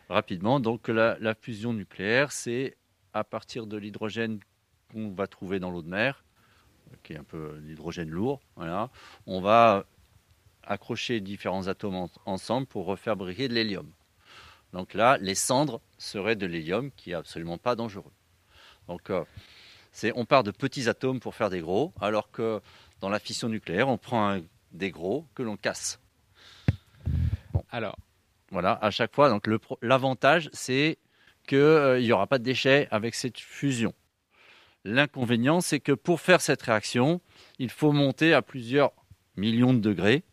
[0.10, 0.60] Rapidement.
[0.60, 2.76] Donc la, la fusion nucléaire, c'est
[3.14, 4.40] à partir de l'hydrogène
[4.92, 6.24] qu'on va trouver dans l'eau de mer,
[7.04, 8.40] qui est un peu l'hydrogène lourd.
[8.56, 8.90] Voilà,
[9.26, 9.86] on va
[10.68, 13.92] accrocher différents atomes en- ensemble pour refaire briller de l'hélium.
[14.74, 18.12] Donc là, les cendres seraient de l'hélium, qui est absolument pas dangereux.
[18.88, 19.24] Donc euh,
[20.16, 22.62] on part de petits atomes pour faire des gros, alors que
[23.02, 26.00] dans la fission nucléaire, on prend un- des gros que l'on casse.
[27.72, 27.98] Alors,
[28.52, 29.30] voilà, à chaque fois.
[29.30, 29.48] Donc
[29.82, 30.98] l'avantage, c'est
[31.48, 33.94] qu'il n'y aura pas de déchets avec cette fusion.
[34.84, 37.22] L'inconvénient, c'est que pour faire cette réaction,
[37.60, 38.92] il faut monter à plusieurs
[39.36, 40.24] millions de degrés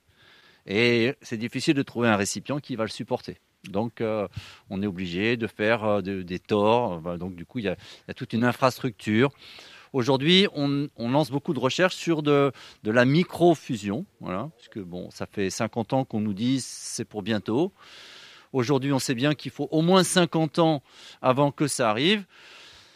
[0.67, 3.39] et c'est difficile de trouver un récipient qui va le supporter.
[3.68, 4.28] Donc, euh,
[4.70, 7.01] on est obligé de faire euh, de- des torts.
[7.01, 7.76] Voilà, donc, du coup, il y, a
[8.15, 9.31] toute une infrastructure.
[9.93, 12.52] Aujourd'hui, on, lance beaucoup de recherches sur de,
[12.83, 14.07] la micro-fusion.
[14.20, 17.73] Voilà, parce que bon, ça fait 50 ans qu'on nous dit c'est pour bientôt.
[18.52, 20.83] Aujourd'hui, on sait bien qu'il faut au moins 50 ans
[21.23, 22.25] avant que ça arrive.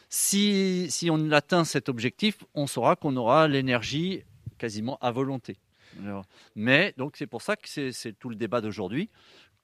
[0.09, 4.25] Si on atteint cet objectif, on saura qu'on aura l'énergie
[4.59, 5.57] quasiment à volonté.
[6.05, 9.09] Alors, mais donc c'est pour ça que c'est tout le débat d'aujourd'hui.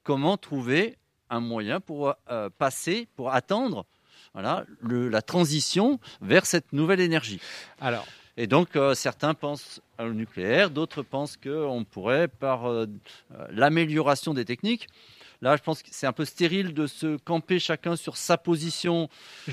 [0.03, 0.97] Comment trouver
[1.31, 3.87] un moyen pour euh, passer, pour attendre
[4.33, 7.41] voilà, le- la transition vers cette nouvelle énergie?
[7.81, 8.07] Alors.
[8.37, 12.87] Et donc euh, certains pensent au nucléaire, d'autres pensent qu'on pourrait, par euh,
[13.51, 14.89] l'amélioration des techniques,
[15.43, 19.11] Là, je pense que c'est un peu stérile de se camper chacun sur sa position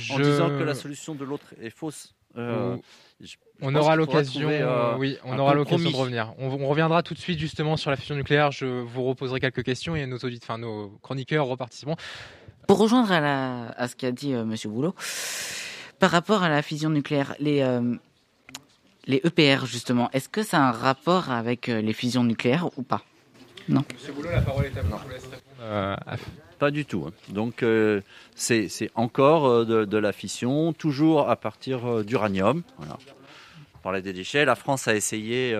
[0.10, 2.14] en disant que la solution de l'autre est fausse.
[2.38, 2.78] Euh,
[3.24, 6.34] Je On aura l'occasion, euh, oui, on aura l'occasion de revenir.
[6.40, 8.52] On, on reviendra tout de suite justement sur la fusion nucléaire.
[8.52, 11.96] Je vous reposerai quelques questions et nos auditeurs, enfin nos chroniqueurs reparticiperont.
[12.68, 14.96] Pour rejoindre à, la, à ce qu'a dit euh, Monsieur Boulot,
[16.00, 17.96] par rapport à la fusion nucléaire, les, euh,
[19.06, 22.84] les EPR justement, est-ce que ça a un rapport avec euh, les fusions nucléaires ou
[22.84, 23.04] pas?
[23.70, 23.84] Non.
[23.94, 24.98] Monsieur Boulot, la parole est à vous.
[24.98, 25.42] Je vous laisse répondre.
[25.62, 26.16] euh, à-
[26.62, 27.06] Pas du tout.
[27.08, 27.12] hein.
[27.30, 28.02] Donc euh,
[28.36, 32.62] c'est encore euh, de, la fission, toujours à partir euh, d'uranium.
[32.78, 33.00] Voilà.
[33.82, 34.46] Parlait des déchets.
[34.46, 35.58] La France a essayé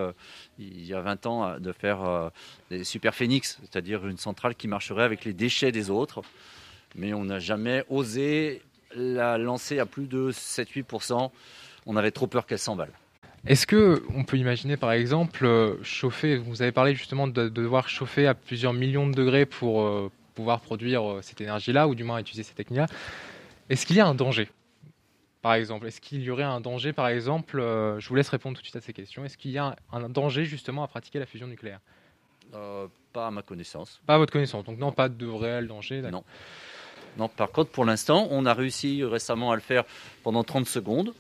[0.60, 2.30] il y a 20 ans de faire euh,
[2.70, 6.22] des super phénix, c'est-à-dire une centrale qui marcherait avec les déchets des autres.
[6.94, 8.62] Mais on n'a jamais osé
[8.96, 11.32] la lancer à plus de 7-8%.
[11.88, 12.92] On avait trop peur qu'elle s'emballe.
[13.48, 17.90] Est-ce que on peut imaginer par exemple chauffer Vous avez parlé justement de, de devoir
[17.90, 22.20] chauffer à plusieurs millions de degrés pour pouvoir produire euh, cette énergie-là, ou du moins
[22.20, 22.88] utiliser cette technique-là.
[23.70, 24.50] Est-ce qu'il y a un danger
[25.42, 25.88] par exemple?
[25.88, 28.66] Est-ce qu'il y aurait un danger, par exemple euh, Je vous laisse répondre tout de
[28.66, 29.26] suite à ces questions.
[29.26, 31.80] Est-ce qu'il y a un, danger justement à pratiquer la fusion nucléaire?
[32.54, 34.02] Euh, pas à ma connaissance.
[34.06, 36.02] Pas à votre connaissance, donc non, pas de réel danger.
[36.02, 36.24] Non.
[37.18, 39.84] Non, par contre, pour l'instant, on a réussi récemment à le faire
[40.24, 41.14] pendant 30 secondes.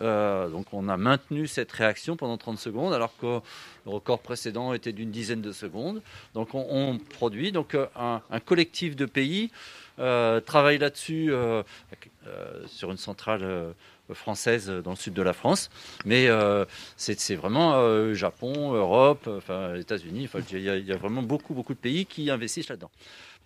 [0.00, 3.40] Euh, donc, on a maintenu cette réaction pendant 30 secondes, alors que
[3.86, 6.02] le record précédent était d'une dizaine de secondes.
[6.34, 7.52] Donc, on, produit.
[7.52, 9.50] Donc, euh, un, collectif de pays
[9.98, 11.62] euh, travaille là-dessus euh,
[12.66, 13.74] sur une centrale
[14.12, 15.70] française dans le sud de la France.
[16.04, 16.28] Mais
[16.96, 20.28] c'est vraiment Japon, Europe, enfin, États-Unis.
[20.52, 22.90] Il y, y a vraiment beaucoup, beaucoup de pays qui investissent là-dedans.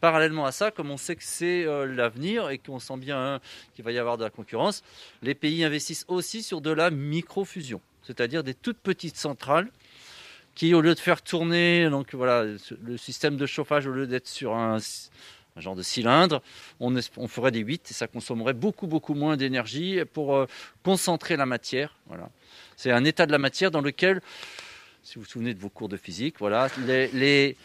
[0.00, 3.40] Parallèlement à ça, comme on sait que c'est euh, l'avenir et qu'on sent bien hein,
[3.74, 4.82] qu'il va y avoir de la concurrence,
[5.22, 9.68] les pays investissent aussi sur de la microfusion, c'est-à-dire des toutes petites centrales
[10.54, 14.54] qui, au lieu de faire tourner donc le système de chauffage, au lieu d'être sur
[14.54, 14.78] un,
[15.56, 16.42] genre de cylindre,
[16.80, 20.46] on, ferait des 8 et ça consommerait beaucoup, beaucoup moins d'énergie pour euh,
[20.82, 21.96] concentrer la matière.
[22.76, 24.20] C'est un état de la matière dans lequel,
[25.02, 27.56] si vous vous souvenez de vos cours de physique, voilà, les,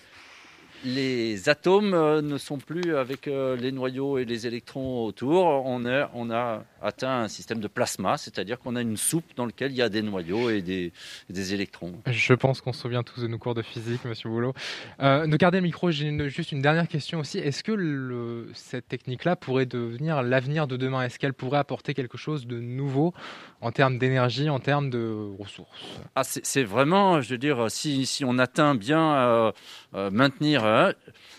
[0.86, 5.46] les atomes euh, ne sont plus avec euh, les noyaux et les électrons autour.
[5.66, 9.78] On, a atteint un système de plasma, c'est-à-dire qu'on a une soupe dans laquelle il
[9.78, 10.94] y a des noyaux et des,
[11.30, 11.94] et des électrons.
[12.08, 14.54] Je pense qu'on se souvient tous de nos cours de physique, Monsieur Boulot.
[15.02, 17.40] Euh, de garder le micro, j'ai juste une dernière question aussi.
[17.40, 21.02] Est-ce que le- cette technique-là pourrait devenir l'avenir de demain?
[21.02, 23.14] Est-ce qu'elle pourrait apporter quelque chose de nouveau
[23.62, 26.00] en termes d'énergie, en termes de ressources?
[26.16, 29.52] Ah, c'est c'est vraiment, je veux dire, si, si on atteint bien euh,
[29.96, 30.94] euh, maintenir, euh,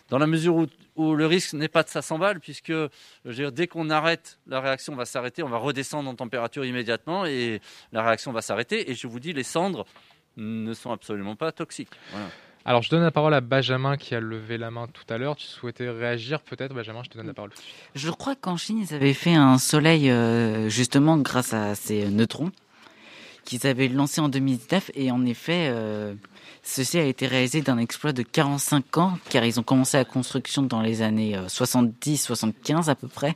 [0.09, 0.67] dans la mesure où,
[0.97, 2.91] où le risque n'est pas de ça s'emballe, puisque je
[3.25, 7.27] veux dire, dès qu'on arrête, la réaction va s'arrêter, on va redescendre en température immédiatement
[7.27, 7.61] et
[7.93, 8.91] la réaction va s'arrêter.
[8.91, 9.87] Et je vous dis, les cendres
[10.37, 11.91] ne sont absolument pas toxiques.
[12.11, 12.29] Voilà.
[12.69, 15.37] Alors, je donne la parole à Benjamin qui a levé la main tout à l'heure.
[15.37, 17.53] Tu souhaitais réagir peut-être, Benjamin Je te donne la parole.
[17.95, 22.51] Je crois qu'en Chine, ils avaient fait un soleil euh, justement grâce à ces neutrons
[23.47, 26.15] qu'ils avaient lancé en 2019 et en effet, euh,
[26.63, 30.63] ceci a été réalisé d'un exploit de 45 ans car ils ont commencé la construction
[30.63, 33.35] dans les années 70-75 à peu près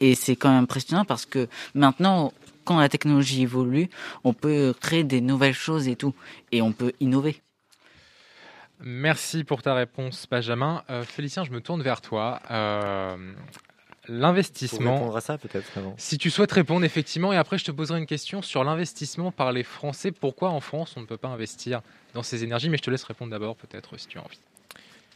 [0.00, 2.32] et c'est quand même impressionnant parce que maintenant,
[2.64, 3.88] quand la technologie évolue,
[4.24, 6.14] on peut créer des nouvelles choses et tout
[6.52, 7.40] et on peut innover.
[8.80, 10.82] Merci pour ta réponse, Benjamin.
[10.90, 12.40] Euh, Félicien, je me tourne vers toi.
[12.50, 13.16] Euh,
[14.08, 14.94] L'investissement.
[14.94, 15.94] Répondre à ça, peut-être avant.
[15.96, 19.52] Si tu souhaites répondre, effectivement, et après je te poserai une question sur l'investissement par
[19.52, 20.10] les Français.
[20.12, 21.80] Pourquoi en France on ne peut pas investir
[22.12, 22.68] dans ces énergies?
[22.68, 24.38] Mais je te laisse répondre d'abord, peut-être, si tu as envie.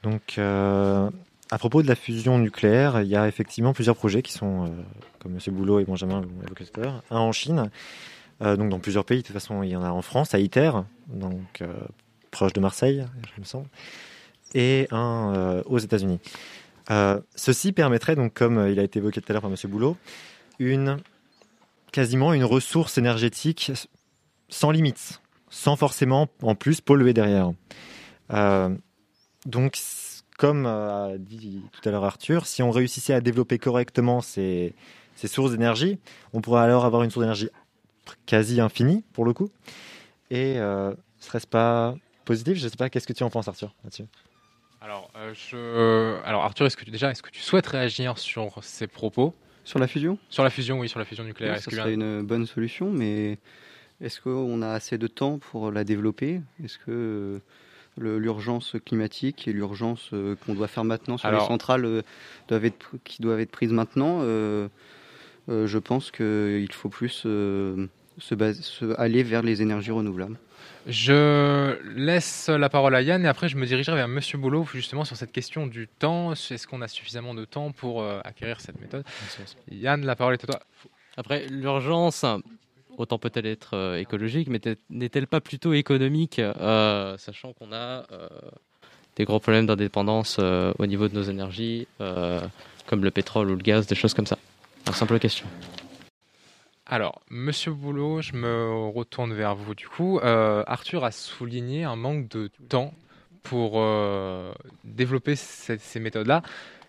[0.03, 1.11] Donc, euh,
[1.51, 4.69] à propos de la fusion nucléaire, il y a effectivement plusieurs projets qui sont, euh,
[5.19, 5.55] comme M.
[5.55, 7.71] Boulot et Benjamin l'ont évoqué tout à l'heure, un en Chine,
[8.43, 9.19] euh, donc dans plusieurs pays.
[9.19, 10.71] De toute façon, il y en a en France, à ITER,
[11.09, 11.63] donc
[12.31, 13.67] proche de Marseille, je me semble,
[14.55, 16.21] et un aux États-Unis.
[16.91, 19.57] Euh, ceci permettrait donc, comme euh, il a été évoqué tout à l'heure par M.
[19.71, 19.97] Boulot,
[20.59, 20.99] une
[21.93, 23.73] quasiment une ressource énergétique
[24.49, 27.53] sans limite, sans forcément en plus polluer derrière.
[28.33, 28.75] Euh,
[29.47, 29.79] donc,
[30.39, 34.75] comme a dit tout à l'heure Arthur, si on réussissait à développer correctement ces,
[35.17, 35.99] ces sources d'énergie,
[36.33, 37.51] on pourrait alors avoir une source d'énergie
[38.27, 39.51] quasi infinie pour le coup.
[40.31, 42.57] Et euh, serait-ce pas positif?
[42.57, 42.89] Je sais pas.
[42.91, 44.05] Qu'est-ce que tu en penses, Arthur là-dessus?
[44.81, 46.23] Alors, euh, je...
[46.25, 49.35] Alors Arthur, est-ce que tu, déjà, est-ce que tu souhaites réagir sur ces propos?
[49.65, 50.19] Sur la fusion?
[50.31, 51.55] Sur la fusion, oui, sur la fusion nucléaire.
[51.57, 53.39] Oui, que serait une bonne solution, mais
[54.01, 56.41] est-ce qu'on a assez de temps pour la développer?
[56.65, 57.41] Est-ce que
[58.01, 62.03] euh, l'urgence climatique et l'urgence euh, qu'on doit faire maintenant sur Alors- les centrales
[62.47, 64.69] doivent être, qui doivent être prises maintenant euh,
[65.49, 67.89] euh, Je pense qu'il faut plus se,
[68.35, 70.39] base- se- aller vers les énergies renouvelables.
[70.89, 75.05] Je laisse la parole à Yann et après je me dirigerai vers Monsieur Boulot justement
[75.05, 76.33] sur cette question du temps.
[76.33, 79.05] Est-ce qu'on a suffisamment de temps pour euh, acquérir cette méthode?
[79.71, 80.61] Yann, la parole est à toi.
[81.19, 82.25] Après, l'urgence,
[82.97, 88.07] autant peut-elle être euh, écologique, mais n'est-elle pas plutôt économique, euh, sachant qu'on a
[89.17, 93.87] des gros problèmes d'indépendance au niveau de nos énergies, comme le pétrole ou le gaz,
[93.87, 94.39] des choses comme ça?
[94.87, 95.47] Une simple question.
[96.91, 100.21] Alors, Monsieur Boulot, je me retourne vers vous du coup.
[100.21, 102.95] Euh, Arthur a souligné un manque de temps
[103.43, 106.41] pour euh, développer ces, méthodes-là.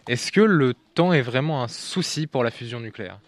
[0.07, 3.19] Est-ce que le temps est vraiment un souci pour la fusion nucléaire?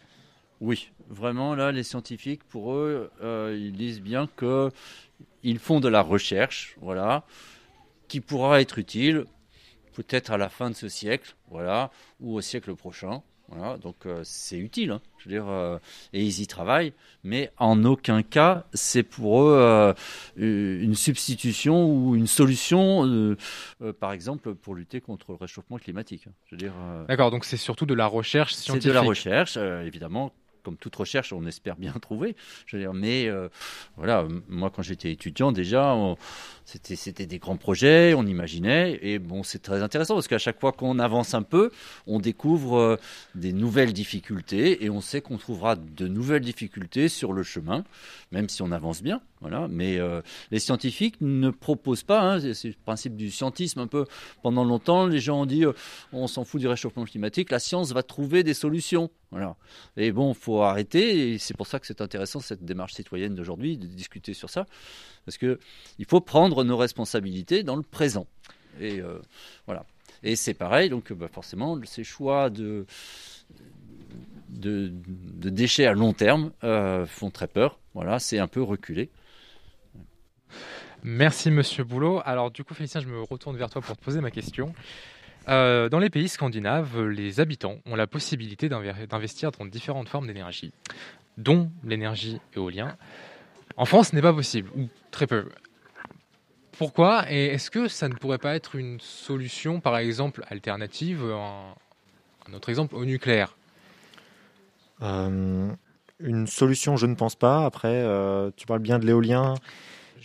[0.62, 4.72] Oui, vraiment, là, les scientifiques, pour eux, euh, ils disent bien que
[5.44, 7.26] ils font de la recherche, voilà,
[8.08, 9.26] qui pourra être utile
[9.94, 11.92] peut-être à la fin de ce siècle, voilà,
[12.22, 13.24] ou au siècle prochain.
[13.54, 15.78] Voilà, donc euh, c'est utile, hein, je veux dire, euh,
[16.14, 19.94] et ils y travaillent, mais en aucun cas c'est pour eux euh,
[20.38, 23.36] une substitution ou une solution,
[24.00, 26.24] par exemple, pour lutter contre le réchauffement climatique.
[26.28, 26.32] hein.
[26.48, 26.74] Je veux dire,
[27.10, 28.88] D'accord, donc c'est surtout de la recherche c'est scientifique.
[28.88, 30.32] de la recherche, évidemment,
[30.64, 32.36] comme toute recherche, on espère bien trouver.
[32.94, 33.50] Mais euh,
[33.98, 35.96] voilà, moi quand j'étais étudiant déjà,
[36.66, 40.72] c'était des grands projets, on imaginait, et bon, c'est très intéressant parce qu'à chaque fois
[40.72, 41.72] qu'on avance un peu,
[42.08, 42.96] on découvre euh,
[43.36, 47.84] des nouvelles difficultés et on sait qu'on trouvera de nouvelles difficultés sur le chemin,
[48.32, 49.22] même si on avance bien.
[49.42, 53.88] Voilà, mais euh, les scientifiques ne proposent pas, hein, c'est le principe du scientisme un
[53.88, 54.06] peu.
[54.44, 55.64] Pendant longtemps, les gens ont dit
[56.14, 59.10] on s'en fout du réchauffement climatique, la science va trouver des solutions.
[59.32, 59.56] Voilà.
[59.96, 63.78] Et bon, faut arrêter, et c'est pour ça que c'est intéressant cette démarche citoyenne d'aujourd'hui,
[63.78, 64.66] de discuter sur ça,
[65.26, 65.58] parce que
[66.00, 68.28] il faut prendre nos responsabilités dans le présent.
[68.80, 69.20] Et euh,
[69.66, 69.86] voilà.
[70.24, 72.86] Et c'est pareil, donc bah, forcément, ces choix de,
[74.50, 74.92] de,
[75.50, 77.80] déchets à long terme euh, font très peur.
[77.94, 79.10] Voilà, c'est un peu reculé.
[81.04, 82.22] Merci Monsieur Boulot.
[82.26, 84.74] Alors du coup Félicien, je me retourne vers toi pour te poser ma question.
[85.50, 90.72] Euh, dans les pays scandinaves, les habitants ont la possibilité d'investir dans différentes formes d'énergie,
[91.38, 92.96] dont l'énergie éolienne.
[93.78, 95.50] En France, ce n'est pas possible, ou très peu.
[96.78, 101.74] Pourquoi Et est-ce que ça ne pourrait pas être une solution, par exemple, alternative, un,
[102.50, 103.56] un autre exemple, au nucléaire?
[105.02, 105.72] Euh,
[106.20, 107.66] une solution, je ne pense pas.
[107.66, 109.56] Après, euh, tu parles bien de l'éolien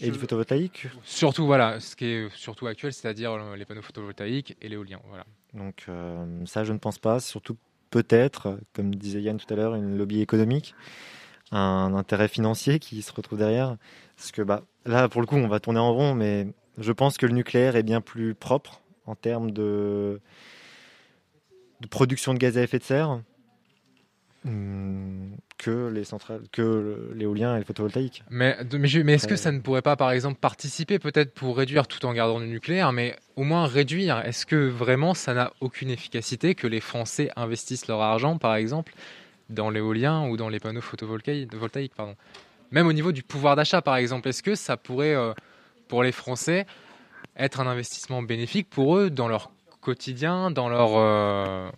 [0.00, 0.88] et du photovoltaïque.
[1.02, 5.00] Surtout, voilà, ce qui est surtout actuel, c'est-à-dire euh, les panneaux photovoltaïques et l'éolien.
[5.08, 5.24] Voilà.
[5.54, 7.20] Donc euh, ça, je ne pense pas.
[7.20, 7.56] Surtout
[7.90, 10.74] peut-être, comme disait Yann tout à l'heure, une lobby économique,
[11.52, 13.76] un intérêt financier qui se retrouve derrière.
[14.16, 17.16] Parce que bah, là, pour le coup, on va tourner en rond, mais je pense
[17.16, 20.20] que le nucléaire est bien plus propre en termes de,
[21.80, 23.22] de production de gaz à effet de serre
[25.58, 28.22] que les centrales, que l'éolien et le photovoltaïque.
[28.30, 31.86] Mais, mais, est-ce que Après- ça ne pourrait pas, par exemple, participer peut-être pour réduire
[31.86, 34.18] tout en gardant le nucléaire, mais au moins réduire?
[34.24, 38.94] Est-ce que vraiment ça n'a aucune efficacité que les Français investissent leur argent, par exemple,
[39.50, 42.14] dans l'éolien ou dans les panneaux photovoltaïques pardon?
[42.70, 45.32] Même au niveau du pouvoir d'achat, par exemple, est-ce que ça pourrait, euh,
[45.88, 46.66] pour les Français,
[47.36, 49.50] être un investissement bénéfique pour eux dans leur
[49.80, 51.68] quotidien, dans leur, euh,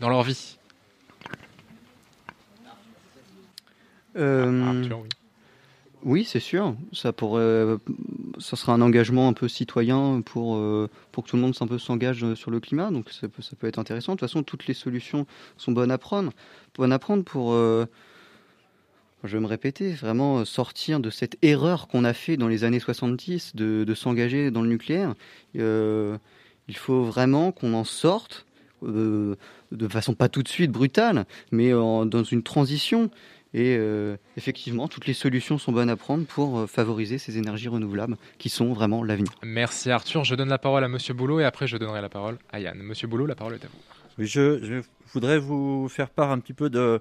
[0.00, 0.58] dans leur vie?
[4.16, 5.08] Euh, Arthur, oui.
[6.04, 6.76] Oui, c'est sûr.
[6.92, 7.64] Ça pourrait,
[8.38, 11.66] ça sera un engagement un peu citoyen pour euh, pour que tout le monde un
[11.66, 12.90] peu s'engage euh, sur le climat.
[12.90, 14.12] Donc ça peut, ça peut être intéressant.
[14.12, 16.32] De toute façon, toutes les solutions sont bonnes à prendre,
[16.76, 17.52] bonnes à prendre pour.
[17.54, 17.86] euh,
[19.24, 22.78] je vais me répéter, vraiment sortir de cette erreur qu'on a fait dans les années
[22.78, 25.14] 70 de, de s'engager dans le nucléaire.
[25.56, 26.16] Euh,
[26.68, 28.46] il faut vraiment qu'on en sorte
[28.82, 33.10] de façon pas tout de suite brutale, mais en- dans une transition.
[33.56, 37.68] Et euh, effectivement, toutes les solutions sont bonnes à prendre pour euh, favoriser ces énergies
[37.68, 39.32] renouvelables qui sont vraiment l'avenir.
[39.42, 40.24] Merci Arthur.
[40.24, 42.78] Je donne la parole à Monsieur Boulot et après je donnerai la parole à Yann.
[42.82, 43.78] Monsieur Boulot, la parole est à vous.
[44.18, 44.82] Oui, je, je
[45.14, 47.00] voudrais vous faire part un petit peu de,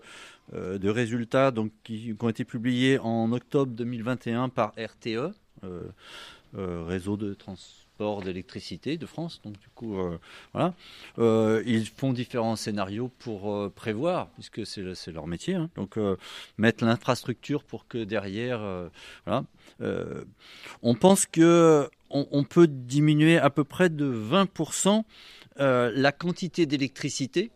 [0.53, 5.31] euh, de résultats donc, qui, qui ont été publiés en octobre 2021 par RTE, euh,
[6.57, 9.41] euh, Réseau de transport d'électricité de France.
[9.43, 10.17] Donc, du coup, euh,
[10.53, 10.73] voilà.
[11.19, 15.55] Euh, ils font différents scénarios pour euh, prévoir, puisque c'est le- c'est leur métier.
[15.55, 15.69] hein.
[15.75, 15.97] Donc,
[16.57, 18.61] mettre l'infrastructure pour que derrière,
[19.25, 19.45] voilà.
[20.81, 25.03] On pense que on, peut diminuer à peu près de 20%
[25.59, 27.51] euh, la quantité d'électricité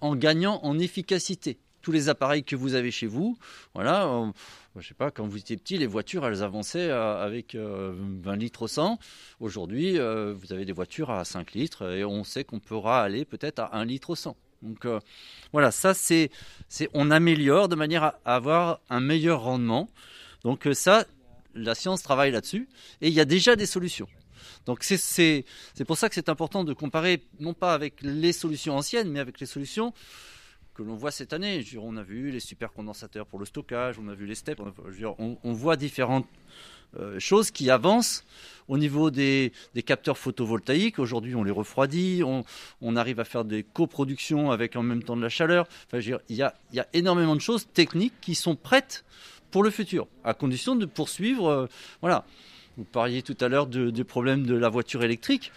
[0.00, 1.58] en gagnant en efficacité.
[1.82, 3.38] Tous les appareils que vous avez chez vous,
[3.74, 4.06] voilà,
[4.78, 7.92] je sais pas, quand vous étiez petit, les voitures, elles avançaient à- avec euh,
[8.22, 8.98] 20 litres au 100.
[9.40, 13.24] Aujourd'hui, euh, vous avez des voitures à 5 litres et on sait qu'on pourra aller
[13.24, 14.36] peut-être à 1 litre au 100.
[14.62, 15.00] Donc euh,
[15.52, 16.30] voilà, ça c'est,
[16.94, 19.88] on améliore de manière à avoir un meilleur rendement.
[20.44, 21.04] Donc euh, ça,
[21.54, 22.68] la science travaille là-dessus
[23.00, 24.08] et il y a déjà des solutions.
[24.66, 25.44] Donc c'est
[25.86, 29.40] pour ça que c'est important de comparer, non pas avec les solutions anciennes, mais avec
[29.40, 29.92] les solutions
[30.80, 31.62] que l'on voit cette année.
[31.78, 34.58] On a vu les supercondensateurs pour le stockage, on a vu les steps,
[35.18, 36.26] on, voit différentes
[36.98, 38.24] euh, choses qui avancent
[38.66, 39.52] au niveau des,
[39.84, 40.98] capteurs photovoltaïques.
[40.98, 45.22] Aujourd'hui, on les refroidit, on, arrive à faire des coproductions avec en même temps de
[45.22, 45.66] la chaleur.
[45.86, 45.98] Enfin,
[46.30, 46.54] il y a,
[46.94, 49.04] énormément de choses techniques qui sont prêtes
[49.50, 51.46] pour le futur, à condition de poursuivre.
[51.48, 51.66] euh,
[52.00, 52.24] voilà.
[52.78, 55.52] Vous parliez tout à l'heure du problème de la voiture électrique.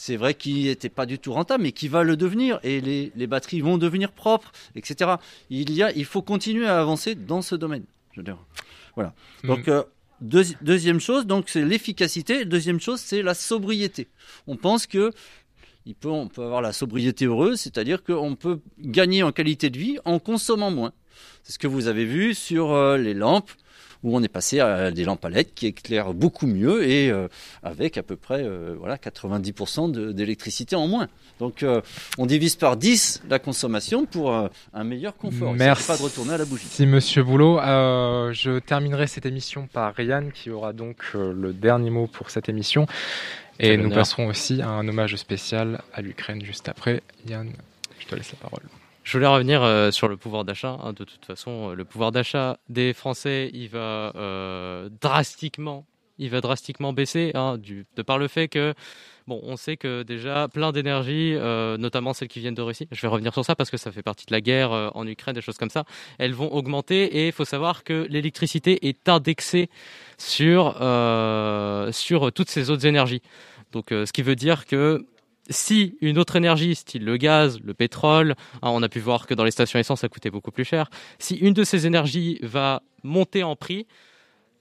[0.00, 2.60] C'est vrai qu'il n'était pas du tout rentable, mais qui va le devenir.
[2.62, 5.14] Et les, les batteries vont devenir propres, etc.
[5.50, 7.82] Il, y a, il faut continuer à avancer dans ce domaine.
[8.12, 8.38] Je veux dire.
[8.94, 9.12] Voilà.
[9.42, 9.70] Donc, Mm.
[9.70, 9.82] euh,
[10.22, 12.44] deuxi- deuxième chose, donc c'est l'efficacité.
[12.44, 14.06] Deuxième chose, c'est la sobriété.
[14.46, 15.10] On pense que
[15.84, 19.78] il peut, on peut avoir la sobriété heureuse, c'est-à-dire qu'on peut gagner en qualité de
[19.78, 20.92] vie en consommant moins.
[21.42, 23.50] C'est ce que vous avez vu sur euh, les lampes.
[24.04, 27.26] Où on est passé à des lampes à LED qui éclairent beaucoup mieux et euh,
[27.62, 31.08] avec à peu près euh, voilà 90% de- d'électricité en moins.
[31.40, 31.80] Donc euh,
[32.16, 34.32] on divise par 10 la consommation pour
[34.72, 35.52] un meilleur confort.
[35.54, 35.86] Merci.
[35.86, 36.66] pas de retourner à la bougie.
[36.68, 41.90] Si Monsieur Boulot, euh, je terminerai cette émission par Ryan qui aura donc le dernier
[41.90, 42.86] mot pour cette émission.
[43.60, 47.02] Et nous passerons aussi à un hommage spécial à l'Ukraine juste après.
[47.28, 47.50] Yann,
[47.98, 48.62] je te laisse la parole.
[49.08, 50.76] Je voulais revenir euh, sur le pouvoir d'achat.
[50.82, 50.92] hein.
[50.92, 55.86] De toute façon, euh, le pouvoir d'achat des Français, il va euh, drastiquement,
[56.20, 58.74] va drastiquement baisser, hein, de par le fait que,
[59.26, 62.86] bon, on sait que déjà plein d'énergies, euh, notamment celles qui viennent de Russie.
[62.92, 65.34] Je vais revenir sur ça parce que ça fait partie de la guerre en Ukraine,
[65.34, 65.84] des choses comme ça.
[66.18, 69.70] Elles vont augmenter et il faut savoir que l'électricité est indexée
[70.18, 70.72] sur
[71.94, 73.22] sur toutes ces autres énergies.
[73.72, 75.06] Donc, ce qui veut dire que
[75.48, 79.34] si une autre énergie, style le gaz, le pétrole, hein, on a pu voir que
[79.34, 82.82] dans les stations essence, ça coûtait beaucoup plus cher, si une de ces énergies va
[83.02, 83.86] monter en prix,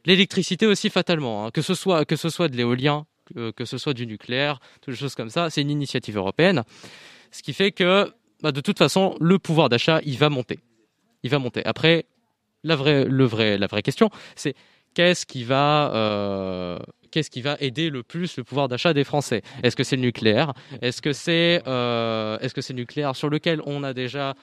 [0.05, 3.05] l'électricité aussi fatalement, hein, que, ce soit, que ce soit de l'éolien,
[3.55, 6.63] que, ce soit du nucléaire, toutes choses comme ça, c'est une initiative européenne.
[7.31, 10.59] Ce qui fait que, bah, de toute façon, le pouvoir d'achat, il va monter.
[11.23, 11.65] Il va monter.
[11.65, 12.05] Après,
[12.63, 14.55] la vraie, le vrai, la vraie question, c'est
[14.93, 16.79] qu'est-ce qui va, euh,
[17.11, 19.41] qu'est-ce qui va aider le plus le pouvoir d'achat des Français?
[19.63, 20.53] Est-ce que c'est le nucléaire?
[20.81, 22.37] Est-ce que c'est, euh,
[22.73, 24.35] nucléaire sur lequel on a déjà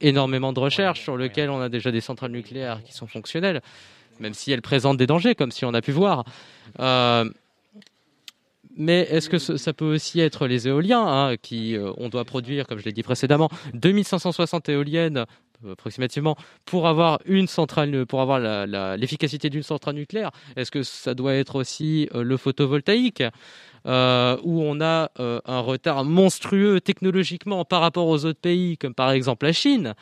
[0.00, 3.62] énormément de recherches, sur lequel on a déjà des centrales nucléaires qui sont fonctionnelles,
[4.20, 6.24] même si elles présentent des dangers, comme si on a pu voir.
[6.80, 7.28] Euh,
[8.76, 12.66] mais est-ce que ça peut aussi être les éoliens hein, qui euh, on doit produire,
[12.66, 15.26] comme je l'ai dit précédemment, 2560 éoliennes
[15.70, 18.38] approximativement pour avoir une centrale, pour avoir
[18.96, 20.30] l'efficacité d'une centrale nucléaire.
[20.56, 23.22] Est-ce que ça doit être aussi euh, le photovoltaïque
[23.86, 28.94] euh, où on a euh, un retard monstrueux technologiquement par rapport aux autres pays, comme
[28.94, 29.94] par exemple la Chine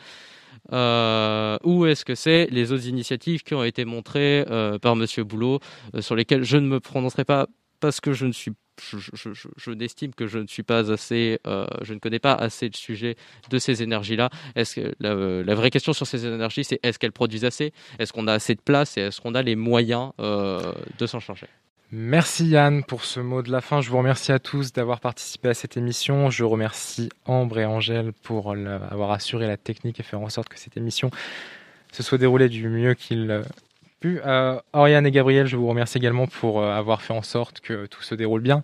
[0.69, 4.45] ou est-ce que c'est les autres initiatives qui ont été montrées
[4.81, 5.59] par Monsieur Boulot,
[5.99, 7.47] sur lesquelles je ne me prononcerai pas
[7.81, 11.93] parce que je ne suis, je, n'estime que je ne suis pas assez, euh, je
[11.93, 13.15] ne connais pas assez le sujet
[13.49, 14.29] de ces énergies-là.
[14.55, 18.13] Est-ce que la, la vraie question sur ces énergies, c'est est-ce qu'elles produisent assez, est-ce
[18.13, 21.47] qu'on a assez de place et est-ce qu'on a les moyens euh, de s'en charger?
[21.93, 23.81] Merci Yann pour ce mot de la fin.
[23.81, 26.29] Je vous remercie à tous d'avoir participé à cette émission.
[26.29, 30.57] Je remercie Ambre et Angèle pour avoir assuré la technique et faire en sorte que
[30.57, 31.11] cette émission
[31.91, 33.43] se soit déroulée du mieux qu'il euh,
[34.01, 34.19] pu.
[34.25, 37.85] Euh, Oriane et Gabriel, je vous remercie également pour euh, avoir fait en sorte que
[37.85, 38.63] tout se déroule bien.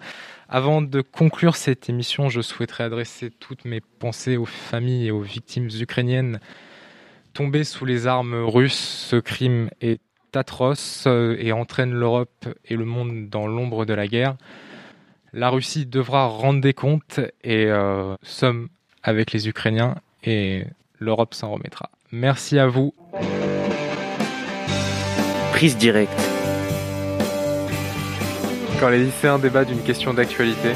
[0.50, 5.22] Avant de conclure cette émission, je souhaiterais adresser toutes mes pensées aux familles et aux
[5.22, 6.40] victimes ukrainiennes
[7.34, 9.08] tombées sous les armes russes.
[9.10, 10.02] Ce crime est
[10.34, 14.36] atroce euh, et entraîne l'Europe et le monde dans l'ombre de la guerre.
[15.34, 17.70] La Russie devra rendre des comptes et
[18.24, 18.70] sommes
[19.04, 20.64] avec les Ukrainiens et
[21.00, 21.92] l'Europe s'en remettra.
[22.12, 22.94] Merci à vous.
[25.58, 26.14] Prise directe.
[28.80, 30.74] Quand les lycéens débattent d'une question d'actualité.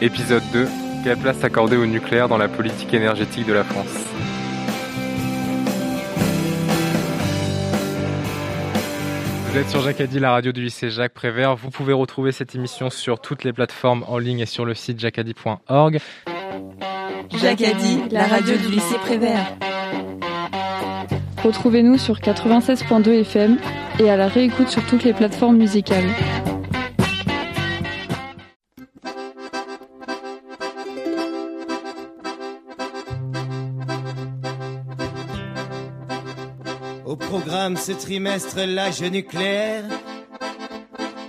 [0.00, 0.68] Épisode 2.
[1.02, 3.88] Quelle place accorder au nucléaire dans la politique énergétique de la France?
[9.48, 11.56] Vous êtes sur Jacadi, la radio du lycée Jacques Prévert.
[11.56, 15.00] Vous pouvez retrouver cette émission sur toutes les plateformes en ligne et sur le site
[15.00, 15.98] jacadi.org.
[17.42, 19.56] Jacadi, la radio du lycée Prévert.
[21.44, 23.58] Retrouvez-nous sur 96.2 FM
[24.00, 26.08] et à la réécoute sur toutes les plateformes musicales.
[37.04, 39.84] Au programme ce trimestre, l'âge nucléaire.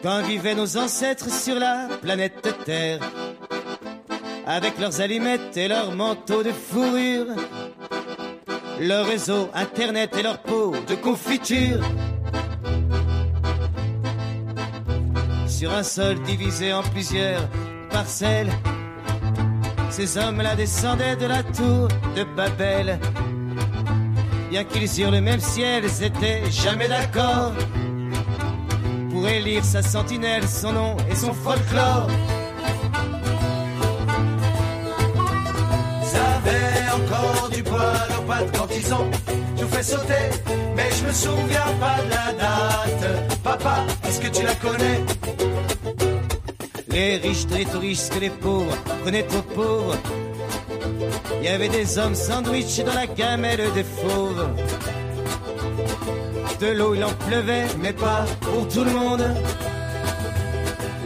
[0.02, 3.02] Quand vivaient nos ancêtres sur la planète Terre.
[4.48, 7.26] Avec leurs allumettes et leurs manteaux de fourrure.
[8.80, 11.80] Leur réseau, internet et leur peau de confiture.
[15.48, 17.48] Sur un sol divisé en plusieurs
[17.90, 18.52] parcelles.
[19.90, 23.00] Ces hommes-là descendaient de la tour de Babel.
[24.50, 27.54] Bien qu'ils eurent le même ciel, ils étaient jamais d'accord
[29.10, 32.10] pour élire sa sentinelle, son nom et son folklore.
[37.76, 39.10] Aux quand ils ont
[39.58, 40.26] tout fait sauter.
[40.76, 43.42] Mais je me souviens pas de la date.
[43.44, 45.04] Papa, est-ce que tu la connais?
[46.90, 49.96] Les riches très trop riches que les pauvres prenaient trop pauvres.
[51.40, 54.48] Il y avait des hommes sandwich dans la gamelle des fauves.
[56.60, 59.26] De l'eau il en pleuvait, mais pas pour tout le monde.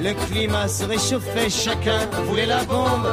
[0.02, 3.10] Le climat se réchauffait, chacun voulait la bombe.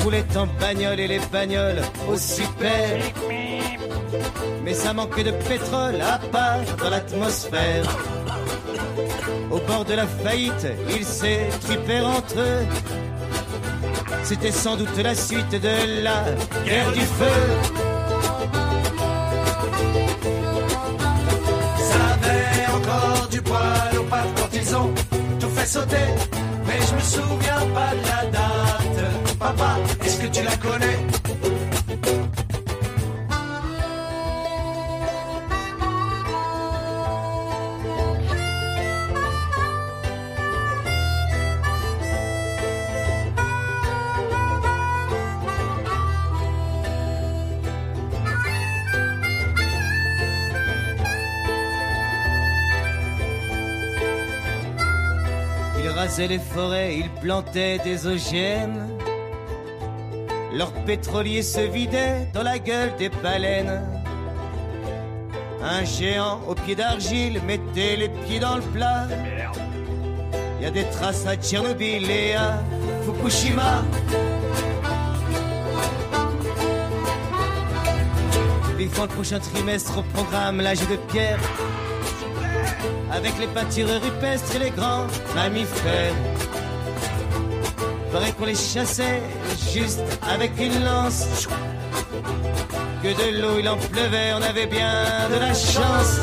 [0.00, 2.98] Ils roulaient en bagnole et les bagnoles au super.
[4.64, 7.84] Mais ça manque de pétrole à part dans l'atmosphère.
[9.50, 12.66] Au bord de la faillite, ils s'étripèrent entre eux.
[14.22, 16.24] C'était sans doute la suite de la
[16.64, 17.40] guerre du feu.
[21.90, 24.94] Ça avait encore du poil aux pattes quand ils ont
[25.38, 26.08] tout fait sauter.
[26.66, 28.49] Mais je me souviens pas de la date.
[30.04, 30.98] Est-ce que tu la connais?
[55.82, 58.89] Ils rasaient les forêts, ils plantaient des OGM.
[60.60, 63.80] Leurs pétroliers se vidaient dans la gueule des baleines.
[65.62, 69.08] Un géant au pied d'argile mettait les pieds dans le plat.
[70.58, 72.62] Il y a des traces à Tchernobyl et à
[73.06, 73.82] Fukushima.
[78.76, 81.38] Vivant le prochain trimestre au programme l'âge de pierre.
[83.10, 86.12] Avec les peintures rupestres et les grands mammifères.
[88.12, 89.22] Paraît qu'on les chassait
[89.72, 91.48] juste avec une lance.
[93.02, 96.20] Que de l'eau il en pleuvait, on avait bien de la chance.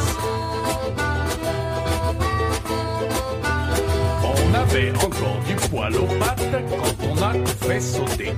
[4.24, 6.44] On avait encore du poil aux pattes
[6.80, 8.34] quand on a tout fait sauter.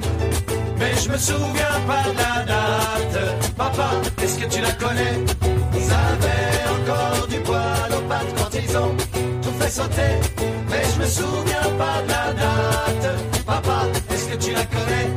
[0.78, 3.20] Mais je me souviens pas de la date.
[3.58, 3.90] Papa,
[4.24, 5.16] est-ce que tu la connais?
[5.76, 8.96] Ils avaient encore du poil aux pattes quand ils ont
[9.42, 10.14] tout fait sauter.
[10.70, 13.20] Mais je me souviens pas de la date.
[13.46, 13.80] Papa,
[14.12, 15.10] est-ce que tu la connais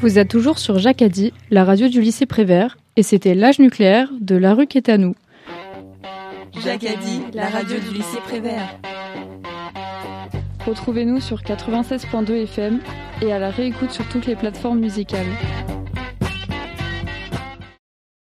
[0.00, 4.34] Vous êtes toujours sur Jacadi, la radio du lycée Prévert, et c'était l'âge nucléaire de
[4.34, 4.66] la rue
[4.96, 5.14] nous.
[6.58, 8.76] Jacadi, la radio du lycée Prévert.
[10.66, 12.80] Retrouvez-nous sur 96.2 FM
[13.22, 15.26] et à la réécoute sur toutes les plateformes musicales.